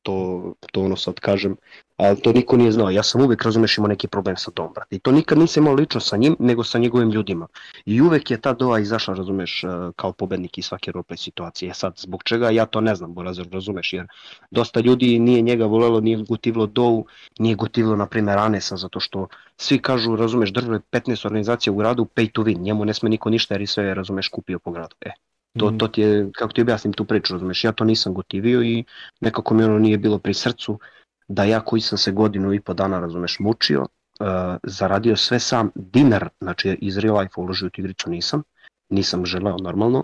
To, 0.07 0.53
to 0.71 0.81
ono 0.81 0.95
sad 0.95 1.19
kažem, 1.19 1.55
ali 1.97 2.21
to 2.21 2.31
niko 2.31 2.57
nije 2.57 2.71
znao. 2.71 2.89
Ja 2.89 3.03
sam 3.03 3.21
uvijek, 3.21 3.43
razumeš, 3.43 3.77
imao 3.77 3.87
neki 3.87 4.07
problem 4.07 4.37
sa 4.37 4.51
tom, 4.51 4.71
brate. 4.75 4.95
I 4.95 4.99
to 4.99 5.11
nikad 5.11 5.37
nisam 5.37 5.63
imao 5.63 5.73
lično 5.73 5.99
sa 6.01 6.17
njim, 6.17 6.35
nego 6.39 6.63
sa 6.63 6.79
njegovim 6.79 7.11
ljudima. 7.11 7.47
I 7.85 8.01
uvek 8.01 8.31
je 8.31 8.41
ta 8.41 8.53
doa 8.53 8.79
izašla, 8.79 9.13
razumeš, 9.13 9.63
e, 9.63 9.67
kao 9.95 10.13
pobednik 10.13 10.57
iz 10.57 10.65
svake 10.65 10.91
roleplay 10.91 11.17
situacije. 11.17 11.69
E 11.69 11.73
Sad, 11.73 11.97
zbog 11.97 12.23
čega, 12.23 12.49
ja 12.49 12.65
to 12.65 12.81
ne 12.81 12.95
znam, 12.95 13.13
Borazer, 13.13 13.49
razumeš, 13.51 13.93
jer 13.93 14.07
dosta 14.51 14.79
ljudi 14.79 15.19
nije 15.19 15.41
njega 15.41 15.65
volelo, 15.65 15.99
nije 15.99 16.23
gotivilo 16.29 16.65
dovu, 16.65 17.05
nije 17.39 17.55
gotivilo, 17.55 17.95
na 17.95 18.07
primjer, 18.07 18.37
Anesa, 18.37 18.77
zato 18.77 18.99
što 18.99 19.27
svi 19.57 19.79
kažu, 19.79 20.15
razumeš, 20.15 20.53
države 20.53 20.79
15 20.91 21.25
organizacija 21.25 21.73
u 21.73 21.75
gradu, 21.75 22.07
pay 22.15 22.31
to 22.31 22.43
win, 22.43 22.61
njemu 22.61 22.85
ne 22.85 22.93
sme 22.93 23.09
niko 23.09 23.29
ništa 23.29 23.53
jer 23.53 23.61
je 23.61 23.67
sve, 23.67 23.93
razumeš, 23.93 24.29
kupio 24.29 24.59
po 24.59 24.71
gradu. 24.71 24.95
E, 25.01 25.11
to, 25.57 25.65
Mhm. 25.67 25.77
to 25.77 25.87
ti 25.87 26.01
je, 26.01 26.29
kako 26.35 26.53
ti 26.53 26.61
objasnim 26.61 26.93
tu 26.93 27.05
priču, 27.05 27.33
razumeš, 27.33 27.63
ja 27.63 27.71
to 27.71 27.83
nisam 27.83 28.13
gotivio 28.13 28.61
i 28.63 28.83
nekako 29.21 29.53
mi 29.53 29.63
ono 29.63 29.79
nije 29.79 29.97
bilo 29.97 30.17
pri 30.17 30.33
srcu 30.33 30.79
da 31.27 31.43
ja 31.43 31.59
koji 31.59 31.81
sam 31.81 31.97
se 31.97 32.11
godinu 32.11 32.53
i 32.53 32.59
po 32.59 32.73
dana, 32.73 32.99
razumeš, 32.99 33.39
mučio, 33.39 33.81
uh, 33.81 34.27
zaradio 34.63 35.15
sve 35.15 35.39
sam, 35.39 35.71
dinar, 35.75 36.29
znači 36.41 36.77
iz 36.81 36.97
real 36.97 37.17
life 37.19 37.33
uložio 37.37 37.69
tu 37.69 37.81
igricu 37.81 38.09
nisam, 38.09 38.43
nisam 38.89 39.25
želeo 39.25 39.57
normalno, 39.57 40.03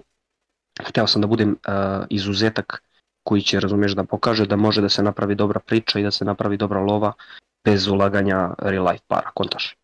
hteo 0.81 1.07
sam 1.07 1.21
da 1.21 1.27
budem 1.27 1.49
uh, 1.49 2.05
izuzetak 2.09 2.83
koji 3.23 3.41
će, 3.41 3.59
razumeš, 3.59 3.91
da 3.91 4.03
pokaže 4.03 4.45
da 4.45 4.55
može 4.55 4.81
da 4.81 4.89
se 4.89 5.03
napravi 5.03 5.35
dobra 5.35 5.59
priča 5.59 5.99
i 5.99 6.03
da 6.03 6.11
se 6.11 6.25
napravi 6.25 6.57
dobra 6.57 6.79
lova 6.79 7.13
bez 7.65 7.87
ulaganja 7.87 8.53
real 8.59 8.85
life 8.85 9.03
para, 9.07 9.29
kontaš. 9.33 9.77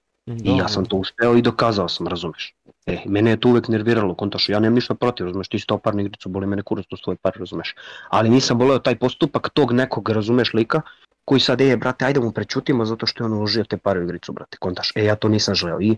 I 0.43 0.57
ja 0.57 0.67
sam 0.67 0.85
to 0.85 0.97
uspeo 0.97 1.35
i 1.35 1.41
dokazao 1.41 1.89
sam, 1.89 2.07
razumeš. 2.07 2.55
E, 2.89 3.03
mene 3.05 3.35
je 3.35 3.39
to 3.39 3.49
uvek 3.49 3.67
nerviralo, 3.67 4.15
kontaš, 4.15 4.49
ja 4.49 4.59
nemam 4.59 4.75
ništa 4.75 4.95
protiv, 4.95 5.25
razumeš, 5.25 5.47
ti 5.47 5.59
si 5.59 5.67
to 5.67 5.77
parnu 5.77 6.01
igricu, 6.01 6.29
boli 6.29 6.47
mene 6.47 6.63
kurac, 6.63 6.85
to 6.89 6.97
su 6.97 7.15
pare, 7.21 7.39
razumeš. 7.39 7.75
Ali 8.09 8.29
nisam 8.29 8.59
voleo 8.59 8.79
taj 8.79 8.95
postupak 8.99 9.49
tog 9.49 9.71
nekog, 9.71 10.09
razumeš, 10.09 10.53
lika, 10.53 10.81
koji 11.25 11.39
sad, 11.39 11.61
e, 11.61 11.77
brate, 11.77 12.05
ajde 12.05 12.19
mu 12.19 12.31
prećutimo 12.31 12.85
zato 12.85 13.05
što 13.05 13.23
je 13.23 13.25
on 13.25 13.33
uložio 13.33 13.63
te 13.63 13.77
pare 13.77 13.99
u 13.99 14.03
igricu, 14.03 14.33
brate, 14.33 14.57
kontaš. 14.57 14.91
E, 14.95 15.05
ja 15.05 15.15
to 15.15 15.29
nisam 15.29 15.55
želeo 15.55 15.81
i 15.81 15.97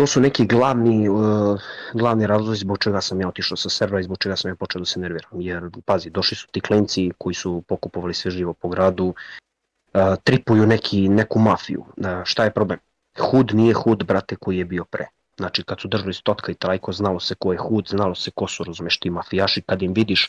to 0.00 0.06
su 0.06 0.20
neki 0.20 0.46
glavni, 0.46 1.08
uh, 1.08 1.60
glavni 1.94 2.26
razlozi 2.26 2.60
zbog 2.60 2.78
čega 2.78 3.00
sam 3.00 3.20
ja 3.20 3.28
otišao 3.28 3.56
sa 3.56 3.68
servera 3.68 4.00
i 4.00 4.02
zbog 4.02 4.18
čega 4.18 4.36
sam 4.36 4.50
ja 4.50 4.54
počeo 4.54 4.80
da 4.80 4.86
se 4.86 5.00
nerviram. 5.00 5.40
Jer, 5.40 5.68
pazi, 5.84 6.10
došli 6.10 6.36
su 6.36 6.46
ti 6.52 6.60
klinci 6.60 7.10
koji 7.18 7.34
su 7.34 7.62
pokupovali 7.68 8.14
sve 8.14 8.30
živo 8.30 8.52
po 8.52 8.68
gradu, 8.68 9.06
uh, 9.06 10.00
tripuju 10.24 10.66
neki, 10.66 11.08
neku 11.08 11.38
mafiju. 11.38 11.84
Uh, 11.96 12.06
šta 12.24 12.44
je 12.44 12.50
problem? 12.50 12.78
Hud 13.18 13.54
nije 13.54 13.74
hud, 13.74 14.04
brate, 14.04 14.36
koji 14.36 14.58
je 14.58 14.64
bio 14.64 14.84
pre. 14.84 15.06
Znači, 15.40 15.62
kad 15.62 15.80
su 15.80 15.88
držali 15.88 16.14
Stotka 16.14 16.52
i 16.52 16.54
Trajko, 16.54 16.92
znalo 16.92 17.20
se 17.20 17.34
ko 17.34 17.52
je 17.52 17.58
hud, 17.58 17.88
znalo 17.88 18.14
se 18.14 18.30
ko 18.30 18.46
su, 18.46 18.64
razumeš, 18.64 18.98
ti 18.98 19.10
mafijaši, 19.10 19.62
kad 19.62 19.82
im 19.82 19.92
vidiš 19.92 20.28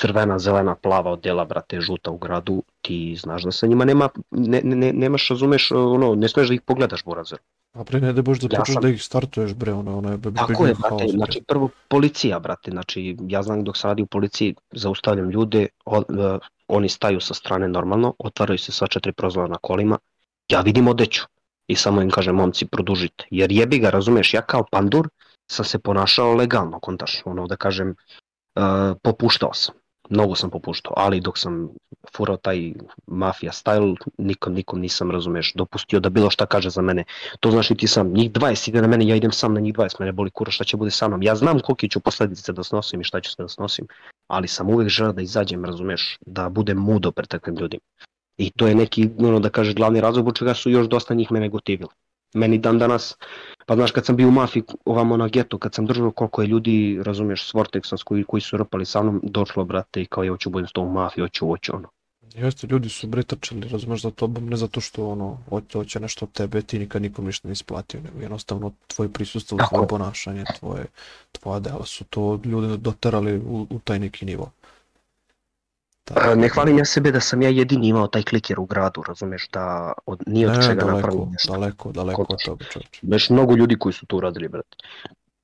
crvena, 0.00 0.38
zelena, 0.38 0.74
plava 0.74 1.12
odjela, 1.12 1.44
brate, 1.44 1.80
žuta 1.80 2.10
u 2.10 2.18
gradu, 2.18 2.62
ti 2.82 3.16
znaš 3.16 3.44
da 3.44 3.52
sa 3.52 3.66
njima 3.66 3.84
nema, 3.84 4.08
ne, 4.30 4.60
ne, 4.64 4.76
ne, 4.76 4.92
nemaš, 4.92 5.28
razumeš, 5.28 5.70
ono, 5.70 6.14
ne 6.14 6.28
smiješ 6.28 6.48
da 6.48 6.54
ih 6.54 6.60
pogledaš, 6.60 7.04
Borazer. 7.04 7.38
A 7.72 7.84
pre 7.84 8.00
ne 8.00 8.12
da 8.12 8.22
boš 8.22 8.40
da 8.40 8.48
Ja 8.52 8.60
počneš 8.60 8.74
sam- 8.74 8.82
da 8.82 8.88
ih 8.88 9.02
startuješ, 9.02 9.54
bre, 9.54 9.72
ono, 9.72 9.98
ono 9.98 10.12
je 10.12 10.18
Tako 10.36 10.66
je, 10.66 10.74
brate, 10.74 11.08
znači 11.08 11.42
prvo 11.48 11.70
policija, 11.88 12.38
brate, 12.38 12.70
znači 12.70 13.16
ja 13.28 13.42
znam 13.42 13.64
dok 13.64 13.76
sam 13.76 13.90
radio 13.90 14.04
u 14.04 14.06
policiji, 14.06 14.54
zaustavljam 14.72 15.30
ljude, 15.30 15.66
o, 15.84 15.98
e, 15.98 16.38
oni 16.68 16.88
staju 16.88 17.20
sa 17.20 17.34
strane 17.34 17.68
normalno, 17.68 18.14
otvaraju 18.18 18.58
se 18.58 18.72
sva 18.72 18.86
četiri 18.86 19.12
prozora 19.12 19.48
na 19.48 19.56
kolima, 19.56 19.98
ja 20.48 20.60
vidim 20.60 20.88
odeću 20.88 21.24
i 21.70 21.76
samo 21.76 22.02
im 22.02 22.10
kažem, 22.10 22.36
momci, 22.36 22.66
produžite, 22.66 23.26
jer 23.30 23.52
jebi 23.52 23.78
ga, 23.78 23.90
razumeš, 23.90 24.34
ja 24.34 24.42
kao 24.42 24.64
pandur 24.70 25.08
sam 25.50 25.64
se 25.64 25.78
ponašao 25.78 26.34
legalno, 26.34 26.80
kontaš, 26.80 27.22
ono 27.24 27.46
da 27.46 27.56
kažem, 27.56 27.90
e, 27.90 27.94
popuštao 29.02 29.54
sam, 29.54 29.74
mnogo 30.10 30.34
sam 30.34 30.50
popuštao, 30.50 30.94
ali 30.96 31.20
dok 31.20 31.38
sam 31.38 31.68
furao 32.16 32.36
taj 32.36 32.72
mafija 33.06 33.52
style, 33.52 33.96
nikom, 34.18 34.54
nikom 34.54 34.80
nisam, 34.80 35.10
razumeš, 35.10 35.52
dopustio 35.54 36.00
da 36.00 36.10
bilo 36.10 36.30
šta 36.30 36.46
kaže 36.46 36.70
za 36.70 36.82
mene, 36.82 37.04
to 37.40 37.50
znaš 37.50 37.70
i 37.70 37.74
ti 37.74 37.86
sam, 37.86 38.12
njih 38.12 38.32
20 38.32 38.68
ide 38.68 38.82
na 38.82 38.88
mene, 38.88 39.06
ja 39.08 39.16
idem 39.16 39.32
sam 39.32 39.54
na 39.54 39.60
njih 39.60 39.74
20, 39.74 40.00
mene 40.00 40.12
boli 40.12 40.30
kura 40.30 40.50
šta 40.50 40.64
će 40.64 40.76
bude 40.76 40.90
sa 40.90 41.08
mnom. 41.08 41.22
Ja 41.22 41.34
znam 41.34 41.60
kolike 41.60 41.88
ću 41.88 42.00
posledice 42.00 42.52
da 42.52 42.62
snosim 42.62 43.00
i 43.00 43.04
šta 43.04 43.20
ću 43.20 43.30
sve 43.30 43.44
da 43.44 43.48
snosim, 43.48 43.86
ali 44.26 44.48
sam 44.48 44.70
uvek 44.70 44.88
želeo 44.88 45.12
da 45.12 45.22
izađem, 45.22 45.64
razumeš, 45.64 46.18
da 46.26 46.48
budem 46.48 46.78
mudo 46.78 47.12
pred 47.12 47.28
takvim 47.28 47.56
ljudima. 47.56 47.82
I 48.40 48.50
to 48.50 48.66
je 48.66 48.74
neki, 48.74 49.08
ono 49.18 49.40
da 49.40 49.50
kaže, 49.50 49.74
glavni 49.74 50.00
razlog 50.00 50.24
zbog 50.24 50.36
čega 50.36 50.54
su 50.54 50.70
još 50.70 50.86
dosta 50.88 51.14
njih 51.14 51.32
mene 51.32 51.48
gotivili. 51.48 51.90
Meni 52.34 52.58
dan 52.58 52.78
danas, 52.78 53.16
pa 53.66 53.74
znaš 53.76 53.90
kad 53.90 54.06
sam 54.06 54.16
bio 54.16 54.28
u 54.28 54.30
mafiji 54.30 54.62
ovamo 54.84 55.16
na 55.16 55.28
getu, 55.28 55.58
kad 55.58 55.74
sam 55.74 55.86
držao 55.86 56.10
koliko 56.10 56.42
je 56.42 56.48
ljudi, 56.48 57.00
razumeš, 57.04 57.48
s 57.50 57.54
Vortexom 57.54 58.04
koji, 58.04 58.24
koji 58.24 58.40
su 58.40 58.56
rpali 58.56 58.84
sa 58.84 59.02
mnom, 59.02 59.20
došlo 59.22 59.64
brate 59.64 60.02
i 60.02 60.06
kao 60.06 60.24
ja 60.24 60.32
hoću 60.32 60.50
budem 60.50 60.68
s 60.68 60.72
tom 60.72 60.92
mafiji, 60.92 61.22
hoću, 61.22 61.46
hoću 61.46 61.76
ono. 61.76 61.88
Jeste, 62.34 62.66
ljudi 62.66 62.88
su 62.88 63.06
bre 63.06 63.22
trčali, 63.22 63.68
razumeš, 63.68 64.02
za 64.02 64.10
tobom, 64.10 64.48
ne 64.48 64.56
zato 64.56 64.80
što 64.80 65.08
ono, 65.08 65.38
hoće, 65.48 65.78
hoće 65.78 66.00
nešto 66.00 66.24
od 66.24 66.32
tebe, 66.32 66.62
ti 66.62 66.78
nikad 66.78 67.02
nikom 67.02 67.26
ništa 67.26 67.48
nisi 67.48 67.64
platio, 67.64 68.00
nego 68.00 68.20
jednostavno 68.20 68.72
tvoje 68.86 69.12
prisustvo, 69.12 69.58
tvoje 69.68 69.82
je. 69.84 69.88
ponašanje, 69.88 70.44
tvoje, 70.58 70.86
tvoja 71.32 71.60
dela 71.60 71.84
su 71.86 72.04
to 72.04 72.40
ljude 72.44 72.76
doterali 72.76 73.38
u, 73.38 73.66
u 73.70 73.78
taj 73.84 73.98
neki 73.98 74.26
nivo. 74.26 74.50
A, 76.14 76.34
Ne 76.34 76.48
hvalim 76.48 76.78
ja 76.78 76.84
sebe 76.84 77.12
da 77.12 77.20
sam 77.20 77.42
ja 77.42 77.48
jedini 77.48 77.88
imao 77.88 78.06
taj 78.06 78.22
kliker 78.22 78.60
u 78.60 78.64
gradu, 78.64 79.02
razumeš, 79.08 79.48
da 79.48 79.92
od, 80.06 80.22
nije 80.26 80.50
od 80.50 80.56
ne, 80.56 80.62
čega 80.62 80.74
daleko, 80.74 80.96
napravim 80.96 81.28
nešto. 81.32 81.52
daleko, 81.52 81.92
daleko 81.92 82.26
od 82.28 82.44
toga, 82.44 82.64
čovječe. 82.64 82.98
Već 83.02 83.30
mnogo 83.30 83.54
ljudi 83.56 83.78
koji 83.78 83.92
su 83.92 84.06
to 84.06 84.16
uradili, 84.16 84.48
brate. 84.48 84.76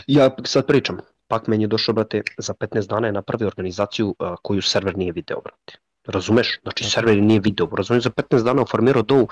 Ja 0.07 0.31
sad 0.45 0.67
pričam, 0.67 0.99
Pac-Man 1.29 1.61
je 1.61 1.67
došao, 1.67 1.95
brate, 1.95 2.23
za 2.39 2.55
15 2.55 2.89
dana 2.89 3.07
je 3.07 3.13
napravio 3.13 3.47
organizaciju 3.47 4.15
a, 4.19 4.37
koju 4.43 4.63
server 4.63 4.97
nije 4.97 5.13
video, 5.13 5.41
brate. 5.41 5.79
Razumeš? 6.07 6.61
Znači 6.63 6.85
server 6.85 7.17
nije 7.17 7.41
video, 7.41 7.69
razumeš 7.77 8.03
za 8.03 8.11
15 8.11 8.45
dana 8.45 8.65
formirao 8.71 9.03
dovu, 9.03 9.29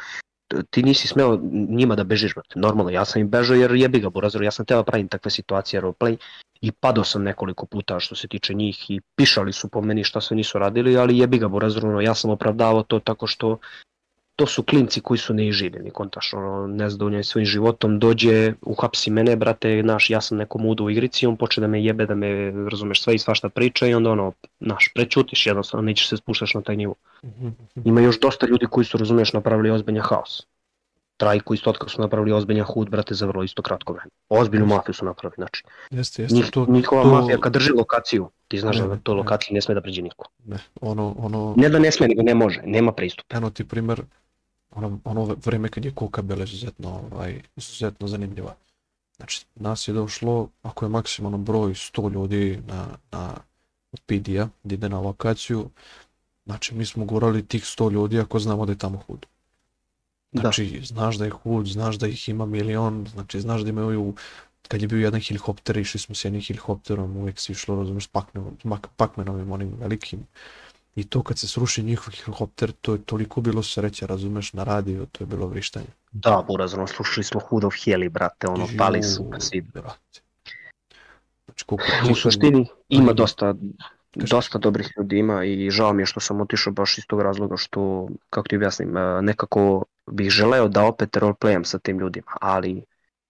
ti 0.70 0.82
nisi 0.82 1.08
smeo 1.08 1.40
njima 1.68 1.94
da 1.94 2.04
bežiš, 2.04 2.34
brate. 2.34 2.58
Normalno, 2.60 2.90
ja 2.90 3.04
sam 3.04 3.20
im 3.20 3.28
bežao 3.28 3.56
jer 3.56 3.72
jebi 3.72 4.00
ga, 4.00 4.10
burazor, 4.10 4.42
ja 4.42 4.50
sam 4.50 4.66
teo 4.66 4.76
da 4.76 4.84
pravim 4.84 5.08
takve 5.08 5.30
situacije 5.30 5.82
roleplay 5.82 6.16
i 6.60 6.72
padao 6.72 7.04
sam 7.04 7.22
nekoliko 7.22 7.66
puta 7.66 8.00
što 8.00 8.14
se 8.14 8.28
tiče 8.28 8.54
njih 8.54 8.90
i 8.90 9.00
pišali 9.16 9.52
su 9.52 9.68
po 9.68 9.80
meni 9.80 10.04
šta 10.04 10.20
sve 10.20 10.36
nisu 10.36 10.58
radili, 10.58 10.96
ali 10.96 11.18
jebi 11.18 11.38
ga, 11.38 11.48
burazor, 11.48 12.02
ja 12.02 12.14
sam 12.14 12.30
opravdavao 12.30 12.82
to 12.82 12.98
tako 12.98 13.26
što 13.26 13.58
to 14.36 14.46
su 14.46 14.62
klinci 14.62 15.00
koji 15.00 15.18
su 15.18 15.34
neiživljeni, 15.34 15.90
kontaš, 15.90 16.34
ono, 16.34 16.66
nezadovoljan 16.66 17.24
svojim 17.24 17.46
životom, 17.46 17.98
dođe, 17.98 18.52
uhapsi 18.62 19.10
mene, 19.10 19.36
brate, 19.36 19.82
naš, 19.82 20.10
ja 20.10 20.20
sam 20.20 20.38
nekom 20.38 20.66
udu 20.66 20.84
u 20.84 20.90
igrici, 20.90 21.26
on 21.26 21.36
počne 21.36 21.60
da 21.60 21.66
me 21.66 21.84
jebe, 21.84 22.06
da 22.06 22.14
me, 22.14 22.50
razumeš, 22.70 23.02
sve 23.02 23.14
i 23.14 23.18
svašta 23.18 23.48
priča 23.48 23.86
i 23.86 23.94
onda, 23.94 24.10
ono, 24.10 24.32
naš, 24.60 24.90
prećutiš 24.94 25.46
jednostavno, 25.46 25.86
nećeš 25.86 26.08
se 26.08 26.16
spuštaš 26.16 26.54
na 26.54 26.62
taj 26.62 26.76
nivo. 26.76 26.94
Mhm. 27.24 27.48
Ima 27.84 28.00
još 28.00 28.20
dosta 28.20 28.46
ljudi 28.46 28.66
koji 28.70 28.84
su, 28.84 28.98
razumeš, 28.98 29.32
napravili 29.32 29.70
ozbiljan 29.70 30.02
haos. 30.02 30.46
Trajku 31.16 31.54
isto 31.54 31.70
otkako 31.70 31.90
su 31.90 32.00
napravili 32.00 32.32
ozbiljan 32.32 32.66
hud, 32.66 32.90
brate, 32.90 33.14
za 33.14 33.26
vrlo 33.26 33.42
isto 33.42 33.62
kratko 33.62 33.92
vreme. 33.92 34.10
Ozbiljnu 34.28 34.66
mafiju 34.66 34.94
su 34.94 35.04
napravili, 35.04 35.34
znači. 35.36 35.64
Jeste, 35.90 36.22
jeste. 36.22 36.36
Njih, 36.36 36.50
to, 36.50 36.66
njihova 36.68 37.02
to... 37.02 37.08
mafija 37.08 37.38
kad 37.38 37.52
drži 37.52 37.72
lokaciju, 37.72 38.30
ti 38.48 38.58
znaš 38.58 38.78
ne, 38.78 38.86
da 38.86 38.96
to 38.96 39.14
lokaciji 39.14 39.54
ne 39.54 39.60
sme 39.60 39.74
da 39.74 39.80
pređe 39.80 40.02
niko. 40.02 40.28
Ne, 40.44 40.58
ono, 40.80 41.14
ono... 41.18 41.54
Ne 41.56 41.68
da 41.68 41.78
ne 41.78 41.92
sme, 41.92 42.08
nego 42.08 42.22
ne 42.22 42.34
može, 42.34 42.62
nema 42.64 42.92
pristupa. 42.92 43.36
Eno 43.36 43.50
ti 43.50 43.64
primer, 43.64 44.02
ono, 44.74 44.98
ono 45.04 45.36
vreme 45.44 45.68
kad 45.68 45.84
je 45.84 45.94
Kuka 45.94 46.22
bila 46.22 46.44
izuzetno, 46.44 47.02
ovaj, 47.12 47.42
izuzetno 47.56 48.08
zanimljiva. 48.08 48.54
Znači, 49.16 49.46
nas 49.54 49.88
je 49.88 49.94
došlo, 49.94 50.48
ako 50.62 50.84
je 50.84 50.88
maksimalno 50.88 51.38
broj 51.38 51.70
100 51.70 52.12
ljudi 52.12 52.62
na, 52.66 52.86
na 53.10 53.34
PD-a, 54.06 54.48
gdje 54.64 54.74
ide 54.74 54.88
na 54.88 55.00
lokaciju, 55.00 55.70
znači 56.46 56.74
mi 56.74 56.86
smo 56.86 57.04
gurali 57.04 57.46
tih 57.46 57.62
100 57.62 57.92
ljudi 57.92 58.20
ako 58.20 58.38
znamo 58.38 58.66
da 58.66 58.72
je 58.72 58.78
tamo 58.78 58.98
hud. 59.06 59.26
Znači, 60.32 60.78
da. 60.78 60.86
znaš 60.86 61.16
da 61.16 61.24
je 61.24 61.30
hud, 61.30 61.66
znaš 61.66 61.96
da 61.96 62.06
ih 62.06 62.28
ima 62.28 62.46
milion, 62.46 63.06
znači 63.12 63.40
znaš 63.40 63.62
da 63.62 63.68
imaju, 63.68 64.14
kad 64.68 64.82
je 64.82 64.88
bio 64.88 64.98
jedan 64.98 65.20
helikopter, 65.20 65.76
išli 65.76 66.00
smo 66.00 66.14
s 66.14 66.24
jednim 66.24 66.42
helikopterom, 66.42 67.16
uvijek 67.16 67.40
si 67.40 67.52
išlo, 67.52 67.76
razumiješ, 67.76 68.04
s 68.04 68.10
pakmenovim, 68.96 69.52
onim 69.52 69.76
velikim, 69.80 70.26
I 70.96 71.04
to 71.04 71.22
kad 71.22 71.38
se 71.38 71.48
sruši 71.48 71.82
njihov 71.82 72.14
helikopter, 72.24 72.72
to 72.72 72.92
je 72.92 73.02
toliko 73.02 73.40
bilo 73.40 73.62
sreće, 73.62 74.06
razumeš, 74.06 74.52
na 74.52 74.64
radio, 74.64 75.06
to 75.12 75.24
je 75.24 75.26
bilo 75.26 75.46
vrištanje. 75.46 75.86
Da, 76.12 76.44
buraz, 76.48 76.74
ono, 76.74 76.86
slušali 76.86 77.24
smo 77.24 77.40
Hudov 77.40 77.70
Heli, 77.84 78.08
brate, 78.08 78.46
ono, 78.46 78.66
Ju, 78.70 78.78
pali 78.78 79.02
su 79.02 79.30
pa 79.30 79.40
svi. 79.40 79.60
Brate. 79.60 80.20
Znači, 81.44 81.64
koliko 81.64 81.86
U 82.10 82.14
suštini 82.14 82.66
ima 82.88 83.12
dosta, 83.12 83.54
dosta 84.14 84.58
dobrih 84.58 84.92
ljudi 84.96 85.18
ima 85.18 85.44
i 85.44 85.70
žao 85.70 85.92
mi 85.92 86.02
je 86.02 86.06
što 86.06 86.20
sam 86.20 86.40
otišao 86.40 86.72
baš 86.72 86.98
iz 86.98 87.06
tog 87.06 87.22
razloga 87.22 87.56
što, 87.56 88.08
kako 88.30 88.48
ti 88.48 88.56
objasnim, 88.56 88.96
e, 88.96 89.22
nekako 89.22 89.84
bih 90.10 90.30
želeo 90.30 90.68
da 90.68 90.84
opet 90.84 91.16
roleplayam 91.16 91.64
sa 91.64 91.78
tim 91.78 91.98
ljudima, 91.98 92.32
ali 92.40 92.84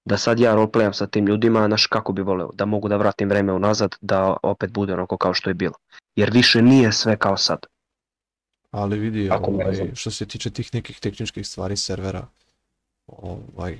da 0.05 0.17
sad 0.17 0.41
ja 0.41 0.55
roleplayam 0.55 0.93
sa 0.93 1.07
tim 1.07 1.27
ljudima, 1.27 1.67
znaš 1.67 1.87
kako 1.87 2.13
bi 2.13 2.23
voleo, 2.23 2.51
da 2.55 2.65
mogu 2.65 2.89
da 2.89 2.97
vratim 2.97 3.29
vreme 3.29 3.53
unazad, 3.53 3.97
da 4.01 4.37
opet 4.43 4.71
bude 4.71 4.93
onako 4.93 5.17
kao 5.17 5.35
što 5.35 5.51
je 5.51 5.55
bilo 5.55 5.75
jer 6.17 6.31
više 6.31 6.63
nije 6.63 6.93
sve 6.93 7.17
kao 7.17 7.37
sad. 7.37 7.59
Ali 8.71 8.99
vidi, 8.99 9.31
Ako 9.31 9.51
ovaj, 9.51 9.91
što 9.95 10.11
se 10.11 10.27
tiče 10.27 10.51
tih 10.51 10.75
nekih 10.75 11.01
tehničkih 11.01 11.47
stvari 11.47 11.77
servera, 11.77 12.27
ovaj, 13.07 13.79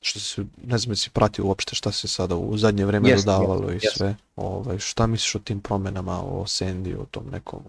što 0.00 0.20
se, 0.20 0.44
ne 0.64 0.78
znam 0.78 0.96
si 0.96 1.10
pratio 1.10 1.44
uopšte 1.44 1.74
šta 1.74 1.92
se 1.92 2.08
sada 2.08 2.36
u 2.36 2.56
zadnje 2.56 2.84
vreme 2.84 3.08
yes, 3.08 3.16
dodavalo 3.16 3.68
yes, 3.68 3.74
i 3.74 3.78
yes. 3.78 3.96
sve, 3.96 4.16
ovaj, 4.36 4.78
šta 4.78 5.06
misliš 5.06 5.34
o 5.34 5.38
tim 5.38 5.60
promenama, 5.60 6.22
o 6.22 6.44
Sandy, 6.44 6.96
o 7.00 7.04
tom 7.10 7.30
nekom, 7.32 7.60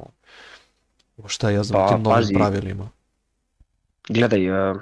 o, 1.18 1.28
šta 1.28 1.50
ja 1.50 1.64
znam, 1.64 1.82
pa, 1.82 1.88
tim 1.88 2.04
novim 2.04 2.16
pazi, 2.16 2.34
pravilima? 2.34 2.90
Gledaj, 4.10 4.72
e, 4.72 4.74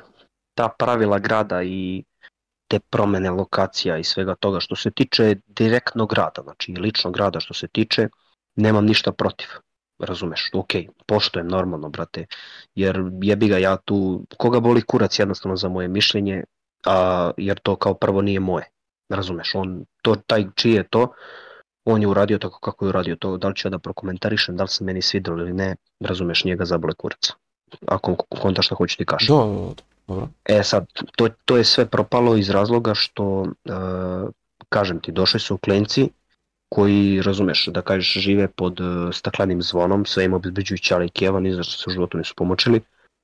ta 0.56 0.70
pravila 0.80 1.20
grada 1.20 1.64
i 1.64 2.04
te 2.68 2.80
promene 2.80 3.30
lokacija 3.30 3.98
i 3.98 4.04
svega 4.04 4.36
toga 4.36 4.60
što 4.60 4.76
se 4.76 4.92
tiče 4.92 5.36
direktnog 5.48 6.10
grada, 6.10 6.42
znači 6.44 6.72
ličnog 6.72 7.14
grada 7.14 7.40
što 7.40 7.54
se 7.54 7.68
tiče, 7.68 8.08
nemam 8.56 8.86
ništa 8.86 9.12
protiv. 9.12 9.48
Razumeš, 10.00 10.50
ok, 10.54 10.74
poštojem 11.06 11.48
normalno, 11.48 11.90
brate, 11.90 12.26
jer 12.76 13.04
jebi 13.22 13.48
ga 13.48 13.58
ja 13.58 13.78
tu, 13.78 14.26
koga 14.38 14.60
boli 14.60 14.82
kurac 14.82 15.20
jednostavno 15.20 15.56
za 15.56 15.70
moje 15.70 15.88
mišljenje, 15.88 16.44
a, 16.86 17.32
jer 17.38 17.60
to 17.60 17.76
kao 17.76 17.94
prvo 17.94 18.22
nije 18.22 18.40
moje, 18.40 18.66
razumeš, 19.10 19.56
on, 19.56 19.86
to, 20.02 20.16
taj 20.16 20.46
čiji 20.56 20.74
je 20.74 20.84
to, 20.84 21.08
on 21.86 22.02
je 22.02 22.08
uradio 22.08 22.38
tako 22.38 22.60
kako 22.60 22.86
je 22.86 22.90
uradio 22.90 23.16
to, 23.16 23.38
da 23.38 23.48
li 23.48 23.56
ću 23.56 23.68
ja 23.68 23.70
da 23.70 23.80
prokomentarišem, 23.80 24.58
da 24.58 24.64
li 24.64 24.70
se 24.70 24.84
meni 24.84 25.02
svidilo 25.02 25.38
ili 25.38 25.54
ne, 25.54 25.76
razumeš, 26.00 26.46
njega 26.46 26.66
zabole 26.66 26.94
kurac, 26.94 27.32
ako 27.88 28.16
konta 28.16 28.62
šta 28.62 28.76
hoću 28.76 28.98
ti 28.98 29.06
kažem. 29.06 29.36
Da, 29.36 29.46
da, 29.46 29.52
da, 29.52 29.84
dobro. 30.08 30.28
E 30.46 30.64
sad, 30.64 30.86
to, 31.16 31.30
to 31.46 31.58
je 31.58 31.64
sve 31.64 31.86
propalo 31.86 32.36
iz 32.38 32.50
razloga 32.50 32.94
što, 32.96 33.46
e, 33.66 33.72
kažem 34.70 35.00
ti, 35.00 35.12
došli 35.12 35.40
su 35.40 35.58
klenci, 35.58 36.10
koji, 36.76 37.22
razumeš, 37.22 37.66
da 37.68 37.82
kažeš, 37.82 38.14
žive 38.14 38.48
pod 38.48 38.80
uh, 38.80 39.14
staklenim 39.14 39.62
zvonom, 39.62 40.06
sve 40.06 40.26
im 40.26 40.34
obezbeđuju 40.34 40.78
ćale 40.78 41.06
i 41.06 41.10
keva, 41.10 41.40
ni 41.40 41.54
za 41.54 41.64
što 41.64 41.78
se 41.78 41.84
u 41.88 41.94
životu 41.94 42.18
nisu 42.18 42.34
pomoćili 42.36 42.82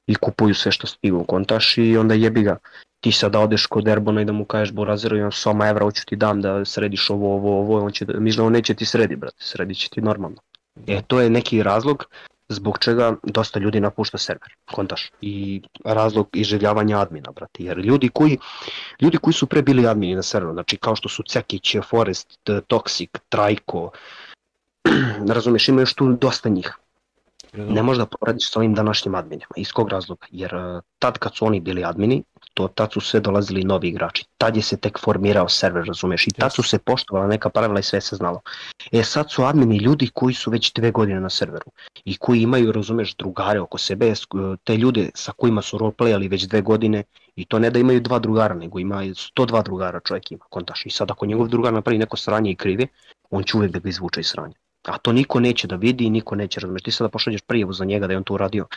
i 0.07 0.15
kupuju 0.15 0.53
sve 0.53 0.71
što 0.71 0.87
stignu 0.87 1.19
u 1.19 1.23
kontaš 1.23 1.77
i 1.77 1.97
onda 1.97 2.13
jebi 2.13 2.43
ga. 2.43 2.57
Ti 2.99 3.11
sad 3.11 3.31
da 3.31 3.39
odeš 3.39 3.65
kod 3.65 3.87
Erbona 3.87 4.21
i 4.21 4.25
da 4.25 4.31
mu 4.31 4.45
kažeš 4.45 4.73
Borazeru 4.73 5.17
imam 5.17 5.31
soma 5.31 5.67
evra, 5.67 5.83
hoću 5.83 6.05
ti 6.05 6.15
dam 6.15 6.41
da 6.41 6.65
središ 6.65 7.09
ovo, 7.09 7.35
ovo, 7.35 7.59
ovo, 7.59 7.85
on 7.85 7.91
će 7.91 8.05
da, 8.05 8.43
on 8.43 8.53
neće 8.53 8.73
ti 8.73 8.85
sredi, 8.85 9.15
brate, 9.15 9.37
sredi 9.39 9.75
će 9.75 9.89
ti 9.89 10.01
normalno. 10.01 10.37
E, 10.87 11.01
to 11.07 11.21
je 11.21 11.29
neki 11.29 11.63
razlog 11.63 12.05
zbog 12.49 12.79
čega 12.79 13.15
dosta 13.23 13.59
ljudi 13.59 13.79
napušta 13.79 14.17
server, 14.17 14.51
kontaš, 14.71 15.11
i 15.21 15.61
razlog 15.85 16.29
izželjavanja 16.33 16.99
admina, 16.99 17.31
brate, 17.31 17.63
jer 17.63 17.77
ljudi 17.77 18.09
koji, 18.09 18.37
ljudi 19.01 19.17
koji 19.17 19.33
su 19.33 19.47
pre 19.47 19.61
bili 19.61 19.87
admini 19.87 20.15
na 20.15 20.23
serveru, 20.23 20.53
znači 20.53 20.77
kao 20.77 20.95
što 20.95 21.09
su 21.09 21.23
Cekić, 21.23 21.75
Forest, 21.89 22.39
Toxic, 22.45 23.17
Trajko, 23.29 23.91
razumeš, 25.35 25.67
ima 25.67 25.81
još 25.81 25.93
tu 25.93 26.13
dosta 26.13 26.49
njih. 26.49 26.77
Ne 27.53 27.83
možeš 27.83 27.97
da 27.97 28.05
poradiš 28.05 28.51
sa 28.51 28.59
ovim 28.59 28.73
današnjim 28.73 29.15
adminima. 29.15 29.51
Iz 29.55 29.71
kog 29.71 29.89
razloga? 29.89 30.27
Jer 30.31 30.55
uh, 30.55 30.81
tad 30.99 31.17
kad 31.17 31.35
su 31.35 31.45
oni 31.45 31.59
bili 31.59 31.83
admini, 31.83 32.23
to 32.53 32.67
tad 32.67 32.93
su 32.93 33.01
sve 33.01 33.19
dolazili 33.19 33.63
novi 33.63 33.87
igrači. 33.87 34.25
Tad 34.37 34.55
je 34.55 34.61
se 34.61 34.77
tek 34.77 34.99
formirao 34.99 35.49
server, 35.49 35.85
razumeš, 35.85 36.27
i 36.27 36.31
tad 36.31 36.53
su 36.53 36.63
se 36.63 36.79
poštovala 36.79 37.27
neka 37.27 37.49
pravila 37.49 37.79
i 37.79 37.83
sve 37.83 38.01
se 38.01 38.15
znalo. 38.15 38.41
E 38.91 39.03
sad 39.03 39.31
su 39.31 39.43
admini 39.43 39.77
ljudi 39.77 40.09
koji 40.13 40.33
su 40.33 40.51
već 40.51 40.73
dve 40.73 40.91
godine 40.91 41.19
na 41.19 41.29
serveru 41.29 41.71
i 42.05 42.17
koji 42.17 42.41
imaju, 42.41 42.71
razumeš, 42.71 43.15
drugare 43.15 43.59
oko 43.59 43.77
sebe, 43.77 44.13
te 44.63 44.77
ljude 44.77 45.09
sa 45.15 45.31
kojima 45.31 45.61
su 45.61 45.77
roleplayali 45.77 46.29
već 46.29 46.47
dve 46.47 46.61
godine 46.61 47.03
i 47.35 47.45
to 47.45 47.59
ne 47.59 47.69
da 47.69 47.79
imaju 47.79 48.01
dva 48.01 48.19
drugara, 48.19 48.55
nego 48.55 48.79
ima 48.79 48.95
102 49.03 49.63
drugara 49.63 49.99
čovjek 49.99 50.31
ima, 50.31 50.45
kontaš. 50.49 50.85
I 50.85 50.89
sad 50.89 51.11
ako 51.11 51.25
njegov 51.25 51.47
drugar 51.47 51.73
napravi 51.73 51.97
neko 51.97 52.17
sranje 52.17 52.51
i 52.51 52.55
krivi, 52.55 52.87
on 53.29 53.43
će 53.43 53.57
uvek 53.57 53.71
da 53.71 53.79
ga 53.79 53.89
izvuče 53.89 54.19
iz 54.19 54.27
sranja. 54.27 54.55
A 54.88 54.97
to 54.97 55.11
niko 55.11 55.39
neće 55.39 55.67
da 55.67 55.75
vidi 55.75 56.05
i 56.05 56.09
niko 56.09 56.35
neće, 56.35 56.59
razumeš, 56.59 56.83
ti 56.83 56.91
sada 56.91 57.09
pošalješ 57.09 57.41
prijavu 57.41 57.73
za 57.73 57.85
njega 57.85 58.07
da 58.07 58.13
je 58.13 58.17
on 58.17 58.23
to 58.23 58.33
uradio, 58.33 58.67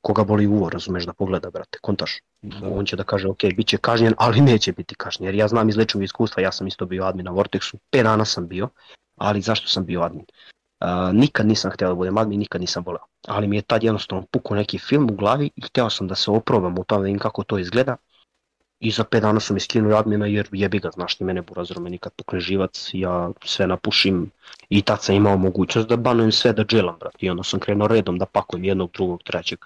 koga 0.00 0.24
boli 0.24 0.46
uvo, 0.46 0.70
razumeš, 0.70 1.04
da 1.04 1.12
pogleda, 1.12 1.50
brate, 1.50 1.78
kontaš. 1.82 2.18
Da. 2.42 2.68
On 2.68 2.86
će 2.86 2.96
da 2.96 3.04
kaže, 3.04 3.28
ok, 3.28 3.44
bit 3.56 3.66
će 3.66 3.76
kažnjen, 3.76 4.14
ali 4.18 4.40
neće 4.40 4.72
biti 4.72 4.94
kažnjen, 4.94 5.26
jer 5.26 5.34
ja 5.34 5.48
znam 5.48 5.68
iz 5.68 5.76
ličnog 5.76 6.02
iskustva, 6.02 6.42
ja 6.42 6.52
sam 6.52 6.66
isto 6.66 6.86
bio 6.86 7.04
admin 7.04 7.24
na 7.24 7.32
Vortexu, 7.32 7.76
5 7.92 8.02
dana 8.02 8.24
sam 8.24 8.48
bio, 8.48 8.68
ali 9.16 9.40
zašto 9.40 9.68
sam 9.68 9.84
bio 9.84 10.02
admin? 10.02 10.24
Uh, 10.80 11.14
nikad 11.14 11.46
nisam 11.46 11.70
htio 11.70 11.88
da 11.88 11.94
budem 11.94 12.18
admin, 12.18 12.38
nikad 12.38 12.60
nisam 12.60 12.82
voleo. 12.86 13.04
Ali 13.28 13.48
mi 13.48 13.56
je 13.56 13.62
tad 13.62 13.82
jednostavno 13.82 14.26
pukao 14.30 14.56
neki 14.56 14.78
film 14.78 15.10
u 15.10 15.14
glavi 15.14 15.50
i 15.56 15.60
hteo 15.60 15.90
sam 15.90 16.08
da 16.08 16.14
se 16.14 16.30
oprobam 16.30 16.78
u 16.78 16.84
tome 16.84 17.00
da 17.00 17.04
vidim 17.04 17.18
kako 17.18 17.44
to 17.44 17.58
izgleda 17.58 17.96
i 18.80 18.90
za 18.90 19.04
5 19.04 19.20
dana 19.20 19.40
su 19.40 19.54
mi 19.54 19.60
skinuli 19.60 19.94
admina 19.94 20.26
jer 20.26 20.48
jebi 20.52 20.78
ga, 20.78 20.90
znaš 20.90 21.16
ti 21.16 21.24
mene 21.24 21.42
burazor, 21.42 21.80
me 21.80 21.90
nikad 21.90 22.12
pukne 22.12 22.40
živac, 22.40 22.90
ja 22.92 23.30
sve 23.44 23.66
napušim 23.66 24.30
i 24.68 24.82
tad 24.82 25.02
sam 25.02 25.14
imao 25.14 25.36
mogućnost 25.36 25.88
da 25.88 25.96
banujem 25.96 26.32
sve 26.32 26.52
da 26.52 26.64
dželam, 26.64 26.96
brat, 27.00 27.22
i 27.22 27.30
onda 27.30 27.42
sam 27.42 27.60
krenuo 27.60 27.88
redom 27.88 28.18
da 28.18 28.26
pakujem 28.26 28.64
jednog, 28.64 28.90
drugog, 28.92 29.22
trećeg. 29.22 29.58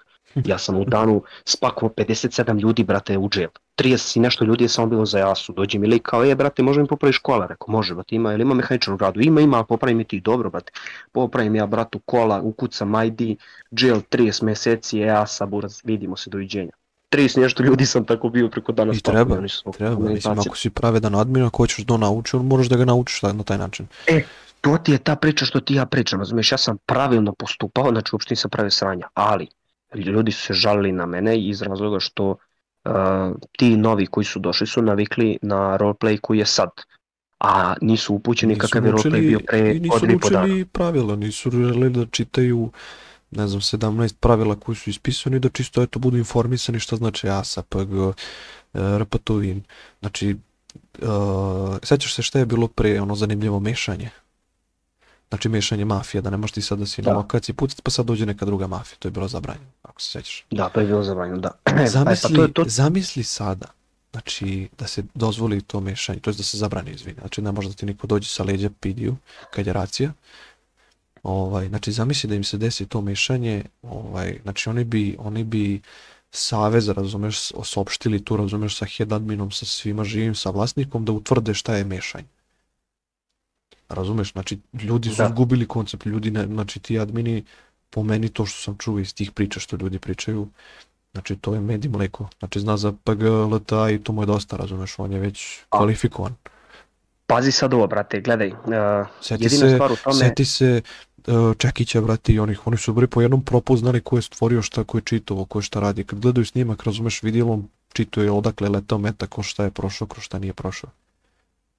Ja 0.45 0.59
sam 0.59 0.77
u 0.77 0.85
danu 0.85 1.23
spakovao 1.45 1.95
57 1.95 2.61
ljudi, 2.61 2.85
brate, 2.85 3.19
u 3.19 3.29
džel. 3.29 3.49
30 3.77 4.17
i 4.17 4.21
nešto 4.21 4.45
ljudi 4.45 4.65
je 4.65 4.69
samo 4.69 4.87
bilo 4.87 5.07
za 5.07 5.19
jasu. 5.19 5.53
Dođe 5.53 5.79
mi 5.79 5.87
lik 5.87 6.03
kao, 6.03 6.25
e, 6.25 6.35
brate, 6.35 6.63
može 6.63 6.81
mi 6.81 6.87
popraviš 6.87 7.19
kola? 7.19 7.47
Rekao, 7.47 7.73
može, 7.73 7.95
brate, 7.95 8.15
ima, 8.17 8.33
ili 8.33 8.43
ima 8.43 8.55
mehaničar 8.55 8.95
u 8.95 8.97
gradu? 8.97 9.21
Ima, 9.21 9.41
ima, 9.41 9.65
popravim 9.65 9.99
mi 9.99 10.05
ti, 10.05 10.21
dobro, 10.21 10.51
brate. 10.51 10.73
Popravim 11.13 11.55
ja, 11.55 11.67
bratu, 11.67 11.99
kola, 11.99 12.41
ukucam 12.41 13.05
ID, 13.05 13.39
džel 13.75 14.01
30 14.11 14.43
meseci, 14.43 15.01
e, 15.01 15.11
asa, 15.11 15.47
buraz, 15.47 15.81
vidimo 15.85 16.17
se, 16.17 16.31
doviđenja. 16.31 16.73
30 17.17 17.41
nešto 17.41 17.63
ljudi 17.63 17.87
sam 17.87 18.05
tako 18.05 18.29
bio 18.29 18.49
preko 18.49 18.73
dana 18.73 18.93
I 18.93 19.01
treba, 19.01 19.37
treba, 19.77 19.99
mislim, 20.11 20.39
ako 20.39 20.57
si 20.57 20.71
pravedan 20.71 21.15
admin, 21.15 21.45
ako 21.45 21.63
hoćeš 21.63 21.85
da 21.85 21.97
nauči, 21.97 22.37
on 22.37 22.47
moraš 22.47 22.67
da 22.67 22.77
ga 22.77 22.85
naučiš 22.85 23.23
na 23.23 23.43
taj 23.43 23.59
način. 23.59 23.87
E, 24.07 24.23
to 24.61 24.79
ti 24.79 24.93
je 24.93 24.99
ta 24.99 25.17
priča 25.17 25.45
što 25.45 25.61
ti 25.61 25.75
ja 25.75 25.87
pričam, 25.87 26.19
razumiješ, 26.19 26.53
ja 26.53 26.59
sam 26.59 26.77
pravilno 26.87 27.33
postupao, 27.33 27.91
znači 27.91 28.11
uopšte 28.13 28.33
nisam 28.33 28.51
pravio 28.51 28.71
sranja, 28.71 29.09
ali 29.15 29.47
ljudi 29.95 30.33
su 30.33 30.43
se 30.43 30.53
žalili 30.53 30.93
na 30.93 31.07
mene 31.07 31.39
iz 31.39 31.63
razloga 31.63 32.01
što 32.01 32.29
uh, 32.31 32.93
ti 33.59 33.77
novi 33.77 34.07
koji 34.07 34.25
su 34.25 34.39
došli 34.39 34.67
su 34.67 34.83
navikli 34.83 35.39
na 35.43 35.79
roleplay 35.79 36.21
koji 36.21 36.39
je 36.39 36.47
sad, 36.47 36.71
a 37.41 37.75
nisu 37.81 38.15
upućeni 38.15 38.55
nisu 38.55 38.61
kakav 38.61 38.87
je 38.87 38.93
roleplay 38.93 39.21
bio 39.21 39.41
pre 39.49 39.71
od 39.71 40.11
i 40.11 40.19
po 40.19 40.29
dana. 40.31 40.47
Nisu 40.47 40.69
pravila, 40.73 41.17
nisu 41.17 41.51
želeli 41.51 41.91
da 41.91 42.07
čitaju 42.07 42.71
ne 43.35 43.49
znam, 43.49 43.61
17 43.61 44.15
pravila 44.21 44.55
koji 44.55 44.77
su 44.77 44.91
ispisani 44.91 45.39
da 45.39 45.49
čisto 45.49 45.83
eto 45.83 45.99
budu 45.99 46.17
informisani 46.17 46.81
šta 46.81 46.97
znači 46.97 47.29
ASA, 47.29 47.63
PG, 47.63 48.15
RPTUIN. 48.75 49.63
Znači, 50.01 50.37
uh, 51.03 51.77
sećaš 51.83 52.15
se 52.15 52.23
šta 52.23 52.39
je 52.39 52.47
bilo 52.47 52.69
pre 52.69 53.01
ono 53.01 53.15
zanimljivo 53.15 53.61
mešanje? 53.61 54.11
Znači 55.29 55.49
mešanje 55.49 55.85
mafije, 55.85 56.21
da 56.23 56.31
ne 56.31 56.37
možeš 56.37 56.53
ti 56.53 56.63
sad 56.63 56.79
da 56.79 56.87
si 56.87 57.03
da. 57.03 57.11
na 57.11 57.17
lokaciji 57.17 57.55
pucati 57.55 57.83
pa 57.83 57.91
sad 57.91 58.07
dođe 58.07 58.27
neka 58.27 58.45
druga 58.45 58.67
mafija, 58.67 58.97
to 58.99 59.09
je 59.09 59.13
bilo 59.13 59.29
zabranjeno, 59.29 59.71
ako 59.83 60.01
se 60.01 60.11
sećaš. 60.11 60.45
Da, 60.51 60.69
to 60.69 60.81
je 60.81 60.87
bilo 60.87 61.03
zabranjeno, 61.03 61.41
da. 61.41 61.51
Zamisli, 61.87 62.29
pa 62.31 62.37
to 62.37 62.43
je 62.43 62.53
to... 62.53 62.65
zamisli 62.67 63.23
sada, 63.23 63.67
znači 64.13 64.69
da 64.79 64.87
se 64.87 65.03
dozvoli 65.15 65.61
to 65.61 65.81
mešanje, 65.81 66.21
to 66.21 66.31
je 66.31 66.35
da 66.35 66.43
se 66.43 66.59
zabrani, 66.59 66.91
izvini, 66.91 67.17
znači 67.21 67.43
ne 67.43 67.53
može 67.53 67.69
da 67.69 67.75
ti 67.75 67.87
niko 67.87 68.07
dođe 68.07 68.29
sa 68.29 68.45
leđa 68.45 68.71
pidiju, 68.81 69.17
kad 69.51 69.67
je 69.67 69.73
racija, 69.73 70.13
ovaj, 71.25 71.69
znači 71.69 71.93
zamisli 71.93 72.29
da 72.29 72.35
im 72.35 72.45
se 72.45 72.59
desi 72.59 72.87
to 72.87 73.01
mešanje, 73.01 73.65
ovaj, 73.83 74.39
znači 74.43 74.69
oni 74.69 74.85
bi, 74.85 75.17
oni 75.19 75.45
bi 75.45 75.81
savez, 76.31 76.89
razumeš, 76.89 77.53
osopštili 77.55 78.25
tu, 78.25 78.37
razumeš, 78.37 78.79
sa 78.79 78.87
head 78.87 79.13
adminom, 79.13 79.51
sa 79.51 79.67
svima 79.67 80.05
živim, 80.05 80.35
sa 80.35 80.51
vlasnikom, 80.51 81.05
da 81.05 81.13
utvrde 81.13 81.55
šta 81.55 81.77
je 81.77 81.85
mešanje. 81.85 82.29
Razumeš, 83.89 84.33
znači 84.33 84.59
ljudi 84.83 85.09
su 85.09 85.17
da. 85.17 85.27
izgubili 85.27 85.67
koncept, 85.67 86.07
ljudi, 86.07 86.31
ne, 86.31 86.47
znači 86.47 86.81
ti 86.81 86.99
admini, 86.99 87.45
po 87.91 88.03
meni 88.03 88.29
to 88.29 88.47
što 88.47 88.61
sam 88.61 88.77
čuo 88.79 88.99
iz 88.99 89.15
tih 89.15 89.33
priča 89.33 89.61
što 89.61 89.77
ljudi 89.77 89.99
pričaju, 89.99 90.49
znači 91.13 91.37
to 91.37 91.55
je 91.55 91.61
med 91.61 91.85
i 91.85 91.89
mleko, 91.89 92.29
znači 92.39 92.61
zna 92.61 92.77
za 92.77 92.93
PGLT 92.93 93.73
i 93.93 93.99
to 94.05 94.13
mu 94.13 94.23
je 94.23 94.27
dosta, 94.27 94.57
razumeš, 94.57 94.99
on 94.99 95.13
je 95.13 95.21
već 95.21 95.59
kvalifikovan. 95.69 96.35
Pazi 97.27 97.53
sad 97.53 97.75
ovo, 97.75 97.87
brate, 97.87 98.21
gledaj, 98.21 98.49
uh, 98.49 99.07
seti 99.21 99.49
se, 99.49 99.75
stvar 99.75 99.93
u 99.93 99.97
tome... 99.97 100.17
Seti 100.17 100.45
se 100.45 100.83
Čekića, 101.59 102.01
brate, 102.01 102.33
i 102.33 102.39
onih, 102.39 102.67
oni 102.67 102.77
su 102.77 102.93
bili 102.93 103.07
po 103.07 103.23
jednom 103.23 103.45
propu 103.45 103.77
znali 103.77 104.01
ko 104.01 104.17
je 104.17 104.23
stvorio 104.23 104.63
šta, 104.63 104.85
ko 104.85 104.99
je 104.99 105.03
čitovo, 105.03 105.45
ko 105.45 105.59
je 105.59 105.63
šta 105.63 105.81
radi. 105.81 106.05
Kad 106.05 106.21
gledaju 106.21 106.45
snimak, 106.45 106.83
razumeš, 106.85 107.23
vidjelom 107.23 107.69
čituje 107.93 108.31
odakle 108.31 108.69
letao 108.69 108.99
meta, 108.99 109.27
ko 109.27 109.43
šta 109.43 109.65
je 109.65 109.71
prošao, 109.71 110.09
ko 110.09 110.21
šta 110.21 110.39
nije 110.39 110.53
prošao. 110.53 110.91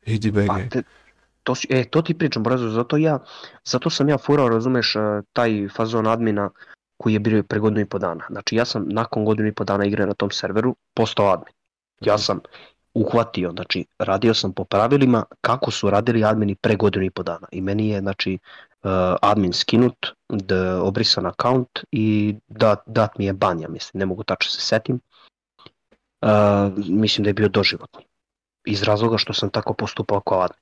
Idi 0.05 0.31
bege. 0.31 0.47
Pa, 0.47 0.69
te, 0.69 0.83
to, 1.43 1.53
e, 1.69 1.83
to 1.89 2.01
ti 2.01 2.13
pričam, 2.13 2.43
brazo, 2.43 2.69
zato 2.69 2.97
ja, 2.97 3.19
zato 3.65 3.89
sam 3.89 4.09
ja 4.09 4.17
furao, 4.17 4.49
razumeš, 4.49 4.95
e, 4.95 4.99
taj 5.33 5.67
fazon 5.75 6.07
admina 6.07 6.49
koji 6.97 7.13
je 7.13 7.19
bio 7.19 7.43
pre 7.43 7.59
godinu 7.59 7.81
i 7.81 7.85
po 7.85 7.99
dana. 7.99 8.25
Znači 8.29 8.55
ja 8.55 8.65
sam 8.65 8.85
nakon 8.87 9.25
godinu 9.25 9.47
i 9.47 9.53
po 9.53 9.63
dana 9.63 9.85
igre 9.85 10.05
na 10.05 10.13
tom 10.13 10.31
serveru 10.31 10.75
postao 10.93 11.33
admin. 11.33 11.53
Ja 12.01 12.13
mhm. 12.13 12.21
sam 12.21 12.39
uhvatio, 12.93 13.51
znači 13.51 13.85
radio 13.99 14.33
sam 14.33 14.53
po 14.53 14.63
pravilima 14.63 15.23
kako 15.41 15.71
su 15.71 15.89
radili 15.89 16.23
admini 16.23 16.55
pre 16.55 16.75
godinu 16.75 17.05
i 17.05 17.09
po 17.09 17.23
dana. 17.23 17.47
I 17.51 17.61
meni 17.61 17.89
je, 17.89 17.99
znači, 17.99 18.37
admin 19.21 19.53
skinut, 19.53 20.07
da 20.29 20.83
obrisan 20.83 21.25
account 21.25 21.83
i 21.91 22.35
dat, 22.47 22.83
dat 22.85 23.17
mi 23.17 23.25
je 23.25 23.33
banja, 23.33 23.67
mislim, 23.67 23.99
ne 23.99 24.05
mogu 24.05 24.23
tačno 24.23 24.51
se 24.51 24.61
setim. 24.61 24.99
Uh, 26.21 26.29
mislim 26.77 27.23
da 27.23 27.29
je 27.29 27.33
bio 27.33 27.47
doživotni. 27.47 28.05
Iz 28.65 28.83
razloga 28.83 29.17
što 29.17 29.33
sam 29.33 29.49
tako 29.49 29.73
postupao 29.73 30.19
kao 30.21 30.41
admin. 30.41 30.59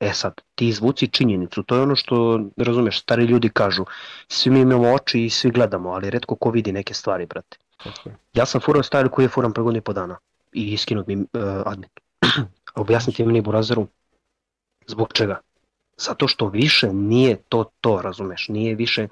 E 0.00 0.12
sad, 0.12 0.40
ti 0.54 0.68
izvuci 0.68 1.08
činjenicu, 1.08 1.62
to 1.62 1.76
je 1.76 1.82
ono 1.82 1.96
što, 1.96 2.40
razumeš, 2.56 3.00
stari 3.00 3.24
ljudi 3.24 3.48
kažu, 3.48 3.84
svi 4.28 4.50
mi 4.50 4.60
imamo 4.60 4.92
oči 4.92 5.24
i 5.24 5.30
svi 5.30 5.50
gledamo, 5.50 5.90
ali 5.90 6.10
redko 6.10 6.36
ko 6.36 6.50
vidi 6.50 6.72
neke 6.72 6.94
stvari, 6.94 7.26
brate. 7.26 7.56
Okay. 7.84 8.12
Ja 8.34 8.46
sam 8.46 8.60
furao 8.60 8.82
style 8.82 9.10
koji 9.10 9.24
je 9.24 9.28
furan 9.28 9.52
pre 9.52 9.62
godinu 9.62 9.78
i 9.78 9.80
po 9.80 9.92
dana 9.92 10.18
i 10.52 10.72
iskinut 10.72 11.06
mi 11.06 11.16
uh, 11.16 11.24
admin. 11.64 11.90
Objasniti 12.74 13.24
mi 13.24 13.40
burazeru, 13.40 13.86
zbog 14.86 15.12
čega? 15.12 15.40
Zato 15.96 16.28
što 16.28 16.48
više 16.48 16.92
nije 16.92 17.36
to 17.48 17.64
to, 17.80 18.00
razumeš, 18.02 18.48
nije 18.48 18.74
više 18.74 19.08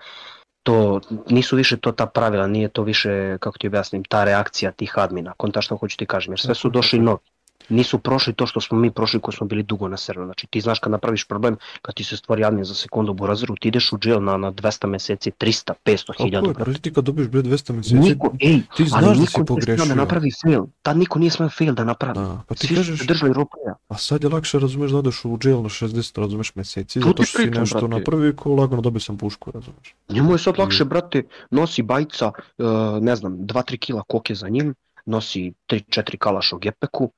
to, 0.63 1.01
nisu 1.29 1.57
više 1.57 1.77
to 1.77 1.93
ta 1.93 2.07
pravila, 2.07 2.47
nije 2.47 2.69
to 2.69 2.83
više, 2.83 3.39
kako 3.41 3.59
ti 3.59 3.67
objasnim, 3.67 4.05
ta 4.05 4.25
reakcija 4.25 4.73
tih 4.73 4.93
admina, 4.97 5.33
konta 5.37 5.63
što 5.63 5.77
hoću 5.77 5.97
ti 5.97 6.07
kažem, 6.07 6.33
jer 6.33 6.41
sve 6.41 6.55
su 6.55 6.71
došli 6.71 6.99
novi 6.99 7.34
nisu 7.69 7.99
prošli 7.99 8.33
to 8.33 8.47
što 8.47 8.61
smo 8.61 8.79
mi 8.79 8.91
prošli 8.91 9.21
koji 9.21 9.35
smo 9.35 9.47
bili 9.47 9.63
dugo 9.63 9.89
na 9.89 9.97
serveru. 9.97 10.27
Znači 10.27 10.47
ti 10.47 10.61
znaš 10.61 10.79
kad 10.79 10.93
napraviš 10.93 11.25
problem, 11.25 11.57
kad 11.83 11.95
ti 11.95 12.05
se 12.05 12.17
stvori 12.17 12.45
admin 12.45 12.65
za 12.65 12.75
sekundu 12.75 13.13
u 13.13 13.15
burazeru, 13.15 13.57
ti 13.57 13.69
ideš 13.69 13.93
u 13.93 13.99
jail 14.05 14.25
na, 14.25 14.37
na 14.37 14.53
200 14.53 14.87
meseci, 14.87 15.31
300, 15.31 15.73
500 15.85 16.23
hiljada. 16.23 16.53
Kako 16.53 16.71
je, 16.71 16.79
ti 16.79 16.93
kad 16.93 17.05
dobiš 17.05 17.29
bre 17.29 17.43
200 17.43 17.73
meseci, 17.73 17.95
niko, 17.95 18.33
ej, 18.41 18.61
ti 18.77 18.85
znaš 18.85 19.19
da 19.19 19.27
si 19.27 19.45
pogrešio. 19.47 19.87
da 19.87 19.95
napravi 19.95 20.31
fail, 20.43 20.65
tad 20.83 20.97
niko 20.97 21.19
nije 21.19 21.31
smeo 21.31 21.49
fail 21.49 21.75
da 21.75 21.85
napravi. 21.85 22.19
Da, 22.19 22.43
pa 22.49 22.55
ti 22.55 22.67
Svi 22.67 22.77
kažeš, 22.77 23.07
držali 23.07 23.33
roleplaya. 23.33 23.75
A 23.89 23.99
sad 23.99 24.23
je 24.23 24.29
lakše, 24.29 24.59
razumeš, 24.59 24.91
da 24.91 24.99
odeš 24.99 25.25
u 25.25 25.39
jail 25.45 25.63
na 25.63 25.69
60, 25.69 26.21
razumeš, 26.21 26.55
meseci, 26.55 27.01
zato 27.01 27.23
što 27.23 27.39
si 27.39 27.51
nešto 27.51 27.79
brate. 27.79 27.99
napravi 27.99 28.37
ko 28.37 28.55
lagano 28.55 28.83
dobio 28.83 29.01
sam 29.01 29.19
pušku, 29.19 29.51
razumeš. 29.51 29.95
Njemu 30.09 30.33
je 30.33 30.39
sad 30.39 30.59
lakše, 30.59 30.85
brate, 30.85 31.23
nosi 31.51 31.83
bajca, 31.83 32.33
uh, 32.59 32.67
ne 33.01 33.17
znam, 33.17 33.33
2-3 33.33 33.79
kila 33.79 34.03
koke 34.09 34.35
za 34.35 34.49
njim, 34.49 34.75
nosi 35.07 35.53
3-4 35.69 36.17
kalaš 36.19 36.53
u 36.53 36.59
gepeku, 36.59 37.11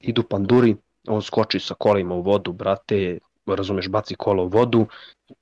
idu 0.00 0.22
panduri, 0.22 0.76
on 1.08 1.22
skoči 1.22 1.60
sa 1.60 1.74
kolima 1.74 2.14
u 2.14 2.22
vodu, 2.22 2.52
brate, 2.52 3.18
razumeš, 3.46 3.88
baci 3.88 4.14
kola 4.14 4.42
u 4.42 4.48
vodu, 4.48 4.86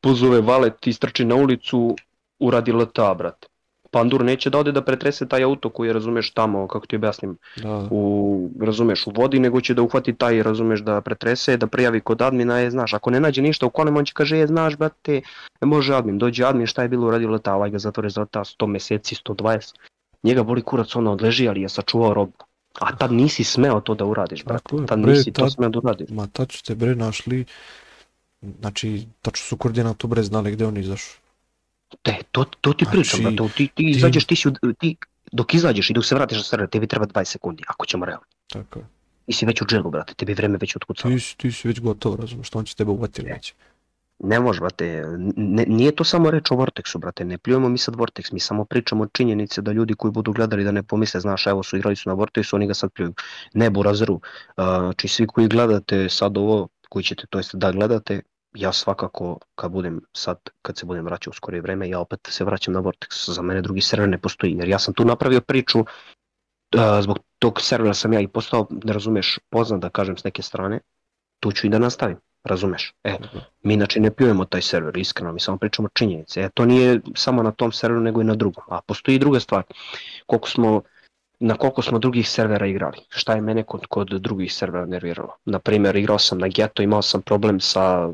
puzove 0.01 0.41
valet, 0.41 0.87
istrči 0.87 1.25
na 1.25 1.35
ulicu, 1.35 1.97
uradi 2.39 2.73
LTA, 2.73 3.15
brate. 3.15 3.49
Pandur 3.91 4.25
neće 4.25 4.51
da 4.51 4.59
ode 4.59 4.73
da 4.73 4.83
pretrese 4.85 5.29
taj 5.29 5.45
auto 5.45 5.71
koji 5.71 5.89
je, 5.89 5.93
razumeš, 5.93 6.31
tamo, 6.31 6.67
kako 6.69 6.87
ti 6.87 6.97
objasnim, 6.97 7.39
da. 7.57 7.89
u, 7.91 8.51
razumeš, 8.61 9.07
u 9.07 9.13
vodi, 9.17 9.41
nego 9.41 9.61
će 9.61 9.75
da 9.75 9.83
uhvati 9.83 10.13
taj, 10.13 10.43
razumeš, 10.43 10.81
da 10.81 11.01
pretrese, 11.01 11.57
da 11.57 11.67
prijavi 11.67 12.01
kod 12.01 12.23
admina, 12.23 12.59
je, 12.59 12.71
znaš, 12.71 12.95
ako 12.95 13.11
ne 13.11 13.21
nađe 13.21 13.43
ništa 13.43 13.67
u 13.67 13.71
kolima, 13.71 13.99
on 13.99 14.05
će 14.05 14.13
kaže, 14.15 14.39
je, 14.39 14.47
znaš, 14.47 14.77
brate, 14.77 15.23
može 15.61 15.95
admin, 15.95 16.19
dođe 16.19 16.45
admin, 16.45 16.67
šta 16.67 16.83
je 16.83 16.89
bilo 16.89 17.07
uradio 17.07 17.31
leta, 17.31 17.55
ovaj 17.55 17.71
ga 17.71 17.79
zatvore 17.79 18.11
za 18.11 18.21
leta 18.21 18.41
100 18.41 18.67
meseci, 18.67 19.15
120. 19.15 19.75
Njega 20.23 20.43
boli 20.43 20.63
kurac, 20.63 20.97
ono 20.97 21.13
odleži, 21.13 21.49
ali 21.49 21.63
je 21.63 21.69
sačuvao 21.69 22.15
robu. 22.15 22.48
A 22.81 22.97
tad 22.97 23.13
nisi 23.13 23.45
smeo 23.45 23.81
to 23.81 23.95
da 23.95 24.05
uradiš, 24.05 24.45
brate. 24.45 24.77
Tad 24.87 25.01
bre, 25.01 25.13
nisi 25.13 25.33
tad, 25.33 25.45
to 25.45 25.51
smeo 25.51 25.69
da 25.69 25.79
uradiš. 25.79 26.11
Ma 26.11 26.27
tad 26.27 26.53
su 26.53 26.65
te 26.65 26.75
bre 26.75 26.95
našli, 26.95 27.45
znači, 28.61 29.07
tačno 29.23 29.45
su 29.45 29.57
koordinatu 29.57 30.07
bre 30.07 30.23
znali 30.23 30.53
gde 30.53 30.67
on 30.67 30.77
izašao. 30.77 31.21
Te, 32.03 32.17
to, 32.33 32.45
to 32.45 32.73
ti 32.73 32.85
znači, 32.85 32.99
pričam, 32.99 33.37
brate. 33.37 33.55
Ti, 33.57 33.69
ti, 33.75 33.91
izađeš, 33.91 34.25
ti 34.25 34.37
si, 34.37 34.49
ti, 34.79 34.97
dok 35.33 35.55
izađeš 35.55 35.91
i 35.91 35.93
dok 35.93 36.05
se 36.05 36.15
vratiš 36.15 36.39
na 36.39 36.45
server, 36.45 36.69
tebi 36.69 36.87
treba 36.87 37.07
20 37.07 37.25
sekundi, 37.25 37.65
ako 37.69 37.87
ćemo 37.87 38.05
realno. 38.05 38.27
Tako 38.49 38.79
je. 38.79 38.85
Ti 39.27 39.33
si 39.33 39.47
već 39.47 39.63
u 39.63 39.65
dželu, 39.65 39.91
brate, 39.91 40.15
tebi 40.15 40.35
vreme 40.35 40.59
već 40.61 40.77
otkucao. 40.77 41.11
Ti, 41.11 41.35
ti 41.37 41.53
si 41.53 41.69
već 41.69 41.81
gotov, 41.81 42.15
razumiješ, 42.15 42.47
što 42.47 42.59
on 42.59 42.65
će 42.65 42.75
tebe 42.75 42.91
uvatiti 42.91 43.23
već. 43.23 43.55
Ne 44.21 44.41
može, 44.41 44.61
brate, 44.61 45.05
ne, 45.37 45.65
nije 45.69 45.97
to 45.97 46.05
samo 46.05 46.31
reč 46.31 46.51
o 46.51 46.55
Vortexu, 46.55 46.99
brate, 46.99 47.25
ne 47.25 47.39
pljujemo 47.39 47.69
mi 47.69 47.79
sad 47.79 47.95
Vortex, 47.95 48.33
mi 48.33 48.41
samo 48.41 48.65
pričamo 48.65 49.07
činjenice 49.07 49.63
da 49.63 49.73
ljudi 49.73 49.95
koji 49.95 50.13
budu 50.13 50.33
gledali 50.33 50.65
da 50.65 50.73
ne 50.73 50.83
pomisle, 50.83 51.21
znaš, 51.21 51.47
evo 51.47 51.63
su 51.63 51.77
igrali 51.77 51.97
su 51.97 52.09
na 52.09 52.15
Vortexu, 52.15 52.55
oni 52.55 52.67
ga 52.67 52.75
sad 52.75 52.93
pljuju. 52.93 53.15
Ne, 53.55 53.71
Burazeru, 53.71 54.21
znači 54.57 55.09
svi 55.09 55.27
koji 55.27 55.49
gledate 55.49 56.09
sad 56.09 56.39
ovo, 56.39 56.69
koji 56.89 57.03
ćete, 57.03 57.27
to 57.31 57.39
jest 57.39 57.55
da 57.55 57.73
gledate, 57.73 58.23
ja 58.55 58.73
svakako 58.73 59.39
kad 59.55 59.73
budem 59.73 60.01
sad, 60.13 60.39
kad 60.63 60.79
se 60.79 60.87
budem 60.87 61.05
vraćao 61.05 61.31
u 61.31 61.35
skorije 61.35 61.61
vreme, 61.61 61.89
ja 61.89 62.01
opet 62.01 62.21
se 62.29 62.45
vraćam 62.45 62.75
na 62.75 62.81
Vortex, 62.81 63.31
za 63.31 63.43
mene 63.43 63.63
drugi 63.63 63.81
server 63.81 64.09
ne 64.09 64.19
postoji, 64.19 64.57
jer 64.59 64.69
ja 64.69 64.79
sam 64.79 64.95
tu 64.95 65.05
napravio 65.05 65.41
priču, 65.41 65.85
zbog 67.01 67.19
tog 67.39 67.61
servera 67.61 67.95
sam 67.95 68.13
ja 68.13 68.21
i 68.21 68.29
postao, 68.29 68.67
ne 68.85 68.93
razumeš, 68.93 69.39
poznat 69.51 69.81
da 69.81 69.89
kažem 69.89 70.17
s 70.17 70.25
neke 70.25 70.43
strane, 70.43 70.81
tu 71.41 71.53
ću 71.53 71.67
i 71.67 71.71
da 71.71 71.79
nastavim. 71.79 72.17
Razumeš? 72.45 72.95
E, 73.05 73.17
mi 73.63 73.75
inače 73.75 74.01
ne 74.01 74.11
pljujemo 74.11 74.45
taj 74.45 74.63
server, 74.63 74.97
iskreno, 74.97 75.33
mi 75.33 75.41
samo 75.41 75.59
pričamo 75.59 75.89
činjenice. 75.89 76.41
E, 76.41 76.49
to 76.49 76.65
nije 76.65 77.01
samo 77.15 77.43
na 77.43 77.51
tom 77.51 77.73
serveru, 77.73 78.01
nego 78.01 78.21
i 78.21 78.25
na 78.25 78.35
drugom. 78.35 78.65
A 78.69 78.81
postoji 78.81 79.17
i 79.17 79.19
druga 79.19 79.41
stvar. 79.41 79.63
Koliko 80.27 80.49
smo, 80.49 80.83
na 81.41 81.57
koliko 81.57 81.83
smo 81.83 81.99
drugih 81.99 82.31
servera 82.31 82.67
igrali. 82.67 82.99
Šta 83.09 83.35
je 83.35 83.41
mene 83.41 83.63
kod, 83.63 83.87
kod 83.87 84.09
drugih 84.09 84.55
servera 84.55 84.87
nerviralo? 84.87 85.37
Naprimjer, 85.45 85.97
igrao 85.97 86.19
sam 86.19 86.39
na 86.39 86.49
Geto, 86.49 86.83
imao 86.83 87.03
sam 87.03 87.23
problem 87.23 87.61
sa 87.61 88.09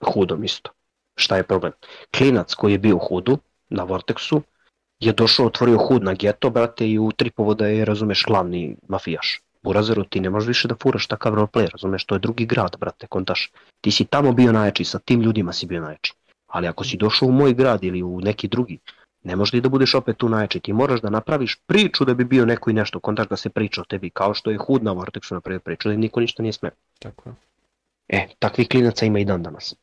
Hudom 0.00 0.44
isto. 0.44 0.70
Šta 1.16 1.36
je 1.36 1.42
problem? 1.42 1.72
Klinac 2.16 2.54
koji 2.54 2.72
je 2.72 2.78
bio 2.78 2.96
u 2.96 2.98
Hudu, 2.98 3.38
na 3.68 3.84
Vortexu, 3.86 4.40
je 5.00 5.12
došao, 5.12 5.46
otvorio 5.46 5.78
Hud 5.78 6.02
na 6.02 6.14
Geto, 6.14 6.50
brate, 6.50 6.88
i 6.88 6.98
u 6.98 7.12
tripovoda 7.12 7.66
je, 7.66 7.84
razumeš, 7.84 8.24
glavni 8.26 8.76
mafijaš. 8.88 9.40
Burazeru 9.66 10.04
ti 10.04 10.20
ne 10.20 10.30
možeš 10.30 10.48
više 10.48 10.68
da 10.68 10.74
furaš 10.82 11.06
takav 11.06 11.34
roleplay, 11.34 11.70
razumeš, 11.72 12.04
to 12.04 12.14
je 12.14 12.18
drugi 12.18 12.46
grad, 12.46 12.76
brate, 12.80 13.06
kontaš. 13.06 13.50
Ti 13.80 13.90
si 13.90 14.04
tamo 14.04 14.32
bio 14.32 14.52
najjači, 14.52 14.84
sa 14.84 14.98
tim 14.98 15.22
ljudima 15.22 15.52
si 15.52 15.66
bio 15.66 15.80
najjači. 15.80 16.12
Ali 16.46 16.68
ako 16.68 16.84
si 16.84 16.96
došao 16.96 17.28
u 17.28 17.32
moj 17.32 17.54
grad 17.54 17.84
ili 17.84 18.02
u 18.02 18.20
neki 18.20 18.48
drugi, 18.48 18.78
ne 19.24 19.36
možeš 19.36 19.62
da 19.62 19.68
budeš 19.68 19.94
opet 19.94 20.16
tu 20.16 20.28
najjači, 20.28 20.60
ti 20.60 20.72
moraš 20.72 21.00
da 21.00 21.10
napraviš 21.10 21.56
priču 21.66 22.04
da 22.04 22.14
bi 22.14 22.24
bio 22.24 22.46
neko 22.46 22.70
i 22.70 22.72
nešto, 22.72 23.00
kontaš 23.00 23.28
da 23.28 23.36
se 23.36 23.50
priča 23.50 23.80
o 23.80 23.84
tebi, 23.84 24.10
kao 24.10 24.34
što 24.34 24.50
je 24.50 24.58
hud 24.58 24.84
na 24.84 24.94
Vortexu 24.94 25.34
napravio 25.34 25.60
priču, 25.60 25.88
da 25.88 25.96
niko 25.96 26.20
ništa 26.20 26.42
nije 26.42 26.52
smeo. 26.52 26.70
Tako 26.98 27.28
je. 27.28 27.34
E, 28.08 28.28
takvih 28.38 28.68
klinaca 28.68 29.06
ima 29.06 29.18
i 29.18 29.24
dan 29.24 29.42
danas. 29.42 29.74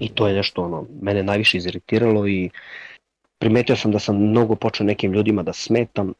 I 0.00 0.08
to 0.08 0.28
je 0.28 0.34
nešto 0.34 0.62
ono, 0.62 0.86
mene 1.02 1.22
najviše 1.22 1.58
iziritiralo 1.58 2.26
i 2.28 2.50
primetio 3.38 3.76
sam 3.76 3.92
da 3.92 3.98
sam 3.98 4.16
mnogo 4.16 4.54
počeo 4.54 4.86
nekim 4.86 5.12
ljudima 5.12 5.42
da 5.42 5.52
smetam, 5.52 6.14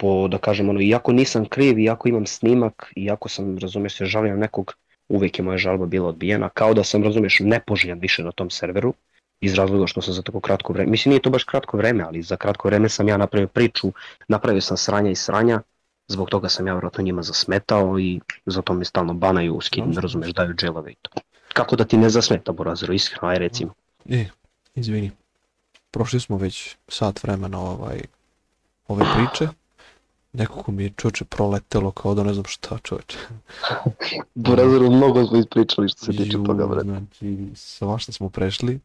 po, 0.00 0.28
da 0.28 0.38
kažem, 0.38 0.68
ono, 0.68 0.80
iako 0.80 1.12
nisam 1.12 1.44
kriv, 1.44 1.78
iako 1.78 2.08
imam 2.08 2.26
snimak, 2.26 2.92
iako 2.96 3.28
sam, 3.28 3.58
razumeš 3.58 3.96
se, 3.96 4.06
žalim 4.06 4.38
nekog, 4.38 4.74
uvek 5.08 5.38
je 5.38 5.44
moja 5.44 5.58
žalba 5.58 5.86
bila 5.86 6.08
odbijena, 6.08 6.48
kao 6.48 6.74
da 6.74 6.84
sam, 6.84 7.04
razumeš, 7.04 7.40
nepoželjan 7.40 7.98
više 7.98 8.22
na 8.22 8.32
tom 8.32 8.50
serveru, 8.50 8.94
iz 9.40 9.54
razloga 9.54 9.86
što 9.86 10.02
sam 10.02 10.14
za 10.14 10.22
tako 10.22 10.40
kratko 10.40 10.72
vreme, 10.72 10.90
mislim 10.90 11.10
nije 11.10 11.22
to 11.22 11.30
baš 11.30 11.44
kratko 11.44 11.76
vreme, 11.76 12.04
ali 12.04 12.22
za 12.22 12.36
kratko 12.36 12.68
vreme 12.68 12.88
sam 12.88 13.08
ja 13.08 13.16
napravio 13.16 13.48
priču, 13.48 13.92
napravio 14.28 14.60
sam 14.60 14.76
sranja 14.76 15.10
i 15.10 15.14
sranja, 15.14 15.60
zbog 16.08 16.30
toga 16.30 16.48
sam 16.48 16.66
ja 16.66 16.72
vjerojatno 16.74 17.04
njima 17.04 17.22
zasmetao 17.22 17.98
i 17.98 18.20
zato 18.46 18.72
mi 18.72 18.84
stalno 18.84 19.14
banaju, 19.14 19.60
skin, 19.60 19.84
ne 19.94 20.00
razumeš, 20.00 20.32
daju 20.32 20.54
dželove 20.54 20.92
i 20.92 20.96
to. 21.02 21.10
Kako 21.52 21.76
da 21.76 21.84
ti 21.84 21.96
ne 21.96 22.10
zasmeta, 22.10 22.52
Borazero, 22.52 22.92
iskreno, 22.92 23.28
aj 23.28 23.38
recimo. 23.38 23.74
E, 24.08 24.24
izvini. 24.74 25.10
Prošli 25.90 26.20
smo 26.20 26.36
već 26.36 26.76
sat 26.88 27.22
vremena 27.22 27.60
ovaj, 27.60 28.00
ove 28.88 29.04
priče. 29.14 29.59
Nekako 30.32 30.72
mi 30.72 30.82
je 30.82 30.92
čoče 30.96 31.24
proletelo 31.24 31.90
kao 31.90 32.14
da 32.14 32.22
ne 32.22 32.34
znam 32.34 32.44
šta 32.44 32.78
čoče. 32.82 33.18
Borazero, 34.34 34.90
mnogo 34.96 35.26
smo 35.26 35.38
ispričali 35.38 35.88
što 35.88 36.04
se 36.04 36.12
tiče 36.12 36.38
toga, 36.46 36.66
brate. 36.66 36.88
Znači, 36.88 37.48
svašta 37.54 38.12
smo 38.12 38.28
prešli. 38.28 38.80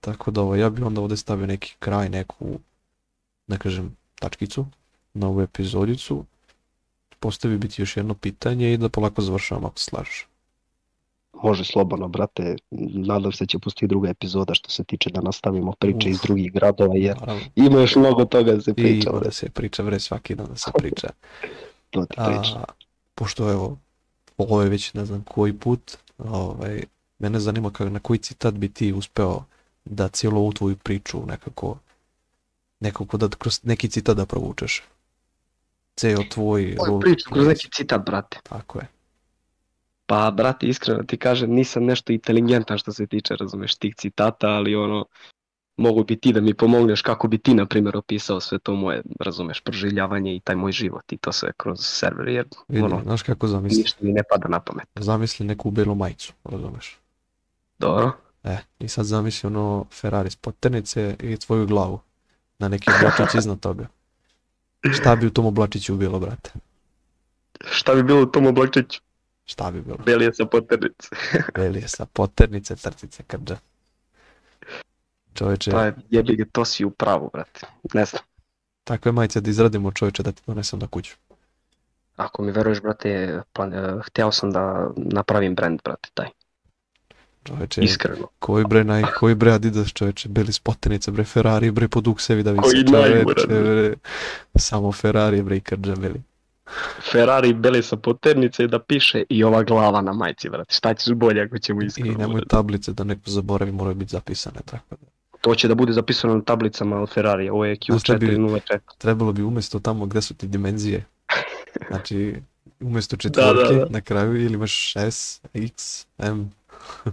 Tako 0.00 0.30
da 0.30 0.42
ovaj, 0.42 0.60
ja 0.60 0.70
bih 0.70 0.84
onda 0.84 1.00
ovdje 1.00 1.16
stavio 1.16 1.46
neki 1.46 1.74
kraj, 1.78 2.08
neku, 2.08 2.58
ne 3.46 3.58
kažem, 3.58 3.96
tačkicu 4.14 4.66
na 5.14 5.26
ovu 5.26 5.40
epizodicu. 5.40 6.24
Postavio 7.20 7.58
bi 7.58 7.68
ti 7.68 7.82
još 7.82 7.96
jedno 7.96 8.14
pitanje 8.14 8.72
i 8.72 8.76
da 8.76 8.88
polako 8.88 9.22
završavam 9.22 9.64
ako 9.64 9.78
slažeš. 9.78 10.26
Može 11.42 11.64
slobodno, 11.64 12.08
brate. 12.08 12.56
Nadam 12.70 13.32
se 13.32 13.44
da 13.44 13.46
će 13.46 13.58
pustiti 13.58 13.86
druga 13.86 14.08
epizoda 14.08 14.54
što 14.54 14.70
se 14.70 14.84
tiče 14.84 15.10
da 15.10 15.20
nastavimo 15.20 15.72
priče 15.72 16.10
iz 16.10 16.20
drugih 16.20 16.52
gradova, 16.52 16.96
jer 16.96 17.16
Naravno. 17.20 17.42
ima 17.56 17.80
još 17.80 17.96
mnogo 17.96 18.24
toga 18.24 18.52
da 18.52 18.60
se 18.60 18.74
priča, 18.74 19.10
ima 19.10 19.20
da 19.20 19.30
se 19.30 19.50
priča, 19.50 19.82
bre, 19.82 20.00
svaki 20.00 20.34
dan 20.34 20.46
da 20.46 20.56
se 20.56 20.70
priča. 20.78 21.08
To 21.90 22.06
ti 22.06 22.16
priča. 22.16 22.58
A, 22.58 22.64
pošto 23.14 23.50
evo, 23.50 23.78
ovo 24.38 24.62
je 24.62 24.68
već 24.68 24.94
ne 24.94 25.04
znam 25.04 25.22
koji 25.22 25.52
put, 25.52 25.96
ovaj, 26.18 26.82
mene 27.18 27.40
zanima 27.40 27.70
kako, 27.70 27.90
na 27.90 27.98
koji 27.98 28.18
citat 28.18 28.54
bi 28.54 28.68
ti 28.68 28.92
uspeo 28.92 29.44
da 29.84 30.08
cijelu 30.08 30.40
ovu 30.40 30.52
tvoju 30.52 30.76
priču 30.76 31.26
nekako, 31.26 31.78
nekako 32.80 33.16
da 33.16 33.28
kroz 33.28 33.60
neki 33.62 33.88
citat 33.88 34.16
da 34.16 34.26
provučeš. 34.26 34.82
Ceo 35.96 36.22
tvoj 36.30 36.76
role 36.86 37.00
priču 37.00 37.30
kroz 37.32 37.46
neki 37.46 37.68
citat, 37.72 38.06
brate. 38.06 38.38
Tako 38.42 38.78
je. 38.78 38.88
Pa, 40.06 40.30
brate, 40.30 40.66
iskreno 40.66 41.02
ti 41.02 41.16
kažem, 41.16 41.50
nisam 41.50 41.84
nešto 41.84 42.12
inteligentan 42.12 42.78
što 42.78 42.92
se 42.92 43.06
tiče, 43.06 43.36
razumeš, 43.36 43.74
tih 43.74 43.94
citata, 43.96 44.48
ali 44.48 44.74
ono, 44.74 45.04
mogu 45.76 46.04
bi 46.04 46.16
ti 46.16 46.32
da 46.32 46.40
mi 46.40 46.54
pomogneš 46.54 47.02
kako 47.02 47.28
bi 47.28 47.38
ti, 47.38 47.54
na 47.54 47.66
primjer, 47.66 47.96
opisao 47.96 48.40
sve 48.40 48.58
to 48.58 48.74
moje, 48.74 49.02
razumeš, 49.20 49.60
proživljavanje 49.60 50.36
i 50.36 50.40
taj 50.40 50.56
moj 50.56 50.72
život 50.72 51.12
i 51.12 51.16
to 51.16 51.32
sve 51.32 51.52
kroz 51.56 51.78
server, 51.80 52.28
jer, 52.28 52.46
Vidi, 52.68 52.82
ono, 52.82 53.02
znaš 53.02 53.22
kako 53.22 53.46
zamisli? 53.46 53.82
ništa 53.82 53.98
mi 54.04 54.12
ne 54.12 54.22
pada 54.30 54.48
na 54.48 54.60
pamet. 54.60 54.88
Zamisli 54.94 55.46
neku 55.46 55.70
belu 55.70 55.94
majicu, 55.94 56.32
razumeš? 56.44 56.98
Dobro? 57.78 58.12
E, 58.44 58.56
i 58.78 58.88
sad 58.88 59.04
zamisli 59.04 59.46
ono 59.46 59.84
Ferrari 60.00 60.30
s 60.30 60.36
poternice 60.36 61.16
i 61.20 61.36
tvoju 61.36 61.66
glavu 61.66 62.00
na 62.58 62.68
neki 62.68 62.90
oblačić 62.98 63.34
iznad 63.34 63.60
toga. 63.60 63.86
Šta 64.92 65.16
bi 65.16 65.26
u 65.26 65.30
tom 65.30 65.46
oblačiću 65.46 65.96
bilo, 65.96 66.18
brate? 66.18 66.50
Šta 67.70 67.94
bi 67.94 68.02
bilo 68.02 68.22
u 68.22 68.26
tom 68.26 68.46
oblačiću? 68.46 69.00
Šta 69.52 69.70
bi 69.70 69.80
bilo? 69.80 69.98
Belije 70.06 70.34
sa 70.34 70.44
poternice. 70.44 71.08
Belije 71.58 71.88
sa 71.88 72.06
poternice, 72.06 72.76
crtice, 72.76 73.22
krđa. 73.22 73.56
Čovječe, 75.34 75.70
Pa 75.70 75.90
jebi 76.10 76.36
ga, 76.36 76.44
to 76.52 76.64
si 76.64 76.84
u 76.84 76.90
pravu, 76.90 77.30
brate. 77.32 77.60
Ne 77.94 78.04
znam. 78.04 78.22
takve 78.84 79.12
majice 79.12 79.40
da 79.40 79.50
izradimo 79.50 79.92
čovječe 79.92 80.22
da 80.22 80.32
ti 80.32 80.42
donesem 80.46 80.78
na 80.78 80.86
kuću. 80.86 81.14
Ako 82.16 82.42
mi 82.42 82.52
veruješ, 82.52 82.80
brate, 82.82 83.40
plan, 83.52 83.74
eh, 83.74 84.00
hteo 84.04 84.32
sam 84.32 84.50
da 84.50 84.90
napravim 84.96 85.54
brand, 85.54 85.80
brate, 85.84 86.08
taj. 86.14 86.28
Čovječe, 87.44 87.80
Iskreno. 87.80 88.28
koji 88.38 88.64
bre, 88.64 88.84
naj, 88.84 89.02
koji 89.18 89.34
bre 89.34 89.52
Adidas 89.52 89.92
čovječe, 89.92 90.28
beli 90.28 90.52
s 90.52 90.58
poternice, 90.58 91.10
bre 91.10 91.24
Ferrari, 91.24 91.70
bre 91.70 91.88
po 91.88 92.00
duksevi 92.00 92.42
da 92.42 92.54
čovječe, 92.54 92.92
najgore, 92.92 93.46
bre. 93.46 93.94
Samo 94.56 94.92
Ferrari, 94.92 95.42
bre 95.42 95.56
i 95.56 95.60
krđa 95.60 95.94
beli. 95.96 96.22
Ferrari 97.02 97.52
beli 97.54 97.82
sa 97.82 97.96
poternice 97.96 98.64
i 98.64 98.68
da 98.68 98.78
piše 98.80 99.24
i 99.28 99.44
ova 99.44 99.62
glava 99.62 100.00
na 100.00 100.12
majci, 100.12 100.48
brate. 100.48 100.74
Šta 100.74 100.94
ćeš 100.94 101.14
bolje 101.14 101.42
ako 101.42 101.58
ćemo 101.58 101.82
I 101.82 101.86
iskreno? 101.86 102.10
nemoj 102.12 102.34
brate? 102.34 102.48
tablice 102.48 102.92
da 102.92 103.04
neko 103.04 103.22
zaboravi, 103.26 103.72
moraju 103.72 103.94
biti 103.94 104.10
zapisane, 104.10 104.58
tako 104.64 104.84
da. 104.92 105.06
To 105.40 105.54
će 105.54 105.68
da 105.68 105.74
bude 105.74 105.92
zapisano 105.92 106.34
na 106.34 106.42
tablicama 106.42 106.96
od 106.98 107.10
Ferrari. 107.10 107.48
Ovo 107.48 107.64
je 107.64 107.76
Znaš 107.86 108.00
šta 108.00 108.14
bi- 108.14 108.26
Q404. 108.26 108.78
trebalo 108.98 109.32
bi 109.32 109.42
umjesto 109.42 109.78
tamo 109.78 110.06
gdje 110.06 110.22
su 110.22 110.34
ti 110.34 110.46
dimenzije, 110.48 111.04
znači 111.88 112.34
umjesto 112.80 113.16
da, 113.16 113.20
četvorke 113.20 113.74
da. 113.74 113.86
na 113.90 114.00
kraju 114.00 114.36
ili 114.36 114.54
imaš 114.54 114.94
S, 114.96 115.40
X, 115.54 116.06
M. 116.18 116.52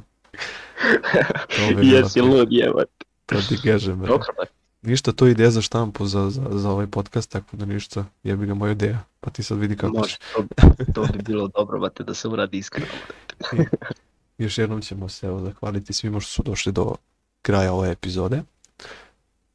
to 1.49 1.76
bi 1.76 1.88
Jesi 1.88 2.22
lud, 2.22 2.47
jebate. 2.51 2.91
to 3.26 3.36
ti 3.39 3.57
kažem. 3.64 3.99
Dobro. 3.99 4.26
Ništa, 4.82 5.11
to 5.11 5.25
je 5.25 5.32
ideja 5.32 5.51
za 5.51 5.61
štampu 5.61 6.05
za, 6.05 6.30
za, 6.30 6.41
za 6.51 6.69
ovaj 6.69 6.88
podcast, 6.88 7.32
tako 7.32 7.57
da 7.57 7.65
ništa, 7.65 8.05
jebi 8.23 8.45
ga 8.45 8.53
moja 8.53 8.71
ideja, 8.71 8.99
pa 9.19 9.30
ti 9.30 9.43
sad 9.43 9.57
vidi 9.57 9.77
kako 9.77 9.97
Može, 9.97 10.17
to, 10.36 10.43
to 10.93 11.03
bi 11.03 11.19
bilo 11.23 11.47
dobro, 11.57 11.80
brate, 11.80 12.03
da 12.03 12.13
se 12.13 12.27
uradi 12.27 12.57
iskreno. 12.57 12.91
Još 14.38 14.57
jednom 14.57 14.82
ćemo 14.82 15.09
se 15.09 15.27
evo, 15.27 15.39
zahvaliti 15.39 15.93
svima 15.93 16.19
što 16.19 16.32
su 16.32 16.43
došli 16.43 16.71
do 16.71 16.95
kraja 17.41 17.73
ove 17.73 17.91
epizode. 17.91 18.41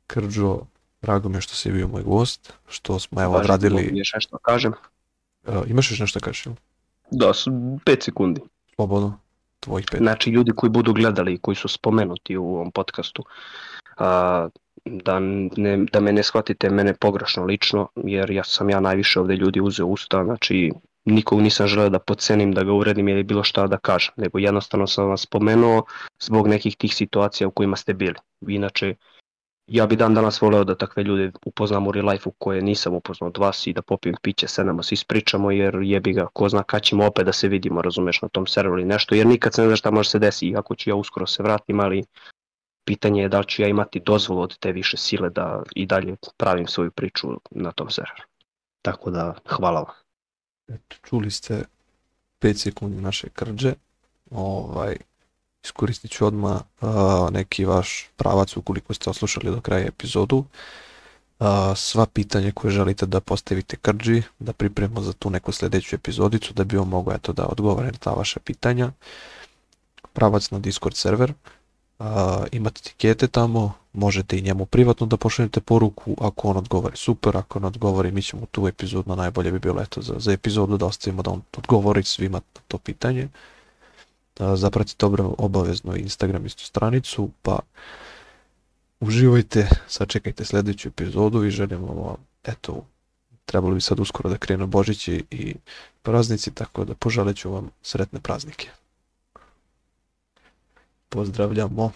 Krđo, 0.07 0.59
drago 1.03 1.29
mi 1.29 1.37
je 1.37 1.41
što 1.41 1.55
si 1.55 1.73
bio 1.73 1.89
moj 1.89 2.03
gost, 2.03 2.53
što 2.69 2.99
smo 2.99 3.23
evo 3.23 3.33
Važi, 3.33 3.43
odradili, 3.43 3.83
mogu 3.83 3.97
Još 3.97 4.13
nešto 4.15 4.39
kažem. 4.39 4.73
Uh, 5.47 5.55
imaš 5.67 5.91
još 5.91 5.99
nešto 6.01 6.21
kažeš? 6.21 6.47
jel? 6.47 6.55
Da, 7.11 7.35
s- 7.35 7.47
5 7.47 8.05
sekundi. 8.05 8.41
Slobodno, 8.75 9.19
tvojih 9.61 9.87
pet. 9.91 10.01
Znači, 10.01 10.31
ljudi 10.31 10.53
koji 10.57 10.71
budu 10.71 10.93
gledali 10.93 11.35
i 11.35 11.39
koji 11.39 11.55
su 11.55 11.69
spomenuti 11.69 12.37
u 12.37 12.45
ovom 12.55 12.71
podcastu, 12.71 13.25
a, 13.97 14.49
da, 14.85 15.19
ne, 15.57 15.77
da 15.93 16.01
me 16.01 16.13
ne 16.13 16.23
shvatite 16.23 16.71
mene 16.71 16.95
pogrešno 16.95 17.45
lično, 17.45 17.89
jer 17.97 18.31
ja 18.31 18.45
sam 18.45 18.71
ja 18.71 18.81
najviše 18.81 19.21
ovdje 19.21 19.37
ljudi 19.37 19.61
uzeo 19.61 19.87
usta, 19.87 20.25
znači 20.25 20.73
nikog 21.05 21.41
nisam 21.41 21.67
želeo 21.67 21.89
da 21.89 21.99
podcenim, 21.99 22.53
da 22.53 22.65
ga 22.65 22.73
uredim 22.73 23.09
ili 23.09 23.23
bilo 23.23 23.45
šta 23.45 23.67
da 23.67 23.77
kažem, 23.79 24.13
nego 24.17 24.39
jednostavno 24.39 24.87
sam 24.87 25.09
vas 25.09 25.21
spomenuo 25.21 25.85
zbog 26.21 26.49
nekih 26.49 26.77
tih 26.77 26.95
situacija 26.95 27.49
u 27.49 27.51
kojima 27.51 27.77
ste 27.77 27.95
bili. 27.95 28.15
Inače, 28.49 28.95
ja 29.67 29.87
bi 29.87 29.97
dan 29.97 30.15
danas 30.15 30.41
voleo 30.41 30.65
da 30.65 30.75
takve 30.75 31.03
ljude 31.03 31.31
upoznam 31.47 31.87
u 31.87 31.93
real 31.93 32.09
life-u 32.09 32.31
koje 32.31 32.63
nisam 32.63 32.95
upoznao 32.95 33.29
od 33.29 33.39
vas 33.39 33.67
i 33.67 33.73
da 33.73 33.83
popijem 33.83 34.17
piće, 34.23 34.49
sednemo 34.49 34.83
se 34.83 34.95
ispričamo 34.95 35.51
jer 35.51 35.75
jebi 35.83 36.13
ga, 36.13 36.27
ko 36.33 36.49
zna 36.49 36.63
kad 36.63 36.83
ćemo 36.83 37.07
opet 37.07 37.27
da 37.27 37.33
se 37.33 37.49
vidimo, 37.49 37.83
razumeš, 37.83 38.23
na 38.23 38.29
tom 38.29 38.47
serveru 38.47 38.79
ili 38.79 38.89
nešto, 38.89 39.15
jer 39.15 39.27
nikad 39.27 39.55
se 39.55 39.63
ne 39.63 39.69
zna 39.69 39.77
šta 39.77 39.91
može 39.91 40.11
se 40.11 40.19
desiti, 40.19 40.49
iako 40.49 40.75
ću 40.75 40.91
ja 40.91 40.97
uskoro 40.97 41.27
se 41.27 41.43
vratim, 41.43 41.81
ali 41.81 42.05
pitanje 42.85 43.23
je 43.23 43.29
da 43.29 43.39
li 43.39 43.47
ću 43.49 43.63
ja 43.63 43.69
imati 43.69 44.01
dozvolu 44.01 44.41
od 44.41 44.59
te 44.59 44.73
više 44.73 44.97
sile 44.97 45.31
da 45.31 45.63
i 45.75 45.87
dalje 45.87 46.17
pravim 46.37 46.67
svoju 46.67 46.91
priču 46.91 47.29
na 47.51 47.73
tom 47.73 47.91
serveru. 47.91 48.23
Tako 48.83 49.11
da, 49.11 49.35
hvala 49.49 49.81
vam. 49.81 49.95
Eto, 50.69 50.97
čuli 51.03 51.31
ste 51.31 51.65
5 52.41 52.55
sekundi 52.55 53.01
naše 53.01 53.29
krđe. 53.29 53.75
Ovaj, 54.31 54.97
iskoristit 55.65 56.11
ću 56.11 56.27
odmah 56.27 56.61
a, 56.81 57.29
neki 57.33 57.65
vaš 57.65 58.09
pravac 58.17 58.57
ukoliko 58.57 58.95
ste 58.95 59.11
oslušali 59.11 59.51
do 59.51 59.61
kraja 59.61 59.87
epizodu. 59.87 60.45
A, 61.39 61.75
sva 61.77 62.07
pitanja 62.07 62.53
koje 62.53 62.71
želite 62.71 63.07
da 63.07 63.21
postavite 63.21 63.77
krđi, 63.77 64.23
da 64.39 64.53
pripremimo 64.53 65.01
za 65.01 65.13
tu 65.13 65.31
neku 65.31 65.53
sljedeću 65.53 65.97
epizodicu, 65.97 66.55
da 66.55 66.65
bi 66.65 66.77
on 66.77 66.89
mogao 66.89 67.15
eto, 67.15 67.33
da 67.33 67.47
odgovore 67.47 67.87
na 67.87 67.99
ta 67.99 68.11
vaša 68.11 68.41
pitanja. 68.41 68.93
Pravac 70.13 70.51
na 70.51 70.59
Discord 70.59 70.97
server. 70.97 71.33
A, 72.05 72.45
imate 72.53 72.81
etikete 72.81 73.29
tamo, 73.29 73.73
možete 73.93 74.39
i 74.39 74.43
njemu 74.43 74.67
privatno 74.67 75.07
da 75.07 75.17
pošaljete 75.17 75.61
poruku, 75.61 76.17
ako 76.21 76.49
on 76.49 76.57
odgovori 76.57 76.97
super, 76.97 77.37
ako 77.37 77.61
ne 77.61 77.67
odgovori 77.67 78.13
mi 78.13 78.23
ćemo 78.23 78.47
tu 78.51 78.69
epizodu, 78.69 79.09
na 79.09 79.17
najbolje 79.17 79.53
bi 79.53 79.59
bilo 79.59 79.83
eto 79.83 80.03
za, 80.03 80.15
za 80.19 80.33
epizodu 80.33 80.77
da 80.77 80.87
ostavimo 80.87 81.23
da 81.23 81.31
on 81.31 81.43
odgovori 81.57 82.03
svima 82.03 82.41
to 82.69 82.79
pitanje. 82.79 83.29
A, 84.39 84.57
zapratite 84.57 84.97
dobro 85.01 85.35
obavezno 85.39 85.97
Instagram 85.97 86.47
istu 86.47 86.65
stranicu, 86.65 87.31
pa 87.43 87.59
uživajte, 89.01 89.69
sačekajte 89.89 90.45
sljedeću 90.45 90.89
epizodu 90.89 91.45
i 91.45 91.51
želimo 91.51 91.87
vam, 91.87 92.17
eto, 92.45 92.85
trebalo 93.45 93.75
bi 93.75 93.81
sad 93.81 94.01
uskoro 94.01 94.31
da 94.31 94.37
krenu 94.37 94.67
Božići 94.67 95.25
i 95.31 95.55
praznici, 96.03 96.51
tako 96.51 96.85
da 96.85 96.95
poželit 96.95 97.37
ću 97.37 97.51
vam 97.51 97.71
sretne 97.83 98.21
praznike. 98.21 98.71
Pozdravljamo. 101.15 101.93